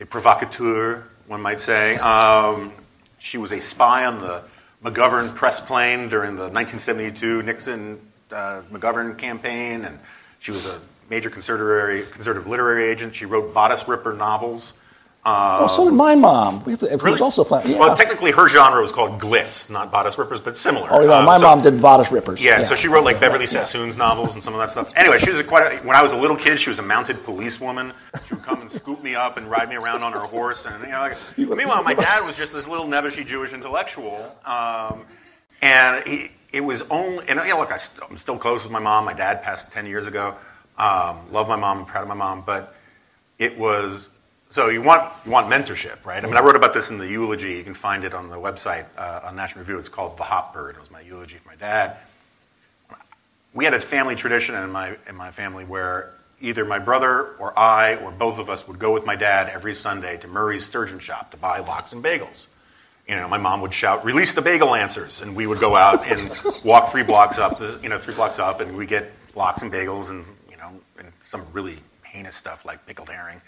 a 0.00 0.06
provocateur, 0.06 1.04
one 1.30 1.40
might 1.40 1.60
say. 1.60 1.94
Um, 1.98 2.72
she 3.20 3.38
was 3.38 3.52
a 3.52 3.60
spy 3.60 4.04
on 4.04 4.18
the 4.18 4.42
McGovern 4.82 5.32
press 5.32 5.60
plane 5.60 6.08
during 6.08 6.34
the 6.34 6.48
1972 6.48 7.44
Nixon 7.44 8.00
uh, 8.32 8.62
McGovern 8.72 9.16
campaign, 9.16 9.84
and 9.84 10.00
she 10.40 10.50
was 10.50 10.66
a 10.66 10.80
major 11.08 11.30
conservative, 11.30 12.10
conservative 12.10 12.48
literary 12.48 12.88
agent. 12.88 13.14
She 13.14 13.26
wrote 13.26 13.54
bodice 13.54 13.86
ripper 13.86 14.12
novels 14.12 14.72
oh, 15.26 15.66
so 15.66 15.84
did 15.84 15.94
my 15.94 16.14
mom. 16.14 16.64
We 16.64 16.72
have 16.72 16.80
to, 16.80 16.92
It 16.92 17.02
was 17.02 17.20
also 17.20 17.44
flat. 17.44 17.66
Yeah. 17.66 17.78
Well, 17.78 17.96
technically, 17.96 18.30
her 18.32 18.48
genre 18.48 18.80
was 18.80 18.90
called 18.92 19.20
glitz, 19.20 19.68
not 19.70 19.92
bodice 19.92 20.16
rippers, 20.16 20.40
but 20.40 20.56
similar. 20.56 20.88
oh, 20.90 21.00
yeah, 21.06 21.18
Um, 21.18 21.24
my 21.26 21.36
so- 21.36 21.42
mom 21.42 21.60
did 21.62 21.80
bodice 21.80 22.10
rippers. 22.10 22.40
Yeah, 22.40 22.64
so 22.64 22.74
she 22.74 22.88
wrote 22.88 23.04
like 23.04 23.20
Beverly 23.20 23.46
Sassoon's 23.46 23.96
novels 23.96 24.34
and 24.34 24.42
some 24.42 24.54
of 24.54 24.60
that 24.60 24.72
stuff. 24.72 24.90
Anyway, 24.96 25.18
she 25.18 25.30
was 25.30 25.38
a 25.38 25.44
quite. 25.44 25.72
A, 25.72 25.76
when 25.86 25.94
I 25.96 26.02
was 26.02 26.12
a 26.12 26.16
little 26.16 26.36
kid, 26.36 26.60
she 26.60 26.70
was 26.70 26.78
a 26.78 26.82
mounted 26.82 27.22
policewoman. 27.24 27.92
She 28.28 28.34
would 28.34 28.42
come 28.44 28.60
and 28.62 28.72
scoop 28.72 29.02
me 29.02 29.14
up 29.14 29.36
and 29.36 29.50
ride 29.50 29.68
me 29.68 29.76
around 29.76 30.02
on 30.02 30.12
her 30.12 30.20
horse, 30.20 30.66
and 30.66 30.82
you 30.84 30.90
know. 30.90 31.00
Like, 31.00 31.16
meanwhile, 31.36 31.82
my 31.82 31.94
dad 32.06 32.24
was 32.24 32.36
just 32.36 32.52
this 32.52 32.66
little 32.66 32.86
nebbishy 32.86 33.26
Jewish 33.26 33.52
intellectual, 33.52 34.34
um, 34.46 35.04
and 35.62 36.06
he, 36.06 36.30
it 36.52 36.62
was 36.62 36.82
only. 36.90 37.28
And 37.28 37.38
yeah, 37.46 37.54
look, 37.54 37.72
I 37.72 37.76
st- 37.76 38.02
I'm 38.10 38.16
still 38.16 38.38
close 38.38 38.62
with 38.64 38.72
my 38.72 38.78
mom. 38.80 39.04
My 39.04 39.12
dad 39.14 39.42
passed 39.42 39.70
ten 39.72 39.84
years 39.86 40.06
ago. 40.06 40.34
Um, 40.78 41.30
love 41.30 41.46
my 41.46 41.56
mom, 41.56 41.84
proud 41.84 42.02
of 42.02 42.08
my 42.08 42.14
mom, 42.14 42.42
but 42.46 42.74
it 43.38 43.58
was 43.58 44.08
so 44.50 44.68
you 44.68 44.82
want 44.82 45.10
you 45.24 45.30
want 45.30 45.48
mentorship, 45.48 46.04
right? 46.04 46.22
I 46.22 46.26
mean, 46.26 46.36
I 46.36 46.40
wrote 46.40 46.56
about 46.56 46.74
this 46.74 46.90
in 46.90 46.98
the 46.98 47.06
eulogy. 47.06 47.54
You 47.54 47.62
can 47.62 47.74
find 47.74 48.02
it 48.02 48.14
on 48.14 48.28
the 48.28 48.36
website 48.36 48.84
uh, 48.98 49.20
on 49.24 49.36
National 49.36 49.60
Review. 49.60 49.78
It's 49.78 49.88
called 49.88 50.16
"The 50.18 50.24
Hop 50.24 50.52
Bird." 50.52 50.74
It 50.74 50.80
was 50.80 50.90
my 50.90 51.00
eulogy 51.00 51.36
for 51.36 51.48
my 51.48 51.54
dad. 51.54 51.96
We 53.54 53.64
had 53.64 53.74
a 53.74 53.80
family 53.80 54.16
tradition 54.16 54.56
in 54.56 54.70
my 54.70 54.96
in 55.08 55.14
my 55.14 55.30
family 55.30 55.64
where 55.64 56.12
either 56.40 56.64
my 56.64 56.80
brother 56.80 57.36
or 57.38 57.56
I 57.56 57.94
or 57.96 58.10
both 58.10 58.40
of 58.40 58.50
us 58.50 58.66
would 58.66 58.80
go 58.80 58.92
with 58.92 59.06
my 59.06 59.14
dad 59.14 59.48
every 59.48 59.74
Sunday 59.74 60.16
to 60.18 60.26
Murray's 60.26 60.66
Sturgeon 60.66 60.98
Shop 60.98 61.30
to 61.30 61.36
buy 61.36 61.60
lox 61.60 61.92
and 61.92 62.02
bagels. 62.02 62.48
You 63.06 63.16
know, 63.16 63.28
my 63.28 63.38
mom 63.38 63.60
would 63.60 63.72
shout, 63.74 64.04
"Release 64.04 64.32
the 64.32 64.42
bagel 64.42 64.70
lancers," 64.70 65.22
and 65.22 65.36
we 65.36 65.46
would 65.46 65.60
go 65.60 65.76
out 65.76 66.08
and 66.08 66.32
walk 66.64 66.90
three 66.90 67.04
blocks 67.04 67.38
up, 67.38 67.60
you 67.84 67.88
know, 67.88 68.00
three 68.00 68.14
blocks 68.14 68.40
up, 68.40 68.60
and 68.60 68.76
we 68.76 68.84
get 68.84 69.12
lox 69.36 69.62
and 69.62 69.72
bagels 69.72 70.10
and 70.10 70.24
you 70.50 70.56
know, 70.56 70.72
and 70.98 71.12
some 71.20 71.46
really 71.52 71.78
heinous 72.02 72.34
stuff 72.34 72.64
like 72.64 72.84
pickled 72.86 73.08
herring, 73.08 73.40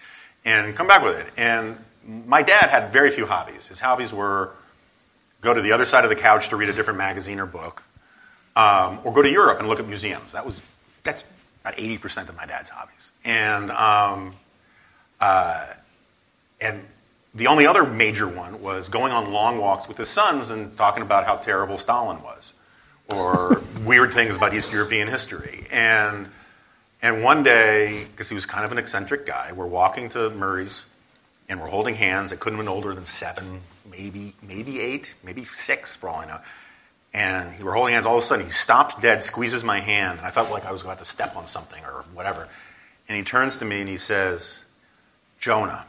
and 0.44 0.74
come 0.74 0.86
back 0.86 1.02
with 1.02 1.16
it. 1.16 1.32
And 1.36 1.78
my 2.26 2.42
dad 2.42 2.70
had 2.70 2.92
very 2.92 3.10
few 3.10 3.26
hobbies. 3.26 3.66
His 3.66 3.80
hobbies 3.80 4.12
were 4.12 4.50
go 5.40 5.52
to 5.52 5.60
the 5.60 5.72
other 5.72 5.84
side 5.84 6.04
of 6.04 6.10
the 6.10 6.16
couch 6.16 6.48
to 6.50 6.56
read 6.56 6.68
a 6.68 6.72
different 6.72 6.98
magazine 6.98 7.40
or 7.40 7.46
book, 7.46 7.82
um, 8.56 9.00
or 9.04 9.12
go 9.12 9.22
to 9.22 9.30
Europe 9.30 9.58
and 9.58 9.68
look 9.68 9.80
at 9.80 9.86
museums. 9.86 10.32
That 10.32 10.46
was 10.46 10.60
that's 11.04 11.24
about 11.62 11.78
eighty 11.78 11.98
percent 11.98 12.28
of 12.28 12.36
my 12.36 12.46
dad's 12.46 12.70
hobbies, 12.70 13.10
and 13.24 13.70
um, 13.70 14.34
uh, 15.20 15.66
and 16.60 16.84
the 17.34 17.46
only 17.46 17.66
other 17.66 17.84
major 17.84 18.28
one 18.28 18.62
was 18.62 18.88
going 18.88 19.12
on 19.12 19.32
long 19.32 19.58
walks 19.58 19.88
with 19.88 19.96
his 19.96 20.08
sons 20.08 20.50
and 20.50 20.76
talking 20.76 21.02
about 21.02 21.24
how 21.24 21.36
terrible 21.36 21.78
Stalin 21.78 22.22
was, 22.22 22.52
or 23.08 23.62
weird 23.84 24.12
things 24.12 24.36
about 24.36 24.54
East 24.54 24.72
European 24.72 25.08
history. 25.08 25.66
And 25.70 26.28
and 27.02 27.22
one 27.22 27.42
day, 27.42 28.06
because 28.10 28.28
he 28.28 28.34
was 28.34 28.46
kind 28.46 28.64
of 28.64 28.72
an 28.72 28.78
eccentric 28.78 29.26
guy, 29.26 29.52
we're 29.52 29.66
walking 29.66 30.08
to 30.10 30.30
Murray's, 30.30 30.86
and 31.48 31.60
we're 31.60 31.68
holding 31.68 31.94
hands. 31.94 32.32
I 32.32 32.36
couldn't 32.36 32.58
have 32.58 32.64
been 32.64 32.72
older 32.72 32.94
than 32.94 33.04
seven, 33.04 33.60
maybe 33.90 34.34
maybe 34.40 34.80
eight, 34.80 35.14
maybe 35.22 35.44
six, 35.44 35.96
for 35.96 36.08
all 36.08 36.20
I 36.20 36.26
know. 36.26 36.40
And 37.12 37.58
we 37.58 37.64
were 37.64 37.74
holding 37.74 37.92
hands. 37.92 38.06
All 38.06 38.16
of 38.16 38.22
a 38.22 38.26
sudden, 38.26 38.46
he 38.46 38.52
stops 38.52 38.94
dead, 38.94 39.22
squeezes 39.22 39.62
my 39.62 39.80
hand, 39.80 40.18
and 40.18 40.26
I 40.26 40.30
felt 40.30 40.50
like 40.50 40.64
I 40.64 40.72
was 40.72 40.82
about 40.82 41.00
to 41.00 41.04
step 41.04 41.36
on 41.36 41.46
something 41.46 41.84
or 41.84 42.04
whatever. 42.14 42.48
And 43.08 43.18
he 43.18 43.22
turns 43.22 43.58
to 43.58 43.66
me 43.66 43.80
and 43.80 43.88
he 43.88 43.98
says, 43.98 44.64
"Jonah." 45.38 45.84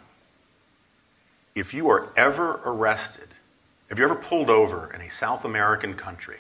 if 1.56 1.74
you 1.74 1.90
are 1.90 2.10
ever 2.16 2.60
arrested, 2.66 3.28
if 3.90 3.98
you're 3.98 4.10
ever 4.10 4.20
pulled 4.20 4.50
over 4.50 4.92
in 4.94 5.02
a 5.02 5.12
South 5.12 5.46
American 5.46 5.94
country, 5.94 6.40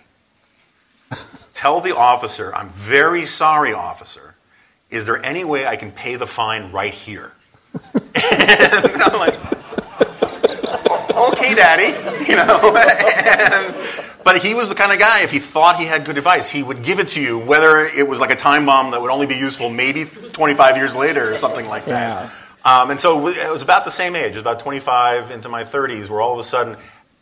tell 1.53 1.81
the 1.81 1.95
officer, 1.95 2.53
I'm 2.55 2.69
very 2.69 3.25
sorry, 3.25 3.73
officer. 3.73 4.32
Is 4.93 5.07
there 5.07 5.25
any 5.25 5.43
way 5.43 5.65
I 5.65 5.75
can 5.75 5.91
pay 5.91 6.17
the 6.17 6.27
fine 6.27 6.71
right 6.71 6.93
here? 6.93 7.31
and 7.95 9.01
I'm 9.01 9.17
like, 9.17 9.33
okay, 11.33 11.55
daddy, 11.55 12.25
you 12.29 12.35
know. 12.35 12.75
and, 12.77 13.75
but 14.23 14.37
he 14.37 14.53
was 14.53 14.69
the 14.69 14.75
kind 14.75 14.91
of 14.91 14.99
guy, 14.99 15.23
if 15.23 15.31
he 15.31 15.39
thought 15.39 15.79
he 15.79 15.85
had 15.85 16.05
good 16.05 16.19
advice, 16.19 16.47
he 16.47 16.61
would 16.61 16.83
give 16.83 16.99
it 16.99 17.07
to 17.09 17.21
you, 17.21 17.39
whether 17.39 17.79
it 17.87 18.07
was 18.07 18.19
like 18.19 18.29
a 18.29 18.35
time 18.35 18.67
bomb 18.67 18.91
that 18.91 19.01
would 19.01 19.09
only 19.09 19.25
be 19.25 19.35
useful 19.35 19.67
maybe 19.67 20.05
25 20.05 20.77
years 20.77 20.95
later 20.95 21.33
or 21.33 21.37
something 21.39 21.65
like 21.67 21.85
that. 21.85 22.31
Um, 22.63 22.91
and 22.91 22.99
so 22.99 23.27
it 23.27 23.51
was 23.51 23.63
about 23.63 23.85
the 23.85 23.91
same 23.91 24.15
age, 24.15 24.33
it 24.33 24.35
was 24.35 24.41
about 24.41 24.59
25 24.59 25.31
into 25.31 25.49
my 25.49 25.63
30s, 25.63 26.07
where 26.07 26.21
all 26.21 26.33
of 26.33 26.39
a 26.39 26.43
sudden, 26.43 26.77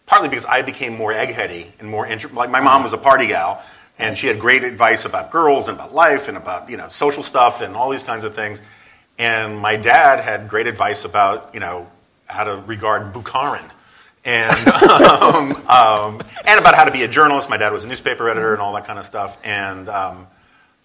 partly 0.05 0.28
because 0.28 0.45
I 0.45 0.61
became 0.61 0.97
more 0.97 1.13
eggheady 1.13 1.67
and 1.80 1.89
more 1.89 2.05
intro- 2.05 2.34
like 2.34 2.49
my 2.49 2.59
mom 2.59 2.84
was 2.84 2.91
a 2.91 2.97
party 2.97 3.28
gal, 3.28 3.63
and 4.01 4.17
she 4.17 4.27
had 4.27 4.39
great 4.39 4.63
advice 4.63 5.05
about 5.05 5.31
girls 5.31 5.67
and 5.67 5.77
about 5.77 5.93
life 5.93 6.27
and 6.27 6.37
about 6.37 6.69
you 6.69 6.77
know 6.77 6.87
social 6.89 7.23
stuff 7.23 7.61
and 7.61 7.75
all 7.75 7.89
these 7.89 8.03
kinds 8.03 8.23
of 8.23 8.35
things. 8.35 8.61
And 9.17 9.57
my 9.59 9.75
dad 9.75 10.19
had 10.19 10.47
great 10.47 10.67
advice 10.67 11.05
about 11.05 11.53
you 11.53 11.59
know 11.59 11.87
how 12.25 12.43
to 12.43 12.57
regard 12.65 13.13
Bukharin. 13.13 13.69
And, 14.23 14.67
um, 14.67 15.51
um, 15.67 16.21
and 16.45 16.59
about 16.59 16.75
how 16.75 16.83
to 16.83 16.91
be 16.91 17.03
a 17.03 17.07
journalist. 17.07 17.49
My 17.49 17.57
dad 17.57 17.73
was 17.73 17.85
a 17.85 17.87
newspaper 17.87 18.29
editor 18.29 18.53
and 18.53 18.61
all 18.61 18.73
that 18.73 18.85
kind 18.85 18.99
of 18.99 19.05
stuff. 19.05 19.37
And, 19.43 19.89
um, 19.89 20.27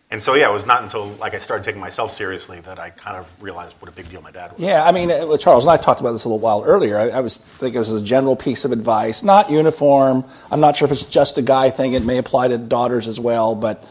and 0.09 0.22
so, 0.22 0.34
yeah, 0.34 0.48
it 0.48 0.52
was 0.52 0.66
not 0.66 0.84
until 0.84 1.09
like 1.14 1.34
I 1.34 1.38
started 1.38 1.64
taking 1.64 1.80
myself 1.80 2.12
seriously 2.12 2.61
that 2.61 2.78
I 2.78 2.90
kind 2.90 3.16
of 3.16 3.42
realized 3.42 3.74
what 3.80 3.88
a 3.88 3.92
big 3.92 4.09
deal 4.09 4.22
my 4.22 4.30
dad 4.30 4.52
was. 4.52 4.61
Yeah, 4.61 4.84
I 4.84 4.92
mean, 4.92 5.11
uh, 5.11 5.36
Charles 5.36 5.64
and 5.64 5.72
I 5.72 5.76
talked 5.78 6.00
about 6.00 6.12
this 6.12 6.22
a 6.22 6.28
little 6.28 6.38
while 6.38 6.62
earlier. 6.64 6.96
I, 6.96 7.09
I 7.09 7.20
was 7.20 7.38
thinking 7.38 7.80
this 7.80 7.90
is 7.90 8.00
a 8.00 8.04
general 8.04 8.36
piece 8.36 8.64
of 8.64 8.70
advice, 8.70 9.24
not 9.24 9.50
uniform. 9.50 10.24
I'm 10.48 10.61
not 10.61 10.76
sure 10.76 10.86
if 10.86 10.92
it's 10.92 11.02
just 11.02 11.38
a 11.38 11.42
guy 11.42 11.70
thing. 11.70 11.94
It 11.94 12.04
may 12.04 12.18
apply 12.18 12.48
to 12.48 12.59
daughters 12.59 13.09
as 13.09 13.18
well. 13.18 13.57
But 13.57 13.84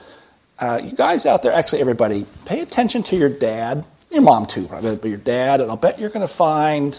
uh, 0.58 0.80
you 0.82 0.94
guys 0.94 1.26
out 1.26 1.44
there, 1.44 1.52
actually, 1.52 1.82
everybody, 1.82 2.26
pay 2.46 2.62
attention 2.62 3.04
to 3.04 3.18
your 3.18 3.30
dad, 3.30 3.84
your 4.10 4.22
mom 4.22 4.46
too, 4.46 4.68
probably, 4.68 4.96
but 4.96 5.10
your 5.10 5.18
dad, 5.18 5.60
and 5.60 5.70
I'll 5.70 5.76
bet 5.76 6.00
you're 6.00 6.10
going 6.10 6.26
to 6.26 6.34
find 6.34 6.98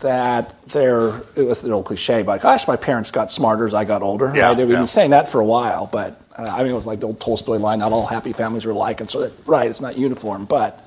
that 0.00 0.62
there 0.64 1.22
it 1.36 1.42
was 1.42 1.62
the 1.62 1.72
old 1.72 1.86
cliche, 1.86 2.22
but 2.22 2.40
gosh, 2.40 2.68
my 2.68 2.76
parents 2.76 3.10
got 3.10 3.32
smarter 3.32 3.66
as 3.66 3.74
I 3.74 3.84
got 3.84 4.02
older. 4.02 4.30
Yeah, 4.34 4.48
right? 4.48 4.56
We've 4.58 4.68
yeah. 4.68 4.76
been 4.76 4.86
saying 4.86 5.10
that 5.10 5.28
for 5.30 5.40
a 5.40 5.44
while, 5.44 5.88
but 5.90 6.20
I 6.38 6.62
mean, 6.62 6.72
it 6.72 6.74
was 6.74 6.86
like 6.86 7.00
the 7.00 7.06
old 7.06 7.20
Tolstoy 7.20 7.58
line: 7.58 7.80
"Not 7.80 7.92
all 7.92 8.06
happy 8.06 8.32
families 8.32 8.64
are 8.64 8.70
alike," 8.70 9.00
and 9.00 9.10
so 9.10 9.20
that, 9.22 9.32
right, 9.46 9.68
it's 9.68 9.80
not 9.80 9.96
uniform, 9.98 10.44
but. 10.44 10.84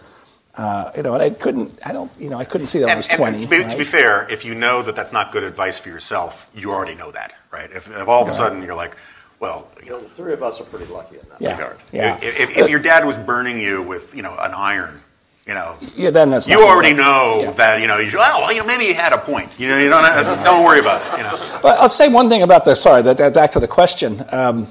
Uh, 0.58 0.92
you 0.98 1.02
know, 1.02 1.14
and 1.14 1.24
I 1.24 1.30
couldn't. 1.30 1.80
I 1.86 1.94
don't. 1.94 2.12
You 2.20 2.30
know, 2.30 2.38
I 2.38 2.44
couldn't 2.44 2.68
see 2.68 2.80
that 2.80 2.88
when 2.88 2.94
I 2.96 2.98
was 2.98 3.08
And- 3.08 3.14
and 3.14 3.18
twenty. 3.38 3.46
to, 3.46 3.50
be, 3.50 3.60
right? 3.64 3.72
to 3.72 3.78
be 3.78 3.86
fair, 3.86 4.28
if 4.30 4.44
you 4.44 4.54
know 4.54 4.82
that 4.82 4.98
that's 4.98 5.14
not 5.14 5.32
good 5.32 5.44
advice 5.46 5.78
for 5.80 5.88
yourself, 5.88 6.50
you 6.54 6.74
already 6.74 6.94
know 6.94 7.10
that, 7.12 7.32
right? 7.54 7.70
If, 7.74 7.90
if 7.90 8.08
all 8.10 8.22
of 8.22 8.28
a 8.28 8.34
sudden 8.34 8.62
you're 8.62 8.76
like, 8.76 8.98
well, 9.40 9.70
you 9.82 9.92
know, 9.92 10.02
The 10.02 10.10
three 10.10 10.34
of 10.34 10.44
us 10.44 10.60
are 10.60 10.66
pretty 10.66 10.92
lucky 10.92 11.16
in 11.20 11.22
that 11.30 11.40
Yeah. 11.42 11.52
regard. 11.58 11.78
Yeah. 11.94 12.18
if, 12.22 12.38
if, 12.38 12.58
if 12.58 12.70
your 12.70 12.80
dad 12.82 13.06
was 13.06 13.16
burning 13.16 13.62
you 13.62 13.82
with, 13.82 14.14
you 14.14 14.24
know, 14.24 14.36
an 14.40 14.52
iron, 14.54 15.02
you 15.48 15.54
know, 15.54 15.76
yeah, 15.96 16.10
then 16.10 16.30
that's 16.32 16.50
you 16.50 16.62
already 16.62 16.90
work. 16.92 16.98
know 16.98 17.42
Yeah. 17.44 17.52
that, 17.52 17.80
you 17.82 17.88
know, 17.88 17.98
you, 18.00 18.12
oh, 18.16 18.42
well, 18.42 18.52
you 18.52 18.60
know, 18.60 18.66
maybe 18.68 18.84
he 18.88 18.94
had 18.94 19.14
a 19.14 19.20
point. 19.20 19.50
You 19.58 19.70
know, 19.70 19.78
you 19.78 19.88
don't, 19.90 20.04
don't 20.44 20.66
worry 20.66 20.82
about 20.82 21.02
it, 21.14 21.18
you 21.20 21.24
know. 21.24 21.60
But 21.62 21.80
I'll 21.80 21.88
say 21.88 22.10
one 22.10 22.28
thing 22.28 22.42
about 22.44 22.66
the. 22.66 22.76
Sorry, 22.76 23.02
that, 23.04 23.16
that, 23.20 23.34
back 23.34 23.52
to 23.54 23.62
the 23.62 23.70
question. 23.70 24.26
Um, 24.34 24.68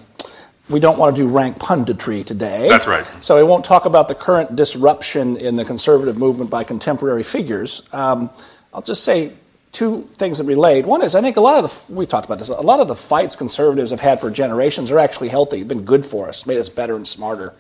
we 0.71 0.81
don't 0.81 0.99
want 0.99 1.15
to 1.17 1.23
do 1.23 1.29
rank 1.29 1.59
punditry 1.59 2.25
today. 2.25 2.69
That's 2.69 2.87
right. 2.87 3.09
So 3.21 3.37
we 3.37 3.43
won't 3.43 3.65
talk 3.65 3.85
about 3.85 4.09
the 4.09 4.15
current 4.15 4.55
disruption 4.55 5.37
in 5.37 5.57
the 5.57 5.65
conservative 5.65 6.17
movement 6.17 6.49
by 6.49 6.65
contemporary 6.65 7.25
figures. 7.25 7.83
Um, 7.93 8.31
I'll 8.73 8.83
just 8.83 9.03
say 9.03 9.33
two 9.73 10.09
things 10.17 10.39
that 10.39 10.45
relate. 10.45 10.87
One 10.87 11.03
is 11.03 11.15
I 11.15 11.21
think 11.21 11.37
a 11.37 11.41
lot 11.41 11.63
of 11.63 11.87
the 11.87 11.93
we've 11.93 12.09
talked 12.09 12.27
about 12.27 12.39
this. 12.39 12.49
A 12.49 12.55
lot 12.55 12.81
of 12.81 12.89
the 12.89 12.97
fights 12.97 13.37
conservatives 13.37 13.91
have 13.91 14.01
had 14.01 14.21
for 14.21 14.31
generations 14.31 14.91
are 14.91 14.99
actually 14.99 15.29
healthy, 15.29 15.65
been 15.65 15.85
good 15.85 16.07
for 16.07 16.29
us, 16.29 16.47
made 16.47 16.59
us 16.59 16.69
better 16.69 16.95
and 16.95 17.07
smarter. 17.07 17.53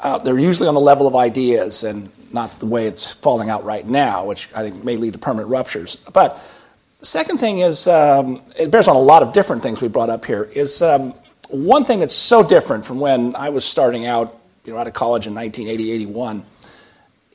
Uh, 0.00 0.18
they're 0.18 0.38
usually 0.38 0.68
on 0.68 0.74
the 0.74 0.80
level 0.80 1.06
of 1.06 1.14
ideas 1.14 1.84
and 1.84 2.10
not 2.32 2.58
the 2.58 2.66
way 2.66 2.86
it's 2.86 3.12
falling 3.12 3.50
out 3.50 3.64
right 3.64 3.86
now, 3.86 4.24
which 4.24 4.48
I 4.54 4.62
think 4.62 4.82
may 4.82 4.96
lead 4.96 5.12
to 5.12 5.18
permanent 5.18 5.50
ruptures. 5.50 5.96
But 6.12 6.40
the 7.00 7.06
second 7.06 7.38
thing 7.38 7.58
is, 7.58 7.86
um, 7.86 8.40
it 8.58 8.70
bears 8.70 8.88
on 8.88 8.96
a 8.96 9.00
lot 9.00 9.22
of 9.22 9.32
different 9.32 9.62
things 9.62 9.80
we 9.80 9.88
brought 9.88 10.10
up 10.10 10.24
here, 10.24 10.44
is 10.44 10.80
um, 10.80 11.14
one 11.50 11.84
thing 11.84 12.00
that's 12.00 12.14
so 12.14 12.42
different 12.42 12.84
from 12.86 13.00
when 13.00 13.34
I 13.36 13.50
was 13.50 13.64
starting 13.64 14.06
out, 14.06 14.38
you 14.64 14.72
know, 14.72 14.78
out 14.78 14.86
of 14.86 14.94
college 14.94 15.26
in 15.26 15.34
1980, 15.34 15.92
81, 15.92 16.44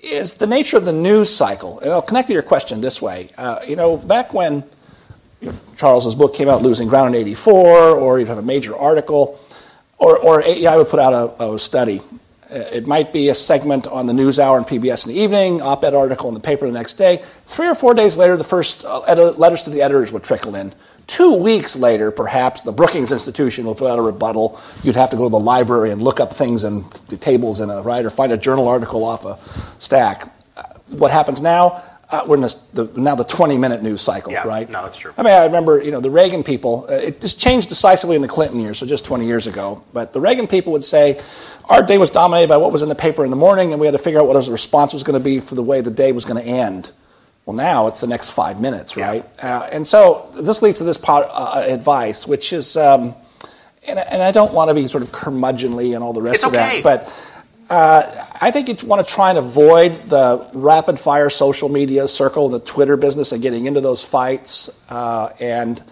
is 0.01 0.36
the 0.36 0.47
nature 0.47 0.78
of 0.78 0.86
the 0.86 0.93
news 0.93 1.34
cycle. 1.34 1.80
And 1.80 1.91
I'll 1.91 2.01
connect 2.01 2.28
to 2.28 2.34
your 2.34 2.43
question 2.43 2.82
this 2.82 3.01
way. 3.01 3.30
Uh, 3.38 3.59
you 3.68 3.76
know, 3.76 3.97
back 3.97 4.34
when 4.34 4.63
Charles's 5.78 6.16
book 6.16 6.34
came 6.34 6.49
out, 6.49 6.61
Losing 6.61 6.88
Ground 6.88 7.16
in 7.16 7.22
84, 7.22 7.91
or 7.91 8.20
you'd 8.20 8.28
have 8.28 8.38
a 8.38 8.43
major 8.43 8.76
article, 8.76 9.39
or, 9.97 10.18
or 10.18 10.41
AEI 10.41 10.78
would 10.78 10.89
put 10.89 10.99
out 10.99 11.39
a, 11.39 11.53
a 11.53 11.59
study. 11.59 12.01
Uh, 12.49 12.55
It 12.72 12.88
might 12.88 13.11
be 13.11 13.30
a 13.30 13.36
segment 13.36 13.88
on 13.88 14.05
the 14.05 14.13
news 14.13 14.39
hour 14.39 14.57
and 14.57 14.68
PBS 14.68 15.07
in 15.07 15.13
the 15.13 15.20
evening, 15.20 15.61
op-ed 15.61 15.93
article 15.93 16.28
in 16.30 16.34
the 16.36 16.39
paper 16.39 16.66
the 16.68 16.72
next 16.72 16.95
day. 16.95 17.24
Three 17.47 17.68
or 17.68 17.76
four 17.76 17.93
days 17.93 18.18
later, 18.18 18.38
the 18.38 18.43
first 18.43 18.86
uh, 18.86 19.34
letters 19.38 19.63
to 19.63 19.70
the 19.72 19.82
editors 19.82 20.11
would 20.11 20.24
trickle 20.24 20.55
in. 20.55 20.74
Two 21.08 21.36
weeks 21.36 21.76
later, 21.76 22.10
perhaps, 22.10 22.62
the 22.62 22.72
Brookings 22.72 23.12
Institution 23.12 23.66
will 23.66 23.76
put 23.76 23.91
out 23.91 23.99
a 23.99 24.01
rebuttal. 24.01 24.60
You'd 24.84 24.95
have 24.95 25.12
to 25.12 25.18
go 25.18 25.24
to 25.26 25.30
the 25.30 25.39
library 25.39 25.91
and 25.91 26.01
look 26.01 26.20
up 26.20 26.34
things 26.34 26.64
in 26.64 26.86
the 27.10 27.18
tables 27.18 27.60
in 27.60 27.70
a 27.70 27.82
right, 27.82 28.03
or 28.03 28.10
find 28.10 28.32
a 28.32 28.38
journal 28.38 28.68
article 28.68 29.03
off 29.03 29.24
a 29.26 29.38
stack. 29.80 30.32
Uh, 30.58 30.64
what 30.88 31.12
happens 31.12 31.41
now? 31.41 31.84
Uh, 32.10 32.24
we're 32.28 32.36
in 32.36 32.41
this, 32.41 32.53
the, 32.74 32.86
now 32.95 33.16
the 33.16 33.24
20-minute 33.26 33.82
news 33.82 33.99
cycle, 34.01 34.32
Yeah, 34.32 34.47
right? 34.47 34.70
no, 34.70 34.84
that's 34.84 34.97
true. 34.97 35.12
I 35.18 35.24
mean, 35.24 35.34
I 35.34 35.45
remember, 35.45 35.82
you 35.82 35.89
know, 35.91 35.99
the 35.99 36.12
Reagan 36.12 36.43
people, 36.43 36.86
uh, 36.88 36.93
it 36.93 37.20
just 37.20 37.39
changed 37.39 37.70
decisively 37.70 38.16
in 38.16 38.22
the 38.22 38.28
Clinton 38.28 38.60
years, 38.60 38.78
so 38.78 38.86
just 38.86 39.06
20 39.06 39.26
years 39.26 39.47
ago. 39.47 39.84
But 39.91 40.14
the 40.14 40.22
Reagan 40.22 40.45
people 40.47 40.72
would 40.74 40.84
say 40.84 41.20
our 41.66 41.82
day 41.82 41.97
was 41.97 42.12
dominated 42.12 42.47
by 42.47 42.58
what 42.58 42.72
was 42.72 42.84
in 42.84 42.89
the 42.89 42.95
paper 42.95 43.24
in 43.24 43.32
the 43.32 43.36
morning, 43.36 43.72
and 43.72 43.80
we 43.80 43.88
had 43.88 43.91
to 43.93 43.97
figure 43.97 44.20
out 44.20 44.28
what 44.28 44.36
our 44.36 44.51
response 44.51 44.93
was 44.93 45.01
going 45.03 45.20
to 45.20 45.24
be 45.24 45.39
for 45.39 45.56
the 45.56 45.64
way 45.64 45.82
the 45.82 45.91
day 45.91 46.12
was 46.12 46.26
going 46.26 46.41
to 46.43 46.47
end. 46.47 46.91
Well, 47.46 47.56
now 47.56 47.88
it's 47.88 48.02
the 48.02 48.08
next 48.08 48.32
five 48.32 48.60
minutes, 48.60 48.98
right? 48.98 49.24
Uh, 49.39 49.70
and 49.72 49.88
so 49.88 50.32
this 50.36 50.62
leads 50.62 50.80
to 50.80 50.84
this 50.84 50.98
part, 50.98 51.28
uh, 51.30 51.64
advice, 51.68 52.26
which 52.26 52.52
is, 52.52 52.76
um, 52.76 53.14
and, 53.88 54.00
and, 54.00 54.24
I 54.24 54.32
don't 54.32 54.52
want 54.52 54.70
to 54.70 54.74
be 54.74 54.88
sort 54.88 55.04
of 55.04 55.12
curmudgeonly 55.12 55.93
and 55.93 56.04
all 56.04 56.12
the 56.12 56.24
rest 56.24 56.38
it's 56.38 56.43
of 56.43 56.56
okay. 56.56 56.82
that, 56.82 56.84
but 56.84 57.14
uh, 57.70 58.26
I 58.41 58.52
think 58.52 58.82
you 58.82 58.88
want 58.88 59.06
to 59.08 59.14
try 59.14 59.30
and 59.30 59.38
avoid 59.38 60.10
the 60.10 60.48
rapid 60.54 61.00
fire 61.00 61.30
social 61.30 61.70
media 61.70 62.08
circle, 62.08 62.50
the 62.50 62.60
Twitter 62.60 62.98
business, 62.98 63.32
and 63.32 63.41
getting 63.41 63.66
into 63.66 63.82
those 63.82 64.04
fights, 64.04 64.70
uh, 64.89 65.30
and 65.39 65.84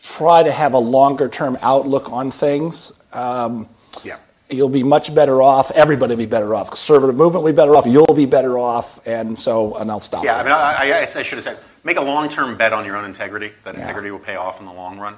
try 0.00 0.42
to 0.42 0.50
have 0.50 0.74
a 0.74 0.78
longer 0.78 1.28
term 1.28 1.58
outlook 1.60 2.10
on 2.12 2.30
things. 2.30 2.92
Um, 3.12 3.68
yeah. 4.02 4.18
You'll 4.50 4.68
be 4.68 4.82
much 4.82 5.14
better 5.14 5.40
off. 5.42 5.70
Everybody 5.70 6.12
will 6.14 6.18
be 6.18 6.26
better 6.26 6.54
off. 6.54 6.68
Conservative 6.68 7.16
movement 7.16 7.44
will 7.44 7.52
be 7.52 7.56
better 7.56 7.76
off. 7.76 7.86
You'll 7.86 8.14
be 8.14 8.26
better 8.26 8.58
off. 8.58 9.00
And 9.06 9.38
so, 9.38 9.76
and 9.76 9.90
I'll 9.90 10.00
stop. 10.00 10.24
Yeah. 10.24 10.36
I 10.38 10.42
mean, 10.42 10.52
I, 10.52 10.90
I, 11.02 11.02
I 11.02 11.22
should 11.22 11.38
have 11.38 11.44
said, 11.44 11.58
make 11.84 11.96
a 11.96 12.00
long-term 12.02 12.56
bet 12.56 12.72
on 12.72 12.84
your 12.84 12.96
own 12.96 13.04
integrity. 13.04 13.52
That 13.64 13.74
Yeah. 13.74 13.82
integrity 13.82 14.10
will 14.10 14.18
pay 14.18 14.36
off 14.36 14.58
in 14.60 14.66
the 14.66 14.72
long 14.72 14.98
run. 14.98 15.14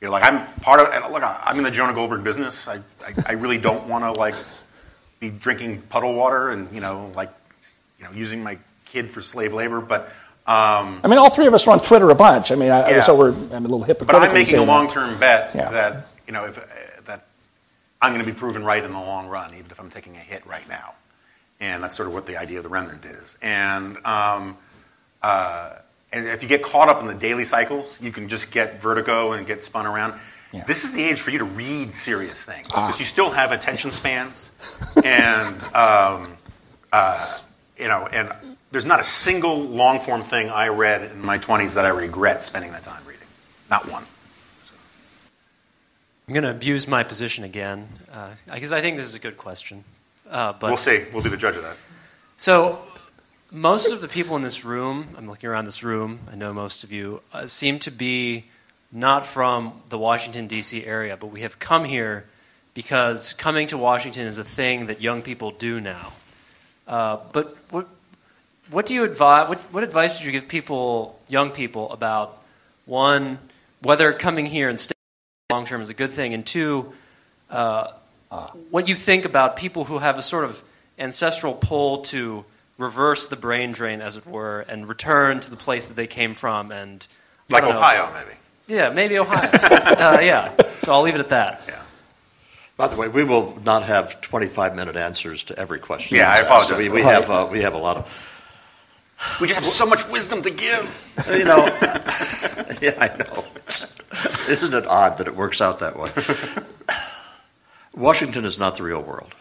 You're 0.00 0.10
like, 0.10 0.24
I'm 0.24 0.46
part 0.60 0.78
of. 0.80 0.88
And 0.92 1.12
look, 1.12 1.22
I'm 1.24 1.56
in 1.58 1.64
the 1.64 1.70
Jonah 1.70 1.94
Goldberg 1.94 2.22
business. 2.22 2.68
I, 2.68 2.76
I, 3.04 3.14
I 3.26 3.32
really 3.32 3.58
don't 3.58 3.88
want 3.88 4.04
to 4.04 4.12
like 4.20 4.34
be 5.20 5.30
drinking 5.30 5.80
puddle 5.88 6.12
water 6.14 6.50
and 6.50 6.70
you 6.74 6.80
know 6.82 7.10
like 7.16 7.30
you 7.98 8.04
know 8.04 8.12
using 8.12 8.42
my 8.42 8.58
kid 8.84 9.10
for 9.10 9.22
slave 9.22 9.54
labor. 9.54 9.80
But 9.80 10.02
um, 10.46 11.00
I 11.02 11.08
mean, 11.08 11.18
all 11.18 11.30
three 11.30 11.46
of 11.46 11.54
us 11.54 11.66
are 11.66 11.70
on 11.72 11.80
Twitter 11.80 12.10
a 12.10 12.14
bunch. 12.14 12.52
I 12.52 12.56
mean, 12.56 12.70
I, 12.70 12.90
Yeah. 12.90 13.02
so 13.02 13.16
we're 13.16 13.30
I'm 13.32 13.50
a 13.52 13.60
little 13.60 13.82
hypocritical. 13.82 14.20
but 14.20 14.28
I'm 14.28 14.34
making 14.34 14.58
a 14.58 14.64
long-term 14.64 15.18
bet 15.18 15.52
Yeah. 15.54 15.70
that 15.70 16.06
you 16.26 16.34
know 16.34 16.44
if 16.44 16.58
I'm 18.00 18.12
going 18.12 18.24
to 18.24 18.30
be 18.30 18.36
proven 18.38 18.64
right 18.64 18.82
in 18.84 18.92
the 18.92 18.98
long 19.00 19.28
run, 19.28 19.54
even 19.54 19.70
if 19.70 19.80
I'm 19.80 19.90
taking 19.90 20.16
a 20.16 20.20
hit 20.20 20.46
right 20.46 20.68
now. 20.68 20.94
And 21.60 21.82
that's 21.82 21.96
sort 21.96 22.08
of 22.08 22.14
what 22.14 22.26
the 22.26 22.36
idea 22.36 22.58
of 22.58 22.64
the 22.64 22.68
remnant 22.68 23.04
is. 23.04 23.38
And 23.40 23.96
um, 24.04 24.58
uh, 25.22 25.72
and 26.12 26.26
if 26.28 26.42
you 26.42 26.48
get 26.48 26.62
caught 26.62 26.88
up 26.88 27.00
in 27.00 27.06
the 27.06 27.14
daily 27.14 27.44
cycles, 27.44 27.96
you 28.00 28.12
can 28.12 28.28
just 28.28 28.50
get 28.50 28.80
vertigo 28.80 29.32
and 29.32 29.46
get 29.46 29.64
spun 29.64 29.86
around. 29.86 30.18
This 30.66 30.84
is 30.84 30.92
the 30.92 31.02
age 31.02 31.20
for 31.20 31.30
you 31.30 31.38
to 31.38 31.44
read 31.44 31.94
serious 31.94 32.42
things 32.42 32.66
Ah. 32.72 32.86
because 32.86 32.98
you 32.98 33.04
still 33.04 33.30
have 33.30 33.52
attention 33.52 33.92
spans, 33.92 34.48
and 35.04 35.60
um, 35.74 36.34
uh, 36.92 37.38
you 37.76 37.88
know, 37.88 38.06
and 38.06 38.32
there's 38.72 38.86
not 38.86 38.98
a 38.98 39.04
single 39.04 39.60
long 39.60 40.00
form 40.00 40.22
thing 40.22 40.48
I 40.48 40.68
read 40.68 41.02
in 41.10 41.20
my 41.20 41.38
20s 41.38 41.74
that 41.74 41.84
I 41.84 41.90
regret 41.90 42.42
spending 42.42 42.72
that 42.72 42.84
time 42.84 43.02
reading. 43.06 43.26
Not 43.70 43.90
one. 43.90 44.04
I'm 46.28 46.34
going 46.34 46.42
to 46.42 46.50
abuse 46.50 46.88
my 46.88 47.04
position 47.04 47.44
again 47.44 47.88
uh, 48.12 48.30
because 48.52 48.72
I 48.72 48.80
think 48.80 48.96
this 48.96 49.06
is 49.06 49.14
a 49.14 49.20
good 49.20 49.36
question. 49.36 49.84
Uh, 50.28 50.54
but 50.54 50.70
we'll 50.70 50.76
see. 50.76 51.04
We'll 51.12 51.22
be 51.22 51.28
the 51.28 51.36
judge 51.36 51.54
of 51.54 51.62
that. 51.62 51.76
So, 52.36 52.82
most 53.52 53.92
of 53.92 54.00
the 54.00 54.08
people 54.08 54.34
in 54.34 54.42
this 54.42 54.64
room, 54.64 55.06
I'm 55.16 55.28
looking 55.28 55.48
around 55.48 55.66
this 55.66 55.84
room, 55.84 56.18
I 56.28 56.34
know 56.34 56.52
most 56.52 56.82
of 56.82 56.90
you, 56.90 57.20
uh, 57.32 57.46
seem 57.46 57.78
to 57.78 57.92
be 57.92 58.46
not 58.90 59.24
from 59.24 59.80
the 59.88 59.98
Washington, 59.98 60.48
D.C. 60.48 60.84
area, 60.84 61.16
but 61.16 61.28
we 61.28 61.42
have 61.42 61.60
come 61.60 61.84
here 61.84 62.24
because 62.74 63.32
coming 63.34 63.68
to 63.68 63.78
Washington 63.78 64.26
is 64.26 64.38
a 64.38 64.44
thing 64.44 64.86
that 64.86 65.00
young 65.00 65.22
people 65.22 65.52
do 65.52 65.80
now. 65.80 66.12
Uh, 66.88 67.18
but 67.32 67.56
what, 67.70 67.86
what 68.68 68.86
do 68.86 68.94
you 68.94 69.04
advise, 69.04 69.48
what, 69.48 69.58
what 69.70 69.84
advice 69.84 70.18
would 70.18 70.26
you 70.26 70.32
give 70.32 70.48
people, 70.48 71.20
young 71.28 71.52
people, 71.52 71.92
about 71.92 72.42
one, 72.84 73.38
whether 73.80 74.12
coming 74.12 74.46
here 74.46 74.68
and 74.68 74.80
staying 74.80 74.95
long 75.56 75.66
term 75.66 75.80
is 75.80 75.88
a 75.90 75.94
good 75.94 76.12
thing, 76.12 76.34
and 76.34 76.44
two, 76.44 76.92
uh, 77.50 77.88
what 78.70 78.88
you 78.88 78.94
think 78.94 79.24
about 79.24 79.56
people 79.56 79.84
who 79.84 79.98
have 79.98 80.18
a 80.18 80.22
sort 80.22 80.44
of 80.44 80.62
ancestral 80.98 81.54
pull 81.54 82.02
to 82.02 82.44
reverse 82.78 83.28
the 83.28 83.36
brain 83.36 83.72
drain, 83.72 84.00
as 84.02 84.16
it 84.16 84.26
were, 84.26 84.60
and 84.60 84.86
return 84.88 85.40
to 85.40 85.50
the 85.50 85.56
place 85.56 85.86
that 85.86 85.94
they 85.94 86.06
came 86.06 86.34
from, 86.34 86.70
and 86.70 87.06
I 87.50 87.54
Like 87.54 87.62
don't 87.62 87.72
know. 87.72 87.78
Ohio, 87.78 88.12
maybe. 88.12 88.36
Yeah, 88.68 88.90
maybe 88.90 89.18
Ohio. 89.18 89.48
uh, 89.52 90.18
yeah. 90.20 90.52
So 90.80 90.92
I'll 90.92 91.02
leave 91.02 91.14
it 91.14 91.20
at 91.20 91.30
that. 91.30 91.62
Yeah. 91.66 91.80
By 92.76 92.88
the 92.88 92.96
way, 92.96 93.08
we 93.08 93.24
will 93.24 93.58
not 93.64 93.84
have 93.84 94.20
25 94.20 94.76
minute 94.76 94.96
answers 94.96 95.44
to 95.44 95.58
every 95.58 95.78
question. 95.78 96.18
Yeah, 96.18 96.28
I 96.30 96.42
that's 96.42 96.50
asked. 96.50 96.70
apologize. 96.70 96.90
We, 96.90 96.94
we 96.96 97.02
have 97.02 97.30
uh, 97.30 97.48
we 97.50 97.62
have 97.62 97.72
a 97.72 97.78
lot 97.78 97.96
of 97.96 98.04
We 99.40 99.48
just 99.48 99.60
have 99.60 99.64
so 99.66 99.86
much 99.86 100.08
wisdom 100.08 100.42
to 100.42 100.50
give. 100.50 101.24
you 101.30 101.44
know. 101.44 101.66
yeah, 102.80 102.94
I 102.98 103.16
know. 103.18 103.44
Isn't 104.48 104.74
it 104.74 104.86
odd 104.86 105.18
that 105.18 105.26
it 105.26 105.36
works 105.36 105.60
out 105.60 105.80
that 105.80 105.98
way? 105.98 106.10
Washington 107.94 108.44
is 108.44 108.58
not 108.58 108.76
the 108.76 108.82
real 108.82 109.00
world. 109.02 109.34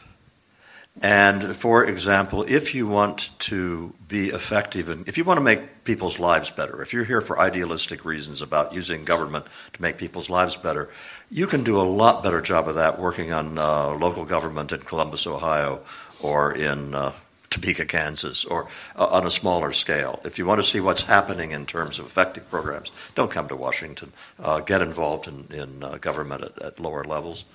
And 1.02 1.56
for 1.56 1.86
example, 1.86 2.44
if 2.48 2.74
you 2.74 2.88
want 2.88 3.32
to 3.40 3.94
be 4.08 4.30
effective 4.30 4.90
and 4.90 5.08
if 5.10 5.18
you 5.18 5.26
want 5.26 5.38
to 5.38 5.44
make 5.44 5.84
people's 5.84 6.20
lives 6.20 6.50
better, 6.50 6.82
if 6.82 6.94
you're 6.94 7.04
here 7.04 7.20
for 7.20 7.38
idealistic 7.38 8.06
reasons 8.06 8.42
about 8.42 8.74
using 8.74 9.04
government 9.04 9.46
to 9.74 9.82
make 9.82 9.98
people's 9.98 10.30
lives 10.30 10.56
better, 10.56 10.90
you 11.30 11.48
can 11.48 11.66
do 11.66 11.82
a 11.82 11.84
lot 11.84 12.24
better 12.24 12.40
job 12.40 12.70
of 12.70 12.76
that 12.76 12.98
working 12.98 13.34
on 13.34 13.58
uh, 13.58 13.90
local 13.90 14.24
government 14.24 14.72
in 14.72 14.80
Columbus, 14.80 15.28
Ohio, 15.28 15.82
or 16.22 16.54
in 16.54 16.96
uh, 16.96 17.12
Topeka, 17.56 17.86
Kansas, 17.86 18.46
or 18.46 18.68
uh, 18.96 19.08
on 19.08 19.26
a 19.26 19.30
smaller 19.32 19.72
scale. 19.72 20.20
If 20.26 20.38
you 20.38 20.46
want 20.46 20.60
to 20.62 20.68
see 20.68 20.82
what's 20.82 21.04
happening 21.04 21.52
in 21.52 21.66
terms 21.66 22.00
of 22.00 22.06
effective 22.06 22.50
programs, 22.50 22.92
don't 23.16 23.32
come 23.32 23.48
to 23.48 23.56
Washington. 23.56 24.12
Uh, 24.38 24.60
get 24.60 24.82
involved 24.82 25.28
in, 25.28 25.48
in 25.52 25.84
uh, 25.84 25.98
government 25.98 26.44
at, 26.44 26.62
at 26.62 26.80
lower 26.80 27.04
levels. 27.04 27.46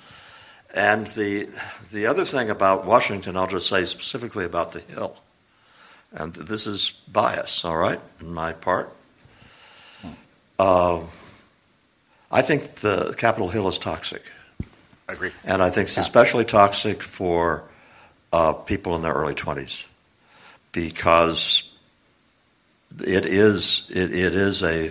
And 0.72 1.06
the 1.08 1.48
the 1.92 2.06
other 2.06 2.24
thing 2.24 2.48
about 2.48 2.86
Washington, 2.86 3.36
I'll 3.36 3.48
just 3.50 3.68
say 3.68 3.84
specifically 3.84 4.44
about 4.44 4.70
the 4.72 4.80
Hill, 4.80 5.16
and 6.12 6.32
this 6.32 6.66
is 6.66 6.92
bias, 7.12 7.64
all 7.64 7.76
right, 7.76 8.00
in 8.20 8.32
my 8.32 8.52
part. 8.52 8.88
Uh, 10.58 11.00
I 12.30 12.42
think 12.42 12.76
the 12.80 13.14
Capitol 13.18 13.48
Hill 13.48 13.66
is 13.66 13.78
toxic, 13.78 14.22
I 15.08 15.12
agree. 15.14 15.32
and 15.44 15.60
I 15.60 15.70
think 15.70 15.88
it's 15.88 15.98
especially 15.98 16.44
toxic 16.44 17.02
for 17.02 17.64
uh, 18.32 18.52
people 18.52 18.94
in 18.94 19.02
their 19.02 19.14
early 19.14 19.34
twenties 19.34 19.84
because 20.72 21.68
it 22.98 23.26
is 23.26 23.90
it, 23.90 24.12
it 24.12 24.34
is 24.34 24.62
a 24.62 24.90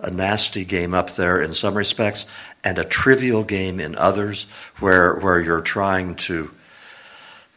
a 0.00 0.10
nasty 0.10 0.64
game 0.64 0.94
up 0.94 1.10
there 1.16 1.40
in 1.42 1.54
some 1.54 1.76
respects, 1.76 2.26
and 2.62 2.78
a 2.78 2.84
trivial 2.84 3.42
game 3.42 3.80
in 3.80 3.96
others, 3.96 4.46
where 4.78 5.16
where 5.16 5.40
you're 5.40 5.60
trying 5.60 6.14
to 6.14 6.50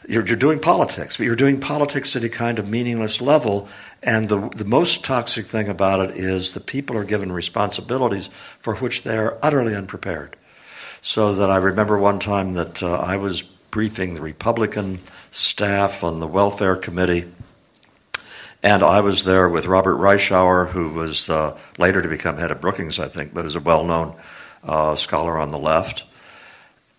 you're, 0.07 0.25
you're 0.25 0.35
doing 0.35 0.59
politics, 0.59 1.17
but 1.17 1.25
you're 1.25 1.35
doing 1.35 1.59
politics 1.59 2.15
at 2.15 2.23
a 2.23 2.29
kind 2.29 2.57
of 2.57 2.67
meaningless 2.67 3.21
level. 3.21 3.69
And 4.01 4.29
the 4.29 4.49
the 4.49 4.65
most 4.65 5.03
toxic 5.03 5.45
thing 5.45 5.69
about 5.69 5.99
it 6.09 6.17
is 6.17 6.53
the 6.53 6.59
people 6.59 6.97
are 6.97 7.03
given 7.03 7.31
responsibilities 7.31 8.29
for 8.59 8.75
which 8.75 9.03
they 9.03 9.17
are 9.17 9.37
utterly 9.43 9.75
unprepared. 9.75 10.35
So 11.01 11.33
that 11.33 11.49
I 11.49 11.57
remember 11.57 11.97
one 11.97 12.19
time 12.19 12.53
that 12.53 12.83
uh, 12.83 12.95
I 12.99 13.17
was 13.17 13.43
briefing 13.71 14.13
the 14.13 14.21
Republican 14.21 14.99
staff 15.31 16.03
on 16.03 16.19
the 16.19 16.27
welfare 16.27 16.75
committee. 16.75 17.31
And 18.61 18.83
I 18.83 18.99
was 18.99 19.23
there 19.23 19.49
with 19.49 19.65
Robert 19.65 19.95
Reischauer, 19.95 20.69
who 20.69 20.89
was 20.89 21.29
uh, 21.29 21.57
later 21.79 22.01
to 22.01 22.07
become 22.07 22.37
head 22.37 22.51
of 22.51 22.61
Brookings, 22.61 22.99
I 22.99 23.07
think, 23.07 23.33
but 23.33 23.43
was 23.43 23.55
a 23.55 23.61
well 23.61 23.85
known 23.85 24.15
uh, 24.63 24.95
scholar 24.95 25.37
on 25.37 25.51
the 25.51 25.57
left. 25.57 26.03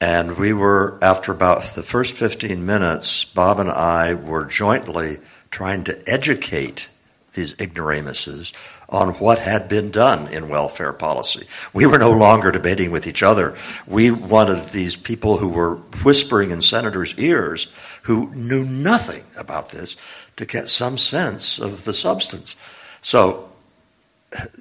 And 0.00 0.36
we 0.36 0.52
were, 0.52 0.98
after 1.00 1.30
about 1.30 1.62
the 1.76 1.82
first 1.84 2.14
15 2.14 2.66
minutes, 2.66 3.24
Bob 3.24 3.60
and 3.60 3.70
I 3.70 4.14
were 4.14 4.44
jointly 4.44 5.18
trying 5.52 5.84
to 5.84 6.02
educate 6.10 6.88
these 7.34 7.54
ignoramuses 7.60 8.52
on 8.92 9.14
what 9.14 9.38
had 9.38 9.68
been 9.68 9.90
done 9.90 10.28
in 10.28 10.50
welfare 10.50 10.92
policy. 10.92 11.46
We 11.72 11.86
were 11.86 11.98
no 11.98 12.12
longer 12.12 12.52
debating 12.52 12.90
with 12.90 13.06
each 13.06 13.22
other. 13.22 13.56
We 13.86 14.10
wanted 14.10 14.66
these 14.66 14.96
people 14.96 15.38
who 15.38 15.48
were 15.48 15.76
whispering 16.04 16.50
in 16.50 16.60
senators' 16.60 17.18
ears, 17.18 17.72
who 18.02 18.30
knew 18.34 18.64
nothing 18.64 19.24
about 19.36 19.70
this, 19.70 19.96
to 20.36 20.44
get 20.44 20.68
some 20.68 20.98
sense 20.98 21.58
of 21.58 21.84
the 21.84 21.94
substance. 21.94 22.54
So 23.00 23.48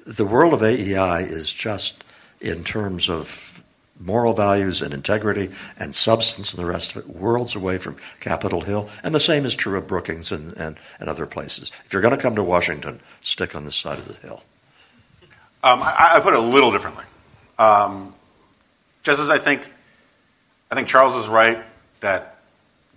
the 0.08 0.26
world 0.26 0.53
of 0.53 0.64
AEI 0.64 1.24
is 1.24 1.53
just, 1.53 2.03
in 2.40 2.64
terms 2.64 3.10
of 3.10 3.51
moral 4.02 4.34
values 4.34 4.82
and 4.82 4.94
integrity 4.94 5.52
and 5.78 5.94
substance 5.94 6.53
and 6.53 6.64
the 6.64 6.69
rest 6.69 6.95
of 6.95 7.03
it, 7.03 7.15
worlds 7.15 7.56
away 7.56 7.78
from 7.78 7.95
Capitol 8.19 8.61
Hill. 8.61 8.90
And 9.03 9.14
the 9.14 9.19
same 9.19 9.45
is 9.45 9.56
true 9.56 9.78
of 9.78 9.88
Brookings 9.88 10.32
and, 10.32 10.53
and, 10.57 10.78
and 10.99 11.10
other 11.10 11.26
places. 11.26 11.72
If 11.86 11.94
you're 11.94 12.02
going 12.02 12.15
to 12.15 12.22
come 12.22 12.36
to 12.36 12.44
Washington, 12.44 12.99
stick 13.22 13.56
on 13.56 13.65
this 13.65 13.76
side 13.76 13.98
of 13.98 14.07
the 14.07 14.28
hill. 14.28 14.44
Um, 15.64 15.82
I, 15.82 16.14
I 16.15 16.19
put 16.19 16.34
it 16.34 16.40
a 16.40 16.44
little 16.44 16.72
differently. 16.72 17.06
Um, 17.60 18.15
just 19.03 19.19
as 19.19 19.30
I 19.30 19.38
think, 19.38 19.61
I 20.72 20.76
think 20.76 20.88
Charles 20.88 21.15
is 21.15 21.28
right 21.28 21.64
that 21.99 22.38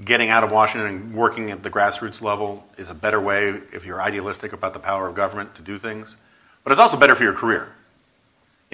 getting 0.03 0.31
out 0.31 0.43
of 0.43 0.51
Washington 0.51 0.89
and 0.89 1.15
working 1.15 1.51
at 1.51 1.63
the 1.63 1.71
grassroots 1.71 2.21
level 2.21 2.67
is 2.77 2.91
a 2.91 2.95
better 2.95 3.21
way 3.21 3.61
if 3.73 3.85
you're 3.85 4.01
idealistic 4.01 4.53
about 4.53 4.73
the 4.73 4.79
power 4.79 5.07
of 5.07 5.15
government 5.15 5.55
to 5.57 5.63
do 5.63 5.79
things. 5.79 6.17
But 6.65 6.73
it's 6.73 6.81
also 6.81 6.97
better 6.97 7.15
for 7.15 7.23
your 7.23 7.35
career 7.35 7.71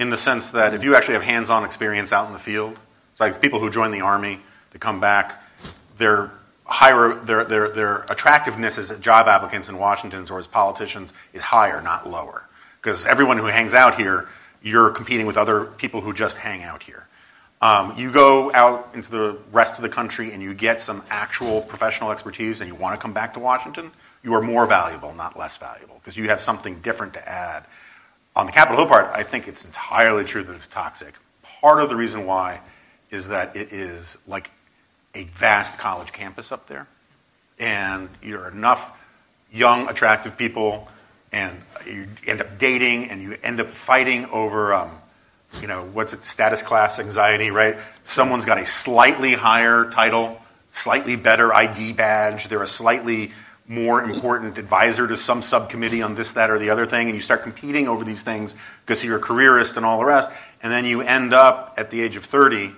in 0.01 0.09
the 0.09 0.17
sense 0.17 0.49
that 0.49 0.73
if 0.73 0.83
you 0.83 0.95
actually 0.95 1.13
have 1.13 1.23
hands-on 1.23 1.63
experience 1.63 2.11
out 2.11 2.25
in 2.25 2.33
the 2.33 2.39
field, 2.39 2.75
it's 3.11 3.19
like 3.19 3.39
people 3.39 3.59
who 3.59 3.69
join 3.69 3.91
the 3.91 4.01
army 4.01 4.39
to 4.71 4.79
come 4.79 4.99
back, 4.99 5.39
they're 5.99 6.31
higher 6.65 7.13
their, 7.13 7.45
their, 7.45 7.69
their 7.69 7.97
attractiveness 8.09 8.79
as 8.79 8.89
job 8.97 9.27
applicants 9.27 9.69
in 9.69 9.77
Washington 9.77 10.25
or 10.31 10.39
as 10.39 10.47
politicians 10.47 11.13
is 11.33 11.43
higher, 11.43 11.83
not 11.83 12.09
lower. 12.09 12.43
Because 12.81 13.05
everyone 13.05 13.37
who 13.37 13.45
hangs 13.45 13.75
out 13.75 13.95
here, 13.95 14.27
you're 14.63 14.89
competing 14.89 15.27
with 15.27 15.37
other 15.37 15.65
people 15.65 16.01
who 16.01 16.13
just 16.13 16.37
hang 16.37 16.63
out 16.63 16.81
here. 16.81 17.07
Um, 17.61 17.93
you 17.95 18.11
go 18.11 18.51
out 18.55 18.89
into 18.95 19.11
the 19.11 19.37
rest 19.51 19.75
of 19.75 19.83
the 19.83 19.89
country 19.89 20.33
and 20.33 20.41
you 20.41 20.55
get 20.55 20.81
some 20.81 21.03
actual 21.11 21.61
professional 21.61 22.09
expertise 22.11 22.61
and 22.61 22.67
you 22.67 22.73
want 22.75 22.95
to 22.95 23.01
come 23.01 23.13
back 23.13 23.35
to 23.35 23.39
Washington, 23.39 23.91
you 24.23 24.33
are 24.33 24.41
more 24.41 24.65
valuable, 24.65 25.13
not 25.13 25.37
less 25.37 25.57
valuable, 25.57 25.99
because 25.99 26.17
you 26.17 26.29
have 26.29 26.41
something 26.41 26.79
different 26.81 27.13
to 27.13 27.29
add. 27.29 27.65
On 28.35 28.45
the 28.45 28.51
Capitol 28.51 28.77
Hill 28.77 28.87
part, 28.87 29.11
I 29.13 29.23
think 29.23 29.47
it's 29.47 29.65
entirely 29.65 30.23
true 30.23 30.43
that 30.43 30.55
it's 30.55 30.67
toxic. 30.67 31.13
Part 31.59 31.81
of 31.81 31.89
the 31.89 31.95
reason 31.95 32.25
why 32.25 32.61
is 33.09 33.27
that 33.27 33.57
it 33.57 33.73
is 33.73 34.17
like 34.25 34.49
a 35.13 35.25
vast 35.25 35.77
college 35.77 36.13
campus 36.13 36.51
up 36.51 36.67
there, 36.67 36.87
and 37.59 38.07
you're 38.23 38.47
enough 38.47 38.97
young, 39.51 39.89
attractive 39.89 40.37
people, 40.37 40.87
and 41.33 41.61
you 41.85 42.07
end 42.25 42.39
up 42.39 42.57
dating, 42.57 43.09
and 43.09 43.21
you 43.21 43.37
end 43.43 43.59
up 43.59 43.67
fighting 43.67 44.25
over, 44.27 44.73
um, 44.73 44.91
you 45.59 45.67
know, 45.67 45.83
what's 45.83 46.13
it, 46.13 46.23
status 46.23 46.63
class 46.63 46.99
anxiety, 46.99 47.51
right? 47.51 47.75
Someone's 48.03 48.45
got 48.45 48.57
a 48.57 48.65
slightly 48.65 49.33
higher 49.33 49.91
title, 49.91 50.41
slightly 50.71 51.17
better 51.17 51.53
ID 51.53 51.91
badge, 51.93 52.47
they're 52.47 52.63
a 52.63 52.67
slightly 52.67 53.33
more 53.71 54.03
important 54.03 54.57
advisor 54.57 55.07
to 55.07 55.15
some 55.15 55.41
subcommittee 55.41 56.01
on 56.01 56.13
this, 56.13 56.33
that, 56.33 56.51
or 56.51 56.59
the 56.59 56.69
other 56.69 56.85
thing, 56.85 57.07
and 57.07 57.15
you 57.15 57.21
start 57.21 57.41
competing 57.41 57.87
over 57.87 58.03
these 58.03 58.21
things 58.21 58.53
because 58.85 59.03
you're 59.03 59.17
a 59.17 59.21
careerist 59.21 59.77
and 59.77 59.85
all 59.85 59.97
the 59.97 60.05
rest, 60.05 60.29
and 60.61 60.71
then 60.71 60.83
you 60.83 61.01
end 61.01 61.33
up 61.33 61.73
at 61.77 61.89
the 61.89 62.01
age 62.01 62.17
of 62.17 62.25
30 62.25 62.73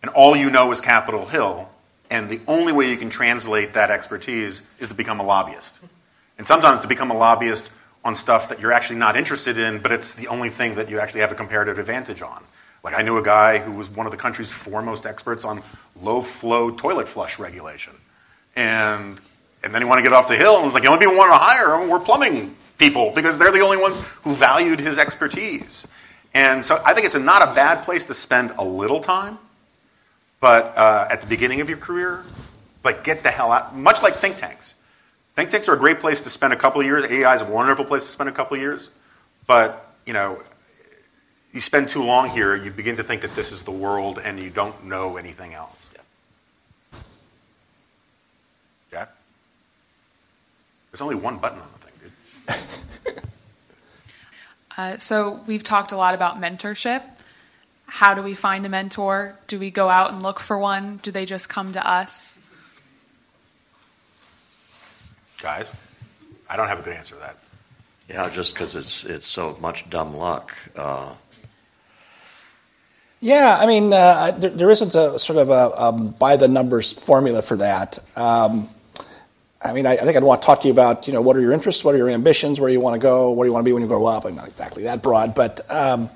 and 0.00 0.10
all 0.12 0.36
you 0.36 0.48
know 0.48 0.70
is 0.70 0.80
Capitol 0.80 1.26
Hill, 1.26 1.68
and 2.08 2.30
the 2.30 2.40
only 2.46 2.72
way 2.72 2.88
you 2.88 2.96
can 2.96 3.10
translate 3.10 3.74
that 3.74 3.90
expertise 3.90 4.62
is 4.78 4.86
to 4.88 4.94
become 4.94 5.18
a 5.18 5.24
lobbyist. 5.24 5.76
And 6.38 6.46
sometimes 6.46 6.80
to 6.80 6.86
become 6.86 7.10
a 7.10 7.18
lobbyist 7.18 7.68
on 8.04 8.14
stuff 8.14 8.48
that 8.50 8.60
you're 8.60 8.72
actually 8.72 9.00
not 9.00 9.16
interested 9.16 9.58
in, 9.58 9.80
but 9.80 9.90
it's 9.90 10.14
the 10.14 10.28
only 10.28 10.50
thing 10.50 10.76
that 10.76 10.88
you 10.88 11.00
actually 11.00 11.22
have 11.22 11.32
a 11.32 11.34
comparative 11.34 11.80
advantage 11.80 12.22
on. 12.22 12.44
Like 12.84 12.94
I 12.94 13.02
knew 13.02 13.18
a 13.18 13.22
guy 13.22 13.58
who 13.58 13.72
was 13.72 13.90
one 13.90 14.06
of 14.06 14.12
the 14.12 14.16
country's 14.16 14.52
foremost 14.52 15.04
experts 15.04 15.44
on 15.44 15.64
low 16.00 16.20
flow 16.20 16.70
toilet 16.70 17.08
flush 17.08 17.40
regulation. 17.40 17.94
And 18.54 19.18
and 19.62 19.74
then 19.74 19.82
he 19.82 19.88
wanted 19.88 20.02
to 20.02 20.08
get 20.08 20.14
off 20.14 20.28
the 20.28 20.36
hill 20.36 20.56
and 20.56 20.64
was 20.64 20.74
like, 20.74 20.82
the 20.82 20.88
only 20.88 21.00
people 21.00 21.12
we 21.12 21.18
want 21.18 21.32
to 21.32 21.38
hire 21.38 21.74
him 21.74 21.88
were 21.88 22.00
plumbing 22.00 22.56
people 22.78 23.10
because 23.10 23.38
they're 23.38 23.52
the 23.52 23.60
only 23.60 23.76
ones 23.76 23.98
who 24.22 24.32
valued 24.32 24.78
his 24.78 24.98
expertise. 24.98 25.86
And 26.34 26.64
so 26.64 26.80
I 26.84 26.94
think 26.94 27.06
it's 27.06 27.16
not 27.16 27.42
a 27.42 27.54
bad 27.54 27.84
place 27.84 28.04
to 28.06 28.14
spend 28.14 28.52
a 28.58 28.64
little 28.64 29.00
time 29.00 29.38
but 30.40 30.76
uh, 30.76 31.08
at 31.10 31.20
the 31.20 31.26
beginning 31.26 31.60
of 31.60 31.68
your 31.68 31.78
career, 31.78 32.24
but 32.82 33.04
get 33.04 33.22
the 33.22 33.30
hell 33.30 33.52
out. 33.52 33.76
Much 33.76 34.02
like 34.02 34.16
think 34.16 34.36
tanks. 34.36 34.74
Think 35.34 35.50
tanks 35.50 35.68
are 35.68 35.74
a 35.74 35.78
great 35.78 36.00
place 36.00 36.22
to 36.22 36.30
spend 36.30 36.52
a 36.52 36.56
couple 36.56 36.80
of 36.80 36.86
years. 36.86 37.04
AEI 37.04 37.34
is 37.34 37.42
a 37.42 37.44
wonderful 37.44 37.84
place 37.84 38.04
to 38.04 38.10
spend 38.10 38.28
a 38.28 38.32
couple 38.32 38.56
of 38.56 38.60
years. 38.60 38.90
But, 39.46 39.94
you 40.06 40.12
know, 40.12 40.40
you 41.52 41.60
spend 41.60 41.88
too 41.88 42.04
long 42.04 42.28
here, 42.30 42.54
you 42.54 42.70
begin 42.70 42.96
to 42.96 43.04
think 43.04 43.22
that 43.22 43.34
this 43.34 43.52
is 43.52 43.62
the 43.62 43.70
world 43.70 44.20
and 44.22 44.38
you 44.38 44.50
don't 44.50 44.84
know 44.84 45.16
anything 45.16 45.54
else. 45.54 45.72
Yeah. 45.94 46.98
Jack? 48.90 49.10
There's 50.90 51.00
only 51.00 51.16
one 51.16 51.38
button 51.38 51.58
on 51.60 51.68
the 52.46 52.54
thing, 52.56 52.64
dude. 53.16 53.22
uh, 54.76 54.98
so 54.98 55.40
we've 55.46 55.62
talked 55.62 55.92
a 55.92 55.96
lot 55.96 56.14
about 56.14 56.40
mentorship 56.40 57.02
how 57.88 58.12
do 58.14 58.22
we 58.22 58.34
find 58.34 58.64
a 58.66 58.68
mentor? 58.68 59.34
Do 59.46 59.58
we 59.58 59.70
go 59.70 59.88
out 59.88 60.12
and 60.12 60.22
look 60.22 60.38
for 60.38 60.58
one? 60.58 60.98
Do 60.98 61.10
they 61.10 61.24
just 61.24 61.48
come 61.48 61.72
to 61.72 61.90
us? 61.90 62.34
Guys, 65.40 65.70
I 66.48 66.56
don't 66.56 66.68
have 66.68 66.78
a 66.78 66.82
good 66.82 66.94
answer 66.94 67.14
to 67.14 67.20
that. 67.22 67.36
Yeah, 68.08 68.28
just 68.28 68.54
because 68.54 68.76
it's 68.76 69.04
it's 69.04 69.26
so 69.26 69.56
much 69.60 69.88
dumb 69.88 70.14
luck. 70.14 70.54
Uh, 70.76 71.14
yeah, 73.20 73.56
I 73.58 73.66
mean, 73.66 73.92
uh, 73.92 74.32
there, 74.32 74.50
there 74.50 74.70
isn't 74.70 74.94
a 74.94 75.18
sort 75.18 75.38
of 75.38 75.50
a 75.50 75.82
um, 75.82 76.10
by 76.10 76.36
the 76.36 76.48
numbers 76.48 76.92
formula 76.92 77.42
for 77.42 77.56
that. 77.56 77.98
Um, 78.16 78.68
I 79.60 79.72
mean, 79.72 79.86
I, 79.86 79.94
I, 79.94 79.96
think 79.98 80.16
I'd 80.16 80.22
want 80.22 80.40
to 80.40 80.46
talk 80.46 80.60
to 80.60 80.68
you 80.68 80.72
about, 80.72 81.06
you 81.08 81.12
know, 81.12 81.20
what 81.20 81.36
are 81.36 81.40
your 81.40 81.52
interests, 81.52 81.84
what 81.84 81.94
are 81.94 81.98
your 81.98 82.10
ambitions, 82.10 82.60
where 82.60 82.68
do 82.68 82.72
you 82.72 82.80
want 82.80 82.94
to 82.94 83.04
go, 83.04 83.30
what 83.30 83.44
do 83.44 83.48
you 83.48 83.52
want 83.52 83.64
to 83.64 83.68
be 83.68 83.72
when 83.72 83.82
you 83.82 83.88
grow 83.88 84.06
up. 84.06 84.24
I'm 84.24 84.36
not 84.36 84.48
exactly 84.48 84.84
that 84.84 85.02
broad, 85.02 85.34
but 85.34 85.68
um, 85.70 86.10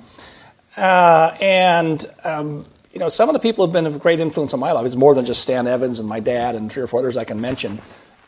uh, 0.76 1.36
and 1.40 2.06
um, 2.22 2.66
you 2.92 3.00
know, 3.00 3.08
some 3.08 3.28
of 3.28 3.32
the 3.32 3.38
people 3.40 3.66
have 3.66 3.72
been 3.72 3.86
of 3.86 3.98
great 4.00 4.20
influence 4.20 4.52
on 4.54 4.60
my 4.60 4.72
life. 4.72 4.84
It's 4.86 4.94
more 4.94 5.14
than 5.14 5.24
just 5.24 5.42
Stan 5.42 5.66
Evans 5.66 5.98
and 5.98 6.08
my 6.08 6.20
dad 6.20 6.54
and 6.54 6.70
three 6.70 6.82
or 6.82 6.86
four 6.86 7.00
others 7.00 7.16
I 7.16 7.24
can 7.24 7.40
mention. 7.40 7.80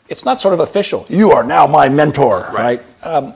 It's 0.09 0.25
not 0.25 0.41
sort 0.41 0.53
of 0.53 0.59
official. 0.59 1.05
You 1.09 1.31
are 1.31 1.43
now 1.43 1.65
my 1.67 1.89
mentor, 1.89 2.41
right? 2.53 2.81
right? 2.81 3.05
Um, 3.05 3.33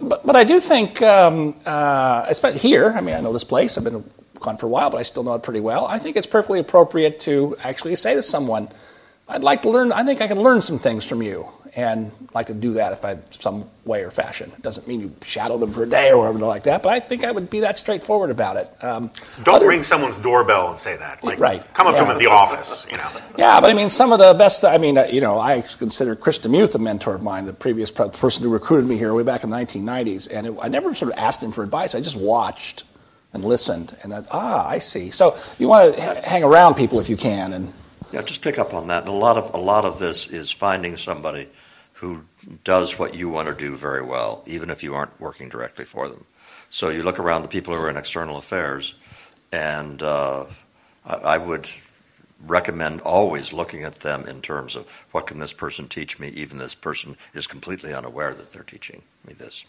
but, 0.00 0.24
but 0.24 0.36
I 0.36 0.44
do 0.44 0.60
think, 0.60 1.02
um, 1.02 1.56
uh, 1.66 2.26
especially 2.28 2.60
here. 2.60 2.92
I 2.94 3.00
mean, 3.00 3.14
I 3.14 3.20
know 3.20 3.32
this 3.32 3.44
place. 3.44 3.76
I've 3.78 3.84
been 3.84 4.04
gone 4.38 4.56
for 4.56 4.66
a 4.66 4.68
while, 4.68 4.90
but 4.90 4.98
I 4.98 5.02
still 5.02 5.22
know 5.22 5.34
it 5.34 5.42
pretty 5.42 5.60
well. 5.60 5.86
I 5.86 5.98
think 5.98 6.16
it's 6.16 6.26
perfectly 6.26 6.60
appropriate 6.60 7.20
to 7.20 7.56
actually 7.62 7.96
say 7.96 8.14
to 8.14 8.22
someone, 8.22 8.68
"I'd 9.28 9.42
like 9.42 9.62
to 9.62 9.70
learn. 9.70 9.92
I 9.92 10.04
think 10.04 10.20
I 10.20 10.28
can 10.28 10.40
learn 10.40 10.62
some 10.62 10.78
things 10.78 11.04
from 11.04 11.22
you." 11.22 11.48
and 11.74 12.12
like 12.34 12.48
to 12.48 12.54
do 12.54 12.74
that 12.74 12.92
if 12.92 13.04
I 13.04 13.18
some 13.30 13.68
way 13.84 14.04
or 14.04 14.10
fashion. 14.10 14.52
It 14.54 14.62
doesn't 14.62 14.86
mean 14.86 15.00
you 15.00 15.12
shadow 15.22 15.56
them 15.56 15.72
for 15.72 15.84
a 15.84 15.88
day 15.88 16.10
or 16.10 16.18
whatever 16.18 16.38
like 16.40 16.64
that, 16.64 16.82
but 16.82 16.92
I 16.92 17.00
think 17.00 17.24
I 17.24 17.30
would 17.30 17.48
be 17.48 17.60
that 17.60 17.78
straightforward 17.78 18.30
about 18.30 18.56
it. 18.56 18.84
Um, 18.84 19.10
Don't 19.42 19.56
other, 19.56 19.68
ring 19.68 19.82
someone's 19.82 20.18
doorbell 20.18 20.70
and 20.70 20.78
say 20.78 20.96
that. 20.96 21.24
Like, 21.24 21.38
right. 21.38 21.62
Come 21.72 21.86
up 21.86 21.94
yeah. 21.94 22.00
to 22.00 22.06
them 22.06 22.16
at 22.16 22.18
the 22.18 22.26
office, 22.26 22.86
you 22.90 22.98
know. 22.98 23.08
Yeah, 23.38 23.60
but 23.60 23.70
I 23.70 23.72
mean, 23.72 23.88
some 23.88 24.12
of 24.12 24.18
the 24.18 24.34
best. 24.34 24.64
I 24.64 24.76
mean, 24.76 24.98
uh, 24.98 25.04
you 25.04 25.22
know, 25.22 25.38
I 25.38 25.62
consider 25.62 26.14
Chris 26.14 26.38
DeMuth 26.38 26.74
a 26.74 26.78
mentor 26.78 27.14
of 27.14 27.22
mine, 27.22 27.46
the 27.46 27.54
previous 27.54 27.90
person 27.90 28.44
who 28.44 28.50
recruited 28.50 28.88
me 28.88 28.98
here 28.98 29.14
way 29.14 29.22
back 29.22 29.42
in 29.42 29.50
the 29.50 29.56
1990s, 29.56 30.28
and 30.30 30.46
it, 30.46 30.54
I 30.60 30.68
never 30.68 30.94
sort 30.94 31.12
of 31.12 31.18
asked 31.18 31.42
him 31.42 31.52
for 31.52 31.62
advice. 31.62 31.94
I 31.94 32.00
just 32.00 32.16
watched 32.16 32.84
and 33.32 33.42
listened, 33.42 33.96
and 34.02 34.12
that, 34.12 34.26
ah, 34.30 34.68
I 34.68 34.78
see. 34.78 35.10
So 35.10 35.38
you 35.58 35.68
want 35.68 35.94
to 35.94 36.18
h- 36.18 36.24
hang 36.24 36.44
around 36.44 36.74
people 36.74 37.00
if 37.00 37.08
you 37.08 37.16
can, 37.16 37.54
and 37.54 37.72
yeah, 38.12 38.22
just 38.22 38.42
pick 38.42 38.58
up 38.58 38.74
on 38.74 38.88
that. 38.88 39.04
And 39.04 39.08
a 39.08 39.16
lot 39.16 39.36
of 39.36 39.54
a 39.54 39.58
lot 39.58 39.84
of 39.84 39.98
this 39.98 40.28
is 40.28 40.50
finding 40.50 40.96
somebody 40.96 41.48
who 41.94 42.24
does 42.64 42.98
what 42.98 43.14
you 43.14 43.28
want 43.28 43.48
to 43.48 43.54
do 43.54 43.76
very 43.76 44.02
well, 44.02 44.42
even 44.46 44.70
if 44.70 44.82
you 44.82 44.94
aren't 44.94 45.20
working 45.20 45.48
directly 45.48 45.84
for 45.84 46.08
them. 46.08 46.24
So 46.68 46.88
you 46.88 47.02
look 47.02 47.18
around 47.18 47.42
the 47.42 47.48
people 47.48 47.74
who 47.74 47.80
are 47.80 47.90
in 47.90 47.96
external 47.96 48.38
affairs, 48.38 48.94
and 49.52 50.02
uh, 50.02 50.46
I, 51.06 51.14
I 51.14 51.38
would 51.38 51.68
recommend 52.44 53.00
always 53.02 53.52
looking 53.52 53.84
at 53.84 53.96
them 53.96 54.26
in 54.26 54.42
terms 54.42 54.74
of 54.74 54.88
what 55.12 55.26
can 55.26 55.38
this 55.38 55.52
person 55.52 55.86
teach 55.86 56.18
me, 56.18 56.28
even 56.28 56.58
this 56.58 56.74
person 56.74 57.16
is 57.34 57.46
completely 57.46 57.94
unaware 57.94 58.34
that 58.34 58.50
they're 58.50 58.62
teaching 58.62 59.02
me 59.26 59.32
this. 59.32 59.64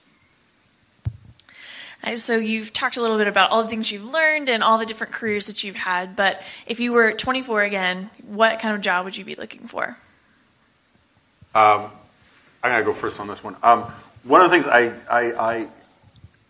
So 2.15 2.35
you've 2.35 2.73
talked 2.73 2.97
a 2.97 3.01
little 3.01 3.17
bit 3.17 3.27
about 3.27 3.51
all 3.51 3.63
the 3.63 3.69
things 3.69 3.91
you've 3.91 4.11
learned 4.11 4.49
and 4.49 4.61
all 4.61 4.77
the 4.77 4.85
different 4.85 5.13
careers 5.13 5.47
that 5.47 5.63
you've 5.63 5.77
had, 5.77 6.15
but 6.15 6.41
if 6.67 6.79
you 6.81 6.91
were 6.91 7.13
24 7.13 7.63
again, 7.63 8.09
what 8.27 8.59
kind 8.59 8.75
of 8.75 8.81
job 8.81 9.05
would 9.05 9.15
you 9.15 9.23
be 9.23 9.35
looking 9.35 9.67
for? 9.67 9.97
Um, 11.55 11.91
I 12.61 12.69
gotta 12.69 12.83
go 12.83 12.93
first 12.93 13.19
on 13.19 13.27
this 13.27 13.43
one. 13.43 13.55
Um, 13.63 13.83
one 14.23 14.41
of 14.41 14.51
the 14.51 14.55
things 14.55 14.67
I, 14.67 14.91
I, 15.09 15.31
I 15.31 15.67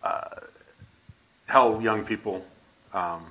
uh, 0.02 0.40
tell 1.48 1.80
young 1.80 2.04
people 2.04 2.44
um, 2.92 3.24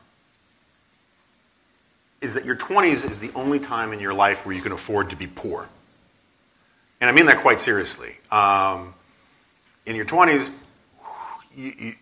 is 2.21 2.35
that 2.35 2.45
your 2.45 2.55
20s 2.55 3.09
is 3.09 3.19
the 3.19 3.31
only 3.35 3.59
time 3.59 3.91
in 3.91 3.99
your 3.99 4.13
life 4.13 4.45
where 4.45 4.55
you 4.55 4.61
can 4.61 4.71
afford 4.71 5.09
to 5.09 5.17
be 5.17 5.27
poor. 5.27 5.67
And 7.01 7.09
I 7.09 7.13
mean 7.13 7.25
that 7.25 7.39
quite 7.39 7.59
seriously. 7.59 8.15
Um, 8.31 8.93
in 9.85 9.97
your 9.97 10.05
20s, 10.05 10.49
you, 11.55 11.73
you, 11.77 11.95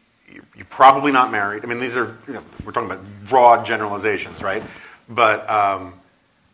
you're 0.56 0.66
probably 0.70 1.12
not 1.12 1.32
married. 1.32 1.64
I 1.64 1.68
mean, 1.68 1.80
these 1.80 1.98
are, 1.98 2.18
you 2.28 2.34
know, 2.34 2.44
we're 2.64 2.72
talking 2.72 2.90
about 2.90 3.04
broad 3.26 3.66
generalizations, 3.66 4.42
right? 4.42 4.64
But, 5.10 5.50
um, 5.50 5.94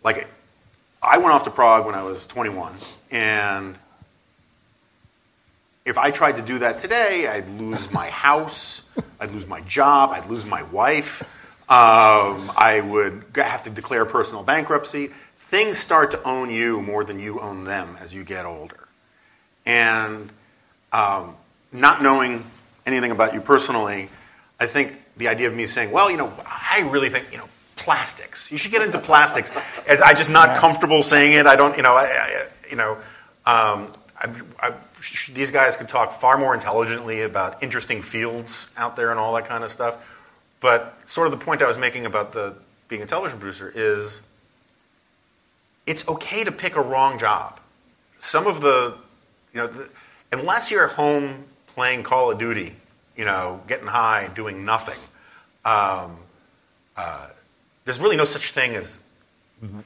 like, 0.03 0.27
I 1.01 1.17
went 1.17 1.31
off 1.31 1.43
to 1.43 1.51
Prague 1.51 1.85
when 1.85 1.95
I 1.95 2.03
was 2.03 2.27
21, 2.27 2.73
and 3.11 3.75
if 5.85 5.97
I 5.97 6.11
tried 6.11 6.33
to 6.33 6.41
do 6.41 6.59
that 6.59 6.79
today, 6.79 7.27
I'd 7.27 7.49
lose 7.49 7.91
my 7.91 8.09
house, 8.09 8.81
I'd 9.19 9.31
lose 9.31 9.47
my 9.47 9.61
job, 9.61 10.11
I'd 10.11 10.25
lose 10.25 10.45
my 10.45 10.63
wife, 10.63 11.23
um, 11.69 12.51
I 12.57 12.81
would 12.81 13.25
have 13.35 13.63
to 13.63 13.69
declare 13.69 14.05
personal 14.05 14.41
bankruptcy. 14.43 15.11
Things 15.37 15.77
start 15.77 16.11
to 16.11 16.23
own 16.23 16.49
you 16.49 16.81
more 16.81 17.03
than 17.03 17.19
you 17.19 17.39
own 17.39 17.63
them 17.65 17.97
as 18.01 18.13
you 18.13 18.23
get 18.23 18.45
older. 18.45 18.87
And 19.65 20.29
um, 20.91 21.35
not 21.71 22.01
knowing 22.01 22.45
anything 22.87 23.11
about 23.11 23.33
you 23.33 23.41
personally, 23.41 24.09
I 24.59 24.65
think 24.65 24.99
the 25.17 25.27
idea 25.27 25.47
of 25.47 25.53
me 25.53 25.67
saying, 25.67 25.91
well, 25.91 26.09
you 26.09 26.17
know, 26.17 26.33
I 26.45 26.87
really 26.89 27.09
think, 27.09 27.27
you 27.31 27.37
know, 27.37 27.49
plastics. 27.75 28.51
You 28.51 28.57
should 28.57 28.71
get 28.71 28.81
into 28.81 28.97
plastics. 28.99 29.51
As 29.87 30.01
I'm 30.01 30.15
just 30.15 30.29
not 30.29 30.57
comfortable 30.57 31.03
saying 31.03 31.33
it. 31.33 31.45
I 31.45 31.55
don't, 31.55 31.77
you 31.77 31.83
know, 31.83 31.95
I, 31.95 32.05
I 32.05 32.47
you 32.69 32.75
know, 32.75 32.93
um, 33.45 33.89
I, 34.19 34.29
I, 34.59 34.73
these 35.33 35.51
guys 35.51 35.77
could 35.77 35.87
talk 35.87 36.19
far 36.19 36.37
more 36.37 36.55
intelligently 36.55 37.21
about 37.21 37.61
interesting 37.61 38.01
fields 38.01 38.69
out 38.77 38.95
there 38.95 39.11
and 39.11 39.19
all 39.19 39.33
that 39.35 39.45
kind 39.45 39.63
of 39.63 39.71
stuff. 39.71 39.97
But 40.59 40.97
sort 41.05 41.27
of 41.27 41.37
the 41.37 41.45
point 41.45 41.61
I 41.61 41.67
was 41.67 41.77
making 41.77 42.05
about 42.05 42.33
the 42.33 42.55
being 42.87 43.01
a 43.01 43.05
television 43.05 43.39
producer 43.39 43.71
is 43.75 44.21
it's 45.85 46.07
okay 46.07 46.43
to 46.43 46.51
pick 46.51 46.75
a 46.75 46.81
wrong 46.81 47.19
job. 47.19 47.59
Some 48.17 48.47
of 48.47 48.61
the, 48.61 48.95
you 49.53 49.59
know, 49.59 49.67
the, 49.67 49.89
unless 50.31 50.71
you're 50.71 50.85
at 50.85 50.95
home 50.95 51.45
playing 51.77 52.01
Call 52.01 52.31
of 52.31 52.39
Duty, 52.39 52.73
you 53.15 53.23
know, 53.23 53.61
getting 53.67 53.85
high, 53.85 54.31
doing 54.33 54.65
nothing, 54.65 54.97
um, 55.63 56.17
uh, 56.95 57.27
there's 57.85 57.99
really 57.99 58.17
no 58.17 58.25
such 58.25 58.49
thing 58.49 58.73
as 58.73 58.97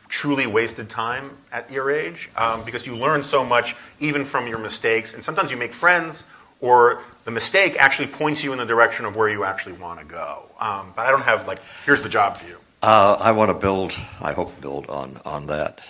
truly 0.07 0.47
wasted 0.47 0.89
time 0.89 1.25
at 1.51 1.69
your 1.69 1.91
age 1.91 2.29
um, 2.37 2.63
because 2.63 2.87
you 2.87 2.95
learn 2.95 3.21
so 3.23 3.43
much 3.43 3.75
even 3.99 4.23
from 4.23 4.47
your 4.47 4.57
mistakes, 4.57 5.13
and 5.13 5.21
sometimes 5.21 5.51
you 5.51 5.57
make 5.57 5.73
friends, 5.73 6.23
or 6.61 7.01
the 7.25 7.31
mistake 7.31 7.75
actually 7.77 8.07
points 8.07 8.41
you 8.41 8.53
in 8.53 8.57
the 8.57 8.65
direction 8.65 9.03
of 9.03 9.17
where 9.17 9.27
you 9.27 9.43
actually 9.43 9.73
want 9.73 9.99
to 9.99 10.05
go. 10.05 10.43
Um, 10.61 10.93
but 10.95 11.05
I 11.05 11.11
don't 11.11 11.23
have 11.23 11.45
like, 11.45 11.59
here's 11.85 12.01
the 12.01 12.09
job 12.09 12.37
for 12.37 12.47
you. 12.47 12.57
Uh, 12.81 13.17
I 13.19 13.33
want 13.33 13.49
to 13.49 13.53
build. 13.53 13.91
I 14.21 14.31
hope 14.31 14.61
build 14.61 14.89
on 14.89 15.19
on 15.25 15.47
that. 15.47 15.81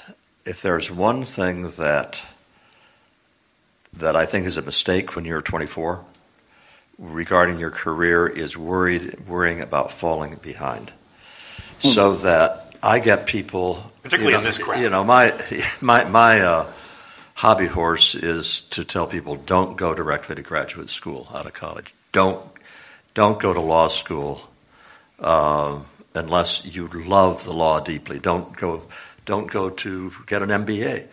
If 0.45 0.63
there's 0.63 0.89
one 0.89 1.25
thing 1.25 1.69
that 1.77 2.25
that 3.93 4.15
I 4.15 4.25
think 4.25 4.45
is 4.45 4.57
a 4.57 4.61
mistake 4.61 5.15
when 5.15 5.25
you're 5.25 5.41
24 5.41 6.05
regarding 7.01 7.59
your 7.59 7.71
career 7.71 8.27
is 8.27 8.57
worried 8.57 9.27
worrying 9.27 9.61
about 9.61 9.91
falling 9.91 10.35
behind, 10.35 10.91
so 11.79 12.13
that 12.13 12.75
I 12.83 12.99
get 12.99 13.25
people, 13.25 13.91
Particularly 14.03 14.33
you 14.33 14.37
in 14.37 14.43
this 14.43 14.57
crowd. 14.57 14.81
You 14.81 14.89
know, 14.89 15.03
my 15.03 15.33
my 15.81 16.03
my 16.05 16.41
uh, 16.41 16.71
hobby 17.33 17.67
horse 17.67 18.15
is 18.15 18.61
to 18.61 18.85
tell 18.85 19.07
people 19.07 19.35
don't 19.35 19.75
go 19.77 19.93
directly 19.93 20.35
to 20.35 20.41
graduate 20.41 20.89
school 20.89 21.27
out 21.33 21.45
of 21.45 21.53
college. 21.53 21.93
Don't 22.11 22.39
don't 23.13 23.39
go 23.39 23.53
to 23.53 23.59
law 23.59 23.87
school 23.87 24.47
um, 25.19 25.85
unless 26.13 26.63
you 26.63 26.87
love 26.87 27.43
the 27.43 27.53
law 27.53 27.79
deeply. 27.79 28.19
Don't 28.19 28.55
go 28.55 28.83
don't 29.25 29.49
go 29.49 29.69
to 29.69 30.11
get 30.27 30.43
an 30.43 30.49
MBA. 30.49 31.07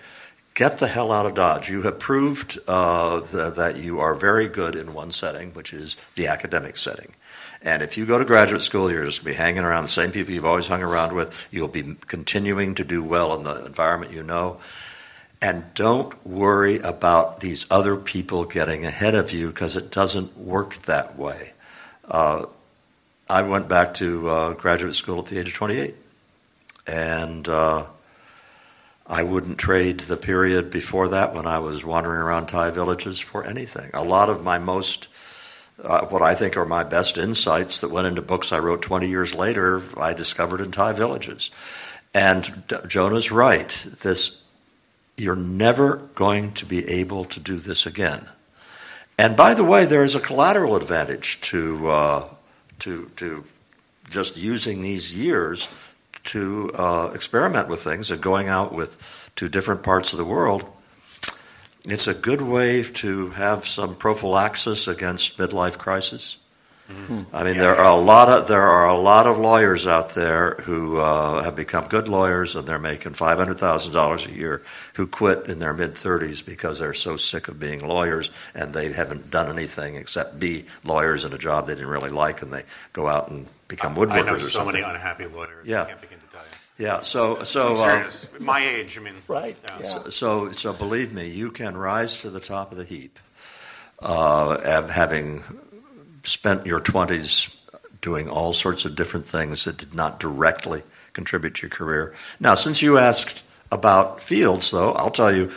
Get 0.59 0.79
the 0.79 0.89
hell 0.89 1.13
out 1.13 1.25
of 1.25 1.35
Dodge. 1.35 1.71
You 1.71 1.83
have 1.83 2.01
proved 2.01 2.59
uh, 2.67 3.21
th- 3.21 3.55
that 3.55 3.77
you 3.77 4.01
are 4.01 4.13
very 4.13 4.49
good 4.49 4.75
in 4.75 4.93
one 4.93 5.13
setting, 5.13 5.53
which 5.53 5.73
is 5.73 5.97
the 6.17 6.27
academic 6.27 6.77
setting. 6.77 7.13
And 7.63 7.81
if 7.81 7.97
you 7.97 8.05
go 8.05 8.19
to 8.19 8.25
graduate 8.25 8.63
school, 8.63 8.91
you're 8.91 9.05
just 9.05 9.23
going 9.23 9.35
to 9.35 9.39
be 9.39 9.45
hanging 9.45 9.63
around 9.63 9.85
the 9.85 9.91
same 9.91 10.11
people 10.11 10.35
you've 10.35 10.45
always 10.45 10.67
hung 10.67 10.83
around 10.83 11.15
with. 11.15 11.33
You'll 11.53 11.69
be 11.69 11.95
continuing 12.09 12.75
to 12.75 12.83
do 12.83 13.05
well 13.05 13.37
in 13.37 13.45
the 13.45 13.67
environment 13.67 14.13
you 14.13 14.25
know. 14.25 14.59
And 15.41 15.63
don't 15.75 16.27
worry 16.27 16.79
about 16.79 17.39
these 17.39 17.65
other 17.71 17.95
people 17.95 18.45
getting 18.45 18.85
ahead 18.85 19.15
of 19.15 19.33
you 19.33 19.51
because 19.51 19.77
it 19.77 19.93
doesn't 19.93 20.37
work 20.37 20.75
that 20.79 21.17
way. 21.17 21.53
Uh, 22.11 22.47
I 23.31 23.43
went 23.43 23.69
back 23.69 23.95
to 23.95 24.29
uh, 24.29 24.53
graduate 24.55 24.97
school 24.97 25.21
at 25.21 25.27
the 25.27 25.39
age 25.39 25.51
of 25.51 25.55
28. 25.55 25.95
And 26.89 27.49
uh, 27.49 27.87
I 29.09 29.23
wouldn't 29.23 29.59
trade 29.59 30.01
the 30.01 30.19
period 30.19 30.71
before 30.71 31.09
that 31.09 31.35
when 31.35 31.47
I 31.47 31.61
was 31.61 31.85
wandering 31.85 32.21
around 32.21 32.49
Thai 32.49 32.71
villages 32.71 33.19
for 33.19 33.45
anything. 33.45 33.91
A 33.95 34.05
lot 34.05 34.29
of 34.29 34.45
my 34.45 34.59
most 34.59 35.09
uh, 35.83 36.05
what 36.07 36.23
I 36.23 36.35
think 36.35 36.57
are 36.57 36.65
my 36.65 36.83
best 36.83 37.19
insights 37.19 37.81
that 37.81 37.91
went 37.91 38.07
into 38.07 38.23
books 38.23 38.53
I 38.53 38.59
wrote 38.59 38.83
20 38.83 39.09
years 39.09 39.35
later, 39.35 39.83
I 39.97 40.13
discovered 40.13 40.61
in 40.61 40.73
Thai 40.73 40.93
villages. 40.93 41.51
And 42.13 42.67
D- 42.67 42.77
Jonah's 42.89 43.31
right. 43.31 43.69
This, 44.03 44.43
you're 45.17 45.37
never 45.37 45.99
going 46.15 46.53
to 46.55 46.67
be 46.67 46.89
able 46.89 47.25
to 47.27 47.41
do 47.41 47.59
this 47.59 47.87
again. 47.87 48.29
And 49.17 49.37
by 49.37 49.55
the 49.55 49.65
way, 49.65 49.85
there 49.85 50.05
is 50.05 50.15
a 50.15 50.21
collateral 50.21 50.77
advantage 50.77 51.41
to 51.43 51.91
uh, 51.91 52.29
to 52.81 53.11
to 53.17 53.45
just 54.11 54.37
using 54.37 54.81
these 54.81 55.15
years 55.15 55.69
to 56.29 56.71
uh, 56.75 57.11
experiment 57.15 57.69
with 57.69 57.81
things 57.81 58.11
and 58.11 58.23
going 58.23 58.49
out 58.49 58.75
with 58.75 58.99
to 59.37 59.49
different 59.49 59.83
parts 59.83 60.13
of 60.13 60.19
the 60.19 60.25
world 60.25 60.71
it's 61.85 62.07
a 62.07 62.15
good 62.15 62.43
way 62.43 62.83
to 62.83 63.31
have 63.31 63.67
some 63.67 63.95
prophylaxis 63.95 64.89
against 64.89 65.39
midlife 65.39 65.79
crisis. 65.79 66.39
Mm-hmm. 66.91 67.37
I 67.37 67.45
mean, 67.45 67.59
there 67.59 67.77
are 67.77 67.99
a 67.99 68.01
lot 68.01 68.31
of 68.31 68.49
there 68.49 68.63
are 68.63 68.89
a 68.89 68.97
lot 68.97 69.27
of 69.27 69.37
lawyers 69.37 69.87
out 69.87 70.15
there 70.15 70.55
who 70.63 70.97
uh, 70.97 71.43
have 71.43 71.55
become 71.55 71.87
good 71.87 72.09
lawyers 72.09 72.57
and 72.57 72.67
they're 72.67 72.79
making 72.79 73.13
five 73.13 73.37
hundred 73.37 73.59
thousand 73.59 73.93
dollars 73.93 74.27
a 74.27 74.33
year 74.33 74.63
who 74.95 75.07
quit 75.07 75.51
in 75.51 75.59
their 75.59 75.75
mid 75.75 75.93
thirties 75.93 76.41
because 76.41 76.79
they're 76.79 76.95
so 76.95 77.19
sick 77.19 77.49
of 77.49 77.61
being 77.61 77.87
lawyers 77.87 78.31
and 78.55 78.73
they 78.73 78.91
haven't 78.91 79.31
done 79.31 79.51
anything 79.51 79.97
except 79.97 80.41
be 80.41 80.65
lawyers 80.83 81.27
in 81.27 81.35
a 81.35 81.39
job 81.39 81.67
they 81.67 81.75
didn't 81.75 81.91
really 81.91 82.09
like 82.09 82.41
and 82.41 82.51
they 82.51 82.65
go 82.95 83.07
out 83.07 83.31
and 83.31 83.49
become 83.69 83.95
woodworkers 83.95 84.27
I 84.27 84.33
know 84.33 84.39
so 84.39 84.65
many 84.65 84.81
unhappy 84.81 85.27
lawyers. 85.27 85.69
Yeah. 85.69 85.95
Yeah, 86.79 87.01
so 87.01 87.43
so 87.43 87.75
uh, 87.75 87.77
serious. 87.77 88.29
my 88.39 88.65
age, 88.65 88.97
I 88.97 89.01
mean, 89.01 89.15
right? 89.27 89.57
Yeah. 89.81 89.83
So, 89.83 90.11
so, 90.11 90.53
so 90.53 90.73
believe 90.73 91.13
me, 91.13 91.29
you 91.29 91.51
can 91.51 91.77
rise 91.77 92.21
to 92.21 92.31
the 92.31 92.39
top 92.39 92.71
of 92.71 92.79
the 92.79 92.85
heap, 92.85 93.19
uh, 93.99 94.87
having 94.89 95.43
spent 96.23 96.67
your 96.67 96.79
twenties 96.79 97.51
doing 98.01 98.29
all 98.29 98.53
sorts 98.53 98.85
of 98.85 98.95
different 98.95 99.27
things 99.27 99.65
that 99.65 99.77
did 99.77 99.93
not 99.93 100.21
directly 100.21 100.85
contribute 101.15 101.57
to 101.57 101.63
your 101.63 101.71
career. 101.71 102.15
Now, 102.39 102.55
since 102.55 102.81
you 102.81 102.97
asked 102.97 103.43
about 103.73 104.21
fields, 104.21 104.71
though, 104.71 104.93
I'll 104.93 105.11
tell 105.11 105.35
you, 105.35 105.51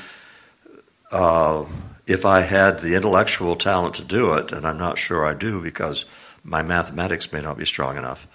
uh, 1.11 1.65
if 2.07 2.25
I 2.25 2.41
had 2.41 2.79
the 2.79 2.95
intellectual 2.95 3.55
talent 3.55 3.95
to 3.95 4.03
do 4.03 4.33
it, 4.33 4.51
and 4.51 4.65
I'm 4.65 4.79
not 4.79 4.97
sure 4.97 5.23
I 5.23 5.35
do 5.35 5.61
because 5.61 6.05
my 6.43 6.63
mathematics 6.63 7.31
may 7.31 7.41
not 7.41 7.59
be 7.59 7.65
strong 7.65 7.95
enough. 7.95 8.25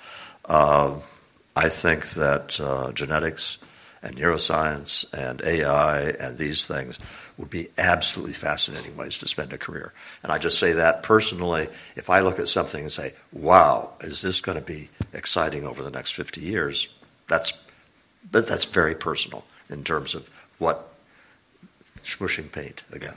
I 1.56 1.70
think 1.70 2.10
that 2.10 2.60
uh, 2.60 2.92
genetics 2.92 3.56
and 4.02 4.14
neuroscience 4.16 5.06
and 5.14 5.40
AI 5.42 6.10
and 6.10 6.36
these 6.36 6.66
things 6.66 6.98
would 7.38 7.48
be 7.48 7.68
absolutely 7.78 8.34
fascinating 8.34 8.94
ways 8.96 9.16
to 9.18 9.26
spend 9.26 9.54
a 9.54 9.58
career. 9.58 9.94
And 10.22 10.30
I 10.30 10.38
just 10.38 10.58
say 10.58 10.72
that 10.72 11.02
personally. 11.02 11.68
If 11.96 12.10
I 12.10 12.20
look 12.20 12.38
at 12.38 12.48
something 12.48 12.82
and 12.82 12.92
say, 12.92 13.14
"Wow, 13.32 13.90
is 14.02 14.20
this 14.20 14.42
going 14.42 14.58
to 14.58 14.64
be 14.64 14.90
exciting 15.14 15.66
over 15.66 15.82
the 15.82 15.90
next 15.90 16.12
50 16.12 16.42
years?" 16.42 16.88
That's 17.26 17.54
but 18.30 18.46
that's 18.46 18.66
very 18.66 18.94
personal 18.94 19.44
in 19.70 19.82
terms 19.82 20.14
of 20.14 20.28
what 20.58 20.88
smushing 22.04 22.52
paint 22.52 22.84
again. 22.92 23.14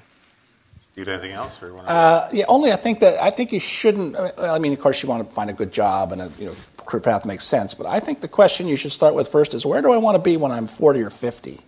Do 0.95 1.01
you 1.01 1.05
have 1.05 1.21
anything 1.21 1.35
else? 1.37 1.61
Or 1.61 1.77
Uh, 1.85 2.29
yeah, 2.31 2.45
only 2.47 2.71
I 2.71 2.75
think 2.75 3.01
that 3.01 3.21
I 3.21 3.29
think 3.29 3.51
you 3.51 3.59
shouldn't. 3.59 4.15
I 4.37 4.59
mean, 4.59 4.73
of 4.73 4.79
course, 4.79 5.03
you 5.03 5.09
want 5.09 5.27
to 5.27 5.35
find 5.35 5.49
a 5.49 5.53
good 5.53 5.71
job 5.71 6.11
and 6.11 6.21
a 6.21 6.31
you 6.39 6.47
know 6.47 6.55
career 6.89 7.01
path 7.01 7.25
makes 7.25 7.45
sense. 7.45 7.73
But 7.73 7.87
I 7.87 7.99
think 7.99 8.21
the 8.21 8.27
question 8.27 8.67
you 8.67 8.75
should 8.75 8.91
start 8.91 9.15
with 9.15 9.29
first 9.29 9.53
is 9.53 9.65
where 9.65 9.81
do 9.81 9.91
I 9.91 9.97
want 9.97 10.15
to 10.15 10.21
be 10.21 10.37
when 10.37 10.51
I'm 10.51 10.67
40 10.67 11.01
or 11.01 11.09
50? 11.09 11.59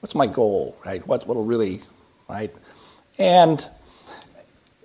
What's 0.00 0.14
my 0.14 0.26
goal, 0.26 0.76
right? 0.84 1.06
What 1.06 1.26
what'll 1.28 1.44
really, 1.44 1.82
right? 2.28 2.52
And 3.18 3.64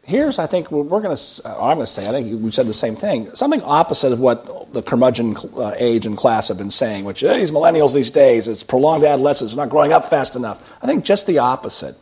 here's 0.03 0.37
I 0.37 0.45
think 0.47 0.71
we're 0.71 0.83
going 0.83 1.15
to. 1.15 1.41
I'm 1.45 1.75
going 1.75 1.79
to 1.79 1.85
say 1.85 2.07
I 2.07 2.11
think 2.11 2.41
we 2.41 2.51
said 2.51 2.67
the 2.67 2.73
same 2.73 2.95
thing. 2.95 3.33
Something 3.33 3.61
opposite 3.63 4.11
of 4.11 4.19
what 4.19 4.73
the 4.73 4.83
curmudgeon 4.83 5.35
uh, 5.55 5.73
age 5.77 6.05
and 6.05 6.15
class 6.15 6.49
have 6.49 6.57
been 6.57 6.71
saying, 6.71 7.05
which 7.05 7.21
hey, 7.21 7.39
these 7.39 7.51
millennials 7.51 7.95
these 7.95 8.11
days, 8.11 8.47
it's 8.47 8.63
prolonged 8.63 9.03
adolescence, 9.03 9.55
not 9.55 9.69
growing 9.69 9.91
up 9.91 10.09
fast 10.09 10.35
enough. 10.35 10.77
I 10.81 10.85
think 10.85 11.03
just 11.03 11.25
the 11.25 11.39
opposite. 11.39 11.95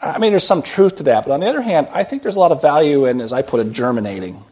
I 0.00 0.18
mean, 0.18 0.32
there's 0.32 0.46
some 0.46 0.62
truth 0.62 0.96
to 0.96 1.04
that, 1.04 1.24
but 1.24 1.32
on 1.32 1.38
the 1.38 1.46
other 1.46 1.62
hand, 1.62 1.86
I 1.92 2.02
think 2.02 2.24
there's 2.24 2.34
a 2.34 2.40
lot 2.40 2.50
of 2.50 2.60
value 2.60 3.06
in, 3.06 3.20
as 3.20 3.32
I 3.32 3.42
put 3.42 3.64
it, 3.64 3.70
germinating. 3.70 4.42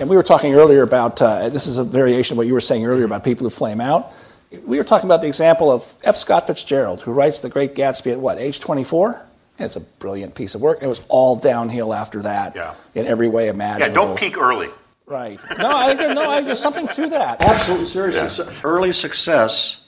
And 0.00 0.08
we 0.08 0.16
were 0.16 0.22
talking 0.22 0.54
earlier 0.54 0.82
about 0.82 1.20
uh, 1.20 1.50
this 1.50 1.66
is 1.66 1.76
a 1.78 1.84
variation 1.84 2.34
of 2.34 2.38
what 2.38 2.46
you 2.46 2.54
were 2.54 2.60
saying 2.60 2.86
earlier 2.86 3.04
about 3.04 3.22
people 3.22 3.44
who 3.44 3.50
flame 3.50 3.80
out. 3.80 4.12
We 4.64 4.78
were 4.78 4.84
talking 4.84 5.06
about 5.06 5.20
the 5.20 5.26
example 5.28 5.70
of 5.70 5.92
F. 6.02 6.16
Scott 6.16 6.46
Fitzgerald, 6.46 7.02
who 7.02 7.12
writes 7.12 7.40
The 7.40 7.50
Great 7.50 7.74
Gatsby 7.74 8.12
at 8.12 8.18
what, 8.18 8.38
age 8.38 8.60
24? 8.60 9.20
It's 9.58 9.76
a 9.76 9.80
brilliant 9.80 10.34
piece 10.34 10.54
of 10.54 10.62
work. 10.62 10.78
And 10.78 10.86
it 10.86 10.88
was 10.88 11.02
all 11.08 11.36
downhill 11.36 11.92
after 11.92 12.22
that 12.22 12.56
Yeah. 12.56 12.74
in 12.94 13.06
every 13.06 13.28
way 13.28 13.48
imaginable. 13.48 13.88
yeah, 13.88 14.06
don't 14.06 14.18
peak 14.18 14.38
early. 14.38 14.70
Right. 15.06 15.38
No, 15.58 15.70
I 15.70 15.94
think, 15.94 16.14
no, 16.14 16.30
I 16.30 16.40
there's 16.40 16.60
something 16.60 16.88
to 16.88 17.08
that. 17.08 17.42
Absolutely, 17.42 17.86
seriously. 17.86 18.28
So 18.30 18.48
early 18.64 18.92
success 18.92 19.80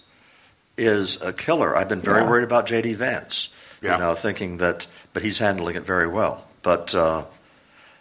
is 0.76 1.20
a 1.22 1.32
killer. 1.32 1.74
I've 1.76 1.88
been 1.88 2.00
very 2.02 2.20
Yeah. 2.22 2.28
worried 2.28 2.44
about 2.44 2.66
J.D. 2.66 2.92
Vance. 2.94 3.48
Yeah. 3.80 3.94
You 3.94 3.98
know, 4.02 4.14
thinking 4.14 4.58
that, 4.58 4.86
but 5.14 5.22
he's 5.22 5.38
handling 5.38 5.76
it 5.76 5.84
very 5.86 6.06
well. 6.08 6.44
But 6.62 6.94
uh, 6.94 7.24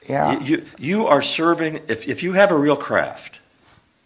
Yeah. 0.08 0.40
you, 0.40 0.46
you 0.46 0.66
you 0.78 1.08
are 1.08 1.22
serving. 1.22 1.82
If 1.88 2.08
if 2.08 2.24
you 2.24 2.34
have 2.34 2.52
a 2.52 2.58
real 2.58 2.76
craft, 2.76 3.40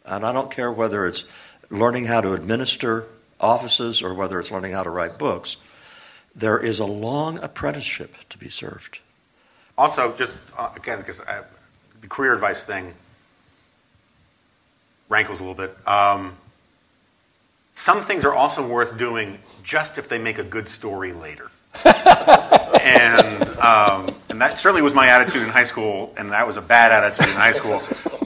and 0.06 0.26
I 0.26 0.34
don't 0.34 0.52
care 0.52 0.72
whether 0.72 1.06
it's 1.06 1.24
learning 1.70 2.06
how 2.06 2.22
to 2.22 2.34
administer 2.34 3.06
offices 3.40 4.02
or 4.02 4.14
whether 4.14 4.40
it's 4.40 4.52
learning 4.52 4.74
how 4.74 4.84
to 4.84 4.90
write 4.90 5.18
books, 5.18 5.58
there 6.36 6.60
is 6.60 6.80
a 6.80 6.86
long 6.86 7.40
apprenticeship 7.44 8.16
to 8.30 8.38
be 8.38 8.50
served. 8.50 9.00
Also, 9.78 10.14
just 10.16 10.34
uh, 10.58 10.70
again, 10.76 11.00
because 11.00 11.22
the 12.02 12.08
career 12.08 12.34
advice 12.34 12.64
thing 12.64 12.94
rankles 15.10 15.40
a 15.40 15.44
little 15.44 15.56
bit. 15.56 15.76
Um, 15.88 16.36
some 17.74 18.02
things 18.02 18.24
are 18.26 18.34
also 18.34 18.66
worth 18.66 18.98
doing 18.98 19.40
just 19.64 19.98
if 19.98 20.08
they 20.08 20.18
make 20.18 20.38
a 20.38 20.44
good 20.44 20.70
story 20.70 21.14
later. 21.14 21.52
and 21.86 23.45
um, 23.60 24.14
and 24.30 24.42
that 24.42 24.60
certainly 24.60 24.82
was 24.82 24.94
my 24.94 25.08
attitude 25.08 25.44
in 25.44 25.50
high 25.50 25.64
school, 25.64 26.14
and 26.18 26.32
that 26.32 26.46
was 26.46 26.58
a 26.58 26.62
bad 26.62 26.92
attitude 26.92 27.28
in 27.28 27.36
high 27.36 27.52
school. 27.52 27.82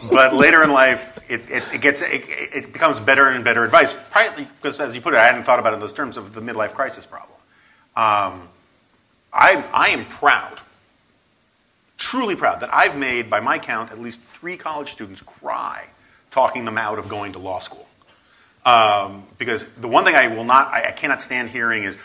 but 0.10 0.34
later 0.34 0.64
in 0.64 0.72
life, 0.72 1.20
it, 1.30 1.42
it, 1.50 1.64
it 1.74 1.82
gets 1.82 2.02
it, 2.02 2.24
it, 2.28 2.74
becomes 2.74 3.00
better 3.00 3.28
and 3.30 3.44
better 3.44 3.64
advice. 3.64 3.96
Partly 4.12 4.48
because, 4.62 4.80
as 4.80 4.96
you 4.96 5.02
put 5.02 5.14
it, 5.14 5.18
I 5.18 5.26
hadn't 5.26 5.44
thought 5.44 5.60
about 5.60 5.74
it 5.74 5.76
in 5.76 5.80
those 5.80 5.94
terms 5.94 6.18
of 6.18 6.34
the 6.34 6.42
midlife 6.42 6.74
crisis 6.74 7.06
problem. 7.06 7.38
Um, 7.96 8.48
I, 9.32 9.64
I 9.74 9.90
am 9.90 10.06
proud, 10.06 10.60
truly 11.98 12.36
proud, 12.36 12.62
that 12.62 12.74
I've 12.74 12.98
made, 12.98 13.30
by 13.30 13.40
my 13.40 13.60
count, 13.60 13.92
at 13.92 14.00
least 14.00 14.22
three 14.22 14.58
college 14.58 14.92
students 14.92 15.22
cry 15.22 15.88
talking 16.32 16.66
them 16.66 16.78
out 16.78 17.00
of 17.00 17.10
going 17.10 17.34
to 17.34 17.40
law 17.40 17.60
school. 17.60 17.88
Um, 18.66 19.24
because 19.38 19.66
the 19.76 19.88
one 19.88 20.06
thing 20.06 20.16
I 20.16 20.28
will 20.28 20.44
not, 20.44 20.68
I, 20.68 20.90
I 20.90 20.92
cannot 20.92 21.22
stand 21.22 21.50
hearing 21.50 21.84
is, 21.84 21.98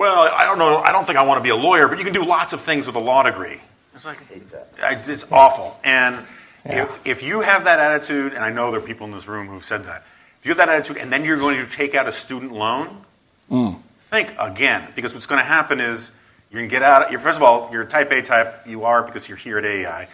well, 0.00 0.20
I 0.32 0.46
don't 0.46 0.58
know, 0.58 0.78
I 0.78 0.92
don't 0.92 1.04
think 1.04 1.18
I 1.18 1.24
want 1.24 1.40
to 1.40 1.42
be 1.42 1.50
a 1.50 1.56
lawyer, 1.56 1.86
but 1.86 1.98
you 1.98 2.04
can 2.04 2.14
do 2.14 2.24
lots 2.24 2.54
of 2.54 2.62
things 2.62 2.86
with 2.86 2.96
a 2.96 3.00
law 3.00 3.22
degree. 3.22 3.60
It's 3.94 4.06
like, 4.06 4.18
I, 4.22 4.32
hate 4.32 4.50
that. 4.50 5.06
it's 5.06 5.26
awful. 5.30 5.78
And 5.84 6.24
yeah. 6.64 6.84
if, 6.84 7.06
if 7.06 7.22
you 7.22 7.42
have 7.42 7.64
that 7.64 7.80
attitude, 7.80 8.32
and 8.32 8.42
I 8.42 8.50
know 8.50 8.70
there 8.70 8.80
are 8.80 8.82
people 8.82 9.06
in 9.06 9.12
this 9.12 9.28
room 9.28 9.48
who've 9.48 9.62
said 9.62 9.84
that, 9.84 10.06
if 10.38 10.46
you 10.46 10.52
have 10.52 10.56
that 10.56 10.70
attitude 10.70 10.96
and 10.96 11.12
then 11.12 11.22
you're 11.22 11.36
going 11.36 11.58
to 11.58 11.70
take 11.70 11.94
out 11.94 12.08
a 12.08 12.12
student 12.12 12.50
loan, 12.50 13.04
mm. 13.50 13.78
think 14.04 14.34
again, 14.38 14.88
because 14.96 15.12
what's 15.12 15.26
going 15.26 15.38
to 15.38 15.44
happen 15.44 15.80
is 15.80 16.12
you're 16.50 16.62
going 16.62 16.70
to 16.70 16.74
get 16.74 16.82
out, 16.82 17.10
you're, 17.10 17.20
first 17.20 17.36
of 17.36 17.42
all, 17.42 17.68
you're 17.70 17.82
a 17.82 17.86
type 17.86 18.10
A 18.10 18.22
type, 18.22 18.66
you 18.66 18.84
are 18.84 19.02
because 19.02 19.28
you're 19.28 19.36
here 19.36 19.58
at 19.58 19.66
AEI. 19.66 20.08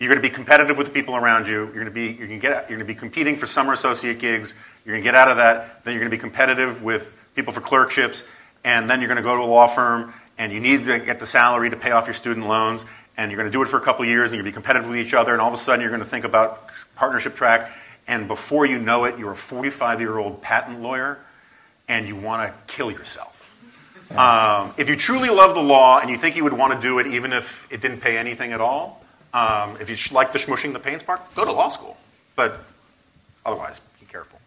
You're 0.00 0.08
going 0.08 0.20
to 0.20 0.28
be 0.28 0.34
competitive 0.34 0.76
with 0.76 0.88
the 0.88 0.92
people 0.92 1.14
around 1.14 1.46
you. 1.46 1.58
You're 1.58 1.74
going 1.74 1.84
to 1.84 1.92
be, 1.92 2.06
you're 2.06 2.26
going 2.26 2.40
to 2.40 2.48
get, 2.48 2.68
you're 2.68 2.76
going 2.76 2.88
to 2.88 2.92
be 2.92 2.98
competing 2.98 3.36
for 3.36 3.46
summer 3.46 3.72
associate 3.72 4.18
gigs. 4.18 4.52
You're 4.84 4.94
going 4.94 5.04
to 5.04 5.08
get 5.08 5.14
out 5.14 5.28
of 5.28 5.36
that. 5.36 5.84
Then 5.84 5.94
you're 5.94 6.00
going 6.00 6.10
to 6.10 6.16
be 6.16 6.20
competitive 6.20 6.82
with 6.82 7.16
people 7.36 7.52
for 7.52 7.60
clerkships. 7.60 8.24
And 8.66 8.90
then 8.90 9.00
you're 9.00 9.08
going 9.08 9.16
to 9.16 9.22
go 9.22 9.36
to 9.36 9.42
a 9.42 9.46
law 9.46 9.68
firm 9.68 10.12
and 10.38 10.52
you 10.52 10.60
need 10.60 10.84
to 10.86 10.98
get 10.98 11.20
the 11.20 11.24
salary 11.24 11.70
to 11.70 11.76
pay 11.76 11.92
off 11.92 12.06
your 12.06 12.14
student 12.14 12.46
loans, 12.46 12.84
and 13.16 13.30
you're 13.30 13.38
going 13.38 13.50
to 13.50 13.52
do 13.52 13.62
it 13.62 13.68
for 13.68 13.78
a 13.78 13.80
couple 13.80 14.04
years, 14.04 14.32
and 14.32 14.36
you'll 14.36 14.44
be 14.44 14.52
competitive 14.52 14.86
with 14.88 14.98
each 14.98 15.14
other, 15.14 15.32
and 15.32 15.40
all 15.40 15.48
of 15.48 15.54
a 15.54 15.58
sudden 15.58 15.80
you're 15.80 15.88
going 15.88 16.02
to 16.02 16.08
think 16.08 16.26
about 16.26 16.68
partnership 16.94 17.34
track, 17.34 17.70
and 18.06 18.28
before 18.28 18.66
you 18.66 18.78
know 18.78 19.04
it, 19.04 19.18
you're 19.18 19.32
a 19.32 19.36
45 19.36 20.00
year 20.00 20.18
old 20.18 20.42
patent 20.42 20.82
lawyer, 20.82 21.18
and 21.88 22.06
you 22.06 22.16
want 22.16 22.52
to 22.52 22.74
kill 22.74 22.90
yourself. 22.90 23.54
Um, 24.14 24.74
if 24.76 24.88
you 24.88 24.96
truly 24.96 25.30
love 25.30 25.54
the 25.54 25.62
law 25.62 25.98
and 25.98 26.10
you 26.10 26.16
think 26.16 26.36
you 26.36 26.44
would 26.44 26.52
want 26.52 26.72
to 26.72 26.80
do 26.80 27.00
it 27.00 27.08
even 27.08 27.32
if 27.32 27.66
it 27.72 27.80
didn't 27.80 28.00
pay 28.00 28.18
anything 28.18 28.52
at 28.52 28.60
all, 28.60 29.04
um, 29.34 29.76
if 29.80 29.90
you 29.90 30.14
like 30.14 30.32
the 30.32 30.38
smushing 30.38 30.72
the 30.72 30.78
pains 30.78 31.02
part, 31.02 31.34
go 31.34 31.44
to 31.44 31.52
law 31.52 31.68
school. 31.68 31.96
But 32.36 32.60
otherwise, 33.44 33.80
be 33.98 34.06
careful. 34.06 34.38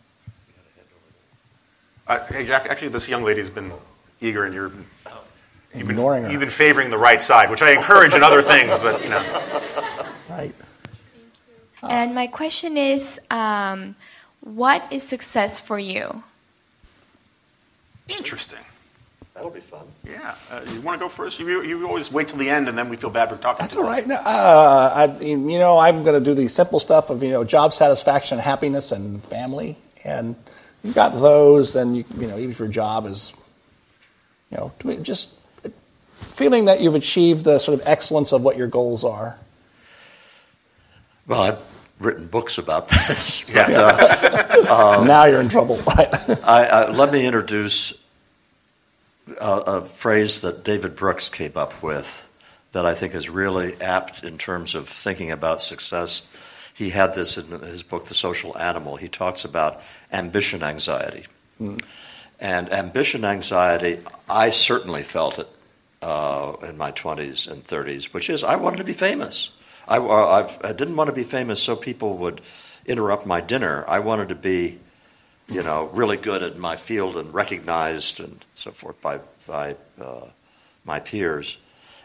Uh, 2.08 2.26
hey, 2.28 2.46
Jack, 2.46 2.68
actually, 2.68 2.90
this 2.90 3.10
young 3.10 3.24
lady's 3.24 3.50
been 3.50 3.72
eager, 4.22 4.46
and 4.46 4.54
you're 4.54 4.72
You've 5.74 5.88
been, 5.88 5.98
ignoring 5.98 6.24
her. 6.24 6.32
You've 6.32 6.40
been 6.40 6.50
favoring 6.50 6.90
the 6.90 6.98
right 6.98 7.22
side, 7.22 7.52
which 7.52 7.62
I 7.62 7.74
encourage 7.74 8.14
in 8.16 8.24
other 8.24 8.42
things, 8.42 8.78
but 8.80 9.04
you 9.04 9.10
know. 9.10 9.24
Right. 10.30 10.56
And 11.84 12.16
my 12.16 12.28
question 12.28 12.76
is, 12.76 13.22
um, 13.30 13.96
what 14.42 14.84
is 14.92 15.04
success 15.04 15.60
for 15.60 15.78
you? 15.78 16.24
Interesting. 18.08 18.60
That'll 19.34 19.52
be 19.52 19.62
fun. 19.62 19.86
Yeah. 20.04 20.36
Uh, 20.52 20.62
you 20.74 20.82
want 20.82 21.00
to 21.00 21.06
go 21.06 21.08
first? 21.08 21.40
You, 21.40 21.62
you 21.62 21.88
always 21.88 22.12
wait 22.12 22.28
till 22.28 22.40
the 22.40 22.50
end, 22.50 22.68
and 22.68 22.78
then 22.78 22.90
we 22.90 22.98
feel 22.98 23.10
bad 23.10 23.30
for 23.30 23.38
talking. 23.38 23.64
That's 23.64 23.76
all 23.76 23.84
right. 23.84 24.06
No, 24.06 24.16
uh, 24.16 24.92
I, 24.94 25.24
you 25.24 25.38
know, 25.38 25.78
I'm 25.78 26.04
going 26.04 26.22
to 26.22 26.24
do 26.24 26.34
the 26.34 26.50
simple 26.50 26.80
stuff 26.80 27.10
of 27.10 27.24
you 27.24 27.30
know 27.30 27.44
job 27.44 27.74
satisfaction, 27.74 28.40
happiness, 28.40 28.92
and 28.92 29.24
family, 29.24 29.78
and 30.04 30.36
you 30.84 30.92
got 30.92 31.14
those, 31.14 31.74
then 31.74 31.96
you 31.96 32.04
you 32.18 32.28
know 32.28 32.38
even 32.38 32.52
if 32.52 32.60
your 32.60 32.68
job 32.68 33.06
is, 33.06 33.32
you 34.52 34.58
know, 34.58 34.98
just 35.02 35.30
feeling 36.20 36.66
that 36.66 36.82
you've 36.82 36.96
achieved 36.96 37.44
the 37.44 37.60
sort 37.60 37.80
of 37.80 37.88
excellence 37.88 38.32
of 38.32 38.42
what 38.42 38.58
your 38.58 38.68
goals 38.68 39.04
are? 39.04 39.38
Well, 41.28 41.42
I've 41.42 41.60
written 42.00 42.28
books 42.28 42.58
about 42.58 42.90
this. 43.08 43.44
But, 43.52 43.78
uh, 43.78 44.98
um, 45.00 45.08
now 45.08 45.26
you're 45.26 45.42
in 45.42 45.50
trouble. 45.50 45.82
I, 45.88 46.36
I, 46.44 46.92
let 46.92 47.12
me 47.12 47.26
introduce 47.26 47.94
a, 49.40 49.64
a 49.68 49.82
phrase 49.86 50.42
that 50.42 50.64
David 50.64 50.96
Brooks 50.96 51.30
came 51.30 51.56
up 51.56 51.82
with 51.84 52.28
that 52.72 52.86
I 52.86 52.94
think 52.94 53.16
is 53.16 53.30
really 53.30 53.80
apt 53.82 54.24
in 54.24 54.38
terms 54.38 54.76
of 54.76 54.88
thinking 54.88 55.32
about 55.32 55.62
success. 55.62 56.28
He 56.74 56.90
had 56.90 57.16
this 57.16 57.38
in 57.38 57.48
his 57.62 57.84
book, 57.84 58.06
The 58.06 58.14
Social 58.14 58.58
Animal. 58.58 58.96
He 58.96 59.10
talks 59.10 59.44
about 59.44 59.82
ambition 60.14 60.64
anxiety. 60.64 61.26
Mm. 61.60 61.84
And 62.40 62.72
ambition 62.72 63.26
anxiety, 63.26 64.00
I 64.30 64.50
certainly 64.50 65.04
felt 65.04 65.40
it 65.40 65.48
uh, 66.02 66.56
in 66.64 66.78
my 66.78 66.92
20s 66.92 67.52
and 67.52 67.64
30s, 67.64 68.14
which 68.14 68.30
is 68.30 68.44
I 68.44 68.56
wanted 68.56 68.78
to 68.78 68.84
be 68.84 68.94
famous. 68.94 69.52
I, 69.88 69.98
uh, 69.98 70.50
I, 70.64 70.72
didn't 70.72 70.96
want 70.96 71.10
to 71.10 71.16
be 71.16 71.24
famous 71.24 71.62
so 71.62 71.76
people 71.76 72.18
would 72.18 72.42
interrupt 72.86 73.26
my 73.26 73.42
dinner. 73.42 73.84
I 73.88 74.00
wanted 74.00 74.30
to 74.30 74.36
be, 74.36 74.80
you 75.50 75.64
know, 75.64 75.86
really 75.88 76.18
good 76.18 76.44
at 76.44 76.58
my 76.58 76.76
field 76.76 77.18
and 77.18 77.34
recognized 77.34 78.20
and 78.20 78.46
so 78.54 78.72
forth 78.72 79.02
by, 79.02 79.20
by 79.48 79.76
uh, 80.00 80.28
my 80.86 81.00
peers. 81.00 81.58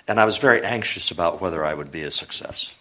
And 0.08 0.18
I 0.18 0.24
was 0.24 0.38
very 0.38 0.62
anxious 0.64 1.10
about 1.10 1.40
whether 1.40 1.64
I 1.64 1.74
would 1.74 1.92
be 1.92 2.02
a 2.02 2.10
success. 2.10 2.74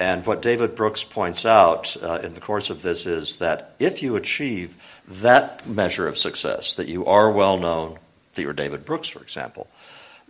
And 0.00 0.24
what 0.24 0.40
David 0.40 0.74
Brooks 0.74 1.04
points 1.04 1.44
out 1.44 1.94
uh, 2.02 2.20
in 2.22 2.32
the 2.32 2.40
course 2.40 2.70
of 2.70 2.80
this 2.80 3.04
is 3.04 3.36
that 3.36 3.74
if 3.78 4.02
you 4.02 4.16
achieve 4.16 4.78
that 5.06 5.68
measure 5.68 6.08
of 6.08 6.16
success, 6.16 6.72
that 6.74 6.88
you 6.88 7.04
are 7.04 7.30
well 7.30 7.58
known, 7.58 7.98
that 8.34 8.42
you're 8.42 8.54
David 8.54 8.86
Brooks, 8.86 9.08
for 9.08 9.20
example, 9.20 9.68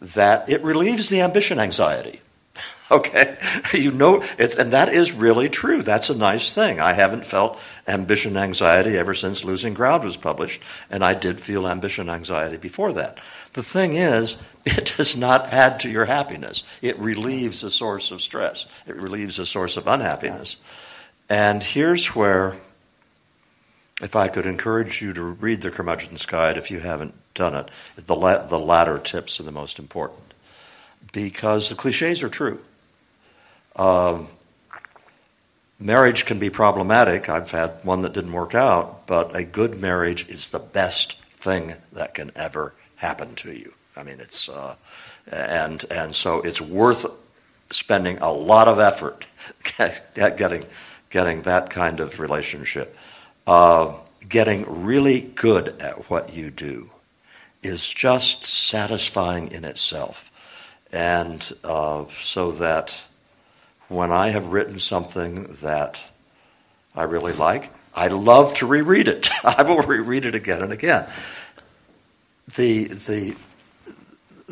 that 0.01 0.49
it 0.51 0.65
relieves 0.65 1.09
the 1.09 1.21
ambition 1.21 1.61
anxiety. 1.61 2.21
okay? 2.91 3.39
You 3.73 3.93
know, 3.93 4.25
it's, 4.37 4.57
and 4.57 4.73
that 4.73 4.93
is 4.93 5.13
really 5.13 5.49
true. 5.49 5.83
That's 5.83 6.11
a 6.11 6.19
nice 6.19 6.53
thing. 6.53 6.81
I 6.81 6.93
haven't 6.93 7.25
felt 7.25 7.61
ambition 7.87 8.37
anxiety 8.37 8.99
ever 8.99 9.15
since 9.15 9.45
Losing 9.45 9.75
Ground 9.75 10.03
was 10.03 10.17
published, 10.17 10.61
and 10.91 11.05
I 11.05 11.15
did 11.15 11.41
feel 11.41 11.69
ambition 11.69 12.11
anxiety 12.11 12.57
before 12.57 12.93
that. 12.95 13.21
The 13.53 13.63
thing 13.63 13.95
is, 13.95 14.39
it 14.67 14.95
does 14.97 15.17
not 15.17 15.53
add 15.53 15.81
to 15.81 15.91
your 15.91 16.05
happiness. 16.05 16.65
It 16.83 16.99
relieves 16.99 17.65
a 17.65 17.71
source 17.71 18.11
of 18.11 18.21
stress, 18.21 18.67
it 18.87 18.97
relieves 18.97 19.39
a 19.39 19.47
source 19.47 19.77
of 19.77 19.87
unhappiness. 19.87 20.57
And 21.29 21.63
here's 21.63 22.09
where, 22.09 22.57
if 24.03 24.17
I 24.17 24.27
could 24.29 24.47
encourage 24.47 25.01
you 25.01 25.13
to 25.13 25.23
read 25.23 25.63
the 25.63 25.71
Curmudgeon's 25.71 26.27
Guide 26.27 26.57
if 26.57 26.73
you 26.73 26.81
haven't 26.81 27.15
done 27.35 27.55
it. 27.55 27.71
The, 27.97 28.17
la- 28.17 28.47
the 28.47 28.59
latter 28.59 28.99
tips 28.99 29.41
are 29.41 29.45
the 29.45 29.53
most 29.53 29.79
important 29.79 30.35
because 31.13 31.69
the 31.69 31.75
cliches 31.75 32.23
are 32.23 32.29
true. 32.29 32.61
Um, 33.77 34.29
marriage 35.79 36.27
can 36.27 36.39
be 36.39 36.51
problematic. 36.51 37.29
I've 37.29 37.51
had 37.51 37.85
one 37.85 38.03
that 38.03 38.13
didn't 38.13 38.33
work 38.33 38.55
out, 38.55 39.07
but 39.07 39.35
a 39.35 39.45
good 39.45 39.81
marriage 39.81 40.29
is 40.29 40.49
the 40.49 40.59
best 40.59 41.21
thing 41.23 41.75
that 41.93 42.15
can 42.15 42.33
ever 42.37 42.75
happen 42.97 43.35
to 43.37 43.53
you. 43.53 43.73
I 44.01 44.03
mean, 44.03 44.19
it's 44.19 44.49
uh, 44.49 44.77
and 45.31 45.85
and 45.91 46.15
so 46.15 46.41
it's 46.41 46.61
worth 46.61 47.05
spending 47.69 48.19
a 48.19 48.33
lot 48.33 48.67
of 48.67 48.79
effort 48.79 49.27
getting 50.15 50.65
getting 51.11 51.43
that 51.43 51.69
kind 51.69 52.01
of 52.01 52.19
relationship, 52.19 52.97
uh, 53.47 53.93
getting 54.27 54.85
really 54.85 55.21
good 55.21 55.81
at 55.83 56.09
what 56.09 56.33
you 56.33 56.51
do 56.51 56.91
is 57.63 57.87
just 57.87 58.47
satisfying 58.47 59.53
in 59.53 59.67
itself. 59.67 60.31
And 60.93 61.53
uh, 61.63 62.07
so 62.09 62.53
that 62.53 62.99
when 63.89 64.13
I 64.13 64.31
have 64.31 64.47
written 64.47 64.79
something 64.79 65.45
that 65.61 66.03
I 66.97 67.03
really 67.03 67.35
like, 67.35 67.71
I 67.95 68.09
love 68.09 68.55
to 68.55 68.67
reread 68.67 69.09
it. 69.09 69.29
I 69.45 69.63
will 69.63 69.83
reread 69.83 70.25
it 70.25 70.35
again 70.35 70.63
and 70.63 70.73
again. 70.73 71.07
The, 72.57 72.85
the, 72.85 73.37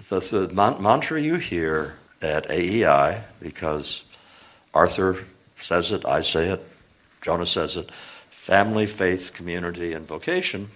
the, 0.02 0.20
the 0.20 0.78
mantra 0.80 1.20
you 1.20 1.36
hear 1.36 1.96
at 2.20 2.50
AEI, 2.50 3.22
because 3.40 4.04
Arthur 4.74 5.24
says 5.56 5.92
it, 5.92 6.04
I 6.04 6.20
say 6.20 6.48
it, 6.50 6.66
Jonah 7.20 7.46
says 7.46 7.76
it 7.76 7.90
family, 8.30 8.86
faith, 8.86 9.34
community, 9.34 9.92
and 9.92 10.06
vocation 10.06 10.70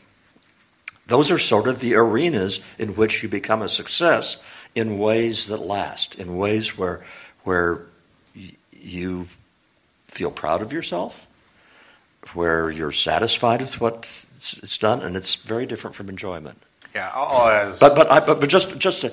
those 1.06 1.30
are 1.30 1.38
sort 1.38 1.68
of 1.68 1.80
the 1.80 1.94
arenas 1.94 2.60
in 2.78 2.94
which 2.94 3.22
you 3.22 3.28
become 3.28 3.62
a 3.62 3.68
success 3.68 4.42
in 4.74 4.98
ways 4.98 5.46
that 5.46 5.58
last, 5.58 6.14
in 6.14 6.36
ways 6.36 6.78
where, 6.78 7.02
where 7.44 7.82
you 8.72 9.26
feel 10.06 10.30
proud 10.30 10.62
of 10.62 10.72
yourself, 10.72 11.26
where 12.34 12.70
you're 12.70 12.92
satisfied 12.92 13.60
with 13.60 13.80
what's 13.80 14.78
done, 14.78 15.02
and 15.02 15.16
it's 15.16 15.34
very 15.34 15.66
different 15.66 15.96
from 15.96 16.08
enjoyment. 16.08 16.62
Yeah, 16.94 17.69
as... 17.69 17.78
but 17.78 17.94
but 17.94 18.10
I, 18.10 18.20
but, 18.20 18.40
but 18.40 18.48
just 18.48 18.77
just 18.78 19.02
to, 19.02 19.12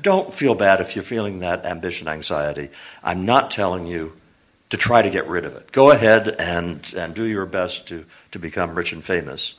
don't 0.00 0.32
feel 0.32 0.54
bad 0.54 0.80
if 0.80 0.96
you're 0.96 1.04
feeling 1.04 1.40
that 1.40 1.64
ambition 1.64 2.08
anxiety. 2.08 2.70
I'm 3.04 3.24
not 3.24 3.50
telling 3.50 3.86
you 3.86 4.14
to 4.70 4.76
try 4.76 5.02
to 5.02 5.10
get 5.10 5.28
rid 5.28 5.44
of 5.44 5.54
it. 5.54 5.70
Go 5.72 5.90
ahead 5.90 6.28
and 6.38 6.92
and 6.96 7.14
do 7.14 7.24
your 7.24 7.46
best 7.46 7.88
to 7.88 8.04
to 8.32 8.38
become 8.38 8.74
rich 8.74 8.92
and 8.92 9.04
famous 9.04 9.54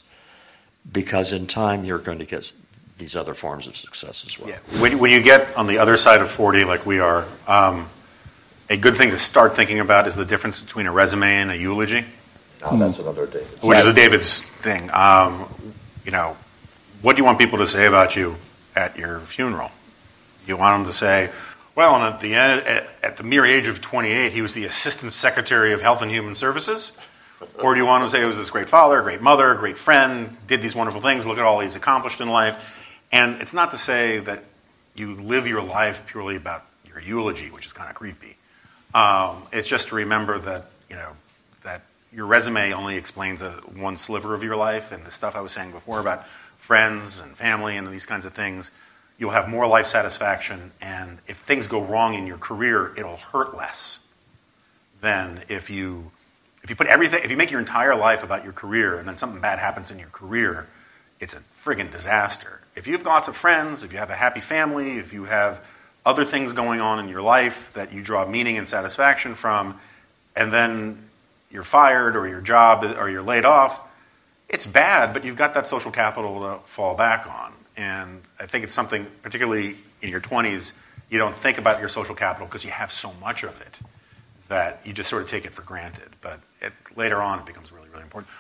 because 0.92 1.34
in 1.34 1.48
time 1.48 1.86
you're 1.86 2.00
going 2.00 2.20
to 2.20 2.26
get 2.26 2.52
these 2.98 3.16
other 3.16 3.34
forms 3.34 3.68
of 3.68 3.76
success 3.76 4.26
as 4.26 4.40
well. 4.40 4.50
Yeah. 4.50 4.82
When, 4.82 5.00
when 5.00 5.12
you 5.12 5.22
get 5.22 5.56
on 5.58 5.68
the 5.68 5.80
other 5.80 5.98
side 5.98 6.22
of 6.22 6.30
40, 6.30 6.64
like 6.64 6.86
we 6.86 7.00
are, 7.00 7.26
um, 7.48 7.90
a 8.70 8.78
good 8.78 8.96
thing 8.96 9.10
to 9.10 9.18
start 9.18 9.56
thinking 9.56 9.80
about 9.80 10.08
is 10.08 10.16
the 10.16 10.26
difference 10.26 10.62
between 10.62 10.88
a 10.88 10.92
resume 10.92 11.28
and 11.28 11.52
a 11.52 11.58
eulogy. 11.58 12.06
Now 12.62 12.76
that's 12.76 13.00
another 13.00 13.26
David. 13.26 13.48
Which 13.62 13.80
is 13.80 13.88
a 13.88 13.94
David's 13.94 14.40
thing. 14.40 14.90
Um, 14.94 15.52
you 16.06 16.12
know, 16.12 16.38
what 17.02 17.16
do 17.16 17.22
you 17.22 17.26
want 17.26 17.40
people 17.40 17.60
to 17.60 17.68
say 17.68 17.86
about 17.86 18.16
you 18.16 18.36
at 18.76 18.98
your 18.98 19.20
funeral? 19.20 19.72
You 20.46 20.58
want 20.58 20.84
them 20.84 20.92
to 20.92 20.98
say, 20.98 21.30
well, 21.76 21.96
and 21.96 22.04
at 22.04 22.20
the 22.20 22.36
end, 22.36 22.68
at, 22.68 22.88
at 23.02 23.18
the 23.18 23.24
mere 23.24 23.46
age 23.46 23.68
of 23.68 23.82
28, 23.82 24.32
he 24.32 24.42
was 24.42 24.54
the 24.54 24.66
Assistant 24.66 25.14
Secretary 25.14 25.74
of 25.74 25.82
Health 25.82 26.02
and 26.02 26.12
Human 26.12 26.36
Services? 26.36 26.92
Or 27.60 27.74
do 27.74 27.80
you 27.80 27.86
want 27.86 28.04
to 28.04 28.10
say 28.10 28.20
he 28.20 28.26
was 28.26 28.38
this 28.38 28.52
great 28.52 28.70
father, 28.70 29.02
great 29.02 29.22
mother, 29.22 29.54
great 29.56 29.78
friend, 29.78 30.38
did 30.48 30.62
these 30.62 30.76
wonderful 30.76 31.02
things, 31.02 31.26
look 31.26 31.38
at 31.38 31.44
all 31.44 31.60
he's 31.60 31.76
accomplished 31.76 32.22
in 32.22 32.30
life? 32.30 32.60
And 33.12 33.42
it's 33.42 33.54
not 33.54 33.72
to 33.72 33.78
say 33.78 34.20
that 34.20 34.44
you 34.96 35.16
live 35.16 35.48
your 35.48 35.64
life 35.64 36.06
purely 36.06 36.36
about 36.36 36.66
your 36.86 37.00
eulogy, 37.00 37.50
which 37.50 37.66
is 37.66 37.74
kind 37.74 37.90
of 37.90 37.96
creepy. 37.96 38.38
Um, 38.94 39.44
it's 39.52 39.68
just 39.68 39.88
to 39.88 39.96
remember 39.96 40.38
that, 40.40 40.66
you 40.90 40.96
know, 40.98 41.12
that 41.64 41.82
your 42.14 42.26
resume 42.26 42.74
only 42.74 42.98
explains 42.98 43.42
a, 43.42 43.52
one 43.76 43.98
sliver 43.98 44.34
of 44.34 44.44
your 44.44 44.56
life, 44.56 44.92
and 44.92 45.04
the 45.06 45.12
stuff 45.12 45.36
I 45.36 45.42
was 45.42 45.52
saying 45.52 45.72
before 45.72 46.00
about 46.00 46.26
friends 46.62 47.20
and 47.20 47.36
family 47.36 47.76
and 47.76 47.88
these 47.92 48.06
kinds 48.06 48.24
of 48.24 48.34
things, 48.34 48.70
you'll 49.18 49.32
have 49.32 49.50
more 49.50 49.66
life 49.66 49.88
satisfaction, 49.88 50.72
and 50.80 51.18
if 51.28 51.38
things 51.38 51.66
go 51.66 51.82
wrong 51.82 52.14
in 52.14 52.28
your 52.28 52.38
career, 52.38 52.94
it'll 52.96 53.18
hurt 53.18 53.58
less 53.58 54.00
than 55.02 55.44
if 55.50 55.72
you 55.72 56.12
if 56.62 56.70
you 56.70 56.76
put 56.76 56.86
everything 56.86 57.24
if 57.24 57.32
you 57.32 57.36
make 57.36 57.50
your 57.50 57.60
entire 57.60 57.96
life 57.96 58.24
about 58.24 58.44
your 58.44 58.54
career 58.54 59.00
and 59.00 59.08
then 59.08 59.18
something 59.18 59.42
bad 59.42 59.58
happens 59.58 59.90
in 59.90 59.98
your 59.98 60.10
career, 60.10 60.68
it's 61.20 61.34
a 61.34 61.40
friggin' 61.66 61.92
disaster. 61.92 62.62
If 62.76 62.86
you 62.86 62.94
have 62.94 63.06
lots 63.06 63.28
of 63.28 63.36
friends, 63.36 63.82
if 63.84 63.92
you 63.92 63.98
have 63.98 64.12
a 64.12 64.16
happy 64.16 64.40
family, 64.40 65.00
if 65.00 65.14
you 65.14 65.26
have 65.26 65.66
other 66.06 66.24
things 66.24 66.54
going 66.54 66.80
on 66.80 67.00
in 67.00 67.10
your 67.10 67.24
life 67.24 67.74
that 67.74 67.92
you 67.92 68.04
draw 68.04 68.28
meaning 68.28 68.60
and 68.60 68.70
satisfaction 68.70 69.34
from, 69.34 69.80
and 70.36 70.54
then 70.54 71.00
you're 71.50 71.64
fired 71.64 72.16
or 72.16 72.28
your 72.28 72.42
job 72.42 72.84
or 72.84 73.10
you're 73.10 73.24
laid 73.24 73.46
off, 73.46 73.80
it's 74.52 74.66
bad, 74.68 75.14
but 75.14 75.24
you've 75.26 75.36
got 75.38 75.54
that 75.54 75.68
social 75.68 75.92
capital 75.92 76.42
to 76.42 76.60
fall 76.68 76.96
back 76.96 77.26
on. 77.28 77.54
And 77.78 78.22
I 78.40 78.46
think 78.46 78.64
it's 78.64 78.74
something, 78.74 79.08
particularly 79.22 79.78
in 80.02 80.10
your 80.10 80.22
20s, 80.22 80.74
you 81.10 81.18
don't 81.18 81.36
think 81.36 81.58
about 81.58 81.80
your 81.80 81.90
social 81.90 82.16
capital 82.16 82.48
because 82.48 82.64
you 82.66 82.72
have 82.72 82.92
so 82.92 83.14
much 83.22 83.44
of 83.44 83.60
it 83.62 83.78
that 84.50 84.82
you 84.86 84.92
just 84.94 85.10
sort 85.10 85.22
of 85.24 85.30
take 85.30 85.46
it 85.46 85.52
for 85.54 85.62
granted. 85.62 86.10
But 86.22 86.40
it, 86.62 86.74
later 86.96 87.22
on, 87.22 87.40
it 87.40 87.46
becomes 87.46 87.72
really, 87.72 87.88
really 87.90 88.04
important. 88.04 88.32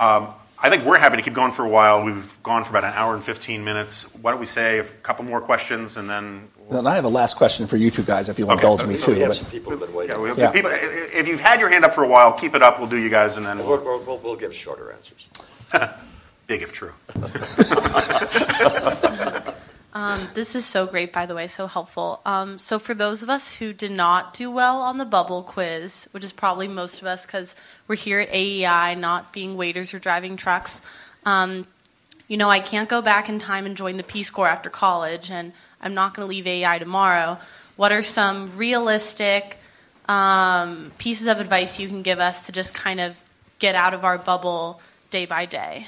Um, 0.00 0.28
I 0.60 0.70
think 0.70 0.84
we're 0.84 0.98
happy 0.98 1.16
to 1.16 1.22
keep 1.22 1.34
going 1.34 1.50
for 1.52 1.64
a 1.64 1.68
while. 1.68 2.02
We've 2.02 2.42
gone 2.42 2.64
for 2.64 2.70
about 2.70 2.84
an 2.84 2.92
hour 2.94 3.14
and 3.14 3.22
15 3.22 3.62
minutes. 3.62 4.02
Why 4.22 4.30
don't 4.32 4.40
we 4.40 4.46
say 4.46 4.78
a 4.78 4.84
couple 4.84 5.24
more 5.24 5.40
questions 5.40 5.96
and 5.96 6.08
then. 6.08 6.48
Then 6.70 6.86
I 6.86 6.94
have 6.96 7.04
a 7.04 7.08
last 7.08 7.36
question 7.36 7.66
for 7.66 7.76
you 7.76 7.90
two 7.90 8.02
guys, 8.02 8.28
if 8.28 8.38
you'll 8.38 8.50
Okay. 8.50 8.58
indulge 8.60 8.84
me 8.84 8.98
too. 8.98 9.12
We 9.12 9.20
have 9.20 9.28
but- 9.30 9.36
some 9.36 9.50
people 9.50 9.72
who've 9.72 9.80
been 9.80 9.92
waiting. 9.94 10.16
Yeah, 10.16 10.22
we 10.34 10.40
Yeah. 10.40 10.50
people, 10.50 10.70
if 10.72 11.28
you've 11.28 11.40
had 11.40 11.60
your 11.60 11.68
hand 11.68 11.84
up 11.84 11.94
for 11.94 12.02
a 12.04 12.08
while, 12.08 12.32
keep 12.32 12.54
it 12.54 12.62
up. 12.62 12.78
We'll 12.78 12.88
do 12.88 12.96
you 12.96 13.10
guys, 13.10 13.36
and 13.36 13.46
then 13.46 13.58
We'll, 13.58 13.78
we'll, 13.82 14.00
we'll, 14.00 14.18
we'll 14.18 14.36
give 14.36 14.54
shorter 14.54 14.90
answers. 14.92 15.28
big 16.46 16.62
if 16.62 16.72
true. 16.72 16.92
Um, 19.98 20.28
this 20.34 20.54
is 20.54 20.64
so 20.64 20.86
great, 20.86 21.12
by 21.12 21.26
the 21.26 21.34
way, 21.34 21.48
so 21.48 21.66
helpful. 21.66 22.20
Um, 22.24 22.60
so, 22.60 22.78
for 22.78 22.94
those 22.94 23.24
of 23.24 23.30
us 23.30 23.54
who 23.54 23.72
did 23.72 23.90
not 23.90 24.32
do 24.32 24.48
well 24.48 24.80
on 24.80 24.98
the 24.98 25.04
bubble 25.04 25.42
quiz, 25.42 26.08
which 26.12 26.22
is 26.22 26.32
probably 26.32 26.68
most 26.68 27.00
of 27.00 27.08
us 27.08 27.26
because 27.26 27.56
we're 27.88 27.96
here 27.96 28.20
at 28.20 28.28
AEI, 28.32 28.94
not 28.94 29.32
being 29.32 29.56
waiters 29.56 29.92
or 29.92 29.98
driving 29.98 30.36
trucks, 30.36 30.80
um, 31.26 31.66
you 32.28 32.36
know, 32.36 32.48
I 32.48 32.60
can't 32.60 32.88
go 32.88 33.02
back 33.02 33.28
in 33.28 33.40
time 33.40 33.66
and 33.66 33.76
join 33.76 33.96
the 33.96 34.04
Peace 34.04 34.30
Corps 34.30 34.46
after 34.46 34.70
college, 34.70 35.32
and 35.32 35.52
I'm 35.82 35.94
not 35.94 36.14
going 36.14 36.28
to 36.28 36.30
leave 36.30 36.46
AEI 36.46 36.78
tomorrow. 36.78 37.38
What 37.74 37.90
are 37.90 38.04
some 38.04 38.56
realistic 38.56 39.58
um, 40.08 40.92
pieces 40.98 41.26
of 41.26 41.40
advice 41.40 41.80
you 41.80 41.88
can 41.88 42.02
give 42.02 42.20
us 42.20 42.46
to 42.46 42.52
just 42.52 42.72
kind 42.72 43.00
of 43.00 43.20
get 43.58 43.74
out 43.74 43.94
of 43.94 44.04
our 44.04 44.16
bubble 44.16 44.80
day 45.10 45.26
by 45.26 45.44
day? 45.46 45.86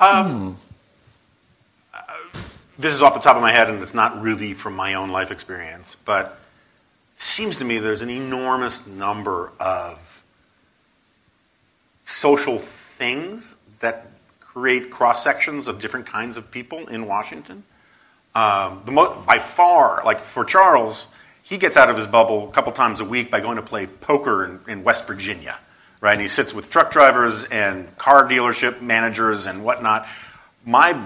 Um, 0.00 0.58
uh, 1.92 2.00
this 2.78 2.94
is 2.94 3.02
off 3.02 3.14
the 3.14 3.20
top 3.20 3.36
of 3.36 3.42
my 3.42 3.52
head, 3.52 3.68
and 3.68 3.82
it's 3.82 3.94
not 3.94 4.22
really 4.22 4.54
from 4.54 4.76
my 4.76 4.94
own 4.94 5.10
life 5.10 5.30
experience, 5.30 5.96
but 6.04 6.38
it 7.16 7.22
seems 7.22 7.58
to 7.58 7.64
me 7.64 7.78
there's 7.78 8.02
an 8.02 8.10
enormous 8.10 8.86
number 8.86 9.52
of 9.58 10.22
social 12.04 12.58
things 12.58 13.56
that 13.80 14.06
create 14.40 14.90
cross 14.90 15.22
sections 15.22 15.68
of 15.68 15.80
different 15.80 16.06
kinds 16.06 16.36
of 16.36 16.50
people 16.50 16.86
in 16.88 17.06
Washington. 17.06 17.62
Um, 18.34 18.82
the 18.84 18.92
mo- 18.92 19.22
by 19.26 19.38
far, 19.38 20.02
like 20.04 20.20
for 20.20 20.44
Charles, 20.44 21.08
he 21.42 21.58
gets 21.58 21.76
out 21.76 21.90
of 21.90 21.96
his 21.96 22.06
bubble 22.06 22.48
a 22.48 22.52
couple 22.52 22.72
times 22.72 23.00
a 23.00 23.04
week 23.04 23.30
by 23.30 23.40
going 23.40 23.56
to 23.56 23.62
play 23.62 23.86
poker 23.86 24.44
in, 24.44 24.60
in 24.68 24.84
West 24.84 25.06
Virginia, 25.06 25.58
right? 26.00 26.12
And 26.12 26.20
he 26.20 26.28
sits 26.28 26.54
with 26.54 26.70
truck 26.70 26.90
drivers 26.90 27.44
and 27.44 27.96
car 27.98 28.28
dealership 28.28 28.80
managers 28.80 29.46
and 29.46 29.64
whatnot. 29.64 30.06
My 30.64 31.00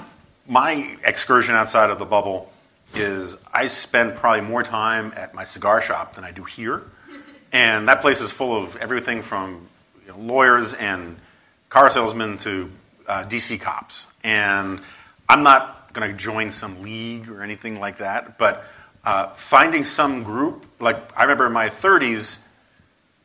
my 0.47 0.97
excursion 1.05 1.55
outside 1.55 1.90
of 1.90 1.98
the 1.98 2.05
bubble 2.05 2.52
is 2.94 3.36
I 3.52 3.69
spend 3.69 4.16
probably 4.16 4.43
more 4.43 4.62
time 4.62 5.12
at 5.16 5.35
my 5.35 5.44
cigar 5.44 5.81
shop 5.81 6.14
than 6.14 6.24
I 6.24 6.31
do 6.31 6.44
here, 6.44 6.82
and 7.52 7.89
that 7.89 8.01
place 8.01 8.20
is 8.20 8.31
full 8.31 8.56
of 8.56 8.77
everything 8.77 9.23
from 9.23 9.69
you 10.05 10.12
know, 10.12 10.19
lawyers 10.19 10.74
and 10.74 11.16
car 11.69 11.90
salesmen 11.90 12.39
to 12.39 12.70
uh, 13.06 13.24
DC 13.24 13.60
cops. 13.60 14.06
And 14.23 14.81
I'm 15.28 15.43
not 15.43 15.93
going 15.93 16.10
to 16.10 16.16
join 16.16 16.51
some 16.51 16.82
league 16.82 17.28
or 17.28 17.43
anything 17.43 17.81
like 17.81 17.98
that, 17.98 18.39
but 18.39 18.64
uh, 19.05 19.28
finding 19.28 19.85
some 19.85 20.23
group, 20.23 20.66
like 20.81 20.97
I 21.16 21.23
remember 21.23 21.47
in 21.47 21.52
my 21.52 21.69
30s, 21.69 22.36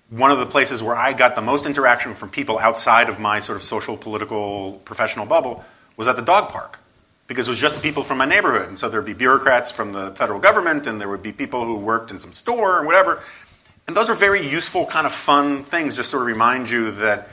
one 0.10 0.32
of 0.32 0.40
the 0.40 0.46
places 0.46 0.82
where 0.82 0.96
I 0.96 1.14
got 1.14 1.36
the 1.36 1.42
most 1.42 1.66
interaction 1.66 2.16
from 2.16 2.30
people 2.30 2.58
outside 2.60 3.10
of 3.10 3.20
my 3.20 3.40
sort 3.40 3.58
of 3.58 3.64
social, 3.64 3.98
political, 3.98 4.74
professional 4.86 5.26
bubble 5.26 5.66
was 5.98 6.08
at 6.08 6.16
the 6.16 6.22
dog 6.22 6.50
park. 6.50 6.80
Because 7.28 7.50
it 7.50 7.52
was 7.52 7.60
just 7.60 7.76
the 7.76 7.82
people 7.82 8.04
from 8.04 8.20
my 8.20 8.26
neighborhood. 8.26 8.70
And 8.70 8.80
so 8.80 8.88
there'd 8.88 9.04
be 9.04 9.14
bureaucrats 9.14 9.70
from 9.70 9.92
the 9.92 10.12
federal 10.12 10.40
government, 10.40 10.88
and 10.88 11.02
there 11.02 11.10
would 11.10 11.22
be 11.22 11.34
people 11.34 11.66
who 11.66 11.76
worked 11.76 12.10
in 12.10 12.22
some 12.22 12.32
store 12.32 12.80
or 12.80 12.86
whatever. 12.86 13.22
And 13.86 13.98
those 13.98 14.10
are 14.10 14.14
very 14.14 14.48
useful, 14.48 14.86
kind 14.86 15.06
of 15.06 15.14
fun 15.14 15.66
things, 15.66 15.98
just 15.98 16.10
sort 16.10 16.22
of 16.22 16.28
remind 16.28 16.70
you 16.70 16.92
that 16.92 17.28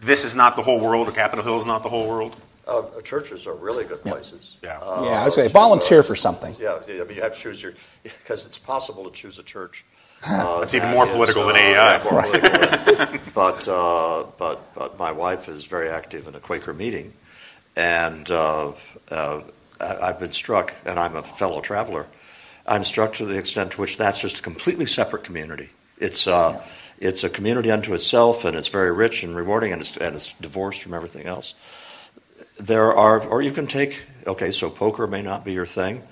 this 0.00 0.24
is 0.24 0.34
not 0.34 0.56
the 0.56 0.62
whole 0.62 0.80
world, 0.80 1.08
or 1.08 1.12
Capitol 1.12 1.44
Hill 1.44 1.58
is 1.58 1.66
not 1.66 1.82
the 1.82 1.90
whole 1.90 2.08
world. 2.08 2.34
Uh, 2.66 2.82
churches 3.02 3.46
are 3.46 3.54
really 3.54 3.84
good 3.84 4.02
places. 4.02 4.56
Yeah. 4.62 4.78
Uh, 4.82 5.02
Yeah, 5.04 5.20
I 5.20 5.24
would 5.24 5.32
say 5.34 5.44
to, 5.44 5.48
volunteer 5.50 6.00
uh, 6.00 6.02
for 6.02 6.16
something. 6.16 6.56
Yeah, 6.58 6.80
yeah, 6.88 7.02
I 7.02 7.04
mean, 7.04 7.16
you 7.16 7.22
have 7.22 7.34
to 7.34 7.38
choose 7.38 7.62
your, 7.62 7.74
because 8.02 8.44
it's 8.46 8.58
possible 8.58 9.04
to 9.04 9.10
choose 9.10 9.38
a 9.38 9.42
church. 9.42 9.84
Uh, 10.24 10.60
That's 10.60 10.74
even 10.74 10.88
that 10.88 10.94
more 10.94 11.06
is, 11.06 11.12
political 11.12 11.46
than 11.46 11.56
uh, 11.56 11.58
AEI. 11.58 11.72
yeah, 11.72 12.02
more 12.10 12.22
political. 12.22 13.18
but, 13.34 13.68
uh, 13.68 14.24
but, 14.38 14.74
but 14.74 14.98
my 14.98 15.12
wife 15.12 15.48
is 15.48 15.66
very 15.66 15.88
active 15.88 16.26
in 16.26 16.34
a 16.34 16.40
Quaker 16.40 16.72
meeting, 16.72 17.12
and 17.76 18.28
uh, 18.30 18.72
uh, 19.10 19.42
I- 19.80 19.96
I've 20.08 20.18
been 20.18 20.32
struck, 20.32 20.74
and 20.84 20.98
I'm 20.98 21.14
a 21.16 21.22
fellow 21.22 21.60
traveler, 21.60 22.06
I'm 22.66 22.82
struck 22.82 23.14
to 23.14 23.24
the 23.26 23.38
extent 23.38 23.72
to 23.72 23.80
which 23.80 23.96
that's 23.98 24.20
just 24.20 24.40
a 24.40 24.42
completely 24.42 24.86
separate 24.86 25.22
community. 25.22 25.70
It's, 25.98 26.26
uh, 26.26 26.60
it's 26.98 27.22
a 27.22 27.28
community 27.30 27.70
unto 27.70 27.94
itself, 27.94 28.44
and 28.44 28.56
it's 28.56 28.68
very 28.68 28.90
rich 28.92 29.22
and 29.22 29.36
rewarding, 29.36 29.72
and 29.72 29.80
it's, 29.80 29.96
and 29.96 30.14
it's 30.16 30.32
divorced 30.34 30.82
from 30.82 30.94
everything 30.94 31.26
else. 31.26 31.54
There 32.58 32.92
are, 32.94 33.20
or 33.20 33.42
you 33.42 33.52
can 33.52 33.66
take, 33.66 34.02
okay, 34.26 34.50
so 34.50 34.70
poker 34.70 35.06
may 35.06 35.22
not 35.22 35.44
be 35.44 35.52
your 35.52 35.66
thing. 35.66 36.02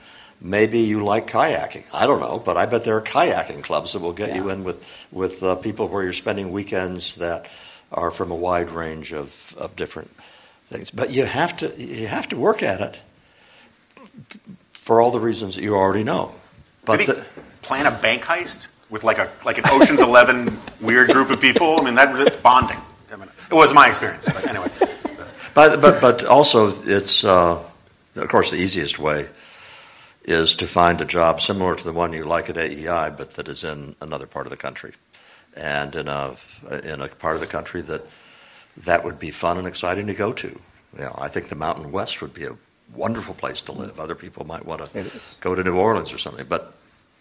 Maybe 0.45 0.81
you 0.81 1.03
like 1.03 1.27
kayaking. 1.27 1.85
I 1.95 2.07
don't 2.07 2.21
know, 2.21 2.39
but 2.39 2.59
I 2.59 2.67
bet 2.67 2.85
there 2.85 2.99
are 2.99 3.03
kayaking 3.03 3.65
clubs 3.65 3.95
that 3.95 4.01
will 4.01 4.13
get 4.13 4.37
you 4.37 4.51
in 4.51 4.63
with, 4.63 4.87
with 5.11 5.43
uh, 5.43 5.55
people 5.55 5.89
where 5.89 6.03
you're 6.03 6.13
spending 6.13 6.53
weekends 6.53 7.15
that 7.15 7.47
are 7.91 8.11
from 8.11 8.31
a 8.31 8.35
wide 8.35 8.69
range 8.69 9.15
of, 9.15 9.55
of 9.57 9.75
different 9.75 10.11
things. 10.69 10.91
But 10.91 11.13
you 11.13 11.25
have 11.25 11.57
to, 11.57 11.73
you 11.83 12.09
have 12.09 12.29
to 12.29 12.37
work 12.37 12.63
at 12.63 12.83
it 12.83 13.01
for 14.73 15.01
all 15.01 15.11
the 15.11 15.19
reasons 15.19 15.55
that 15.55 15.63
you 15.63 15.75
already 15.77 16.05
know. 16.05 16.33
But 16.85 16.99
Maybe 16.99 17.13
the, 17.13 17.25
plan 17.63 17.87
a 17.87 17.91
bank 17.91 18.25
heist 18.25 18.67
with 18.91 19.03
like 19.03 19.17
a 19.17 19.31
like 19.47 19.57
an 19.57 19.65
Ocean's 19.67 20.03
Eleven 20.03 20.61
weird 20.83 21.11
group 21.11 21.31
of 21.31 21.41
people. 21.41 21.81
I 21.81 21.85
mean, 21.85 21.95
that 21.95 22.13
that's 22.19 22.37
bonding. 22.37 22.77
I 23.11 23.17
mean, 23.17 23.31
it 23.51 23.55
was 23.55 23.73
my 23.73 23.89
experience, 23.89 24.27
but 24.27 24.47
anyway. 24.47 24.69
But 25.55 25.81
but 25.81 26.03
but 26.03 26.25
also 26.27 26.75
it's 26.85 27.25
uh, 27.25 27.63
of 28.17 28.29
course 28.29 28.51
the 28.51 28.59
easiest 28.59 28.99
way 28.99 29.27
is 30.25 30.55
to 30.57 30.67
find 30.67 31.01
a 31.01 31.05
job 31.05 31.41
similar 31.41 31.75
to 31.75 31.85
the 31.85 31.93
one 31.93 32.13
you 32.13 32.25
like 32.25 32.49
at 32.51 32.57
AEI, 32.57 33.11
but 33.11 33.31
that 33.31 33.49
is 33.49 33.63
in 33.65 33.95
another 34.01 34.27
part 34.27 34.47
of 34.47 34.51
the 34.51 34.57
country, 34.57 34.93
and 35.57 35.95
in 35.95 36.09
a 36.09 36.37
in 36.83 37.01
a 37.01 37.09
part 37.09 37.35
of 37.35 37.41
the 37.41 37.47
country 37.47 37.81
that 37.83 38.03
that 38.79 39.05
would 39.05 39.19
be 39.19 39.31
fun 39.31 39.59
and 39.59 39.67
exciting 39.67 40.07
to 40.07 40.15
go 40.15 40.33
to. 40.33 40.49
You 40.97 41.05
know, 41.05 41.15
I 41.19 41.29
think 41.29 41.49
the 41.49 41.55
Mountain 41.57 41.93
West 41.93 42.23
would 42.23 42.33
be 42.35 42.45
a 42.45 42.57
wonderful 42.95 43.35
place 43.35 43.61
to 43.63 43.73
live. 43.73 43.99
Other 44.01 44.15
people 44.15 44.47
might 44.47 44.65
want 44.65 44.85
to 44.93 45.11
go 45.41 45.55
to 45.55 45.63
New 45.63 45.77
Orleans 45.77 46.13
or 46.13 46.19
something, 46.19 46.47
but 46.49 46.75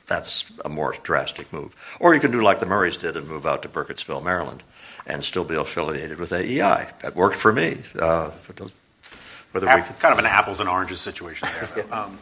that's 0.07 0.51
a 0.65 0.69
more 0.69 0.95
drastic 1.03 1.51
move. 1.53 1.75
Or 1.99 2.13
you 2.13 2.19
can 2.19 2.31
do 2.31 2.41
like 2.41 2.59
the 2.59 2.65
Murrays 2.65 2.97
did 2.97 3.17
and 3.17 3.27
move 3.27 3.45
out 3.45 3.61
to 3.63 3.69
Burkittsville, 3.69 4.23
Maryland, 4.23 4.63
and 5.07 5.23
still 5.23 5.43
be 5.43 5.55
affiliated 5.55 6.19
with 6.19 6.31
AEI. 6.33 6.89
That 7.01 7.15
worked 7.15 7.35
for 7.37 7.51
me. 7.53 7.81
Uh, 7.97 8.29
for 8.31 8.53
those- 8.53 8.71
whether 9.51 9.67
we 9.67 9.73
Ap- 9.73 9.99
kind 9.99 10.11
of 10.13 10.19
an 10.19 10.25
apples 10.25 10.59
and 10.59 10.67
oranges 10.67 10.99
situation 10.99 11.47
there. 11.59 11.83
though. 11.85 11.91
Um, 11.95 12.17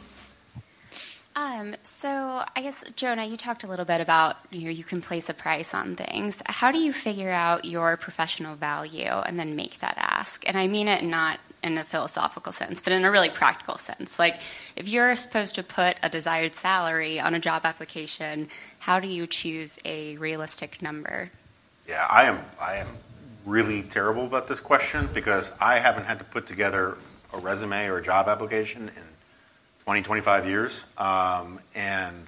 Um, 1.36 1.76
so 1.84 2.44
I 2.56 2.62
guess 2.62 2.84
Jonah, 2.96 3.26
you 3.26 3.38
talked 3.38 3.64
a 3.64 3.68
little 3.68 3.86
bit 3.86 4.02
about 4.02 4.38
you 4.52 4.66
know 4.66 4.70
you 4.70 4.84
can 4.84 5.02
place 5.02 5.30
a 5.30 5.34
price 5.34 5.74
on 5.74 5.96
things. 5.96 6.42
How 6.46 6.72
do 6.72 6.78
you 6.78 6.92
figure 6.92 7.32
out 7.32 7.64
your 7.64 7.96
professional 7.98 8.56
value 8.56 9.06
and 9.06 9.40
then 9.40 9.56
make 9.56 9.80
that 9.80 9.96
ask? 9.98 10.44
And 10.48 10.58
I 10.58 10.68
mean 10.68 10.88
it 10.88 11.04
not 11.04 11.40
in 11.64 11.78
a 11.78 11.84
philosophical 11.84 12.52
sense, 12.52 12.82
but 12.82 12.92
in 12.92 13.06
a 13.06 13.12
really 13.12 13.30
practical 13.30 13.78
sense. 13.78 14.20
Like 14.20 14.38
if 14.76 14.88
you're 14.88 15.16
supposed 15.16 15.56
to 15.56 15.64
put 15.64 15.96
a 16.04 16.10
desired 16.10 16.56
salary 16.56 17.20
on 17.20 17.34
a 17.34 17.40
job 17.40 17.66
application, 17.66 18.50
how 18.80 19.00
do 19.00 19.08
you 19.08 19.26
choose 19.26 19.80
a 19.86 20.18
realistic 20.18 20.82
number? 20.82 21.32
Yeah, 21.88 22.06
I 22.10 22.26
am. 22.26 22.40
I 22.60 22.78
am 22.78 22.88
really 23.46 23.84
terrible 23.84 24.26
about 24.26 24.48
this 24.48 24.60
question 24.60 25.10
because 25.14 25.52
I 25.60 25.80
haven't 25.80 26.06
had 26.06 26.20
to 26.20 26.26
put 26.26 26.48
together 26.48 26.98
a 27.34 27.38
resume 27.40 27.88
or 27.88 27.98
a 27.98 28.04
job 28.04 28.28
application 28.28 28.90
in 28.90 29.04
20, 29.92 30.04
25 30.04 30.48
years. 30.48 30.82
Um, 30.98 31.60
and, 31.76 32.28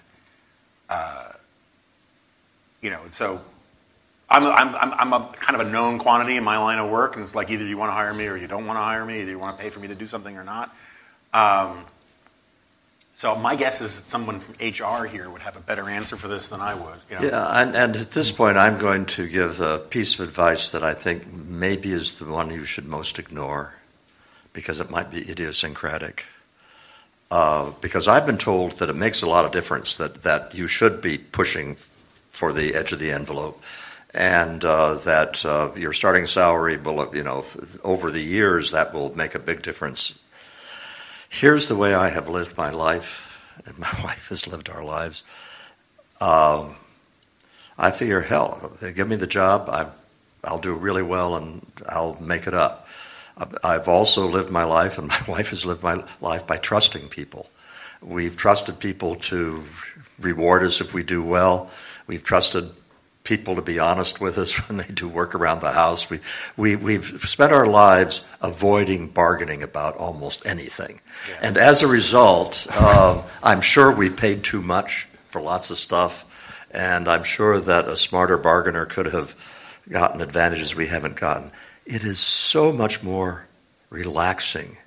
uh, 0.90 1.30
you 2.82 2.90
know, 2.90 3.00
so 3.14 3.40
I'm, 4.30 4.46
I'm, 4.46 4.94
I'm, 4.94 5.14
a 5.14 5.34
kind 5.40 5.62
of 5.62 5.66
a 5.66 5.70
known 5.72 5.98
quantity 5.98 6.36
in 6.36 6.44
my 6.44 6.58
line 6.58 6.78
of 6.78 6.92
work, 6.92 7.16
and 7.16 7.24
it's 7.24 7.34
like 7.34 7.50
either 7.50 7.66
you 7.66 7.78
want 7.78 7.88
to 7.88 7.94
hire 7.94 8.14
me 8.14 8.28
or 8.28 8.36
you 8.36 8.48
don't 8.48 8.66
want 8.66 8.76
to 8.76 8.84
hire 8.84 9.06
me, 9.06 9.22
either 9.22 9.32
you 9.32 9.40
want 9.40 9.56
to 9.56 9.64
pay 9.64 9.70
for 9.70 9.80
me 9.80 9.88
to 9.88 9.96
do 9.96 10.06
something 10.06 10.36
or 10.36 10.44
not. 10.44 10.76
Um, 11.34 11.86
so 13.14 13.34
my 13.38 13.56
guess 13.56 13.80
is 13.80 14.02
that 14.02 14.10
someone 14.10 14.42
from 14.42 14.56
HR 14.56 15.06
here 15.06 15.30
would 15.30 15.44
have 15.44 15.56
a 15.56 15.62
better 15.62 15.88
answer 15.88 16.18
for 16.18 16.28
this 16.28 16.48
than 16.48 16.60
I 16.60 16.74
would. 16.74 17.00
You 17.10 17.16
know? 17.16 17.26
Yeah, 17.28 17.62
and, 17.62 17.78
and 17.78 17.96
at 17.96 18.12
this 18.12 18.30
point, 18.30 18.58
I'm 18.58 18.78
going 18.78 19.06
to 19.06 19.26
give 19.26 19.62
a 19.62 19.80
piece 19.80 20.20
of 20.20 20.28
advice 20.28 20.72
that 20.72 20.84
I 20.84 20.96
think 20.96 21.32
maybe 21.32 21.94
is 21.94 22.20
the 22.20 22.26
one 22.26 22.50
you 22.50 22.66
should 22.66 22.88
most 22.88 23.20
ignore 23.20 23.76
because 24.52 24.82
it 24.82 24.90
might 24.90 25.12
be 25.12 25.22
idiosyncratic. 25.30 26.26
Uh, 27.34 27.72
because 27.82 28.08
I've 28.08 28.28
been 28.28 28.38
told 28.38 28.74
that 28.74 28.92
it 28.92 28.96
makes 28.96 29.24
a 29.24 29.28
lot 29.28 29.44
of 29.44 29.52
difference 29.52 29.96
that, 29.96 30.22
that 30.22 30.54
you 30.54 30.68
should 30.68 31.02
be 31.02 31.18
pushing 31.18 31.78
for 32.30 32.54
the 32.54 32.76
edge 32.76 32.94
of 32.94 33.00
the 33.00 33.10
envelope 33.10 33.60
and 34.14 34.64
uh, 34.64 34.94
that 35.06 35.44
uh, 35.44 35.72
your 35.76 35.94
starting 35.94 36.28
salary 36.28 36.78
will, 36.78 37.10
you 37.16 37.24
know, 37.24 37.44
over 37.84 38.12
the 38.12 38.22
years 38.22 38.70
that 38.70 38.94
will 38.94 39.18
make 39.18 39.34
a 39.34 39.40
big 39.40 39.64
difference. 39.64 40.20
Here's 41.28 41.68
the 41.70 41.76
way 41.76 41.96
I 41.96 42.10
have 42.10 42.30
lived 42.30 42.56
my 42.56 42.70
life, 42.70 43.52
and 43.66 43.80
my 43.80 43.90
wife 44.04 44.30
has 44.30 44.48
lived 44.48 44.70
our 44.70 44.84
lives. 44.84 45.24
Um, 46.22 46.76
I 47.80 47.90
figure, 47.90 48.22
hell, 48.22 48.74
they 48.80 48.94
give 48.94 49.08
me 49.08 49.16
the 49.16 49.26
job, 49.26 49.70
I, 49.70 49.88
I'll 50.44 50.60
do 50.62 50.76
really 50.76 51.02
well, 51.02 51.36
and 51.36 51.66
I'll 51.90 52.16
make 52.22 52.46
it 52.46 52.54
up. 52.54 52.83
I've 53.64 53.88
also 53.88 54.28
lived 54.28 54.50
my 54.50 54.64
life, 54.64 54.98
and 54.98 55.08
my 55.08 55.22
wife 55.28 55.50
has 55.50 55.66
lived 55.66 55.84
my 55.84 56.04
life 56.22 56.46
by 56.46 56.58
trusting 56.58 57.10
people. 57.10 57.50
We've 58.02 58.36
trusted 58.36 58.80
people 58.80 59.16
to 59.16 59.64
reward 60.20 60.64
us 60.64 60.82
if 60.82 60.94
we 60.94 61.04
do 61.04 61.24
well. 61.24 61.70
We've 62.06 62.24
trusted 62.24 62.72
people 63.24 63.56
to 63.56 63.62
be 63.62 63.80
honest 63.80 64.20
with 64.20 64.38
us 64.38 64.54
when 64.68 64.78
they 64.78 64.86
do 64.86 65.08
work 65.08 65.36
around 65.36 65.62
the 65.62 65.72
house. 65.72 66.10
We, 66.10 66.20
we, 66.58 66.76
we've 66.76 67.06
spent 67.06 67.54
our 67.54 67.66
lives 67.66 68.22
avoiding 68.42 69.08
bargaining 69.08 69.64
about 69.64 69.98
almost 69.98 70.46
anything. 70.46 71.02
Yeah. 71.30 71.40
And 71.42 71.58
as 71.58 71.82
a 71.82 71.88
result, 71.88 72.68
uh, 72.70 73.24
I'm 73.42 73.62
sure 73.62 73.92
we 73.92 74.10
paid 74.10 74.44
too 74.44 74.62
much 74.62 75.08
for 75.28 75.42
lots 75.42 75.70
of 75.72 75.78
stuff, 75.78 76.68
and 76.72 77.08
I'm 77.08 77.24
sure 77.24 77.60
that 77.60 77.88
a 77.88 77.98
smarter 77.98 78.38
bargainer 78.38 78.86
could 78.86 79.08
have 79.08 79.36
gotten 79.90 80.22
advantages 80.22 80.76
we 80.76 80.88
haven't 80.88 81.16
gotten. 81.16 81.52
It 81.86 82.04
is 82.04 82.20
so 82.20 82.72
much 82.72 83.04
more 83.04 83.46
relaxing 83.90 84.78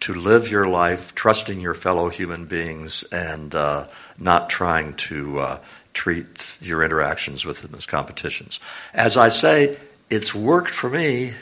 to 0.00 0.14
live 0.14 0.50
your 0.50 0.66
life 0.66 1.14
trusting 1.14 1.60
your 1.60 1.74
fellow 1.74 2.08
human 2.08 2.46
beings 2.46 3.04
and 3.04 3.54
uh, 3.54 3.86
not 4.18 4.50
trying 4.50 4.94
to 4.94 5.38
uh, 5.38 5.58
treat 5.92 6.58
your 6.60 6.82
interactions 6.82 7.44
with 7.44 7.62
them 7.62 7.74
as 7.74 7.86
competitions. 7.86 8.60
As 8.92 9.16
I 9.16 9.28
say, 9.28 9.76
it's 10.10 10.34
worked 10.34 10.70
for 10.70 10.90
me, 10.90 11.32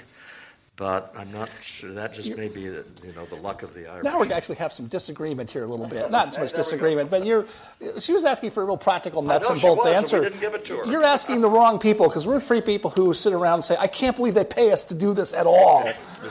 but 0.83 1.15
I'm 1.17 1.31
not 1.31 1.49
sure 1.61 1.93
that 1.93 2.13
just 2.13 2.37
may 2.37 2.49
be 2.49 2.67
the, 2.67 2.85
you 3.05 3.13
know 3.13 3.25
the 3.27 3.37
luck 3.37 3.63
of 3.63 3.73
the 3.73 3.87
Irish. 3.87 4.03
Now 4.03 4.19
we 4.19 4.33
actually 4.33 4.57
have 4.57 4.73
some 4.73 4.89
disagreement 4.89 5.49
here 5.49 5.63
a 5.63 5.67
little 5.69 5.87
bit. 5.87 6.11
Not 6.11 6.35
so 6.35 6.41
much 6.41 6.53
disagreement, 6.55 7.09
but 7.09 7.25
you're. 7.25 7.47
She 8.01 8.13
was 8.13 8.25
asking 8.25 8.51
for 8.51 8.65
a 8.65 8.67
real 8.67 8.77
practical 8.77 9.23
nuts 9.23 9.49
and 9.49 9.61
bolts 9.61 9.87
answer. 9.87 10.19
we 10.19 10.25
didn't 10.25 10.41
give 10.41 10.57
it 10.57 10.65
to 10.65 10.79
her. 10.79 10.87
You're 10.87 11.05
asking 11.05 11.41
the 11.41 11.49
wrong 11.49 11.79
people 11.79 12.09
because 12.09 12.27
we're 12.27 12.41
free 12.41 12.63
people 12.63 12.91
who 12.91 13.15
sit 13.15 13.33
around 13.33 13.55
and 13.55 13.65
say, 13.65 13.77
"I 13.79 13.87
can't 13.87 14.17
believe 14.17 14.35
they 14.35 14.45
pay 14.45 14.73
us 14.73 14.83
to 14.87 14.95
do 14.95 15.15
this 15.15 15.33
at 15.35 15.47
all." 15.47 15.85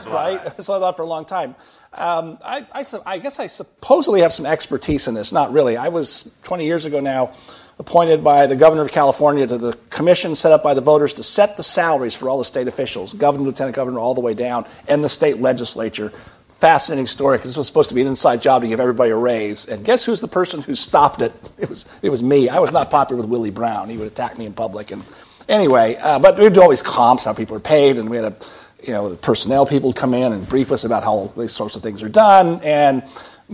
right? 0.06 0.52
So 0.62 0.74
I 0.74 0.78
thought 0.80 0.96
for 0.96 1.02
a 1.02 1.06
long 1.06 1.24
time. 1.24 1.54
Um, 1.94 2.38
I, 2.44 2.66
I, 2.72 2.84
I 3.06 3.18
guess 3.18 3.38
I 3.40 3.46
supposedly 3.46 4.20
have 4.20 4.34
some 4.34 4.44
expertise 4.44 5.08
in 5.08 5.14
this. 5.14 5.32
Not 5.32 5.50
really. 5.50 5.78
I 5.78 5.88
was 5.88 6.34
20 6.42 6.66
years 6.66 6.84
ago 6.84 7.00
now 7.00 7.32
appointed 7.78 8.22
by 8.22 8.46
the 8.46 8.56
governor 8.56 8.82
of 8.82 8.90
California 8.90 9.46
to 9.46 9.58
the 9.58 9.78
commission 9.90 10.36
set 10.36 10.52
up 10.52 10.62
by 10.62 10.74
the 10.74 10.80
voters 10.80 11.14
to 11.14 11.22
set 11.22 11.56
the 11.56 11.62
salaries 11.62 12.14
for 12.14 12.28
all 12.28 12.38
the 12.38 12.44
state 12.44 12.68
officials, 12.68 13.12
governor, 13.12 13.44
lieutenant 13.44 13.74
governor, 13.74 13.98
all 13.98 14.14
the 14.14 14.20
way 14.20 14.34
down, 14.34 14.66
and 14.88 15.02
the 15.02 15.08
state 15.08 15.38
legislature. 15.38 16.12
Fascinating 16.60 17.08
story 17.08 17.38
because 17.38 17.50
this 17.50 17.56
was 17.56 17.66
supposed 17.66 17.88
to 17.88 17.94
be 17.94 18.02
an 18.02 18.06
inside 18.06 18.40
job 18.40 18.62
to 18.62 18.68
give 18.68 18.78
everybody 18.78 19.10
a 19.10 19.16
raise. 19.16 19.66
And 19.66 19.84
guess 19.84 20.04
who's 20.04 20.20
the 20.20 20.28
person 20.28 20.62
who 20.62 20.74
stopped 20.74 21.20
it? 21.20 21.32
It 21.58 21.68
was, 21.68 21.86
it 22.02 22.10
was 22.10 22.22
me. 22.22 22.48
I 22.48 22.58
was 22.58 22.72
not 22.72 22.90
popular 22.90 23.22
with 23.22 23.30
Willie 23.30 23.50
Brown. 23.50 23.88
He 23.88 23.96
would 23.96 24.08
attack 24.08 24.36
me 24.36 24.46
in 24.46 24.52
public. 24.52 24.90
And 24.90 25.04
anyway, 25.48 25.96
uh, 25.96 26.18
but 26.18 26.38
we'd 26.38 26.52
do 26.52 26.62
all 26.62 26.70
these 26.70 26.82
comps, 26.82 27.24
how 27.24 27.34
people 27.34 27.56
are 27.56 27.60
paid, 27.60 27.98
and 27.98 28.10
we 28.10 28.16
had 28.16 28.24
a, 28.24 28.36
you 28.82 28.92
know, 28.92 29.08
the 29.08 29.16
personnel 29.16 29.64
people 29.64 29.92
come 29.92 30.12
in 30.12 30.32
and 30.32 30.48
brief 30.48 30.72
us 30.72 30.84
about 30.84 31.04
how 31.04 31.32
these 31.36 31.52
sorts 31.52 31.76
of 31.76 31.82
things 31.82 32.02
are 32.02 32.08
done. 32.08 32.60
And 32.62 33.04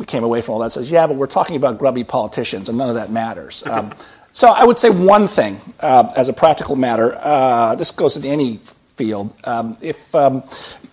came 0.06 0.24
away 0.24 0.40
from 0.40 0.54
all 0.54 0.60
that 0.60 0.72
says, 0.72 0.90
yeah, 0.90 1.06
but 1.06 1.16
we're 1.16 1.26
talking 1.26 1.56
about 1.56 1.78
grubby 1.78 2.04
politicians, 2.04 2.68
and 2.68 2.78
none 2.78 2.88
of 2.88 2.94
that 2.94 3.10
matters. 3.10 3.64
Um, 3.66 3.92
so 4.32 4.48
I 4.48 4.64
would 4.64 4.78
say 4.78 4.90
one 4.90 5.28
thing 5.28 5.60
uh, 5.80 6.12
as 6.16 6.28
a 6.28 6.32
practical 6.32 6.76
matter. 6.76 7.16
Uh, 7.20 7.74
this 7.74 7.90
goes 7.90 8.16
in 8.16 8.24
any 8.24 8.60
field. 8.94 9.34
Um, 9.44 9.76
if 9.80 10.14
um, 10.14 10.42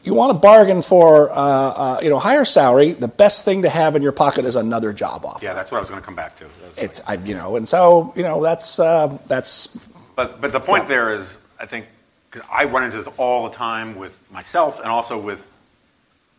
you 0.04 0.14
want 0.14 0.30
to 0.30 0.40
bargain 0.40 0.82
for 0.82 1.32
uh, 1.32 1.36
uh, 1.36 2.00
you 2.02 2.10
know 2.10 2.20
higher 2.20 2.46
salary, 2.46 2.94
the 2.94 3.08
best 3.08 3.44
thing 3.44 3.64
to 3.64 3.70
have 3.70 3.96
in 3.96 4.02
your 4.02 4.12
pocket 4.12 4.46
is 4.46 4.56
another 4.56 4.94
job 4.94 5.26
offer. 5.26 5.44
Yeah, 5.44 5.54
that's 5.54 5.72
what 5.72 5.78
I 5.78 5.82
was 5.82 5.90
going 5.90 6.02
to 6.02 6.06
come 6.06 6.16
back 6.16 6.38
to. 6.38 6.46
It's 6.78 7.02
I, 7.08 7.16
you 7.16 7.36
know, 7.36 7.56
and 7.56 7.68
so 7.68 8.14
you 8.16 8.24
know 8.24 8.42
that's 8.42 8.80
uh, 8.80 9.18
that's. 9.28 9.78
But 10.16 10.40
but 10.40 10.54
the 10.54 10.60
point 10.60 10.84
yeah. 10.84 10.90
there 10.90 11.14
is, 11.14 11.38
I 11.60 11.66
think, 11.66 11.88
because 12.32 12.48
I 12.52 12.66
run 12.66 12.84
into 12.84 12.98
this 12.98 13.08
all 13.18 13.50
the 13.50 13.56
time 13.56 13.96
with 13.96 14.20
myself 14.32 14.80
and 14.80 14.88
also 14.88 15.18
with 15.18 15.52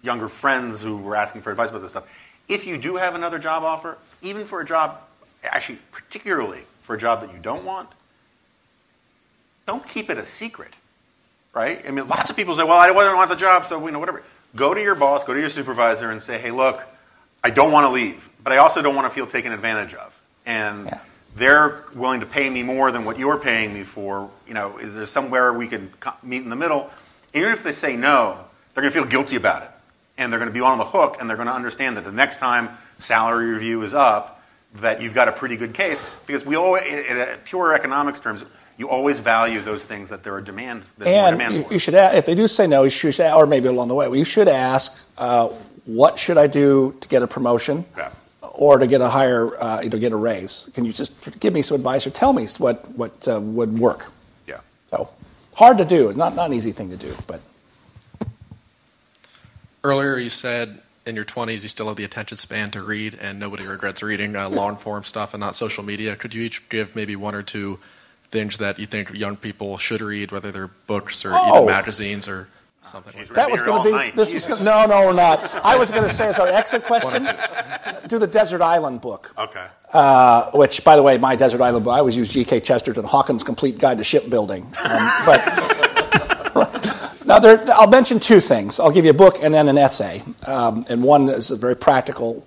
younger 0.03 0.29
friends 0.29 0.81
who 0.81 0.97
were 0.97 1.17
asking 1.17 1.43
for 1.43 1.51
advice 1.51 1.71
about 1.71 1.83
this 1.83 1.91
stuff. 1.91 2.07
If 2.48 2.66
you 2.66 2.78
do 2.78 2.97
have 2.97 3.14
another 3.14 3.39
job 3.39 3.62
offer, 3.62 3.98
even 4.23 4.44
for 4.44 4.60
a 4.60 4.64
job, 4.64 5.01
actually 5.43 5.78
particularly 5.93 6.60
for 6.82 6.94
a 6.94 6.98
job 6.98 7.20
that 7.20 7.32
you 7.32 7.39
don't 7.39 7.64
want, 7.64 7.89
don't 9.66 9.86
keep 9.89 10.10
it 10.10 10.18
a 10.18 10.27
secret, 10.27 10.73
right? 11.52 11.85
I 11.86 11.90
mean, 11.90 12.06
lots 12.09 12.31
of 12.31 12.36
people 12.36 12.55
say, 12.55 12.62
well, 12.62 12.78
I 12.78 12.86
don't 12.86 13.16
want 13.16 13.28
the 13.28 13.36
job, 13.36 13.66
so, 13.66 13.85
you 13.85 13.93
know, 13.93 13.98
whatever. 13.98 14.23
Go 14.55 14.73
to 14.73 14.81
your 14.81 14.94
boss, 14.94 15.24
go 15.24 15.35
to 15.35 15.40
your 15.40 15.48
supervisor 15.48 16.10
and 16.10 16.23
say, 16.23 16.39
hey, 16.39 16.52
look, 16.52 16.81
I 17.43 17.51
don't 17.51 17.73
want 17.73 17.85
to 17.85 17.90
leave, 17.90 18.28
but 18.43 18.52
I 18.52 18.59
also 18.59 18.81
don't 18.81 18.94
want 18.94 19.06
to 19.06 19.10
feel 19.10 19.27
taken 19.27 19.52
advantage 19.52 19.94
of. 19.94 20.23
And 20.47 20.86
yeah. 20.86 21.01
they're 21.35 21.85
willing 21.94 22.20
to 22.20 22.27
pay 22.27 22.48
me 22.48 22.62
more 22.62 22.93
than 22.93 23.05
what 23.05 23.18
you're 23.18 23.39
paying 23.39 23.74
me 23.74 23.82
for. 23.82 24.31
You 24.47 24.55
know, 24.55 24.78
is 24.78 24.94
there 24.94 25.06
somewhere 25.06 25.52
we 25.52 25.66
can 25.66 25.93
meet 26.23 26.43
in 26.43 26.48
the 26.48 26.56
middle? 26.56 26.90
Even 27.35 27.51
if 27.51 27.62
they 27.64 27.73
say 27.73 27.97
no, 27.97 28.39
they're 28.74 28.82
going 28.82 28.93
to 28.93 28.98
feel 28.98 29.09
guilty 29.09 29.36
about 29.36 29.64
it. 29.64 29.70
And 30.19 30.33
they're 30.33 30.41
going 30.41 30.51
to 30.51 30.55
be 30.55 30.61
on 30.61 30.79
the 30.79 30.85
hook, 30.85 31.19
and 31.21 31.29
they're 31.29 31.37
going 31.37 31.49
to 31.49 31.55
understand 31.55 31.97
that 31.97 32.05
the 32.05 32.13
next 32.13 32.39
time 32.39 32.71
salary 32.99 33.51
review 33.51 33.83
is 33.83 33.95
up, 33.95 34.43
that 34.77 35.01
you've 35.01 35.15
got 35.15 35.29
a 35.29 35.33
pretty 35.33 35.57
good 35.57 35.75
case 35.75 36.17
because 36.27 36.45
we 36.45 36.57
always, 36.57 36.83
in, 36.85 37.17
in 37.17 37.39
pure 37.45 37.75
economics 37.75 38.21
terms, 38.21 38.45
you 38.79 38.89
always 38.89 39.21
value 39.21 39.61
those 39.61 39.85
things 39.85 40.11
that 40.11 40.23
there 40.23 40.35
are 40.35 40.41
demand. 40.41 40.83
and 41.01 41.39
demand 41.39 41.55
you, 41.55 41.65
for. 41.65 41.73
you 41.73 41.79
should, 41.79 41.95
ask, 41.95 42.17
if 42.17 42.27
they 42.27 42.35
do 42.35 42.47
say 42.47 42.67
no, 42.67 42.83
you 42.83 42.91
should, 42.91 43.19
or 43.21 43.47
maybe 43.47 43.69
along 43.69 43.89
the 43.89 43.95
way, 43.95 44.11
you 44.11 44.25
should 44.25 44.49
ask, 44.49 44.99
uh, 45.17 45.49
what 45.87 46.19
should 46.19 46.37
I 46.37 46.47
do 46.47 46.95
to 47.01 47.09
get 47.09 47.23
a 47.23 47.27
promotion? 47.27 47.85
Yeah. 47.97 48.11
Or 48.43 48.79
to 48.79 48.87
get 48.87 49.03
a 49.03 49.09
higher, 49.09 49.55
uh, 49.63 49.83
to 49.83 49.99
get 49.99 50.13
a 50.13 50.17
raise? 50.17 50.69
Can 50.75 50.85
you 50.85 50.93
just 50.93 51.13
give 51.41 51.53
me 51.53 51.61
some 51.61 51.75
advice 51.77 52.07
or 52.07 52.11
tell 52.11 52.33
me 52.33 52.47
what 52.57 52.91
what 52.93 53.29
uh, 53.29 53.39
would 53.39 53.79
work? 53.79 54.11
Yeah. 54.47 54.61
So 54.91 55.11
hard 55.55 55.77
to 55.77 55.85
do. 55.85 56.15
Not 56.15 56.35
not 56.35 56.47
an 56.47 56.55
easy 56.55 56.73
thing 56.73 56.89
to 56.91 56.97
do, 56.97 57.15
but. 57.27 57.41
Earlier, 59.87 60.19
you 60.19 60.31
said 60.31 60.81
in 61.07 61.15
your 61.15 61.25
20s 61.25 61.63
you 61.63 61.69
still 61.69 61.87
have 61.87 61.97
the 61.97 62.03
attention 62.03 62.37
span 62.37 62.73
to 62.73 62.83
read 62.83 63.17
and 63.21 63.39
nobody 63.39 63.65
regrets 63.65 64.03
reading 64.03 64.35
uh, 64.35 64.49
law 64.59 64.75
form 64.75 65.05
stuff 65.05 65.33
and 65.33 65.41
not 65.41 65.55
social 65.55 65.85
media 65.85 66.17
could 66.17 66.35
you 66.35 66.43
each 66.43 66.69
give 66.69 66.97
maybe 66.97 67.15
one 67.15 67.37
or 67.37 67.43
two 67.45 67.79
things 68.31 68.59
that 68.59 68.81
you 68.81 68.87
think 68.87 69.15
young 69.15 69.37
people 69.37 69.79
should 69.79 70.01
read 70.01 70.33
whether 70.33 70.51
they're 70.51 70.67
books 70.67 71.25
or 71.25 71.33
oh. 71.33 71.59
even 71.59 71.67
magazines 71.67 72.27
or 72.29 72.49
something 72.83 73.17
like 73.17 73.29
that 73.29 73.35
that 73.35 73.51
was 73.51 73.63
going 73.63 73.85
to 73.85 73.89
be 73.89 73.93
night. 73.93 74.17
this 74.17 74.33
Jesus. 74.33 74.51
was 74.51 74.65
gonna, 74.65 74.89
no 74.89 75.01
no 75.01 75.07
we're 75.07 75.13
not 75.13 75.45
i 75.65 75.77
was 75.77 75.93
going 75.93 76.03
to 76.03 76.13
say 76.13 76.27
as 76.27 76.39
our 76.41 76.49
exit 76.49 76.83
question 76.83 77.29
do 78.09 78.19
the 78.19 78.27
desert 78.27 78.61
island 78.61 79.01
book 79.01 79.33
okay 79.39 79.67
uh, 79.93 80.51
which 80.51 80.83
by 80.83 80.97
the 80.97 81.03
way 81.03 81.17
my 81.17 81.37
desert 81.37 81.61
island 81.61 81.85
book 81.85 81.95
i 81.95 81.99
always 82.01 82.17
use 82.17 82.33
gk 82.33 82.65
chesterton 82.65 83.05
hawkins 83.05 83.45
complete 83.45 83.79
guide 83.79 83.99
to 83.99 84.05
shipbuilding 84.05 84.65
um, 84.83 85.13
but 85.25 85.95
Now, 87.27 87.40
there, 87.40 87.65
I'll 87.74 87.89
mention 87.89 88.20
two 88.20 88.40
things. 88.40 88.78
I'll 88.78 88.93
give 88.93 89.05
you 89.05 89.11
a 89.11 89.15
book 89.15 89.39
and 89.43 89.53
then 89.53 89.69
an 89.69 89.77
essay. 89.77 90.23
Um, 90.44 90.86
and 90.89 91.03
one 91.03 91.28
is 91.28 91.51
very 91.51 91.77
practical 91.77 92.47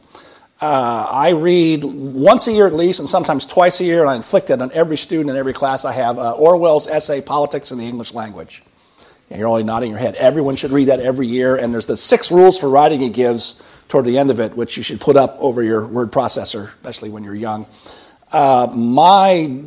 Uh, 0.62 1.08
I 1.10 1.30
read 1.30 1.86
once 1.86 2.48
a 2.48 2.52
year 2.52 2.68
at 2.68 2.74
least, 2.74 3.00
and 3.00 3.08
sometimes 3.08 3.46
twice 3.46 3.80
a 3.80 3.86
year, 3.86 4.02
and 4.02 4.10
I 4.10 4.16
inflict 4.18 4.50
it 4.50 4.62
on 4.62 4.72
every 4.74 4.98
student 4.98 5.30
in 5.30 5.38
every 5.38 5.54
class 5.54 5.86
I 5.86 5.94
have 5.94 6.20
uh, 6.20 6.34
Orwell's 6.34 6.86
essay, 6.86 7.22
Politics 7.22 7.72
in 7.72 7.78
the 7.78 7.88
English 7.88 8.14
Language. 8.14 8.62
And 9.30 9.40
you're 9.40 9.48
only 9.48 9.64
nodding 9.64 9.90
your 9.92 10.00
head. 10.00 10.16
Everyone 10.16 10.58
should 10.58 10.72
read 10.72 10.90
that 10.90 11.00
every 11.00 11.28
year, 11.28 11.56
and 11.56 11.74
there's 11.74 11.86
the 11.86 11.96
six 11.96 12.30
rules 12.30 12.58
for 12.58 12.70
writing 12.70 13.00
he 13.00 13.10
gives 13.10 13.56
toward 13.88 14.04
the 14.04 14.18
end 14.18 14.32
of 14.32 14.42
it, 14.42 14.54
which 14.58 14.76
you 14.76 14.84
should 14.84 15.00
put 15.00 15.16
up 15.16 15.38
over 15.40 15.64
your 15.64 15.88
word 15.88 16.12
processor, 16.12 16.72
especially 16.76 17.10
when 17.10 17.24
you're 17.24 17.36
young. 17.36 17.66
Uh, 18.30 18.68
my 18.74 19.64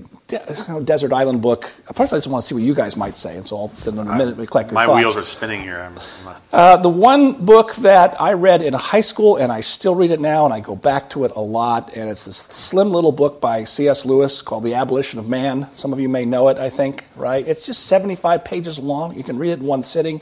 desert 0.85 1.13
island 1.13 1.43
book. 1.43 1.65
First, 1.95 2.13
I 2.13 2.17
just 2.17 2.27
want 2.27 2.43
to 2.43 2.49
see 2.49 2.55
what 2.55 2.65
you 2.65 2.75
guys 2.75 2.97
might 2.97 3.17
say, 3.19 3.37
and 3.37 3.47
so 3.47 3.57
I'll 3.59 3.73
spend 3.79 3.99
a 3.99 4.05
minute 4.05 4.37
to 4.37 4.47
collect 4.47 4.71
your 4.71 4.75
My 4.75 4.87
thoughts. 4.87 4.97
wheels 4.99 5.17
are 5.17 5.25
spinning 5.25 5.63
here. 5.63 5.81
I'm, 5.81 5.99
I'm 6.27 6.37
Uh, 6.53 6.77
the 6.79 6.89
one 6.89 7.33
book 7.45 7.75
that 7.77 8.21
I 8.21 8.33
read 8.35 8.63
in 8.63 8.75
high 8.75 9.01
school, 9.01 9.37
and 9.37 9.51
I 9.53 9.61
still 9.61 9.95
read 9.95 10.11
it 10.11 10.21
now, 10.21 10.45
and 10.45 10.53
I 10.55 10.61
go 10.61 10.77
back 10.77 11.11
to 11.11 11.25
it 11.25 11.33
a 11.37 11.41
lot, 11.41 11.93
and 11.97 12.11
it's 12.11 12.25
this 12.25 12.37
slim 12.37 12.91
little 12.91 13.13
book 13.13 13.41
by 13.41 13.65
C.S. 13.65 14.05
Lewis 14.05 14.43
called 14.43 14.65
The 14.65 14.75
Abolition 14.75 15.19
of 15.19 15.29
Man. 15.29 15.69
Some 15.75 15.93
of 15.93 16.01
you 16.01 16.09
may 16.09 16.25
know 16.25 16.49
it, 16.49 16.59
I 16.59 16.71
think, 16.71 17.05
right? 17.17 17.47
It's 17.47 17.65
just 17.67 17.85
75 17.87 18.45
pages 18.45 18.79
long. 18.79 19.17
You 19.17 19.25
can 19.25 19.39
read 19.39 19.51
it 19.51 19.61
in 19.61 19.67
one 19.67 19.83
sitting. 19.83 20.21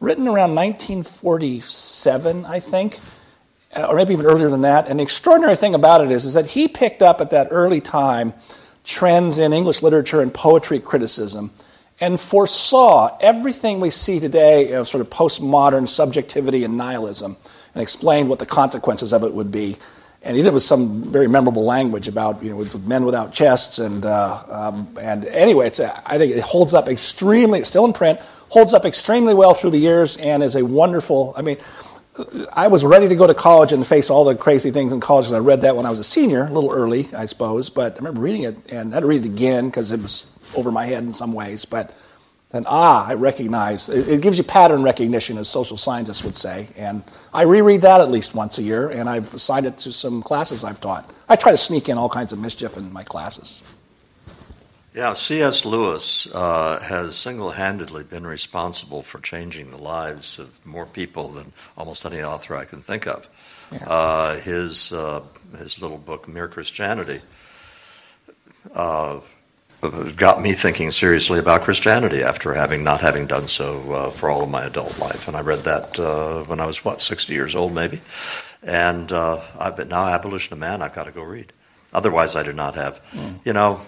Written 0.00 0.26
around 0.28 0.54
1947, 0.54 2.46
I 2.46 2.60
think, 2.60 2.98
or 3.76 3.96
maybe 3.96 4.14
even 4.14 4.24
earlier 4.26 4.48
than 4.48 4.62
that. 4.62 4.88
And 4.88 4.98
the 4.98 5.02
extraordinary 5.02 5.56
thing 5.56 5.74
about 5.74 6.00
it 6.00 6.10
is, 6.10 6.24
is 6.24 6.34
that 6.34 6.46
he 6.46 6.68
picked 6.68 7.02
up 7.02 7.20
at 7.20 7.30
that 7.30 7.48
early 7.50 7.80
time 7.80 8.32
trends 8.90 9.38
in 9.38 9.52
English 9.52 9.82
literature 9.82 10.20
and 10.20 10.34
poetry 10.34 10.80
criticism 10.80 11.50
and 12.00 12.18
foresaw 12.18 13.16
everything 13.20 13.78
we 13.78 13.90
see 13.90 14.18
today 14.18 14.72
of 14.72 14.88
sort 14.88 15.00
of 15.00 15.08
postmodern 15.08 15.86
subjectivity 15.86 16.64
and 16.64 16.76
nihilism 16.76 17.36
and 17.74 17.82
explained 17.82 18.28
what 18.28 18.40
the 18.40 18.46
consequences 18.46 19.12
of 19.12 19.22
it 19.22 19.32
would 19.32 19.52
be. 19.52 19.76
And 20.22 20.36
he 20.36 20.42
did 20.42 20.48
it 20.48 20.54
with 20.54 20.64
some 20.64 21.04
very 21.04 21.28
memorable 21.28 21.64
language 21.64 22.08
about 22.08 22.42
you 22.42 22.50
know 22.50 22.56
with 22.56 22.86
men 22.86 23.04
without 23.04 23.32
chests 23.32 23.78
and 23.78 24.04
uh, 24.04 24.42
um, 24.48 24.98
and 25.00 25.24
anyway, 25.24 25.68
it's 25.68 25.78
a, 25.78 26.02
I 26.04 26.18
think 26.18 26.34
it 26.34 26.42
holds 26.42 26.74
up 26.74 26.88
extremely. 26.88 27.60
It's 27.60 27.68
still 27.68 27.86
in 27.86 27.94
print, 27.94 28.20
holds 28.50 28.74
up 28.74 28.84
extremely 28.84 29.32
well 29.32 29.54
through 29.54 29.70
the 29.70 29.78
years, 29.78 30.18
and 30.18 30.42
is 30.42 30.56
a 30.56 30.64
wonderful. 30.64 31.32
I 31.38 31.42
mean, 31.42 31.56
I 32.52 32.68
was 32.68 32.84
ready 32.84 33.08
to 33.08 33.14
go 33.14 33.26
to 33.26 33.34
college 33.34 33.72
and 33.72 33.86
face 33.86 34.10
all 34.10 34.24
the 34.24 34.34
crazy 34.34 34.70
things 34.70 34.92
in 34.92 35.00
college. 35.00 35.26
And 35.26 35.36
I 35.36 35.40
read 35.40 35.62
that 35.62 35.76
when 35.76 35.86
I 35.86 35.90
was 35.90 35.98
a 35.98 36.04
senior, 36.04 36.44
a 36.44 36.50
little 36.52 36.70
early, 36.70 37.08
I 37.14 37.26
suppose. 37.26 37.70
But 37.70 37.94
I 37.94 37.96
remember 37.96 38.20
reading 38.20 38.44
it 38.44 38.56
and 38.70 38.92
I 38.92 38.96
had 38.96 39.00
to 39.00 39.06
read 39.06 39.24
it 39.24 39.28
again 39.28 39.66
because 39.66 39.92
it 39.92 40.00
was 40.00 40.32
over 40.54 40.70
my 40.70 40.86
head 40.86 41.02
in 41.02 41.12
some 41.12 41.32
ways. 41.32 41.64
But 41.64 41.94
then, 42.50 42.64
ah, 42.66 43.06
I 43.06 43.14
recognize 43.14 43.88
it, 43.88 44.08
it 44.08 44.20
gives 44.20 44.36
you 44.36 44.44
pattern 44.44 44.82
recognition, 44.82 45.38
as 45.38 45.48
social 45.48 45.76
scientists 45.76 46.24
would 46.24 46.36
say. 46.36 46.68
And 46.76 47.04
I 47.32 47.42
reread 47.42 47.82
that 47.82 48.00
at 48.00 48.10
least 48.10 48.34
once 48.34 48.58
a 48.58 48.62
year, 48.62 48.88
and 48.88 49.08
I've 49.08 49.32
assigned 49.32 49.66
it 49.66 49.78
to 49.78 49.92
some 49.92 50.20
classes 50.20 50.64
I've 50.64 50.80
taught. 50.80 51.08
I 51.28 51.36
try 51.36 51.52
to 51.52 51.56
sneak 51.56 51.88
in 51.88 51.96
all 51.96 52.08
kinds 52.08 52.32
of 52.32 52.40
mischief 52.40 52.76
in 52.76 52.92
my 52.92 53.04
classes. 53.04 53.62
Yeah, 54.92 55.12
C.S. 55.12 55.64
Lewis 55.64 56.26
uh, 56.34 56.80
has 56.80 57.16
single 57.16 57.52
handedly 57.52 58.02
been 58.02 58.26
responsible 58.26 59.02
for 59.02 59.20
changing 59.20 59.70
the 59.70 59.76
lives 59.76 60.40
of 60.40 60.66
more 60.66 60.86
people 60.86 61.28
than 61.28 61.52
almost 61.78 62.04
any 62.04 62.22
author 62.22 62.56
I 62.56 62.64
can 62.64 62.82
think 62.82 63.06
of. 63.06 63.28
Uh, 63.86 64.36
his, 64.40 64.92
uh, 64.92 65.22
his 65.56 65.80
little 65.80 65.96
book, 65.96 66.26
Mere 66.26 66.48
Christianity, 66.48 67.20
uh, 68.74 69.20
got 70.16 70.42
me 70.42 70.54
thinking 70.54 70.90
seriously 70.90 71.38
about 71.38 71.62
Christianity 71.62 72.24
after 72.24 72.52
having 72.52 72.82
not 72.82 73.00
having 73.00 73.28
done 73.28 73.46
so 73.46 73.92
uh, 73.92 74.10
for 74.10 74.28
all 74.28 74.42
of 74.42 74.50
my 74.50 74.64
adult 74.64 74.98
life. 74.98 75.28
And 75.28 75.36
I 75.36 75.40
read 75.42 75.60
that 75.60 76.00
uh, 76.00 76.42
when 76.44 76.58
I 76.58 76.66
was, 76.66 76.84
what, 76.84 77.00
60 77.00 77.32
years 77.32 77.54
old 77.54 77.72
maybe? 77.72 78.00
And 78.64 79.12
uh, 79.12 79.40
I, 79.56 79.70
but 79.70 79.86
now, 79.86 80.06
Abolition 80.06 80.52
of 80.52 80.58
Man, 80.58 80.82
I've 80.82 80.94
got 80.94 81.04
to 81.04 81.12
go 81.12 81.22
read. 81.22 81.52
Otherwise, 81.92 82.34
I 82.34 82.42
do 82.42 82.52
not 82.52 82.74
have. 82.74 83.00
You 83.44 83.52
know, 83.52 83.80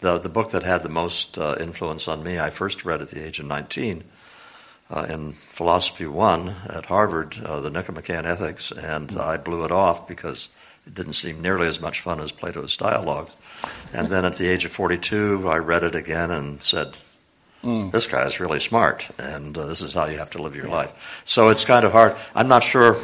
the, 0.00 0.18
the 0.18 0.28
book 0.28 0.50
that 0.50 0.62
had 0.62 0.82
the 0.82 0.88
most 0.88 1.38
uh, 1.38 1.56
influence 1.60 2.08
on 2.08 2.22
me, 2.22 2.38
I 2.38 2.50
first 2.50 2.84
read 2.84 3.00
at 3.00 3.10
the 3.10 3.24
age 3.24 3.40
of 3.40 3.46
19 3.46 4.04
uh, 4.90 5.06
in 5.08 5.32
Philosophy 5.32 6.06
1 6.06 6.54
at 6.70 6.86
Harvard, 6.86 7.36
uh, 7.44 7.60
the 7.60 7.70
Nicomachean 7.70 8.26
Ethics, 8.26 8.70
and 8.72 9.18
I 9.18 9.36
blew 9.36 9.64
it 9.64 9.72
off 9.72 10.06
because 10.06 10.48
it 10.86 10.94
didn't 10.94 11.14
seem 11.14 11.42
nearly 11.42 11.66
as 11.66 11.80
much 11.80 12.00
fun 12.00 12.20
as 12.20 12.30
Plato's 12.30 12.76
Dialogues. 12.76 13.32
And 13.92 14.08
then 14.08 14.24
at 14.24 14.36
the 14.36 14.48
age 14.48 14.64
of 14.64 14.72
42, 14.72 15.48
I 15.48 15.56
read 15.56 15.82
it 15.82 15.94
again 15.94 16.30
and 16.30 16.62
said, 16.62 16.96
this 17.90 18.06
guy 18.06 18.24
is 18.26 18.38
really 18.38 18.60
smart, 18.60 19.08
and 19.18 19.56
uh, 19.58 19.66
this 19.66 19.80
is 19.80 19.92
how 19.92 20.06
you 20.06 20.18
have 20.18 20.30
to 20.30 20.42
live 20.42 20.54
your 20.54 20.68
life. 20.68 21.22
So 21.24 21.48
it's 21.48 21.64
kind 21.64 21.84
of 21.84 21.90
hard. 21.90 22.14
I'm 22.34 22.46
not 22.46 22.62
sure. 22.62 22.96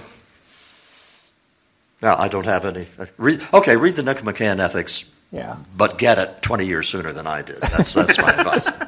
Now, 2.01 2.16
I 2.16 2.28
don't 2.28 2.47
have 2.47 2.64
any. 2.64 2.86
Read, 3.16 3.40
okay, 3.52 3.77
read 3.77 3.94
the 3.94 4.05
Nicomachean 4.05 4.60
Ethics, 4.60 5.05
Yeah. 5.33 5.57
but 5.77 5.97
get 5.97 6.19
it 6.19 6.43
20 6.43 6.67
years 6.67 6.89
sooner 6.89 7.11
than 7.13 7.27
I 7.27 7.41
did. 7.43 7.57
That's, 7.63 7.95
that's 7.95 8.19
my 8.19 8.31
advice. 8.33 8.69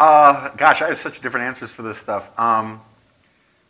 Uh, 0.00 0.48
gosh, 0.56 0.80
I 0.80 0.88
have 0.88 0.96
such 0.96 1.20
different 1.20 1.44
answers 1.44 1.70
for 1.70 1.82
this 1.82 1.98
stuff. 1.98 2.30
Um, 2.40 2.80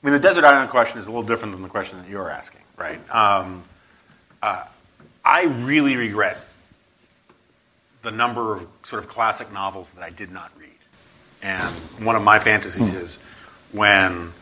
I 0.01 0.07
mean, 0.07 0.13
the 0.13 0.21
desert 0.21 0.45
island 0.45 0.71
question 0.71 1.01
is 1.01 1.09
a 1.09 1.11
little 1.11 1.25
different 1.25 1.55
than 1.55 1.63
the 1.63 1.69
question 1.69 1.99
that 1.99 2.09
you're 2.09 2.31
asking, 2.31 2.61
right? 2.77 3.01
Um, 3.13 3.65
uh, 4.41 4.65
I 5.25 5.43
really 5.43 5.97
regret 5.97 6.39
the 8.03 8.13
number 8.13 8.55
of 8.55 8.67
sort 8.85 9.03
of 9.03 9.09
classic 9.09 9.53
novels 9.53 9.91
that 9.97 10.05
I 10.05 10.11
did 10.11 10.31
not 10.31 10.53
read. 10.57 10.69
And 11.43 11.75
one 12.05 12.15
of 12.15 12.23
my 12.23 12.39
fantasies 12.39 12.95
is 12.95 13.17
when, 13.73 14.33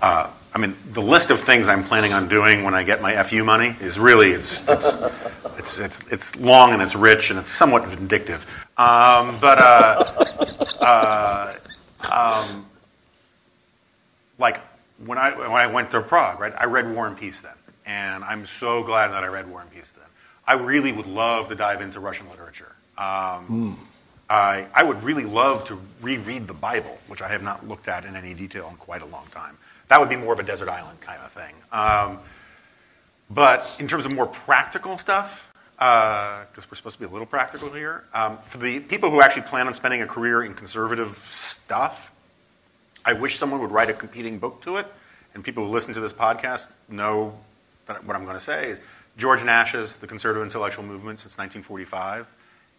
uh, 0.00 0.30
I 0.54 0.58
mean, 0.58 0.74
the 0.92 1.02
list 1.02 1.28
of 1.28 1.40
things 1.42 1.68
I'm 1.68 1.84
planning 1.84 2.14
on 2.14 2.28
doing 2.28 2.64
when 2.64 2.72
I 2.74 2.82
get 2.82 3.02
my 3.02 3.22
FU 3.22 3.44
money 3.44 3.76
is 3.80 3.98
really 3.98 4.30
it's 4.30 4.66
it's 4.68 4.96
it's 5.66 5.78
it's, 5.78 6.12
it's 6.12 6.36
long 6.36 6.72
and 6.72 6.80
it's 6.80 6.94
rich 6.94 7.30
and 7.30 7.38
it's 7.38 7.50
somewhat 7.50 7.86
vindictive. 7.86 8.46
Um, 8.76 9.38
but 9.40 9.58
uh, 9.58 10.24
uh, 10.80 11.54
um, 12.12 12.66
like 14.38 14.60
when 15.04 15.18
I 15.18 15.36
when 15.36 15.50
I 15.50 15.66
went 15.66 15.90
to 15.92 16.00
Prague, 16.00 16.40
right? 16.40 16.54
I 16.56 16.66
read 16.66 16.92
War 16.92 17.06
and 17.06 17.16
Peace 17.16 17.40
then, 17.40 17.52
and 17.84 18.24
I'm 18.24 18.46
so 18.46 18.82
glad 18.82 19.08
that 19.08 19.24
I 19.24 19.28
read 19.28 19.48
War 19.48 19.60
and 19.60 19.70
Peace 19.70 19.90
then. 19.96 20.06
I 20.46 20.54
really 20.54 20.92
would 20.92 21.06
love 21.06 21.48
to 21.48 21.54
dive 21.54 21.80
into 21.80 21.98
Russian 22.00 22.28
literature. 22.30 22.72
Um, 22.96 23.78
I, 24.28 24.66
I 24.74 24.82
would 24.82 25.02
really 25.02 25.24
love 25.24 25.64
to 25.66 25.80
reread 26.00 26.46
the 26.46 26.54
Bible, 26.54 26.98
which 27.06 27.22
I 27.22 27.28
have 27.28 27.42
not 27.42 27.68
looked 27.68 27.88
at 27.88 28.04
in 28.04 28.16
any 28.16 28.34
detail 28.34 28.68
in 28.70 28.76
quite 28.76 29.02
a 29.02 29.06
long 29.06 29.26
time. 29.30 29.56
That 29.88 30.00
would 30.00 30.08
be 30.08 30.16
more 30.16 30.32
of 30.32 30.40
a 30.40 30.42
desert 30.42 30.68
island 30.68 31.00
kind 31.00 31.20
of 31.22 31.30
thing. 31.30 31.54
Um, 31.72 32.18
but 33.30 33.68
in 33.78 33.86
terms 33.88 34.06
of 34.06 34.12
more 34.12 34.26
practical 34.26 34.98
stuff, 34.98 35.52
because 35.76 36.66
we're 36.70 36.76
supposed 36.76 36.96
to 36.96 37.00
be 37.00 37.06
a 37.06 37.12
little 37.12 37.26
practical 37.26 37.70
here, 37.70 38.04
um, 38.14 38.38
for 38.38 38.58
the 38.58 38.80
people 38.80 39.10
who 39.10 39.20
actually 39.20 39.42
plan 39.42 39.66
on 39.66 39.74
spending 39.74 40.02
a 40.02 40.06
career 40.06 40.42
in 40.42 40.54
conservative 40.54 41.16
stuff, 41.16 42.12
I 43.04 43.12
wish 43.12 43.38
someone 43.38 43.60
would 43.60 43.70
write 43.70 43.90
a 43.90 43.94
competing 43.94 44.38
book 44.38 44.62
to 44.62 44.76
it. 44.76 44.86
And 45.34 45.44
people 45.44 45.66
who 45.66 45.70
listen 45.70 45.92
to 45.94 46.00
this 46.00 46.14
podcast 46.14 46.68
know 46.88 47.38
that 47.86 48.04
what 48.04 48.16
I'm 48.16 48.24
going 48.24 48.36
to 48.36 48.40
say 48.40 48.70
is 48.70 48.80
George 49.18 49.44
Nash's 49.44 49.96
The 49.96 50.06
Conservative 50.06 50.42
Intellectual 50.42 50.84
Movement 50.84 51.20
since 51.20 51.36
1945 51.36 52.28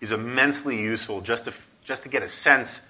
is 0.01 0.11
immensely 0.11 0.81
useful 0.81 1.21
just 1.21 1.45
to, 1.45 1.53
just 1.83 2.03
to 2.03 2.09
get 2.09 2.23
a 2.23 2.27
sense 2.27 2.81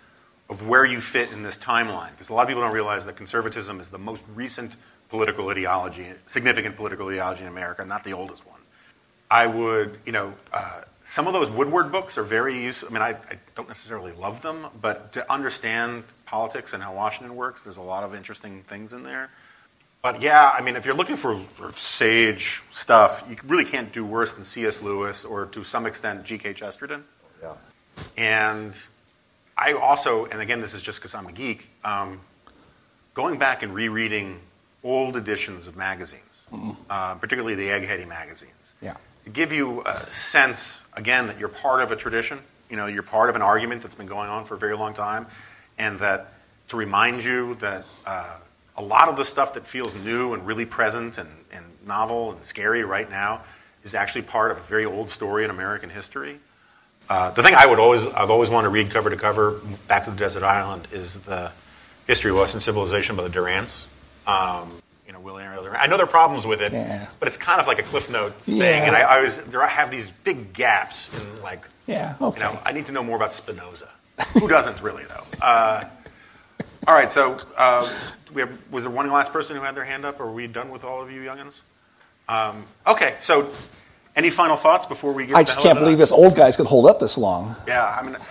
of 0.50 0.66
where 0.68 0.86
you 0.86 1.02
fit 1.02 1.32
in 1.32 1.44
this 1.44 1.58
timeline. 1.58 2.12
Because 2.12 2.30
a 2.30 2.34
lot 2.34 2.44
of 2.44 2.48
people 2.48 2.64
don't 2.64 2.74
realize 2.74 3.06
that 3.06 3.18
conservatism 3.18 3.80
is 3.82 3.90
the 3.90 3.98
most 3.98 4.24
recent 4.34 4.76
political 5.10 5.50
ideology, 5.50 6.08
significant 6.26 6.76
political 6.76 7.10
ideology 7.10 7.44
in 7.44 7.50
America, 7.50 7.84
not 7.86 8.04
the 8.04 8.14
oldest 8.14 8.48
one. 8.48 8.57
I 9.30 9.48
would, 9.48 10.00
you 10.06 10.12
know, 10.12 10.34
uh, 10.54 10.82
some 11.04 11.28
of 11.28 11.34
those 11.34 11.50
Woodward 11.50 11.92
books 11.92 12.18
are 12.18 12.24
very 12.24 12.62
useful. 12.62 12.90
I 12.90 12.94
mean, 12.94 13.02
I, 13.02 13.10
I 13.10 13.38
don't 13.56 13.68
necessarily 13.68 14.12
love 14.12 14.42
them, 14.42 14.68
but 14.82 15.14
to 15.14 15.32
understand 15.32 16.04
politics 16.26 16.74
and 16.74 16.84
how 16.84 16.94
Washington 16.94 17.36
works, 17.36 17.64
there's 17.64 17.78
a 17.78 17.82
lot 17.82 18.04
of 18.04 18.14
interesting 18.14 18.64
things 18.64 18.94
in 18.94 19.04
there. 19.04 19.30
But 20.02 20.22
yeah, 20.22 20.50
I 20.54 20.62
mean, 20.62 20.76
if 20.76 20.86
you're 20.86 20.96
looking 20.96 21.16
for, 21.16 21.40
for 21.40 21.72
sage 21.74 22.62
stuff, 22.72 23.26
you 23.30 23.36
really 23.48 23.66
can't 23.66 23.92
do 23.92 24.06
worse 24.06 24.34
than 24.34 24.46
C.S. 24.46 24.82
Lewis 24.82 25.26
or 25.26 25.48
to 25.48 25.64
some 25.64 25.86
extent 25.86 26.24
G.K. 26.24 26.54
Chesterton. 26.54 27.04
Yeah. 27.42 27.54
And 28.16 28.74
I 29.58 29.74
also, 29.74 30.26
and 30.26 30.40
again, 30.40 30.62
this 30.62 30.74
is 30.74 30.82
just 30.82 31.00
because 31.00 31.16
I'm 31.16 31.28
a 31.28 31.32
geek, 31.32 31.68
um, 31.84 32.22
going 33.16 33.40
back 33.40 33.64
and 33.64 33.74
rereading 33.74 34.40
old 34.84 35.18
editions 35.18 35.66
of 35.68 35.76
magazines, 35.76 36.46
uh, 36.90 37.16
particularly 37.16 37.56
the 37.56 37.68
Eggheady 37.70 38.08
magazines, 38.08 38.74
Yeah. 38.82 38.96
To 39.28 39.34
give 39.34 39.52
you 39.52 39.82
a 39.86 40.10
sense, 40.10 40.84
again, 40.94 41.28
that 41.28 41.38
you're 41.38 41.50
part 41.50 41.84
of 41.84 41.92
a 41.92 41.98
tradition. 41.98 42.40
You 42.70 42.78
know, 42.78 42.86
you're 42.86 43.04
part 43.04 43.30
of 43.30 43.36
an 43.36 43.42
argument 43.42 43.82
that's 43.82 43.96
been 43.96 44.08
going 44.08 44.30
on 44.30 44.46
for 44.46 44.56
a 44.56 44.58
very 44.58 44.78
long 44.78 44.94
time, 44.94 45.28
and 45.78 46.00
that 46.00 46.32
to 46.70 46.78
remind 46.78 47.26
you 47.26 47.56
that 47.56 47.84
uh, 48.06 48.38
a 48.78 48.82
lot 48.82 49.10
of 49.10 49.18
the 49.18 49.26
stuff 49.26 49.54
that 49.56 49.66
feels 49.66 49.94
new 49.96 50.34
and 50.34 50.48
really 50.48 50.66
present 50.66 51.18
and, 51.18 51.30
and 51.52 51.66
novel 51.86 52.32
and 52.32 52.46
scary 52.46 52.86
right 52.86 53.10
now 53.10 53.42
is 53.84 53.94
actually 53.94 54.22
part 54.22 54.52
of 54.52 54.60
a 54.60 54.62
very 54.62 54.86
old 54.86 55.10
story 55.10 55.44
in 55.44 55.50
American 55.50 55.90
history. 55.90 56.40
Uh, 57.10 57.30
the 57.32 57.44
thing 57.44 57.54
I 57.54 57.66
would 57.66 57.80
always, 57.80 58.06
I've 58.06 58.30
always 58.30 58.50
wanted 58.50 58.68
to 58.68 58.72
read 58.72 58.92
cover 58.92 59.10
to 59.10 59.18
cover, 59.18 59.60
Back 59.90 60.06
to 60.06 60.12
the 60.12 60.18
Desert 60.18 60.44
Island, 60.44 60.88
is 60.94 61.16
the 61.16 61.52
History 62.06 62.32
of 62.32 62.38
Western 62.38 62.62
Civilization 62.62 63.18
by 63.18 63.24
the 63.24 63.30
Durants. 63.30 63.88
Um, 64.26 64.70
Will 65.28 65.38
Ariel. 65.38 65.68
I 65.78 65.88
know 65.88 65.98
there 65.98 66.06
are 66.06 66.10
problems 66.10 66.46
with 66.48 66.62
it, 66.62 66.72
Yeah. 66.72 67.06
but 67.20 67.28
it's 67.28 67.38
kind 67.38 67.60
of 67.60 67.68
like 67.68 67.80
a 67.80 67.84
Cliff 67.84 68.10
Notes 68.10 68.46
thing, 68.46 68.58
Yeah. 68.58 68.86
and 68.88 68.96
I, 68.96 69.02
I 69.02 69.18
always 69.18 69.38
there 69.38 69.62
I 69.62 69.68
have 69.68 69.92
these 69.92 70.10
big 70.10 70.54
gaps 70.54 71.10
in 71.14 71.42
like, 71.42 71.68
Yeah, 71.86 72.16
you 72.20 72.40
know, 72.40 72.58
I 72.66 72.72
need 72.72 72.86
to 72.88 72.92
know 72.92 73.04
more 73.04 73.18
about 73.18 73.34
Spinoza. 73.34 73.90
Who 74.34 74.48
doesn't 74.48 74.82
really 74.82 75.04
though? 75.04 75.46
Uh, 75.46 75.84
all 76.88 76.96
right, 76.96 77.12
so 77.12 77.38
uh, 77.58 77.92
we 78.34 78.42
have, 78.42 78.52
was 78.72 78.86
there 78.86 78.92
one 78.92 79.12
last 79.12 79.34
person 79.34 79.58
who 79.58 79.62
had 79.62 79.76
their 79.76 79.84
hand 79.84 80.06
up, 80.06 80.20
or 80.22 80.24
are 80.24 80.32
we 80.32 80.48
done 80.48 80.70
with 80.72 80.84
all 80.86 81.02
of 81.02 81.12
you 81.12 81.22
youngins? 81.22 81.60
Um, 82.30 82.64
okay, 82.88 83.16
so 83.22 83.50
any 84.16 84.30
final 84.30 84.56
thoughts 84.56 84.86
before 84.86 85.12
we 85.12 85.26
get? 85.26 85.36
I 85.36 85.44
just 85.44 85.60
can't 85.60 85.78
believe 85.80 85.98
this 85.98 86.14
old 86.14 86.36
guy's 86.36 86.56
could 86.56 86.66
hold 86.66 86.88
up 86.88 87.00
this 87.00 87.18
long. 87.18 87.56
Yeah, 87.68 87.84
I 87.86 88.02
mean, 88.04 88.16
um, 88.16 88.24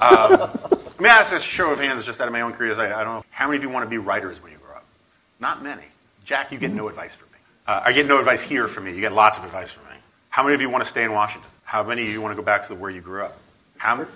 I 0.00 0.48
mean, 0.98 1.08
that's 1.08 1.32
a 1.32 1.40
show 1.40 1.72
of 1.72 1.80
hands, 1.80 2.04
just 2.04 2.20
out 2.20 2.28
of 2.28 2.32
my 2.32 2.42
own 2.42 2.52
curiosity. 2.54 2.92
I 2.92 3.02
don't 3.04 3.14
know 3.16 3.24
how 3.30 3.46
many 3.46 3.56
of 3.56 3.62
you 3.62 3.70
want 3.70 3.84
to 3.86 3.90
be 3.90 3.98
writers 3.98 4.42
when 4.42 4.52
you 4.52 4.58
grow 4.58 4.76
up. 4.76 4.84
Not 5.40 5.62
many. 5.62 5.82
Jack, 6.24 6.52
you 6.52 6.58
get 6.58 6.72
no 6.72 6.88
advice 6.88 7.14
from 7.14 7.28
me. 7.32 7.38
Uh, 7.66 7.82
I 7.84 7.92
get 7.92 8.06
no 8.06 8.18
advice 8.18 8.42
here 8.42 8.68
from 8.68 8.84
me. 8.84 8.94
You 8.94 9.00
get 9.00 9.12
lots 9.12 9.38
of 9.38 9.44
advice 9.44 9.72
from 9.72 9.84
me. 9.84 9.96
How 10.30 10.42
many 10.42 10.54
of 10.54 10.60
you 10.60 10.70
want 10.70 10.82
to 10.82 10.88
stay 10.88 11.04
in 11.04 11.12
Washington? 11.12 11.50
How 11.64 11.82
many 11.82 12.02
of 12.02 12.08
you 12.08 12.20
want 12.20 12.32
to 12.32 12.36
go 12.36 12.44
back 12.44 12.62
to 12.62 12.68
the 12.68 12.74
where 12.74 12.90
you 12.90 13.00
grew 13.00 13.22
up? 13.22 13.36
How 13.76 13.96
many? 13.96 14.08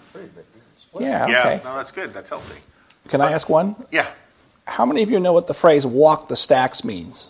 Yeah, 0.98 1.26
Yeah, 1.28 1.40
okay. 1.40 1.60
no, 1.64 1.76
that's 1.76 1.92
good. 1.92 2.12
That's 2.14 2.28
healthy. 2.28 2.60
Can 3.08 3.20
I 3.20 3.32
ask 3.32 3.48
one? 3.48 3.76
Yeah. 3.90 4.08
How 4.66 4.84
many 4.84 5.02
of 5.02 5.10
you 5.10 5.18
know 5.20 5.32
what 5.32 5.46
the 5.46 5.54
phrase 5.54 5.86
walk 5.86 6.28
the 6.28 6.36
stacks 6.36 6.84
means? 6.84 7.28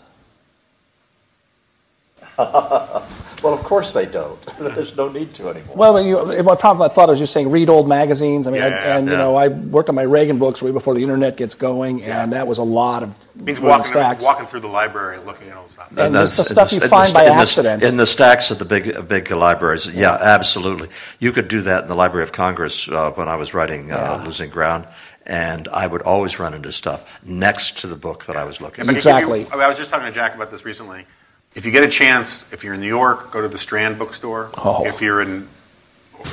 well, 3.43 3.55
of 3.55 3.62
course 3.65 3.93
they 3.93 4.06
don't. 4.06 4.40
There's 4.59 4.97
no 4.97 5.09
need 5.09 5.35
to 5.35 5.48
anymore. 5.48 5.77
Well, 5.77 5.97
I 5.97 6.01
you, 6.01 6.43
my 6.43 6.55
problem 6.55 6.89
I 6.89 6.93
thought 6.94 7.09
I 7.09 7.12
was 7.12 7.19
just 7.19 7.32
saying 7.32 7.51
read 7.51 7.69
old 7.69 7.89
magazines. 7.89 8.47
I 8.47 8.51
mean, 8.51 8.62
I, 8.62 8.69
Yeah, 8.69 8.85
yeah, 8.85 8.97
and 8.98 9.06
you 9.09 9.16
know, 9.16 9.35
I 9.36 9.48
worked 9.48 9.89
on 9.89 9.94
my 9.94 10.02
Reagan 10.02 10.39
books 10.39 10.62
way 10.62 10.70
before 10.70 10.94
the 10.94 11.02
internet 11.02 11.36
gets 11.36 11.55
going, 11.55 12.02
and 12.02 12.32
that 12.32 12.47
was 12.47 12.59
a 12.59 12.62
lot 12.62 13.02
of 13.02 13.10
It 13.36 13.43
means 13.44 13.60
walking, 13.60 13.85
stacks. 13.85 14.23
walking 14.24 14.47
through 14.47 14.60
the 14.60 14.69
library 14.69 15.19
looking 15.27 15.48
at 15.48 15.56
old 15.56 15.70
stuff. 15.70 15.90
And 15.97 16.16
Uh, 16.16 16.20
just 16.23 16.36
the 16.36 16.44
stuff 16.44 16.73
you 16.73 16.81
in 16.81 16.89
find 16.89 17.12
by 17.12 17.24
in 17.24 17.28
the- 17.28 17.35
accident. 17.35 17.82
in 17.82 17.97
the 17.97 18.06
stacks 18.06 18.51
of 18.51 18.59
the 18.59 18.65
big 18.65 19.09
big 19.09 19.31
libraries. 19.31 19.86
Yeah, 19.86 20.15
absolutely. 20.15 20.89
You 21.19 21.32
could 21.32 21.48
do 21.48 21.60
that 21.62 21.82
in 21.82 21.89
the 21.89 21.97
Library 21.97 22.23
of 22.23 22.32
Congress 22.32 22.89
uh, 22.89 23.10
when 23.12 23.28
I 23.28 23.36
was 23.36 23.52
writing 23.55 23.90
uh, 23.93 23.97
Yeah. 24.20 24.24
Losing 24.24 24.51
Ground, 24.51 24.86
and 25.27 25.66
I 25.69 25.86
would 25.86 26.02
always 26.02 26.39
run 26.39 26.55
into 26.55 26.73
stuff 26.73 27.19
next 27.24 27.78
to 27.81 27.86
the 27.86 27.97
book 27.97 28.27
that 28.27 28.36
I 28.36 28.44
was 28.44 28.60
looking. 28.60 28.82
If 28.85 28.89
I 29.06 29.10
at. 29.19 29.24
could 29.24 29.32
give 29.43 29.52
you- 29.55 29.60
I 29.60 29.69
was 29.69 29.77
just 29.78 29.90
talking 29.90 30.06
to 30.06 30.12
Jack 30.12 30.35
about 30.35 30.51
this 30.51 30.65
recently. 30.65 31.06
If 31.55 31.66
you 31.66 31.73
get 31.73 31.85
a 31.85 31.89
chance, 31.89 32.45
if 32.53 32.62
you're 32.62 32.75
in 32.75 32.81
New 32.81 32.87
York, 32.87 33.31
go 33.33 33.41
to 33.41 33.49
the 33.49 33.59
Strand 33.59 33.99
bookstore. 33.99 34.51
Oh. 34.59 34.87
If 34.87 35.01
you're 35.01 35.23
in 35.23 35.49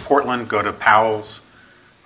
Portland, 0.03 0.47
go 0.49 0.61
to 0.61 0.73
Powell's. 0.73 1.39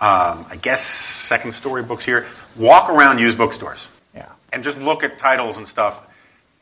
Um, 0.01 0.45
I 0.49 0.57
guess 0.61 0.81
second 0.81 1.53
story 1.53 1.83
books 1.83 2.05
here. 2.05 2.27
Walk 2.55 2.89
around 2.89 3.19
used 3.19 3.37
bookstores. 3.37 3.87
Yeah. 4.15 4.31
And 4.53 4.63
just 4.63 4.77
look 4.77 5.03
at 5.03 5.19
titles 5.19 5.57
and 5.57 5.67
stuff. 5.67 6.05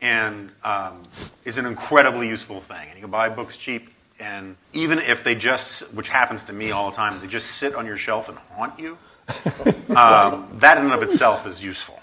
And 0.01 0.49
um, 0.63 1.03
is 1.45 1.57
an 1.57 1.65
incredibly 1.65 2.27
useful 2.27 2.61
thing. 2.61 2.87
And 2.87 2.95
you 2.95 3.01
can 3.01 3.11
buy 3.11 3.29
books 3.29 3.57
cheap. 3.57 3.89
And 4.19 4.55
even 4.73 4.97
if 4.99 5.23
they 5.23 5.35
just, 5.35 5.93
which 5.93 6.09
happens 6.09 6.45
to 6.45 6.53
me 6.53 6.71
all 6.71 6.89
the 6.89 6.95
time, 6.95 7.19
they 7.19 7.27
just 7.27 7.51
sit 7.51 7.75
on 7.75 7.85
your 7.85 7.97
shelf 7.97 8.29
and 8.29 8.37
haunt 8.53 8.79
you. 8.79 8.97
um, 9.95 10.49
that 10.53 10.77
in 10.77 10.85
and 10.85 10.93
of 10.93 11.03
itself 11.03 11.45
is 11.45 11.63
useful. 11.63 11.99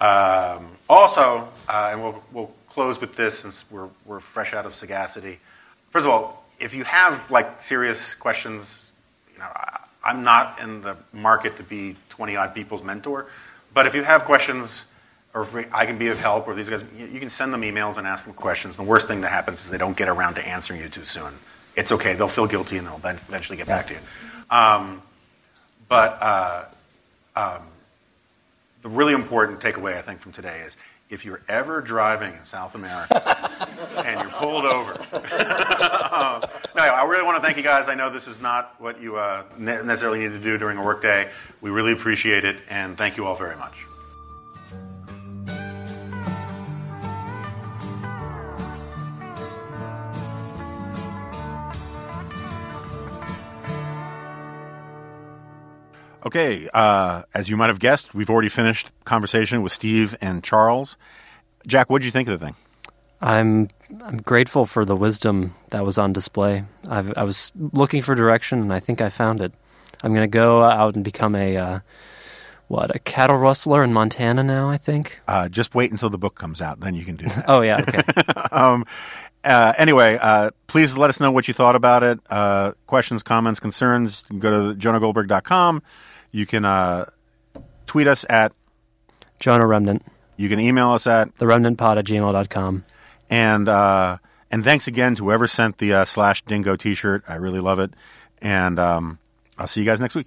Um, 0.00 0.72
also, 0.88 1.48
uh, 1.68 1.90
and 1.92 2.02
we'll, 2.02 2.22
we'll 2.32 2.50
close 2.74 3.00
with 3.00 3.14
this 3.14 3.38
since 3.38 3.64
we're, 3.70 3.88
we're 4.04 4.18
fresh 4.18 4.52
out 4.52 4.66
of 4.66 4.74
sagacity. 4.74 5.38
First 5.90 6.06
of 6.06 6.12
all, 6.12 6.44
if 6.58 6.74
you 6.74 6.82
have 6.82 7.30
like 7.30 7.62
serious 7.62 8.16
questions, 8.16 8.90
you 9.32 9.38
know, 9.38 9.44
I, 9.44 9.78
I'm 10.04 10.24
not 10.24 10.58
in 10.60 10.82
the 10.82 10.96
market 11.12 11.56
to 11.58 11.62
be 11.62 11.94
20 12.10 12.34
odd 12.34 12.52
people's 12.52 12.82
mentor, 12.82 13.26
but 13.72 13.86
if 13.86 13.94
you 13.94 14.02
have 14.02 14.24
questions, 14.24 14.86
or 15.32 15.42
if 15.42 15.54
I 15.72 15.86
can 15.86 15.98
be 15.98 16.08
of 16.08 16.18
help, 16.18 16.48
or 16.48 16.54
these 16.54 16.68
guys, 16.68 16.84
you, 16.98 17.20
can 17.20 17.30
send 17.30 17.52
them 17.52 17.62
emails 17.62 17.96
and 17.96 18.06
ask 18.06 18.24
them 18.24 18.34
questions. 18.34 18.76
The 18.76 18.82
worst 18.82 19.06
thing 19.06 19.20
that 19.20 19.30
happens 19.30 19.64
is 19.64 19.70
they 19.70 19.78
don't 19.78 19.96
get 19.96 20.08
around 20.08 20.34
to 20.34 20.46
answering 20.46 20.80
you 20.80 20.88
too 20.88 21.04
soon. 21.04 21.32
It's 21.76 21.90
okay; 21.90 22.14
they'll 22.14 22.28
feel 22.28 22.46
guilty 22.46 22.76
and 22.76 22.86
they'll 22.86 23.00
eventually 23.04 23.56
get 23.56 23.66
back 23.66 23.88
to 23.88 23.94
you. 23.94 24.00
Um, 24.50 25.02
but 25.88 26.18
uh, 26.22 26.64
um, 27.34 27.62
the 28.82 28.88
really 28.88 29.12
important 29.12 29.60
takeaway, 29.60 29.96
I 29.96 30.02
think, 30.02 30.20
from 30.20 30.32
today 30.32 30.60
is 30.60 30.76
if 31.10 31.24
you're 31.24 31.42
ever 31.48 31.80
driving 31.80 32.32
in 32.34 32.44
South 32.44 32.74
America 32.74 33.68
and 34.04 34.20
you're 34.20 34.30
pulled 34.30 34.64
over. 34.64 34.92
um, 35.12 36.42
no, 36.74 36.82
I 36.82 37.04
really 37.06 37.24
want 37.24 37.36
to 37.36 37.42
thank 37.42 37.56
you 37.56 37.62
guys. 37.62 37.88
I 37.88 37.94
know 37.94 38.10
this 38.10 38.26
is 38.26 38.40
not 38.40 38.74
what 38.80 39.00
you 39.00 39.16
uh, 39.16 39.44
necessarily 39.58 40.20
need 40.20 40.30
to 40.30 40.40
do 40.40 40.58
during 40.58 40.78
a 40.78 40.82
workday. 40.82 41.30
We 41.60 41.70
really 41.70 41.92
appreciate 41.92 42.44
it, 42.44 42.56
and 42.68 42.96
thank 42.96 43.16
you 43.16 43.26
all 43.26 43.34
very 43.34 43.56
much. 43.56 43.86
Okay, 56.24 56.68
uh, 56.72 57.22
as 57.34 57.50
you 57.50 57.56
might 57.56 57.68
have 57.68 57.78
guessed, 57.78 58.14
we've 58.14 58.30
already 58.30 58.48
finished 58.48 58.90
conversation 59.04 59.62
with 59.62 59.72
Steve 59.72 60.16
and 60.20 60.42
Charles. 60.42 60.96
Jack, 61.66 61.90
what 61.90 62.00
did 62.00 62.06
you 62.06 62.12
think 62.12 62.28
of 62.28 62.38
the 62.38 62.46
thing? 62.46 62.56
I'm 63.20 63.68
I'm 64.02 64.18
grateful 64.18 64.66
for 64.66 64.84
the 64.84 64.96
wisdom 64.96 65.54
that 65.70 65.84
was 65.84 65.98
on 65.98 66.12
display. 66.12 66.64
I, 66.88 67.04
I 67.16 67.22
was 67.24 67.52
looking 67.72 68.02
for 68.02 68.14
direction, 68.14 68.60
and 68.60 68.72
I 68.72 68.80
think 68.80 69.00
I 69.00 69.10
found 69.10 69.40
it. 69.40 69.52
I'm 70.02 70.12
going 70.12 70.28
to 70.30 70.38
go 70.38 70.62
out 70.62 70.94
and 70.94 71.04
become 71.04 71.34
a 71.34 71.56
uh, 71.56 71.78
what 72.68 72.94
a 72.94 72.98
cattle 72.98 73.36
rustler 73.36 73.82
in 73.82 73.92
Montana 73.92 74.42
now. 74.42 74.68
I 74.68 74.78
think. 74.78 75.20
Uh, 75.28 75.48
just 75.48 75.74
wait 75.74 75.90
until 75.90 76.10
the 76.10 76.18
book 76.18 76.34
comes 76.34 76.60
out, 76.60 76.80
then 76.80 76.94
you 76.94 77.04
can 77.04 77.16
do 77.16 77.26
that. 77.26 77.44
Oh 77.48 77.60
yeah, 77.60 77.80
okay. 77.80 78.02
um, 78.52 78.84
uh, 79.44 79.74
anyway, 79.78 80.18
uh, 80.20 80.50
please 80.66 80.96
let 80.98 81.10
us 81.10 81.20
know 81.20 81.30
what 81.30 81.48
you 81.48 81.54
thought 81.54 81.76
about 81.76 82.02
it. 82.02 82.18
Uh, 82.28 82.72
questions, 82.86 83.22
comments, 83.22 83.60
concerns. 83.60 84.26
Go 84.38 84.72
to 84.72 84.78
jonahgoldberg.com. 84.78 85.82
You 86.34 86.46
can 86.46 86.64
uh, 86.64 87.04
tweet 87.86 88.08
us 88.08 88.26
at 88.28 88.52
Jonah 89.38 89.68
Remnant. 89.68 90.04
You 90.36 90.48
can 90.48 90.58
email 90.58 90.90
us 90.90 91.06
at 91.06 91.32
theremnantpod 91.36 91.96
at 91.96 92.06
gmail.com. 92.06 92.84
And 93.30 93.68
uh, 93.68 94.16
and 94.50 94.64
thanks 94.64 94.88
again 94.88 95.14
to 95.14 95.24
whoever 95.26 95.46
sent 95.46 95.78
the 95.78 95.94
uh, 95.94 96.04
slash 96.04 96.42
dingo 96.42 96.74
T-shirt. 96.74 97.22
I 97.28 97.36
really 97.36 97.60
love 97.60 97.78
it. 97.78 97.94
And 98.42 98.80
um, 98.80 99.20
I'll 99.56 99.68
see 99.68 99.80
you 99.80 99.86
guys 99.86 100.00
next 100.00 100.16
week. 100.16 100.26